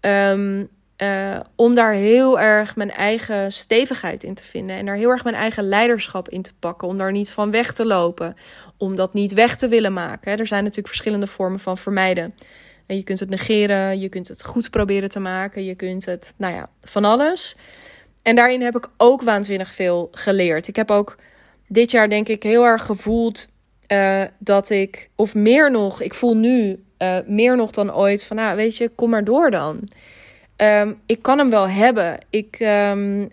Um, 0.00 0.68
uh, 1.02 1.40
om 1.56 1.74
daar 1.74 1.92
heel 1.92 2.40
erg 2.40 2.76
mijn 2.76 2.90
eigen 2.90 3.52
stevigheid 3.52 4.24
in 4.24 4.34
te 4.34 4.44
vinden. 4.44 4.76
En 4.76 4.86
daar 4.86 4.96
heel 4.96 5.10
erg 5.10 5.24
mijn 5.24 5.36
eigen 5.36 5.68
leiderschap 5.68 6.28
in 6.28 6.42
te 6.42 6.52
pakken. 6.58 6.88
Om 6.88 6.98
daar 6.98 7.12
niet 7.12 7.30
van 7.30 7.50
weg 7.50 7.72
te 7.72 7.86
lopen. 7.86 8.36
Om 8.76 8.94
dat 8.94 9.14
niet 9.14 9.32
weg 9.32 9.56
te 9.56 9.68
willen 9.68 9.92
maken. 9.92 10.38
Er 10.38 10.46
zijn 10.46 10.60
natuurlijk 10.60 10.88
verschillende 10.88 11.26
vormen 11.26 11.60
van 11.60 11.78
vermijden. 11.78 12.34
En 12.90 12.96
je 12.96 13.02
kunt 13.02 13.20
het 13.20 13.30
negeren, 13.30 14.00
je 14.00 14.08
kunt 14.08 14.28
het 14.28 14.44
goed 14.44 14.70
proberen 14.70 15.08
te 15.08 15.20
maken, 15.20 15.64
je 15.64 15.74
kunt 15.74 16.04
het, 16.04 16.34
nou 16.36 16.54
ja, 16.54 16.68
van 16.80 17.04
alles. 17.04 17.56
En 18.22 18.36
daarin 18.36 18.62
heb 18.62 18.76
ik 18.76 18.88
ook 18.96 19.22
waanzinnig 19.22 19.74
veel 19.74 20.08
geleerd. 20.12 20.68
Ik 20.68 20.76
heb 20.76 20.90
ook 20.90 21.16
dit 21.66 21.90
jaar, 21.90 22.08
denk 22.08 22.28
ik, 22.28 22.42
heel 22.42 22.64
erg 22.64 22.84
gevoeld 22.84 23.48
uh, 23.88 24.22
dat 24.38 24.70
ik, 24.70 25.10
of 25.14 25.34
meer 25.34 25.70
nog, 25.70 26.02
ik 26.02 26.14
voel 26.14 26.36
nu 26.36 26.84
uh, 26.98 27.16
meer 27.26 27.56
nog 27.56 27.70
dan 27.70 27.94
ooit 27.94 28.24
van, 28.24 28.36
nou, 28.36 28.56
weet 28.56 28.76
je, 28.76 28.88
kom 28.88 29.10
maar 29.10 29.24
door 29.24 29.50
dan. 29.50 29.88
Um, 30.56 31.00
ik 31.06 31.22
kan 31.22 31.38
hem 31.38 31.50
wel 31.50 31.68
hebben. 31.68 32.18
Ik 32.30 32.56
um, 32.60 33.22
uh, 33.22 33.28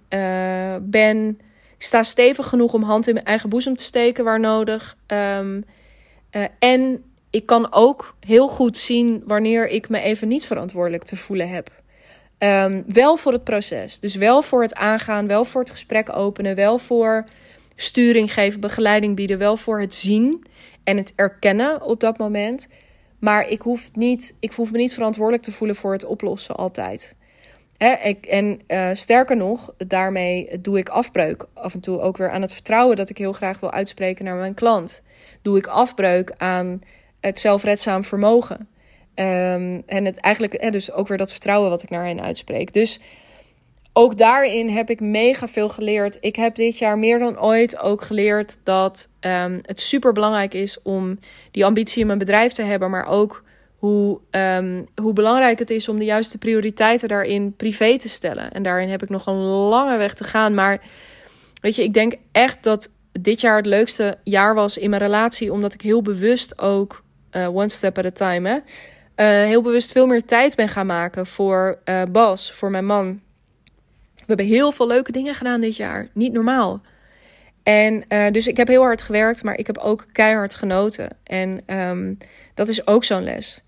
ben, 0.81 1.39
ik 1.77 1.83
sta 1.83 2.03
stevig 2.03 2.47
genoeg 2.47 2.73
om 2.73 2.83
hand 2.83 3.07
in 3.07 3.13
mijn 3.13 3.25
eigen 3.25 3.49
boezem 3.49 3.75
te 3.75 3.83
steken 3.83 4.23
waar 4.23 4.39
nodig. 4.39 4.97
Um, 5.07 5.63
en 6.59 7.03
ik 7.37 7.45
kan 7.45 7.73
ook 7.73 8.15
heel 8.19 8.47
goed 8.47 8.77
zien 8.77 9.23
wanneer 9.25 9.67
ik 9.67 9.89
me 9.89 9.99
even 9.99 10.27
niet 10.27 10.47
verantwoordelijk 10.47 11.03
te 11.03 11.15
voelen 11.15 11.49
heb. 11.49 11.71
Um, 12.39 12.83
wel 12.87 13.17
voor 13.17 13.31
het 13.31 13.43
proces. 13.43 13.99
Dus 13.99 14.15
wel 14.15 14.41
voor 14.41 14.61
het 14.61 14.75
aangaan, 14.75 15.27
wel 15.27 15.45
voor 15.45 15.61
het 15.61 15.69
gesprek 15.69 16.15
openen, 16.15 16.55
wel 16.55 16.77
voor 16.77 17.25
sturing 17.75 18.33
geven, 18.33 18.59
begeleiding 18.59 19.15
bieden, 19.15 19.37
wel 19.37 19.57
voor 19.57 19.79
het 19.79 19.93
zien 19.93 20.45
en 20.83 20.97
het 20.97 21.13
erkennen 21.15 21.81
op 21.81 21.99
dat 21.99 22.17
moment. 22.17 22.67
Maar 23.19 23.47
ik 23.47 23.61
hoef, 23.61 23.89
niet, 23.93 24.35
ik 24.39 24.51
hoef 24.51 24.71
me 24.71 24.77
niet 24.77 24.93
verantwoordelijk 24.93 25.43
te 25.43 25.51
voelen 25.51 25.75
voor 25.75 25.91
het 25.91 26.05
oplossen 26.05 26.55
altijd. 26.55 27.15
Hè, 27.77 27.93
ik, 27.93 28.25
en 28.25 28.59
uh, 28.67 28.89
sterker 28.93 29.37
nog, 29.37 29.73
daarmee 29.77 30.61
doe 30.61 30.77
ik 30.77 30.89
afbreuk 30.89 31.45
af 31.53 31.73
en 31.73 31.79
toe 31.79 31.99
ook 31.99 32.17
weer 32.17 32.31
aan 32.31 32.41
het 32.41 32.53
vertrouwen 32.53 32.95
dat 32.95 33.09
ik 33.09 33.17
heel 33.17 33.33
graag 33.33 33.59
wil 33.59 33.71
uitspreken 33.71 34.25
naar 34.25 34.35
mijn 34.35 34.53
klant. 34.53 35.01
Doe 35.41 35.57
ik 35.57 35.67
afbreuk 35.67 36.33
aan 36.37 36.81
het 37.19 37.39
zelfredzaam 37.39 38.03
vermogen. 38.03 38.67
Um, 39.15 39.83
en 39.85 40.05
het 40.05 40.17
eigenlijk, 40.19 40.61
hè, 40.61 40.69
dus 40.69 40.91
ook 40.91 41.07
weer 41.07 41.17
dat 41.17 41.31
vertrouwen 41.31 41.69
wat 41.69 41.83
ik 41.83 41.89
naar 41.89 42.05
hen 42.05 42.21
uitspreek. 42.21 42.73
Dus 42.73 42.99
ook 43.93 44.17
daarin 44.17 44.69
heb 44.69 44.89
ik 44.89 44.99
mega 44.99 45.47
veel 45.47 45.69
geleerd. 45.69 46.17
Ik 46.19 46.35
heb 46.35 46.55
dit 46.55 46.77
jaar 46.77 46.99
meer 46.99 47.19
dan 47.19 47.41
ooit 47.41 47.79
ook 47.79 48.01
geleerd 48.01 48.57
dat 48.63 49.09
um, 49.19 49.59
het 49.61 49.81
super 49.81 50.13
belangrijk 50.13 50.53
is 50.53 50.81
om 50.81 51.19
die 51.51 51.65
ambitie 51.65 52.01
in 52.01 52.07
mijn 52.07 52.19
bedrijf 52.19 52.51
te 52.51 52.61
hebben, 52.61 52.89
maar 52.89 53.07
ook 53.07 53.43
hoe, 53.77 54.19
um, 54.31 54.87
hoe 54.95 55.13
belangrijk 55.13 55.59
het 55.59 55.69
is 55.69 55.89
om 55.89 55.99
de 55.99 56.05
juiste 56.05 56.37
prioriteiten 56.37 57.07
daarin 57.07 57.55
privé 57.55 57.97
te 57.97 58.09
stellen. 58.09 58.51
En 58.51 58.63
daarin 58.63 58.89
heb 58.89 59.03
ik 59.03 59.09
nog 59.09 59.25
een 59.25 59.43
lange 59.45 59.97
weg 59.97 60.13
te 60.13 60.23
gaan. 60.23 60.53
Maar 60.53 60.81
weet 61.61 61.75
je, 61.75 61.83
ik 61.83 61.93
denk 61.93 62.13
echt 62.31 62.63
dat 62.63 62.91
dit 63.11 63.41
jaar 63.41 63.57
het 63.57 63.65
leukste 63.65 64.17
jaar 64.23 64.55
was 64.55 64.77
in 64.77 64.89
mijn 64.89 65.01
relatie, 65.01 65.53
omdat 65.53 65.73
ik 65.73 65.81
heel 65.81 66.01
bewust 66.01 66.59
ook, 66.59 67.03
uh, 67.37 67.55
one 67.55 67.69
step 67.69 67.97
at 67.97 68.05
a 68.05 68.11
time, 68.11 68.49
hè, 68.49 68.55
uh, 68.55 69.47
heel 69.47 69.61
bewust 69.61 69.91
veel 69.91 70.07
meer 70.07 70.25
tijd 70.25 70.55
ben 70.55 70.69
gaan 70.69 70.85
maken 70.85 71.25
voor 71.25 71.79
uh, 71.85 72.01
Bas, 72.11 72.51
voor 72.51 72.69
mijn 72.69 72.85
man. 72.85 73.21
We 74.15 74.23
hebben 74.25 74.45
heel 74.45 74.71
veel 74.71 74.87
leuke 74.87 75.11
dingen 75.11 75.35
gedaan 75.35 75.61
dit 75.61 75.75
jaar. 75.75 76.07
Niet 76.13 76.33
normaal. 76.33 76.81
En 77.63 78.03
dus 78.31 78.47
ik 78.47 78.57
heb 78.57 78.67
heel 78.67 78.81
hard 78.81 79.01
gewerkt, 79.01 79.43
maar 79.43 79.57
ik 79.57 79.67
heb 79.67 79.77
ook 79.77 80.05
keihard 80.11 80.55
genoten. 80.55 81.09
En 81.23 81.77
um, 81.79 82.17
dat 82.53 82.67
is 82.67 82.87
ook 82.87 83.03
zo'n 83.03 83.23
les. 83.23 83.63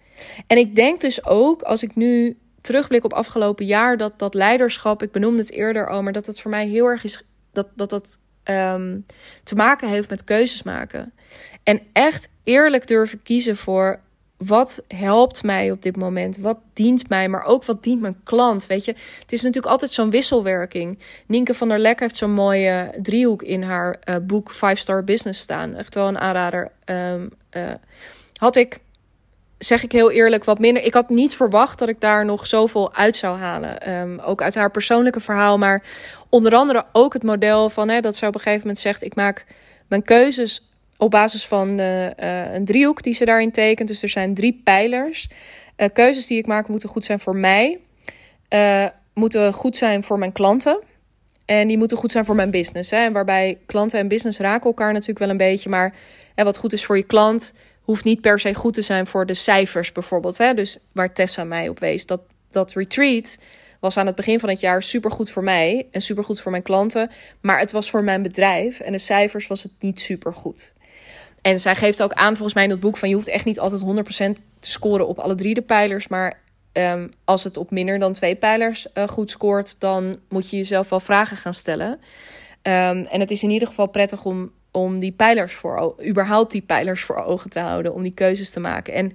En 0.47 0.57
ik 0.57 0.75
denk 0.75 1.01
dus 1.01 1.25
ook, 1.25 1.61
als 1.61 1.83
ik 1.83 1.95
nu 1.95 2.37
terugblik 2.61 3.03
op 3.03 3.13
afgelopen 3.13 3.65
jaar, 3.65 3.97
dat 3.97 4.19
dat 4.19 4.33
leiderschap, 4.33 5.03
ik 5.03 5.11
benoemde 5.11 5.41
het 5.41 5.51
eerder 5.51 5.89
al, 5.89 6.03
maar 6.03 6.13
dat 6.13 6.25
het 6.25 6.39
voor 6.39 6.51
mij 6.51 6.67
heel 6.67 6.85
erg 6.85 7.03
is, 7.03 7.23
dat 7.53 7.67
dat, 7.75 7.89
dat 7.89 8.17
um, 8.43 9.05
te 9.43 9.55
maken 9.55 9.89
heeft 9.89 10.09
met 10.09 10.23
keuzes 10.23 10.63
maken. 10.63 11.13
En 11.69 11.81
echt 11.93 12.29
eerlijk 12.43 12.87
durven 12.87 13.21
kiezen 13.21 13.55
voor 13.55 13.99
wat 14.37 14.81
helpt 14.87 15.43
mij 15.43 15.71
op 15.71 15.81
dit 15.81 15.95
moment? 15.95 16.37
Wat 16.37 16.57
dient 16.73 17.09
mij, 17.09 17.29
maar 17.29 17.43
ook 17.43 17.65
wat 17.65 17.83
dient 17.83 18.01
mijn 18.01 18.21
klant? 18.23 18.67
Weet 18.67 18.85
je, 18.85 18.95
het 19.19 19.31
is 19.31 19.41
natuurlijk 19.41 19.71
altijd 19.71 19.91
zo'n 19.91 20.09
wisselwerking. 20.09 20.99
Nienke 21.27 21.53
van 21.53 21.69
der 21.69 21.79
Lek 21.79 21.99
heeft 21.99 22.17
zo'n 22.17 22.31
mooie 22.31 22.93
driehoek 23.01 23.43
in 23.43 23.63
haar 23.63 23.95
uh, 24.09 24.15
boek 24.21 24.51
Five 24.51 24.75
Star 24.75 25.03
Business 25.03 25.39
staan. 25.39 25.75
Echt 25.75 25.95
wel 25.95 26.07
een 26.07 26.19
aanrader. 26.19 26.71
Um, 26.85 27.29
uh, 27.51 27.71
had 28.33 28.55
ik, 28.55 28.79
zeg 29.57 29.83
ik 29.83 29.91
heel 29.91 30.11
eerlijk, 30.11 30.43
wat 30.43 30.59
minder. 30.59 30.83
Ik 30.83 30.93
had 30.93 31.09
niet 31.09 31.35
verwacht 31.35 31.79
dat 31.79 31.89
ik 31.89 32.01
daar 32.01 32.25
nog 32.25 32.47
zoveel 32.47 32.93
uit 32.93 33.15
zou 33.15 33.37
halen. 33.37 33.93
Um, 33.93 34.19
ook 34.19 34.41
uit 34.41 34.55
haar 34.55 34.71
persoonlijke 34.71 35.19
verhaal, 35.19 35.57
maar 35.57 35.83
onder 36.29 36.55
andere 36.55 36.85
ook 36.91 37.13
het 37.13 37.23
model 37.23 37.69
van 37.69 37.89
hè, 37.89 37.99
dat 37.99 38.15
ze 38.15 38.27
op 38.27 38.35
een 38.35 38.41
gegeven 38.41 38.61
moment 38.61 38.79
zegt: 38.79 39.03
ik 39.03 39.15
maak 39.15 39.45
mijn 39.87 40.03
keuzes 40.03 40.68
op 40.99 41.11
basis 41.11 41.45
van 41.45 41.79
uh, 41.79 42.53
een 42.53 42.65
driehoek 42.65 43.03
die 43.03 43.13
ze 43.13 43.25
daarin 43.25 43.51
tekent. 43.51 43.87
Dus 43.87 44.03
er 44.03 44.09
zijn 44.09 44.33
drie 44.33 44.61
pijlers. 44.63 45.29
Uh, 45.77 45.87
keuzes 45.93 46.27
die 46.27 46.37
ik 46.37 46.47
maak 46.47 46.67
moeten 46.67 46.89
goed 46.89 47.05
zijn 47.05 47.19
voor 47.19 47.35
mij. 47.35 47.79
Moeten 49.13 49.53
goed 49.53 49.77
zijn 49.77 50.03
voor 50.03 50.19
mijn 50.19 50.31
klanten. 50.31 50.79
En 51.45 51.67
die 51.67 51.77
moeten 51.77 51.97
goed 51.97 52.11
zijn 52.11 52.25
voor 52.25 52.35
mijn 52.35 52.51
business. 52.51 52.91
Hè. 52.91 52.97
En 52.97 53.13
waarbij 53.13 53.57
klanten 53.65 53.99
en 53.99 54.07
business 54.07 54.39
raken 54.39 54.65
elkaar 54.65 54.93
natuurlijk 54.93 55.19
wel 55.19 55.29
een 55.29 55.37
beetje. 55.37 55.69
Maar 55.69 55.95
hè, 56.35 56.43
wat 56.43 56.57
goed 56.57 56.73
is 56.73 56.85
voor 56.85 56.97
je 56.97 57.03
klant, 57.03 57.53
hoeft 57.81 58.03
niet 58.03 58.21
per 58.21 58.39
se 58.39 58.53
goed 58.53 58.73
te 58.73 58.81
zijn 58.81 59.07
voor 59.07 59.25
de 59.25 59.33
cijfers 59.33 59.91
bijvoorbeeld. 59.91 60.37
Hè. 60.37 60.53
Dus 60.53 60.77
waar 60.91 61.13
Tessa 61.13 61.43
mij 61.43 61.69
op 61.69 61.79
wees. 61.79 62.05
Dat, 62.05 62.21
dat 62.49 62.73
retreat 62.73 63.39
was 63.79 63.97
aan 63.97 64.05
het 64.05 64.15
begin 64.15 64.39
van 64.39 64.49
het 64.49 64.59
jaar 64.59 64.83
supergoed 64.83 65.31
voor 65.31 65.43
mij 65.43 65.87
en 65.91 66.01
supergoed 66.01 66.41
voor 66.41 66.51
mijn 66.51 66.63
klanten. 66.63 67.11
Maar 67.41 67.59
het 67.59 67.71
was 67.71 67.89
voor 67.89 68.03
mijn 68.03 68.21
bedrijf 68.21 68.79
en 68.79 68.91
de 68.91 68.99
cijfers 68.99 69.47
was 69.47 69.63
het 69.63 69.71
niet 69.79 69.99
supergoed. 69.99 70.73
En 71.41 71.59
zij 71.59 71.75
geeft 71.75 72.03
ook 72.03 72.13
aan, 72.13 72.33
volgens 72.33 72.53
mij 72.53 72.63
in 72.63 72.69
het 72.69 72.79
boek, 72.79 72.97
van 72.97 73.09
je 73.09 73.15
hoeft 73.15 73.27
echt 73.27 73.45
niet 73.45 73.59
altijd 73.59 73.81
100% 73.81 73.85
te 74.59 74.69
scoren 74.69 75.07
op 75.07 75.19
alle 75.19 75.35
drie 75.35 75.53
de 75.53 75.61
pijlers. 75.61 76.07
Maar 76.07 76.39
um, 76.73 77.09
als 77.25 77.43
het 77.43 77.57
op 77.57 77.71
minder 77.71 77.99
dan 77.99 78.13
twee 78.13 78.35
pijlers 78.35 78.87
uh, 78.93 79.07
goed 79.07 79.31
scoort, 79.31 79.79
dan 79.79 80.19
moet 80.29 80.49
je 80.49 80.57
jezelf 80.57 80.89
wel 80.89 80.99
vragen 80.99 81.37
gaan 81.37 81.53
stellen. 81.53 81.91
Um, 82.63 83.05
en 83.05 83.19
het 83.19 83.31
is 83.31 83.43
in 83.43 83.49
ieder 83.49 83.67
geval 83.67 83.87
prettig 83.87 84.25
om, 84.25 84.51
om 84.71 84.99
die 84.99 85.11
pijlers 85.11 85.53
voor, 85.53 85.95
überhaupt 86.07 86.51
die 86.51 86.61
pijlers 86.61 87.03
voor 87.03 87.23
ogen 87.23 87.49
te 87.49 87.59
houden, 87.59 87.93
om 87.93 88.03
die 88.03 88.13
keuzes 88.13 88.49
te 88.49 88.59
maken. 88.59 88.93
En 88.93 89.11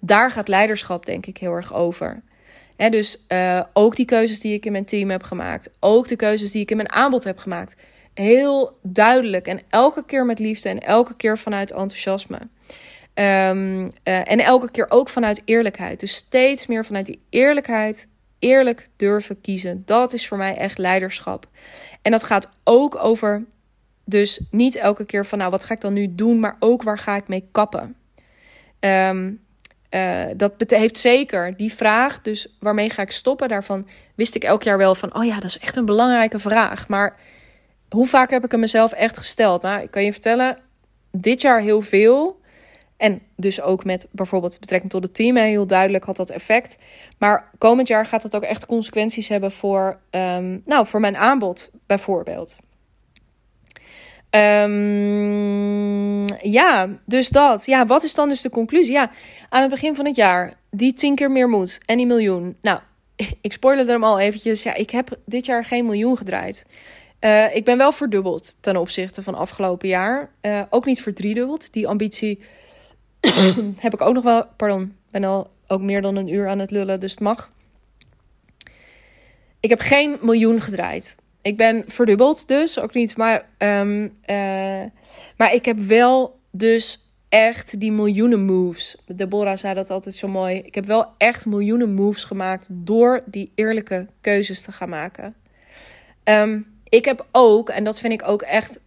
daar 0.00 0.30
gaat 0.30 0.48
leiderschap 0.48 1.06
denk 1.06 1.26
ik 1.26 1.36
heel 1.36 1.52
erg 1.52 1.74
over. 1.74 2.22
He, 2.76 2.88
dus 2.88 3.18
uh, 3.28 3.60
ook 3.72 3.96
die 3.96 4.06
keuzes 4.06 4.40
die 4.40 4.54
ik 4.54 4.66
in 4.66 4.72
mijn 4.72 4.84
team 4.84 5.10
heb 5.10 5.22
gemaakt, 5.22 5.70
ook 5.80 6.08
de 6.08 6.16
keuzes 6.16 6.50
die 6.50 6.62
ik 6.62 6.70
in 6.70 6.76
mijn 6.76 6.92
aanbod 6.92 7.24
heb 7.24 7.38
gemaakt 7.38 7.74
heel 8.14 8.78
duidelijk 8.82 9.46
en 9.46 9.60
elke 9.68 10.04
keer 10.04 10.26
met 10.26 10.38
liefde 10.38 10.68
en 10.68 10.80
elke 10.80 11.16
keer 11.16 11.38
vanuit 11.38 11.70
enthousiasme. 11.70 12.38
Um, 13.14 13.82
uh, 13.84 13.90
en 14.04 14.40
elke 14.40 14.70
keer 14.70 14.86
ook 14.88 15.08
vanuit 15.08 15.42
eerlijkheid. 15.44 16.00
Dus 16.00 16.14
steeds 16.14 16.66
meer 16.66 16.84
vanuit 16.84 17.06
die 17.06 17.22
eerlijkheid, 17.30 18.08
eerlijk 18.38 18.88
durven 18.96 19.40
kiezen. 19.40 19.82
Dat 19.86 20.12
is 20.12 20.28
voor 20.28 20.36
mij 20.36 20.56
echt 20.56 20.78
leiderschap. 20.78 21.48
En 22.02 22.10
dat 22.10 22.24
gaat 22.24 22.50
ook 22.64 22.96
over, 22.96 23.44
dus 24.04 24.40
niet 24.50 24.76
elke 24.76 25.04
keer 25.04 25.26
van, 25.26 25.38
nou, 25.38 25.50
wat 25.50 25.64
ga 25.64 25.74
ik 25.74 25.80
dan 25.80 25.92
nu 25.92 26.14
doen, 26.14 26.40
maar 26.40 26.56
ook 26.58 26.82
waar 26.82 26.98
ga 26.98 27.16
ik 27.16 27.28
mee 27.28 27.48
kappen. 27.52 27.96
Um, 28.80 29.42
uh, 29.90 30.24
dat 30.36 30.52
heeft 30.66 30.98
zeker 30.98 31.56
die 31.56 31.72
vraag, 31.72 32.20
dus 32.20 32.56
waarmee 32.60 32.90
ga 32.90 33.02
ik 33.02 33.10
stoppen? 33.10 33.48
Daarvan 33.48 33.88
wist 34.14 34.34
ik 34.34 34.44
elk 34.44 34.62
jaar 34.62 34.78
wel 34.78 34.94
van, 34.94 35.16
oh 35.16 35.24
ja, 35.24 35.34
dat 35.34 35.44
is 35.44 35.58
echt 35.58 35.76
een 35.76 35.84
belangrijke 35.84 36.38
vraag. 36.38 36.88
Maar 36.88 37.16
hoe 37.94 38.06
vaak 38.06 38.30
heb 38.30 38.44
ik 38.44 38.50
hem 38.50 38.60
mezelf 38.60 38.92
echt 38.92 39.18
gesteld? 39.18 39.62
Nou, 39.62 39.82
ik 39.82 39.90
kan 39.90 40.04
je 40.04 40.12
vertellen, 40.12 40.58
dit 41.10 41.40
jaar 41.40 41.60
heel 41.60 41.80
veel. 41.80 42.42
En 42.96 43.20
dus 43.36 43.60
ook 43.60 43.84
met 43.84 44.06
bijvoorbeeld 44.10 44.60
betrekking 44.60 44.92
tot 44.92 45.02
het 45.02 45.14
team, 45.14 45.36
heel 45.36 45.66
duidelijk 45.66 46.04
had 46.04 46.16
dat 46.16 46.30
effect. 46.30 46.78
Maar 47.18 47.50
komend 47.58 47.88
jaar 47.88 48.06
gaat 48.06 48.22
dat 48.22 48.36
ook 48.36 48.42
echt 48.42 48.66
consequenties 48.66 49.28
hebben 49.28 49.52
voor, 49.52 50.00
um, 50.10 50.62
nou, 50.64 50.86
voor 50.86 51.00
mijn 51.00 51.16
aanbod, 51.16 51.70
bijvoorbeeld. 51.86 52.56
Um, 54.30 56.24
ja, 56.42 56.88
dus 57.06 57.28
dat. 57.28 57.66
Ja, 57.66 57.86
wat 57.86 58.02
is 58.02 58.14
dan 58.14 58.28
dus 58.28 58.40
de 58.40 58.50
conclusie? 58.50 58.92
Ja, 58.92 59.10
aan 59.48 59.60
het 59.60 59.70
begin 59.70 59.94
van 59.94 60.04
het 60.06 60.16
jaar, 60.16 60.52
die 60.70 60.92
tien 60.92 61.14
keer 61.14 61.30
meer 61.30 61.48
moed 61.48 61.80
en 61.86 61.96
die 61.96 62.06
miljoen. 62.06 62.56
Nou, 62.62 62.80
ik 63.40 63.52
spoilerde 63.52 63.92
hem 63.92 64.04
al 64.04 64.18
eventjes. 64.18 64.62
Ja, 64.62 64.74
ik 64.74 64.90
heb 64.90 65.18
dit 65.26 65.46
jaar 65.46 65.64
geen 65.64 65.84
miljoen 65.84 66.16
gedraaid. 66.16 66.66
Uh, 67.24 67.54
ik 67.54 67.64
ben 67.64 67.78
wel 67.78 67.92
verdubbeld 67.92 68.62
ten 68.62 68.76
opzichte 68.76 69.22
van 69.22 69.34
afgelopen 69.34 69.88
jaar. 69.88 70.30
Uh, 70.42 70.62
ook 70.70 70.84
niet 70.84 71.02
verdriedubbeld. 71.02 71.72
Die 71.72 71.88
ambitie 71.88 72.40
heb 73.84 73.92
ik 73.92 74.00
ook 74.00 74.14
nog 74.14 74.22
wel. 74.22 74.46
Pardon, 74.56 74.96
ben 75.10 75.24
al 75.24 75.50
ook 75.66 75.80
meer 75.80 76.02
dan 76.02 76.16
een 76.16 76.28
uur 76.28 76.48
aan 76.48 76.58
het 76.58 76.70
lullen, 76.70 77.00
dus 77.00 77.10
het 77.10 77.20
mag. 77.20 77.52
Ik 79.60 79.70
heb 79.70 79.80
geen 79.80 80.18
miljoen 80.20 80.60
gedraaid. 80.60 81.16
Ik 81.42 81.56
ben 81.56 81.84
verdubbeld, 81.86 82.48
dus 82.48 82.78
ook 82.78 82.94
niet. 82.94 83.16
Maar, 83.16 83.48
um, 83.58 84.02
uh, 84.04 84.84
maar 85.36 85.52
ik 85.52 85.64
heb 85.64 85.78
wel 85.78 86.38
dus 86.50 87.10
echt 87.28 87.80
die 87.80 87.92
miljoenen 87.92 88.44
moves. 88.44 88.96
Deborah 89.06 89.56
zei 89.56 89.74
dat 89.74 89.90
altijd 89.90 90.14
zo 90.14 90.28
mooi. 90.28 90.56
Ik 90.56 90.74
heb 90.74 90.84
wel 90.84 91.06
echt 91.18 91.46
miljoenen 91.46 91.94
moves 91.94 92.24
gemaakt 92.24 92.66
door 92.70 93.22
die 93.26 93.52
eerlijke 93.54 94.06
keuzes 94.20 94.62
te 94.62 94.72
gaan 94.72 94.88
maken. 94.88 95.34
Um, 96.24 96.73
ik 96.94 97.04
heb 97.04 97.26
ook, 97.32 97.68
en 97.68 97.84
dat 97.84 98.00
vind 98.00 98.12
ik 98.12 98.28
ook 98.28 98.42
echt 98.42 98.80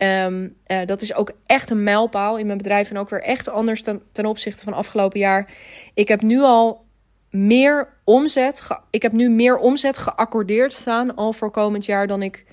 Um, 0.00 0.56
dat 0.86 1.02
is 1.02 1.14
ook 1.14 1.32
echt 1.46 1.70
een 1.70 1.82
mijlpaal 1.82 2.38
in 2.38 2.46
mijn 2.46 2.58
bedrijf 2.58 2.90
en 2.90 2.98
ook 2.98 3.10
weer 3.10 3.22
echt 3.22 3.48
anders 3.48 3.82
ten, 3.82 4.02
ten 4.12 4.26
opzichte 4.26 4.64
van 4.64 4.72
afgelopen 4.72 5.18
jaar. 5.20 5.52
Ik 5.94 6.08
heb 6.08 6.22
nu 6.22 6.40
al 6.40 6.84
meer 7.30 7.88
omzet. 8.04 8.62
Ik 8.90 9.02
heb 9.02 9.12
nu 9.12 9.30
meer 9.30 9.56
omzet 9.56 9.98
geaccordeerd 9.98 10.72
staan 10.72 11.14
al 11.14 11.32
voor 11.32 11.50
komend 11.50 11.84
jaar 11.84 12.06
dan 12.06 12.22
ik 12.22 12.44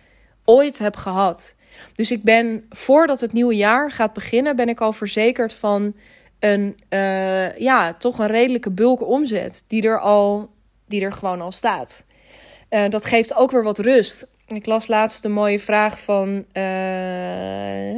ooit 0.45 0.77
heb 0.77 0.95
gehad. 0.95 1.55
Dus 1.95 2.11
ik 2.11 2.23
ben 2.23 2.65
voordat 2.69 3.21
het 3.21 3.33
nieuwe 3.33 3.55
jaar 3.55 3.91
gaat 3.91 4.13
beginnen, 4.13 4.55
ben 4.55 4.69
ik 4.69 4.81
al 4.81 4.93
verzekerd 4.93 5.53
van 5.53 5.95
een 6.39 6.79
uh, 6.89 7.57
ja, 7.57 7.93
toch 7.93 8.19
een 8.19 8.27
redelijke 8.27 8.71
bulk 8.71 9.01
omzet 9.01 9.63
die 9.67 9.81
er 9.81 9.99
al 9.99 10.49
die 10.87 11.01
er 11.01 11.13
gewoon 11.13 11.41
al 11.41 11.51
staat. 11.51 12.05
Uh, 12.69 12.89
dat 12.89 13.05
geeft 13.05 13.35
ook 13.35 13.51
weer 13.51 13.63
wat 13.63 13.79
rust. 13.79 14.27
Ik 14.47 14.65
las 14.65 14.87
laatst 14.87 15.25
een 15.25 15.31
mooie 15.31 15.59
vraag 15.59 15.99
van 15.99 16.45
uh, 16.53 17.89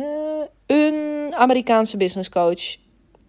een 0.65 1.33
Amerikaanse 1.35 1.97
business 1.97 2.29
coach. 2.29 2.75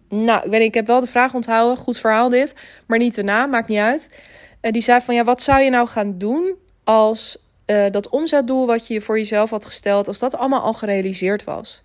Nou, 0.09 0.43
ik 0.43 0.51
weet 0.51 0.61
ik 0.61 0.73
heb 0.73 0.87
wel 0.87 0.99
de 0.99 1.07
vraag 1.07 1.33
onthouden. 1.33 1.77
Goed 1.77 1.99
verhaal 1.99 2.29
dit, 2.29 2.55
maar 2.87 2.97
niet 2.97 3.15
de 3.15 3.23
naam, 3.23 3.49
maakt 3.49 3.67
niet 3.67 3.77
uit. 3.77 4.19
Uh, 4.61 4.71
die 4.71 4.81
zei 4.81 5.01
van, 5.01 5.15
ja, 5.15 5.23
wat 5.23 5.43
zou 5.43 5.61
je 5.61 5.69
nou 5.69 5.87
gaan 5.87 6.17
doen 6.17 6.55
als 6.83 7.37
uh, 7.65 7.85
dat 7.91 8.09
omzetdoel 8.09 8.67
wat 8.67 8.87
je 8.87 9.01
voor 9.01 9.17
jezelf 9.17 9.49
had 9.49 9.65
gesteld, 9.65 10.07
als 10.07 10.19
dat 10.19 10.35
allemaal 10.35 10.61
al 10.61 10.73
gerealiseerd 10.73 11.43
was? 11.43 11.83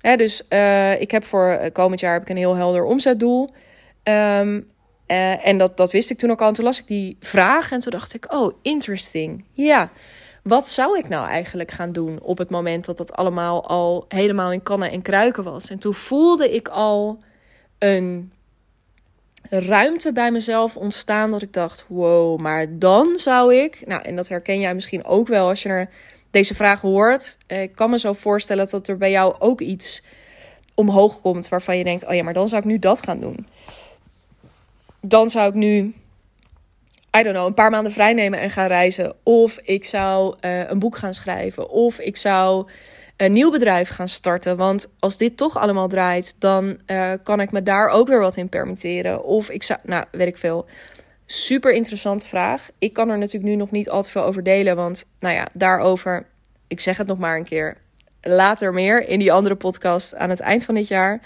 Hè, 0.00 0.16
dus 0.16 0.40
ik 0.98 1.10
heb 1.10 1.24
voor 1.24 1.70
komend 1.72 2.00
jaar 2.00 2.12
heb 2.12 2.22
ik 2.22 2.28
een 2.28 2.36
heel 2.36 2.54
helder 2.54 2.84
omzetdoel. 2.84 3.50
Um, 4.02 4.72
en 5.06 5.58
dat, 5.58 5.76
dat 5.76 5.92
wist 5.92 6.10
ik 6.10 6.18
toen 6.18 6.30
ook 6.30 6.40
al. 6.40 6.48
En 6.48 6.54
toen 6.54 6.64
las 6.64 6.80
ik 6.80 6.86
die 6.86 7.16
vraag 7.20 7.72
en 7.72 7.78
toen 7.78 7.92
dacht 7.92 8.14
ik, 8.14 8.32
oh, 8.32 8.52
interesting. 8.62 9.44
Ja, 9.52 9.90
wat 10.44 10.68
zou 10.68 10.98
ik 10.98 11.08
nou 11.08 11.28
eigenlijk 11.28 11.70
gaan 11.70 11.92
doen 11.92 12.20
op 12.20 12.38
het 12.38 12.50
moment 12.50 12.84
dat 12.84 12.96
dat 12.96 13.12
allemaal 13.12 13.66
al 13.66 14.04
helemaal 14.08 14.52
in 14.52 14.62
kannen 14.62 14.90
en 14.90 15.02
kruiken 15.02 15.44
was? 15.44 15.70
En 15.70 15.78
toen 15.78 15.94
voelde 15.94 16.54
ik 16.54 16.68
al 16.68 17.18
een 17.78 18.32
ruimte 19.48 20.12
bij 20.12 20.30
mezelf 20.30 20.76
ontstaan 20.76 21.30
dat 21.30 21.42
ik 21.42 21.52
dacht: 21.52 21.84
wow, 21.88 22.40
maar 22.40 22.78
dan 22.78 23.16
zou 23.16 23.54
ik. 23.54 23.86
Nou, 23.86 24.02
en 24.02 24.16
dat 24.16 24.28
herken 24.28 24.60
jij 24.60 24.74
misschien 24.74 25.04
ook 25.04 25.28
wel 25.28 25.48
als 25.48 25.62
je 25.62 25.68
er 25.68 25.90
deze 26.30 26.54
vraag 26.54 26.80
hoort. 26.80 27.38
Ik 27.46 27.74
kan 27.74 27.90
me 27.90 27.98
zo 27.98 28.12
voorstellen 28.12 28.68
dat 28.70 28.88
er 28.88 28.96
bij 28.96 29.10
jou 29.10 29.34
ook 29.38 29.60
iets 29.60 30.02
omhoog 30.74 31.20
komt 31.20 31.48
waarvan 31.48 31.78
je 31.78 31.84
denkt: 31.84 32.06
oh 32.06 32.14
ja, 32.14 32.22
maar 32.22 32.34
dan 32.34 32.48
zou 32.48 32.62
ik 32.62 32.68
nu 32.68 32.78
dat 32.78 33.02
gaan 33.02 33.20
doen. 33.20 33.46
Dan 35.00 35.30
zou 35.30 35.48
ik 35.48 35.54
nu, 35.54 35.94
I 37.16 37.22
don't 37.22 37.34
know, 37.34 37.46
een 37.46 37.54
paar 37.54 37.70
maanden 37.70 37.92
vrij 37.92 38.12
nemen 38.12 38.38
en 38.38 38.50
gaan 38.50 38.66
reizen. 38.66 39.14
Of 39.22 39.58
ik 39.62 39.84
zou 39.84 40.36
uh, 40.40 40.68
een 40.70 40.78
boek 40.78 40.96
gaan 40.96 41.14
schrijven. 41.14 41.70
Of 41.70 41.98
ik 41.98 42.16
zou 42.16 42.68
een 43.16 43.32
nieuw 43.32 43.50
bedrijf 43.50 43.88
gaan 43.88 44.08
starten. 44.08 44.56
Want 44.56 44.88
als 44.98 45.16
dit 45.16 45.36
toch 45.36 45.58
allemaal 45.58 45.88
draait, 45.88 46.40
dan 46.40 46.78
uh, 46.86 47.12
kan 47.22 47.40
ik 47.40 47.52
me 47.52 47.62
daar 47.62 47.88
ook 47.88 48.08
weer 48.08 48.20
wat 48.20 48.36
in 48.36 48.48
permitteren. 48.48 49.24
Of 49.24 49.50
ik 49.50 49.62
zou, 49.62 49.78
nou, 49.82 50.04
weet 50.10 50.26
ik 50.26 50.36
veel. 50.36 50.66
Super 51.26 51.72
interessante 51.72 52.26
vraag. 52.26 52.68
Ik 52.78 52.92
kan 52.92 53.08
er 53.08 53.18
natuurlijk 53.18 53.52
nu 53.52 53.56
nog 53.56 53.70
niet 53.70 53.90
al 53.90 54.02
te 54.02 54.10
veel 54.10 54.24
over 54.24 54.42
delen. 54.42 54.76
Want, 54.76 55.04
nou 55.20 55.34
ja, 55.34 55.46
daarover, 55.52 56.26
ik 56.68 56.80
zeg 56.80 56.98
het 56.98 57.06
nog 57.06 57.18
maar 57.18 57.36
een 57.36 57.44
keer. 57.44 57.76
Later 58.20 58.72
meer 58.72 59.08
in 59.08 59.18
die 59.18 59.32
andere 59.32 59.54
podcast 59.54 60.14
aan 60.14 60.30
het 60.30 60.40
eind 60.40 60.64
van 60.64 60.74
dit 60.74 60.88
jaar. 60.88 61.20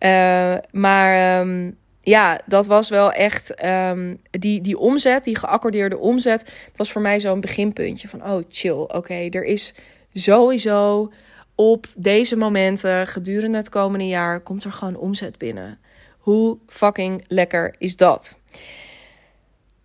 Uh, 0.00 0.54
maar 0.70 1.40
um, 1.40 1.78
ja, 2.04 2.40
dat 2.46 2.66
was 2.66 2.88
wel 2.88 3.12
echt 3.12 3.64
um, 3.64 4.20
die, 4.30 4.60
die 4.60 4.78
omzet, 4.78 5.24
die 5.24 5.36
geaccordeerde 5.36 5.98
omzet. 5.98 6.52
was 6.76 6.92
voor 6.92 7.02
mij 7.02 7.20
zo'n 7.20 7.40
beginpuntje 7.40 8.08
van: 8.08 8.24
oh, 8.24 8.42
chill. 8.48 8.72
Oké, 8.72 9.28
er 9.30 9.44
is 9.44 9.74
sowieso 10.12 11.12
op 11.54 11.86
deze 11.96 12.36
momenten 12.36 13.06
gedurende 13.06 13.56
het 13.56 13.68
komende 13.68 14.06
jaar 14.06 14.40
komt 14.40 14.64
er 14.64 14.72
gewoon 14.72 14.96
omzet 14.96 15.38
binnen. 15.38 15.78
Hoe 16.18 16.58
fucking 16.66 17.24
lekker 17.28 17.74
is 17.78 17.96
dat? 17.96 18.38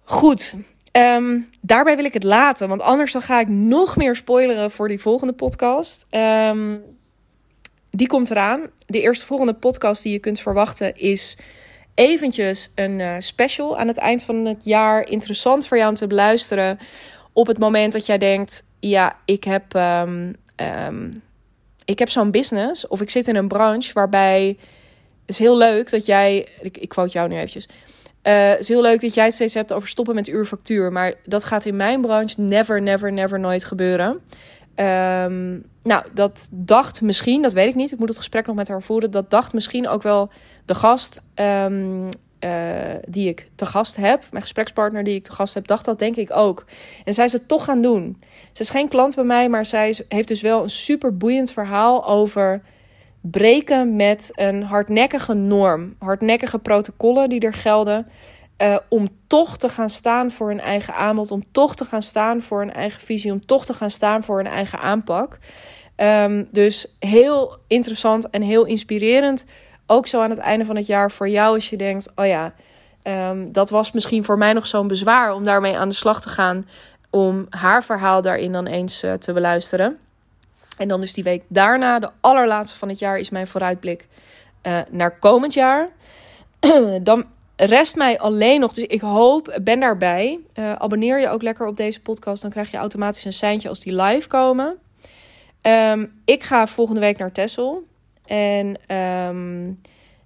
Goed, 0.04 0.56
um, 0.92 1.50
daarbij 1.62 1.96
wil 1.96 2.06
ik 2.06 2.14
het 2.14 2.24
laten, 2.24 2.68
want 2.68 2.82
anders 2.82 3.12
dan 3.12 3.22
ga 3.22 3.40
ik 3.40 3.48
nog 3.48 3.98
meer 3.98 4.16
spoileren 4.16 4.72
voor 4.72 4.88
die 4.88 5.00
volgende 5.00 5.34
podcast. 5.34 6.06
Um, 6.10 6.84
die 7.92 8.08
komt 8.08 8.32
eraan. 8.32 8.62
De 8.86 9.02
eerste 9.02 9.26
volgende 9.26 9.54
podcast 9.54 10.04
die 10.04 10.12
je 10.12 10.20
kunt 10.20 10.40
verwachten 10.40 10.96
is 10.96 11.38
eventjes 12.00 12.72
een 12.76 13.00
uh, 13.00 13.16
special 13.18 13.78
aan 13.78 13.88
het 13.88 13.98
eind 13.98 14.24
van 14.24 14.46
het 14.46 14.64
jaar. 14.64 15.08
Interessant 15.08 15.68
voor 15.68 15.78
jou 15.78 15.90
om 15.90 15.96
te 15.96 16.08
beluisteren 16.08 16.80
op 17.34 17.48
het 17.48 17.60
moment 17.60 17.94
dat 17.94 18.06
jij 18.06 18.18
denkt: 18.18 18.64
ja, 18.80 19.18
ik 19.26 19.44
heb, 19.44 19.74
um, 19.74 20.36
um, 20.86 21.22
ik 21.86 22.00
heb 22.00 22.10
zo'n 22.10 22.32
business 22.32 22.88
of 22.88 23.02
ik 23.02 23.10
zit 23.10 23.28
in 23.28 23.36
een 23.36 23.48
branche 23.48 23.94
waarbij 23.94 24.58
het 25.26 25.30
is 25.30 25.40
heel 25.40 25.58
leuk 25.58 25.90
dat 25.90 26.06
jij, 26.06 26.48
ik, 26.62 26.78
ik 26.78 26.90
quote 26.90 27.14
jou 27.14 27.28
nu 27.28 27.36
eventjes. 27.36 27.68
Uh, 28.24 28.50
het 28.50 28.60
is 28.60 28.68
heel 28.68 28.82
leuk 28.82 29.02
dat 29.02 29.14
jij 29.14 29.26
het 29.26 29.34
steeds 29.34 29.54
hebt 29.54 29.74
over 29.74 29.88
stoppen 29.88 30.16
met 30.16 30.28
uurfactuur. 30.28 30.92
Maar 30.92 31.14
dat 31.26 31.44
gaat 31.44 31.66
in 31.66 31.76
mijn 31.76 32.02
branche 32.02 32.42
never, 32.42 32.82
never, 32.82 33.14
never 33.14 33.40
nooit 33.40 33.64
gebeuren. 33.66 34.22
Um, 34.80 35.66
nou, 35.84 36.04
dat 36.14 36.50
dacht 36.52 37.02
misschien, 37.02 37.42
dat 37.42 37.54
weet 37.54 37.68
ik 37.68 37.76
niet. 37.76 37.92
Ik 37.92 38.00
moet 38.00 38.08
het 38.08 38.18
gesprek 38.18 38.46
nog 38.46 38.56
met 38.56 38.68
haar 38.68 38.82
voeren. 38.82 39.12
Dat 39.12 39.30
dacht 39.30 39.54
misschien 39.54 39.88
ook 39.88 40.04
wel 40.04 40.30
de 40.66 40.76
gast 40.76 41.22
um, 41.36 42.10
uh, 42.40 42.50
die 43.08 43.30
ik 43.30 43.50
te 43.56 43.66
gast 43.66 43.96
heb, 43.96 44.24
mijn 44.32 44.42
gesprekspartner 44.42 45.04
die 45.04 45.16
ik 45.16 45.24
te 45.24 45.32
gast 45.32 45.54
heb, 45.54 45.68
dacht 45.68 45.86
dat 45.86 46.00
denk 46.00 46.16
ik 46.16 46.36
ook. 46.36 46.66
En 47.06 47.14
zij 47.14 47.26
het 47.32 47.48
toch 47.48 47.64
gaan 47.64 47.82
doen. 47.82 48.18
Ze 48.52 48.62
is 48.62 48.70
geen 48.70 48.90
klant 48.90 49.16
bij 49.16 49.24
mij, 49.24 49.50
maar 49.50 49.66
zij 49.66 50.06
heeft 50.08 50.28
dus 50.28 50.42
wel 50.42 50.64
een 50.64 50.70
super 50.70 51.18
boeiend 51.18 51.52
verhaal 51.52 52.08
over 52.08 52.62
breken 53.22 53.96
met 53.96 54.32
een 54.36 54.64
hardnekkige 54.64 55.34
norm, 55.34 55.96
hardnekkige 55.98 56.60
protocollen 56.60 57.30
die 57.30 57.40
er 57.40 57.54
gelden. 57.54 58.08
Uh, 58.62 58.78
om 58.90 59.08
toch 59.28 59.58
te 59.58 59.70
gaan 59.70 59.90
staan 59.90 60.32
voor 60.32 60.52
een 60.52 60.60
eigen 60.60 60.94
aanbod, 60.94 61.32
om 61.32 61.44
toch 61.52 61.76
te 61.76 61.86
gaan 61.86 62.02
staan 62.02 62.42
voor 62.42 62.62
een 62.62 62.74
eigen 62.74 63.02
visie, 63.02 63.32
om 63.32 63.46
toch 63.46 63.66
te 63.66 63.74
gaan 63.74 63.90
staan 63.90 64.24
voor 64.24 64.40
een 64.40 64.48
eigen 64.48 64.80
aanpak. 64.80 65.38
Um, 65.96 66.48
dus 66.52 66.96
heel 67.00 67.58
interessant 67.68 68.30
en 68.30 68.42
heel 68.42 68.66
inspirerend 68.66 69.46
ook 69.86 70.08
zo 70.08 70.22
aan 70.22 70.30
het 70.30 70.40
einde 70.40 70.66
van 70.66 70.76
het 70.76 70.86
jaar 70.86 71.12
voor 71.12 71.30
jou 71.30 71.54
als 71.56 71.70
je 71.70 71.78
denkt: 71.78 72.12
oh 72.16 72.26
ja, 72.26 72.54
um, 73.04 73.52
dat 73.52 73.70
was 73.70 73.92
misschien 73.92 74.24
voor 74.24 74.38
mij 74.38 74.54
nog 74.54 74.68
zo'n 74.68 74.88
bezwaar 74.88 75.34
om 75.34 75.46
daarmee 75.46 75.78
aan 75.78 75.90
de 75.90 75.96
slag 75.96 76.22
te 76.22 76.30
gaan. 76.30 76.68
Om 77.10 77.48
haar 77.50 77.84
verhaal 77.84 78.22
daarin 78.22 78.52
dan 78.52 78.68
eens 78.68 79.04
uh, 79.04 79.14
te 79.14 79.34
beluisteren. 79.34 79.98
En 80.78 80.88
dan 80.88 81.02
dus 81.02 81.14
die 81.14 81.24
week 81.24 81.44
daarna, 81.48 82.00
de 82.00 82.10
allerlaatste 82.22 82.78
van 82.78 82.90
het 82.90 83.00
jaar, 83.00 83.18
is 83.18 83.30
mijn 83.30 83.48
vooruitblik 83.48 84.08
uh, 84.64 84.80
naar 84.90 85.20
komend 85.20 85.54
jaar. 85.54 85.90
dan 87.02 87.26
rest 87.66 87.96
mij 87.96 88.20
alleen 88.20 88.60
nog, 88.60 88.74
dus 88.74 88.84
ik 88.84 89.02
hoop, 89.02 89.60
ben 89.62 89.80
daarbij. 89.80 90.40
Uh, 90.56 90.74
abonneer 90.74 91.20
je 91.20 91.30
ook 91.30 91.42
lekker 91.42 91.68
op 91.68 91.78
deze 91.78 92.02
podcast, 92.02 92.42
dan 92.42 92.52
krijg 92.52 92.72
je 92.72 92.78
automatisch 92.78 93.26
een 93.26 93.34
seintje 93.34 93.70
als 93.70 93.80
die 93.80 94.02
live 94.02 94.28
komen. 94.28 94.78
Um, 95.62 96.22
ik 96.26 96.44
ga 96.44 96.68
volgende 96.68 97.00
week 97.00 97.18
naar 97.18 97.32
Tessel. 97.32 97.84
En, 98.26 98.96
um, 98.96 99.80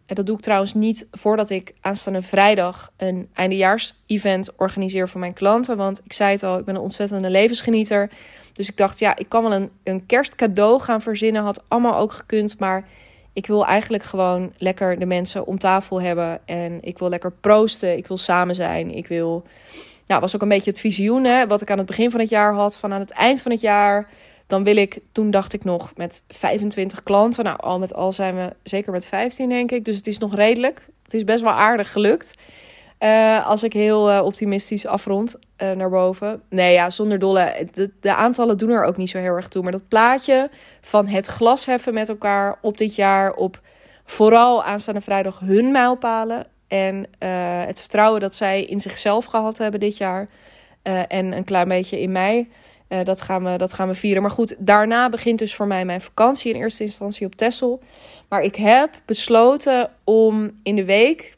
dat 0.06 0.26
doe 0.26 0.36
ik 0.36 0.42
trouwens 0.42 0.74
niet 0.74 1.08
voordat 1.12 1.50
ik 1.50 1.74
aanstaande 1.82 2.22
vrijdag 2.22 2.92
een 2.98 3.30
eindejaars-event 3.34 4.50
organiseer 4.58 5.10
voor 5.10 5.20
mijn 5.20 5.34
klanten. 5.34 5.78
Want 5.78 6.02
ik 6.04 6.14
zei 6.14 6.32
het 6.32 6.44
al, 6.44 6.58
ik 6.58 6.66
ben 6.66 6.76
een 6.76 6.82
ontzettende 6.82 7.30
levensgenieter. 7.30 8.10
Dus 8.54 8.70
ik 8.70 8.78
dacht, 8.78 9.00
ja, 9.00 9.16
ik 9.16 9.30
kan 9.30 9.44
wel 9.44 9.54
een, 9.54 9.70
een 9.84 10.06
kerstcadeau 10.06 10.80
gaan 10.82 11.02
verzinnen. 11.02 11.44
Had 11.44 11.64
allemaal 11.68 11.98
ook 11.98 12.12
gekund. 12.12 12.60
Maar 12.60 12.88
ik 13.34 13.48
wil 13.48 13.66
eigenlijk 13.66 14.04
gewoon 14.04 14.54
lekker 14.58 15.00
de 15.00 15.06
mensen 15.06 15.46
om 15.46 15.60
tafel 15.60 16.02
hebben. 16.02 16.40
En 16.46 16.78
ik 16.82 17.00
wil 17.00 17.10
lekker 17.10 17.32
proosten. 17.32 17.98
Ik 17.98 18.08
wil 18.08 18.18
samen 18.18 18.56
zijn. 18.56 18.92
Ik 18.92 19.08
wil. 19.08 19.44
Nou, 20.06 20.22
was 20.22 20.36
ook 20.36 20.42
een 20.42 20.48
beetje 20.48 20.70
het 20.70 20.80
visioen 20.80 21.24
hè, 21.24 21.48
wat 21.48 21.62
ik 21.62 21.72
aan 21.72 21.78
het 21.78 21.88
begin 21.88 22.12
van 22.12 22.20
het 22.20 22.30
jaar 22.30 22.54
had. 22.54 22.78
Van 22.78 22.94
aan 22.94 23.00
het 23.00 23.12
eind 23.12 23.42
van 23.42 23.52
het 23.52 23.62
jaar 23.62 24.10
dan 24.48 24.64
wil 24.64 24.76
ik, 24.76 25.00
toen 25.12 25.32
dacht 25.32 25.54
ik 25.54 25.64
nog 25.64 25.92
met 25.96 26.24
25 26.28 27.04
klanten. 27.04 27.44
Nou, 27.44 27.60
al 27.60 27.80
met 27.80 27.94
al 27.94 28.12
zijn 28.12 28.36
we 28.36 28.54
zeker 28.64 28.92
met 28.92 29.06
15, 29.06 29.50
denk 29.50 29.72
ik. 29.72 29.86
Dus 29.86 29.98
het 29.98 30.08
is 30.08 30.18
nog 30.18 30.36
redelijk. 30.36 30.86
Het 31.04 31.14
is 31.14 31.24
best 31.24 31.44
wel 31.44 31.52
aardig 31.52 31.92
gelukt. 31.92 32.34
Uh, 33.04 33.48
als 33.48 33.64
ik 33.64 33.74
heel 33.74 34.12
uh, 34.12 34.24
optimistisch 34.24 34.86
afrond 34.86 35.36
uh, 35.58 35.72
naar 35.72 35.90
boven. 35.90 36.42
Nee, 36.50 36.74
ja, 36.74 36.90
zonder 36.90 37.20
dolle. 37.20 37.68
De, 38.00 38.16
aantallen 38.16 38.58
doen 38.58 38.70
er 38.70 38.84
ook 38.84 38.98
niet 38.98 39.10
zo 39.10 39.18
heel 39.18 39.36
erg 39.36 39.48
toe. 39.48 39.64
Maar 39.64 39.72
dat 39.72 39.88
plaatje 39.88 40.50
van 40.82 41.08
het 41.08 41.28
glas 41.28 41.66
heffen 41.66 41.94
met 41.94 42.10
elkaar 42.10 42.58
op 42.62 42.78
dit 42.78 42.96
jaar. 42.96 43.34
Op 43.34 43.62
vooral 44.06 44.64
aanstaande 44.64 45.02
vrijdag 45.02 45.40
hun 45.40 45.72
mijlpalen. 45.72 46.48
En 46.68 47.08
het 47.68 47.80
vertrouwen 47.80 48.22
dat 48.22 48.36
zij 48.36 48.64
in 48.64 48.80
zichzelf 48.80 49.26
gehad 49.26 49.58
hebben 49.58 49.80
dit 49.80 49.98
jaar. 49.98 50.28
en 51.08 51.38
een 51.38 51.44
klein 51.44 51.68
beetje 51.68 52.02
in 52.02 52.12
mij. 52.12 52.50
Dat, 53.04 53.22
gaan 53.22 53.44
we, 53.44 53.58
dat 53.58 53.74
gaan 53.74 53.88
we 53.88 53.94
vieren. 53.96 54.22
Maar 54.22 54.32
goed, 54.32 54.56
daarna 54.58 55.10
begint 55.10 55.40
dus 55.40 55.56
voor 55.56 55.68
mij 55.68 55.86
mijn 55.86 56.02
vakantie 56.02 56.54
in 56.54 56.62
eerste 56.62 56.84
instantie 56.84 57.26
op 57.26 57.36
Texel. 57.36 57.82
Maar 58.30 58.42
ik 58.42 58.56
heb 58.56 58.90
besloten 59.06 59.90
om 60.04 60.52
in 60.64 60.76
de 60.76 60.86
week, 60.86 61.34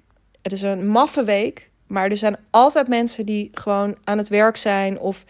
het 0.46 0.54
is 0.54 0.62
een 0.62 0.88
maffe 0.88 1.24
week, 1.24 1.70
maar 1.88 2.10
er 2.10 2.18
zijn 2.18 2.38
altijd 2.50 2.88
mensen 2.88 3.26
die 3.26 3.50
gewoon 3.54 3.98
aan 4.04 4.18
het 4.18 4.28
werk 4.28 4.58
zijn. 4.58 5.00
Of 5.00 5.26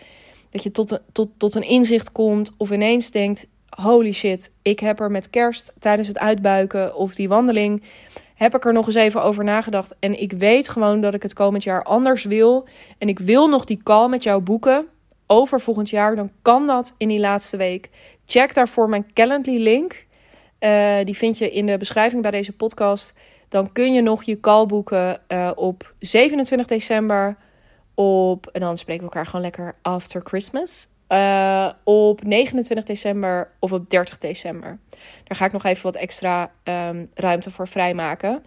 dat 0.49 0.63
je 0.63 0.71
tot, 0.71 0.91
een, 0.91 0.99
tot, 1.11 1.29
tot 1.37 1.55
een 1.55 1.67
inzicht 1.67 2.11
komt 2.11 2.51
of 2.57 2.71
ineens 2.71 3.11
denkt, 3.11 3.47
holy 3.69 4.11
shit, 4.11 4.51
ik 4.61 4.79
heb 4.79 4.99
er 4.99 5.11
met 5.11 5.29
kerst 5.29 5.73
tijdens 5.79 6.07
het 6.07 6.19
uitbuiken 6.19 6.95
of 6.95 7.15
die 7.15 7.27
wandeling, 7.27 7.83
heb 8.35 8.55
ik 8.55 8.65
er 8.65 8.73
nog 8.73 8.85
eens 8.85 8.95
even 8.95 9.23
over 9.23 9.43
nagedacht. 9.43 9.95
En 9.99 10.21
ik 10.21 10.31
weet 10.31 10.69
gewoon 10.69 11.01
dat 11.01 11.13
ik 11.13 11.23
het 11.23 11.33
komend 11.33 11.63
jaar 11.63 11.83
anders 11.83 12.23
wil. 12.23 12.67
En 12.97 13.07
ik 13.07 13.19
wil 13.19 13.47
nog 13.47 13.65
die 13.65 13.83
call 13.83 14.09
met 14.09 14.23
jou 14.23 14.41
boeken 14.41 14.87
over 15.27 15.61
volgend 15.61 15.89
jaar. 15.89 16.15
Dan 16.15 16.31
kan 16.41 16.67
dat 16.67 16.93
in 16.97 17.07
die 17.07 17.19
laatste 17.19 17.57
week. 17.57 17.89
Check 18.25 18.53
daarvoor 18.53 18.89
mijn 18.89 19.13
Calendly 19.13 19.61
link. 19.61 20.05
Uh, 20.59 20.97
die 21.03 21.17
vind 21.17 21.37
je 21.37 21.51
in 21.51 21.65
de 21.65 21.77
beschrijving 21.77 22.21
bij 22.21 22.31
deze 22.31 22.51
podcast. 22.51 23.13
Dan 23.49 23.71
kun 23.71 23.93
je 23.93 24.01
nog 24.01 24.23
je 24.23 24.39
call 24.39 24.65
boeken 24.65 25.21
uh, 25.27 25.51
op 25.55 25.93
27 25.99 26.67
december. 26.67 27.37
Op, 27.93 28.47
en 28.47 28.59
dan 28.61 28.77
spreken 28.77 29.03
we 29.03 29.09
elkaar 29.09 29.25
gewoon 29.25 29.41
lekker 29.41 29.75
after 29.81 30.21
Christmas. 30.23 30.87
Uh, 31.09 31.69
op 31.83 32.23
29 32.23 32.85
december 32.85 33.51
of 33.59 33.71
op 33.71 33.89
30 33.89 34.17
december. 34.17 34.79
Daar 35.23 35.37
ga 35.37 35.45
ik 35.45 35.51
nog 35.51 35.63
even 35.63 35.83
wat 35.83 35.95
extra 35.95 36.51
um, 36.63 37.09
ruimte 37.13 37.51
voor 37.51 37.67
vrijmaken. 37.67 38.43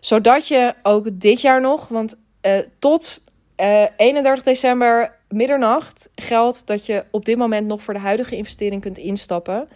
Zodat 0.00 0.48
je 0.48 0.74
ook 0.82 1.08
dit 1.12 1.40
jaar 1.40 1.60
nog, 1.60 1.88
want 1.88 2.18
uh, 2.42 2.58
tot 2.78 3.22
uh, 3.56 3.84
31 3.96 4.44
december 4.44 5.14
middernacht 5.28 6.08
geldt 6.14 6.66
dat 6.66 6.86
je 6.86 7.04
op 7.10 7.24
dit 7.24 7.38
moment 7.38 7.66
nog 7.66 7.82
voor 7.82 7.94
de 7.94 8.00
huidige 8.00 8.36
investering 8.36 8.82
kunt 8.82 8.98
instappen. 8.98 9.68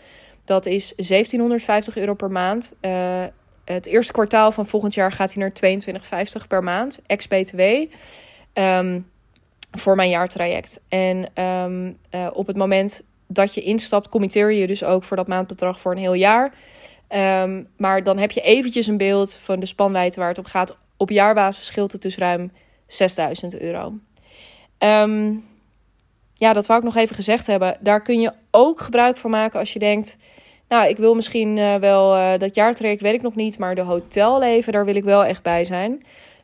Dat 0.44 0.66
is 0.66 0.92
1750 0.96 1.96
euro 1.96 2.14
per 2.14 2.30
maand. 2.30 2.74
Het 3.72 3.86
eerste 3.86 4.12
kwartaal 4.12 4.52
van 4.52 4.66
volgend 4.66 4.94
jaar 4.94 5.12
gaat 5.12 5.34
hij 5.34 5.42
naar 5.42 6.32
22,50 6.40 6.46
per 6.48 6.62
maand, 6.62 7.00
ex-BTW. 7.06 7.60
Um, 8.54 9.10
voor 9.70 9.96
mijn 9.96 10.10
jaartraject. 10.10 10.80
En 10.88 11.44
um, 11.44 11.98
uh, 12.14 12.26
op 12.32 12.46
het 12.46 12.56
moment 12.56 13.02
dat 13.26 13.54
je 13.54 13.62
instapt, 13.62 14.08
committeer 14.08 14.52
je 14.52 14.66
dus 14.66 14.84
ook 14.84 15.04
voor 15.04 15.16
dat 15.16 15.28
maandbedrag 15.28 15.80
voor 15.80 15.92
een 15.92 15.98
heel 15.98 16.14
jaar. 16.14 16.52
Um, 17.42 17.68
maar 17.76 18.02
dan 18.02 18.18
heb 18.18 18.30
je 18.30 18.40
eventjes 18.40 18.86
een 18.86 18.96
beeld 18.96 19.36
van 19.36 19.60
de 19.60 19.66
spanwijdte 19.66 20.18
waar 20.18 20.28
het 20.28 20.38
op 20.38 20.46
gaat. 20.46 20.78
Op 20.96 21.10
jaarbasis 21.10 21.66
scheelt 21.66 21.92
het 21.92 22.02
dus 22.02 22.16
ruim 22.16 22.52
6000 22.86 23.60
euro. 23.60 23.94
Ja, 26.34 26.52
dat 26.52 26.66
wou 26.66 26.78
ik 26.78 26.84
nog 26.84 26.96
even 26.96 27.14
gezegd 27.14 27.46
hebben. 27.46 27.76
Daar 27.80 28.02
kun 28.02 28.20
je 28.20 28.32
ook 28.50 28.80
gebruik 28.80 29.16
van 29.16 29.30
maken 29.30 29.58
als 29.58 29.72
je 29.72 29.78
denkt... 29.78 30.16
Nou, 30.70 30.88
ik 30.88 30.96
wil 30.96 31.14
misschien 31.14 31.56
uh, 31.56 31.74
wel 31.74 32.16
uh, 32.16 32.32
dat 32.38 32.54
jaartraject, 32.54 33.02
weet 33.02 33.14
ik 33.14 33.22
nog 33.22 33.34
niet. 33.34 33.58
Maar 33.58 33.74
de 33.74 33.80
hotelleven, 33.80 34.72
daar 34.72 34.84
wil 34.84 34.94
ik 34.94 35.04
wel 35.04 35.24
echt 35.24 35.42
bij 35.42 35.64
zijn. 35.64 36.02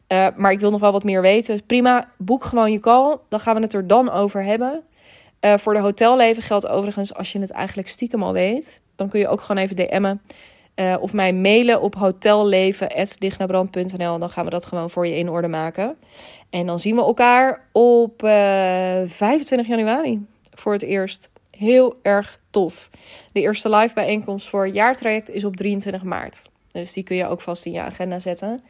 Uh, 0.09 0.27
maar 0.37 0.53
ik 0.53 0.61
wil 0.61 0.71
nog 0.71 0.81
wel 0.81 0.93
wat 0.93 1.05
meer 1.05 1.21
weten. 1.21 1.67
Prima, 1.67 2.11
boek 2.19 2.45
gewoon 2.45 2.73
je 2.73 2.81
call. 2.81 3.17
Dan 3.29 3.41
gaan 3.41 3.55
we 3.55 3.61
het 3.61 3.75
er 3.75 3.87
dan 3.87 4.11
over 4.11 4.45
hebben. 4.45 4.83
Voor 5.41 5.75
de 5.75 5.81
hotelleven 5.81 6.43
geldt 6.43 6.67
overigens, 6.67 7.15
als 7.15 7.33
je 7.33 7.41
het 7.41 7.51
eigenlijk 7.51 7.89
stiekem 7.89 8.23
al 8.23 8.33
weet, 8.33 8.83
dan 8.97 9.09
kun 9.09 9.21
je 9.21 9.29
ook 9.29 9.41
gewoon 9.41 9.63
even 9.63 9.77
DM'en. 9.77 10.21
Of 11.01 11.13
mij 11.13 11.33
mailen 11.33 11.81
op 11.81 11.95
hotelleven.dichtnabrand.nl. 11.95 14.19
Dan 14.19 14.31
gaan 14.31 14.45
we 14.45 14.51
dat 14.51 14.67
gewoon 14.67 14.91
voor 14.91 15.07
je 15.07 15.17
in 15.17 15.31
orde 15.31 15.49
maken. 15.49 15.97
En 16.51 16.67
dan 16.67 16.79
zien 16.79 16.95
we 16.95 17.01
elkaar 17.01 17.69
op 17.73 18.21
25 18.21 19.67
januari 19.67 20.27
voor 20.51 20.73
het 20.73 20.83
eerst. 20.83 21.31
Heel 21.59 21.99
erg 22.03 22.39
tof. 22.51 22.91
De 23.33 23.41
eerste 23.41 23.69
live 23.69 23.95
bijeenkomst 23.95 24.49
voor 24.49 24.65
het 24.65 24.75
jaartraject 24.75 25.31
is 25.31 25.45
op 25.45 25.57
23 25.57 26.03
maart. 26.03 26.43
Dus 26.73 26.93
die 26.93 27.03
kun 27.03 27.17
je 27.17 27.27
ook 27.27 27.41
vast 27.41 27.67
in 27.67 27.73
je 27.73 27.81
agenda 27.81 28.19
zetten. 28.19 28.61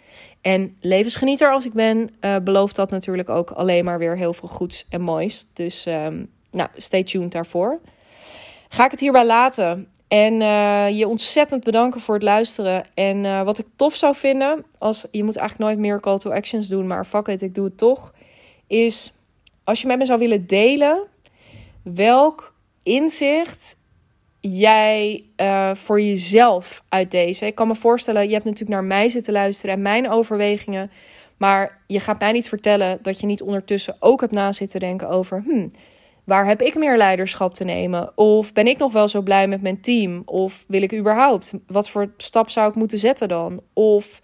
En 0.40 0.76
levensgenieter 0.80 1.52
als 1.52 1.64
ik 1.64 1.72
ben, 1.72 2.10
uh, 2.20 2.36
belooft 2.36 2.76
dat 2.76 2.90
natuurlijk 2.90 3.30
ook 3.30 3.50
alleen 3.50 3.84
maar 3.84 3.98
weer 3.98 4.16
heel 4.16 4.32
veel 4.32 4.48
goeds 4.48 4.86
en 4.88 5.00
moois. 5.00 5.46
Dus 5.52 5.86
um, 5.86 6.30
nou, 6.50 6.68
stay 6.76 7.02
tuned 7.02 7.32
daarvoor. 7.32 7.80
Ga 8.68 8.84
ik 8.84 8.90
het 8.90 9.00
hierbij 9.00 9.26
laten. 9.26 9.88
En 10.08 10.40
uh, 10.40 10.98
je 10.98 11.08
ontzettend 11.08 11.64
bedanken 11.64 12.00
voor 12.00 12.14
het 12.14 12.22
luisteren. 12.22 12.84
En 12.94 13.24
uh, 13.24 13.42
wat 13.42 13.58
ik 13.58 13.66
tof 13.76 13.94
zou 13.94 14.14
vinden, 14.14 14.64
als 14.78 15.06
je 15.10 15.24
moet 15.24 15.36
eigenlijk 15.36 15.70
nooit 15.70 15.86
meer 15.86 16.00
call 16.00 16.18
to 16.18 16.30
actions 16.30 16.68
doen, 16.68 16.86
maar 16.86 17.04
fuck 17.04 17.28
it, 17.28 17.42
ik 17.42 17.54
doe 17.54 17.64
het 17.64 17.78
toch. 17.78 18.14
Is 18.66 19.12
als 19.64 19.80
je 19.80 19.86
met 19.86 19.98
me 19.98 20.06
zou 20.06 20.18
willen 20.18 20.46
delen 20.46 21.02
welk 21.82 22.54
inzicht 22.86 23.76
jij 24.40 25.24
uh, 25.36 25.74
voor 25.74 26.00
jezelf 26.00 26.84
uit 26.88 27.10
deze? 27.10 27.46
Ik 27.46 27.54
kan 27.54 27.66
me 27.66 27.74
voorstellen, 27.74 28.26
je 28.26 28.32
hebt 28.32 28.44
natuurlijk 28.44 28.70
naar 28.70 28.84
mij 28.84 29.08
zitten 29.08 29.32
luisteren 29.32 29.74
en 29.74 29.82
mijn 29.82 30.10
overwegingen. 30.10 30.90
Maar 31.36 31.84
je 31.86 32.00
gaat 32.00 32.20
mij 32.20 32.32
niet 32.32 32.48
vertellen 32.48 32.98
dat 33.02 33.20
je 33.20 33.26
niet 33.26 33.42
ondertussen 33.42 33.96
ook 34.00 34.20
hebt 34.20 34.32
na 34.32 34.52
zitten 34.52 34.80
denken 34.80 35.08
over... 35.08 35.42
Hmm, 35.46 35.70
waar 36.24 36.46
heb 36.46 36.62
ik 36.62 36.74
meer 36.74 36.96
leiderschap 36.96 37.54
te 37.54 37.64
nemen? 37.64 38.12
Of 38.18 38.52
ben 38.52 38.66
ik 38.66 38.78
nog 38.78 38.92
wel 38.92 39.08
zo 39.08 39.22
blij 39.22 39.48
met 39.48 39.62
mijn 39.62 39.80
team? 39.80 40.22
Of 40.24 40.64
wil 40.68 40.82
ik 40.82 40.94
überhaupt? 40.94 41.52
Wat 41.66 41.90
voor 41.90 42.12
stap 42.16 42.50
zou 42.50 42.68
ik 42.68 42.74
moeten 42.74 42.98
zetten 42.98 43.28
dan? 43.28 43.60
Of 43.72 44.20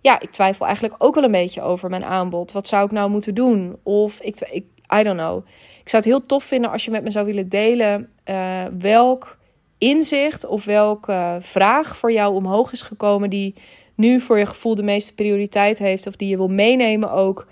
ja, 0.00 0.20
ik 0.20 0.30
twijfel 0.30 0.66
eigenlijk 0.66 0.94
ook 0.98 1.14
wel 1.14 1.24
een 1.24 1.30
beetje 1.30 1.62
over 1.62 1.90
mijn 1.90 2.04
aanbod. 2.04 2.52
Wat 2.52 2.68
zou 2.68 2.84
ik 2.84 2.90
nou 2.90 3.10
moeten 3.10 3.34
doen? 3.34 3.76
Of 3.82 4.20
ik, 4.20 4.40
ik 4.40 4.64
I 4.94 5.02
don't 5.02 5.18
know. 5.18 5.46
Ik 5.82 5.88
zou 5.88 6.02
het 6.02 6.12
heel 6.12 6.26
tof 6.26 6.44
vinden 6.44 6.70
als 6.70 6.84
je 6.84 6.90
met 6.90 7.02
me 7.02 7.10
zou 7.10 7.26
willen 7.26 7.48
delen 7.48 8.08
uh, 8.24 8.64
welk 8.78 9.38
inzicht 9.78 10.46
of 10.46 10.64
welke 10.64 11.38
vraag 11.40 11.96
voor 11.96 12.12
jou 12.12 12.34
omhoog 12.34 12.72
is 12.72 12.82
gekomen 12.82 13.30
die 13.30 13.54
nu 13.94 14.20
voor 14.20 14.38
je 14.38 14.46
gevoel 14.46 14.74
de 14.74 14.82
meeste 14.82 15.14
prioriteit 15.14 15.78
heeft 15.78 16.06
of 16.06 16.16
die 16.16 16.28
je 16.28 16.36
wil 16.36 16.48
meenemen 16.48 17.10
ook 17.10 17.46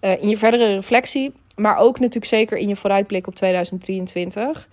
uh, 0.00 0.22
in 0.22 0.28
je 0.28 0.36
verdere 0.36 0.74
reflectie, 0.74 1.32
maar 1.56 1.76
ook 1.76 1.98
natuurlijk 1.98 2.26
zeker 2.26 2.58
in 2.58 2.68
je 2.68 2.76
vooruitblik 2.76 3.26
op 3.26 3.34
2023. 3.34 4.68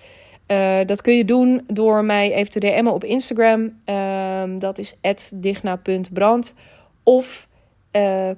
Uh, 0.47 0.77
dat 0.85 1.01
kun 1.01 1.17
je 1.17 1.25
doen 1.25 1.63
door 1.67 2.05
mij 2.05 2.33
even 2.33 2.51
te 2.51 2.59
DM'en 2.59 2.87
op 2.87 3.03
Instagram. 3.03 3.73
Uh, 3.85 4.43
dat 4.57 4.77
is 4.77 4.95
digna.brand. 5.35 6.53
Of 7.03 7.47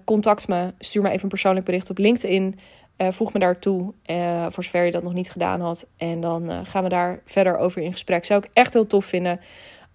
contact 0.05 0.47
me, 0.47 0.73
stuur 0.79 1.01
me 1.01 1.09
even 1.09 1.23
een 1.23 1.29
persoonlijk 1.29 1.65
bericht 1.65 1.89
op 1.89 1.97
LinkedIn. 1.97 2.59
Uh, 3.01 3.07
voeg 3.11 3.33
me 3.33 3.39
daartoe, 3.39 3.93
uh, 4.05 4.45
voor 4.49 4.63
zover 4.63 4.85
je 4.85 4.91
dat 4.91 5.03
nog 5.03 5.13
niet 5.13 5.31
gedaan 5.31 5.61
had. 5.61 5.85
En 5.97 6.21
dan 6.21 6.51
uh, 6.51 6.59
gaan 6.63 6.83
we 6.83 6.89
daar 6.89 7.21
verder 7.25 7.57
over 7.57 7.81
in 7.81 7.91
gesprek. 7.91 8.25
Zou 8.25 8.43
ik 8.43 8.49
echt 8.53 8.73
heel 8.73 8.87
tof 8.87 9.05
vinden. 9.05 9.39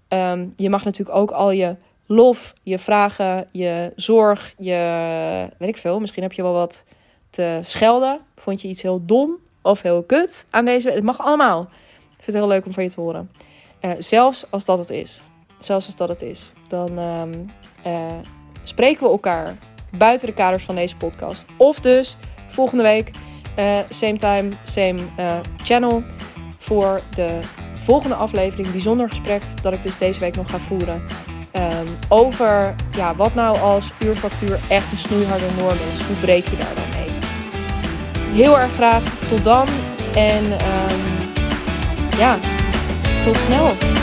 Um, 0.08 0.52
je 0.56 0.70
mag 0.70 0.84
natuurlijk 0.84 1.18
ook 1.18 1.30
al 1.30 1.50
je 1.50 1.76
lof, 2.06 2.54
je 2.62 2.78
vragen, 2.78 3.48
je 3.52 3.92
zorg, 3.96 4.54
je 4.58 5.48
weet 5.58 5.68
ik 5.68 5.76
veel. 5.76 6.00
Misschien 6.00 6.22
heb 6.22 6.32
je 6.32 6.42
wel 6.42 6.52
wat 6.52 6.84
te 7.30 7.58
schelden. 7.62 8.20
Vond 8.36 8.62
je 8.62 8.68
iets 8.68 8.82
heel 8.82 9.06
dom 9.06 9.36
of 9.62 9.82
heel 9.82 10.02
kut 10.02 10.46
aan 10.50 10.64
deze? 10.64 10.90
Het 10.90 11.04
mag 11.04 11.20
allemaal. 11.20 11.60
Ik 12.16 12.22
vind 12.22 12.26
het 12.26 12.36
heel 12.36 12.48
leuk 12.48 12.66
om 12.66 12.72
van 12.72 12.82
je 12.82 12.90
te 12.90 13.00
horen. 13.00 13.30
zelfs 13.98 14.50
als 14.50 14.64
dat 14.64 14.78
het 14.78 14.90
is. 14.90 15.22
Zelfs 15.58 15.86
als 15.86 15.96
dat 15.96 16.08
het 16.08 16.22
is. 16.22 16.52
Dan 16.68 16.98
um, 16.98 17.50
spreken 18.62 19.02
we 19.02 19.10
elkaar 19.10 19.56
buiten 19.98 20.26
de 20.26 20.34
kaders 20.34 20.64
van 20.64 20.74
deze 20.74 20.96
podcast. 20.96 21.44
Of 21.56 21.80
dus 21.80 22.16
volgende 22.47 22.82
week, 22.82 23.10
uh, 23.59 23.78
same 23.89 24.16
time, 24.16 24.48
same 24.62 24.98
uh, 25.18 25.39
channel. 25.62 26.02
Voor 26.59 27.01
de 27.14 27.39
volgende 27.73 28.14
aflevering, 28.14 28.70
bijzonder 28.70 29.09
gesprek 29.09 29.43
dat 29.62 29.73
ik 29.73 29.82
dus 29.82 29.98
deze 29.98 30.20
week 30.20 30.36
nog 30.36 30.51
ga 30.51 30.59
voeren. 30.59 31.02
Um, 31.52 31.97
over 32.09 32.74
ja, 32.97 33.14
wat 33.14 33.35
nou 33.35 33.59
als 33.59 33.93
uurfactuur 33.98 34.60
echt 34.68 34.90
een 34.90 34.98
snoeiharde 34.98 35.47
norm 35.59 35.77
is. 35.93 36.02
Hoe 36.06 36.16
breek 36.16 36.44
je 36.44 36.56
daar 36.56 36.74
dan 36.74 36.89
mee? 36.90 37.09
Heel 38.44 38.59
erg 38.59 38.73
graag 38.73 39.02
tot 39.28 39.44
dan. 39.44 39.66
En 40.14 40.44
um, 40.44 41.01
ja, 42.18 42.39
tot 43.24 43.36
snel. 43.36 43.95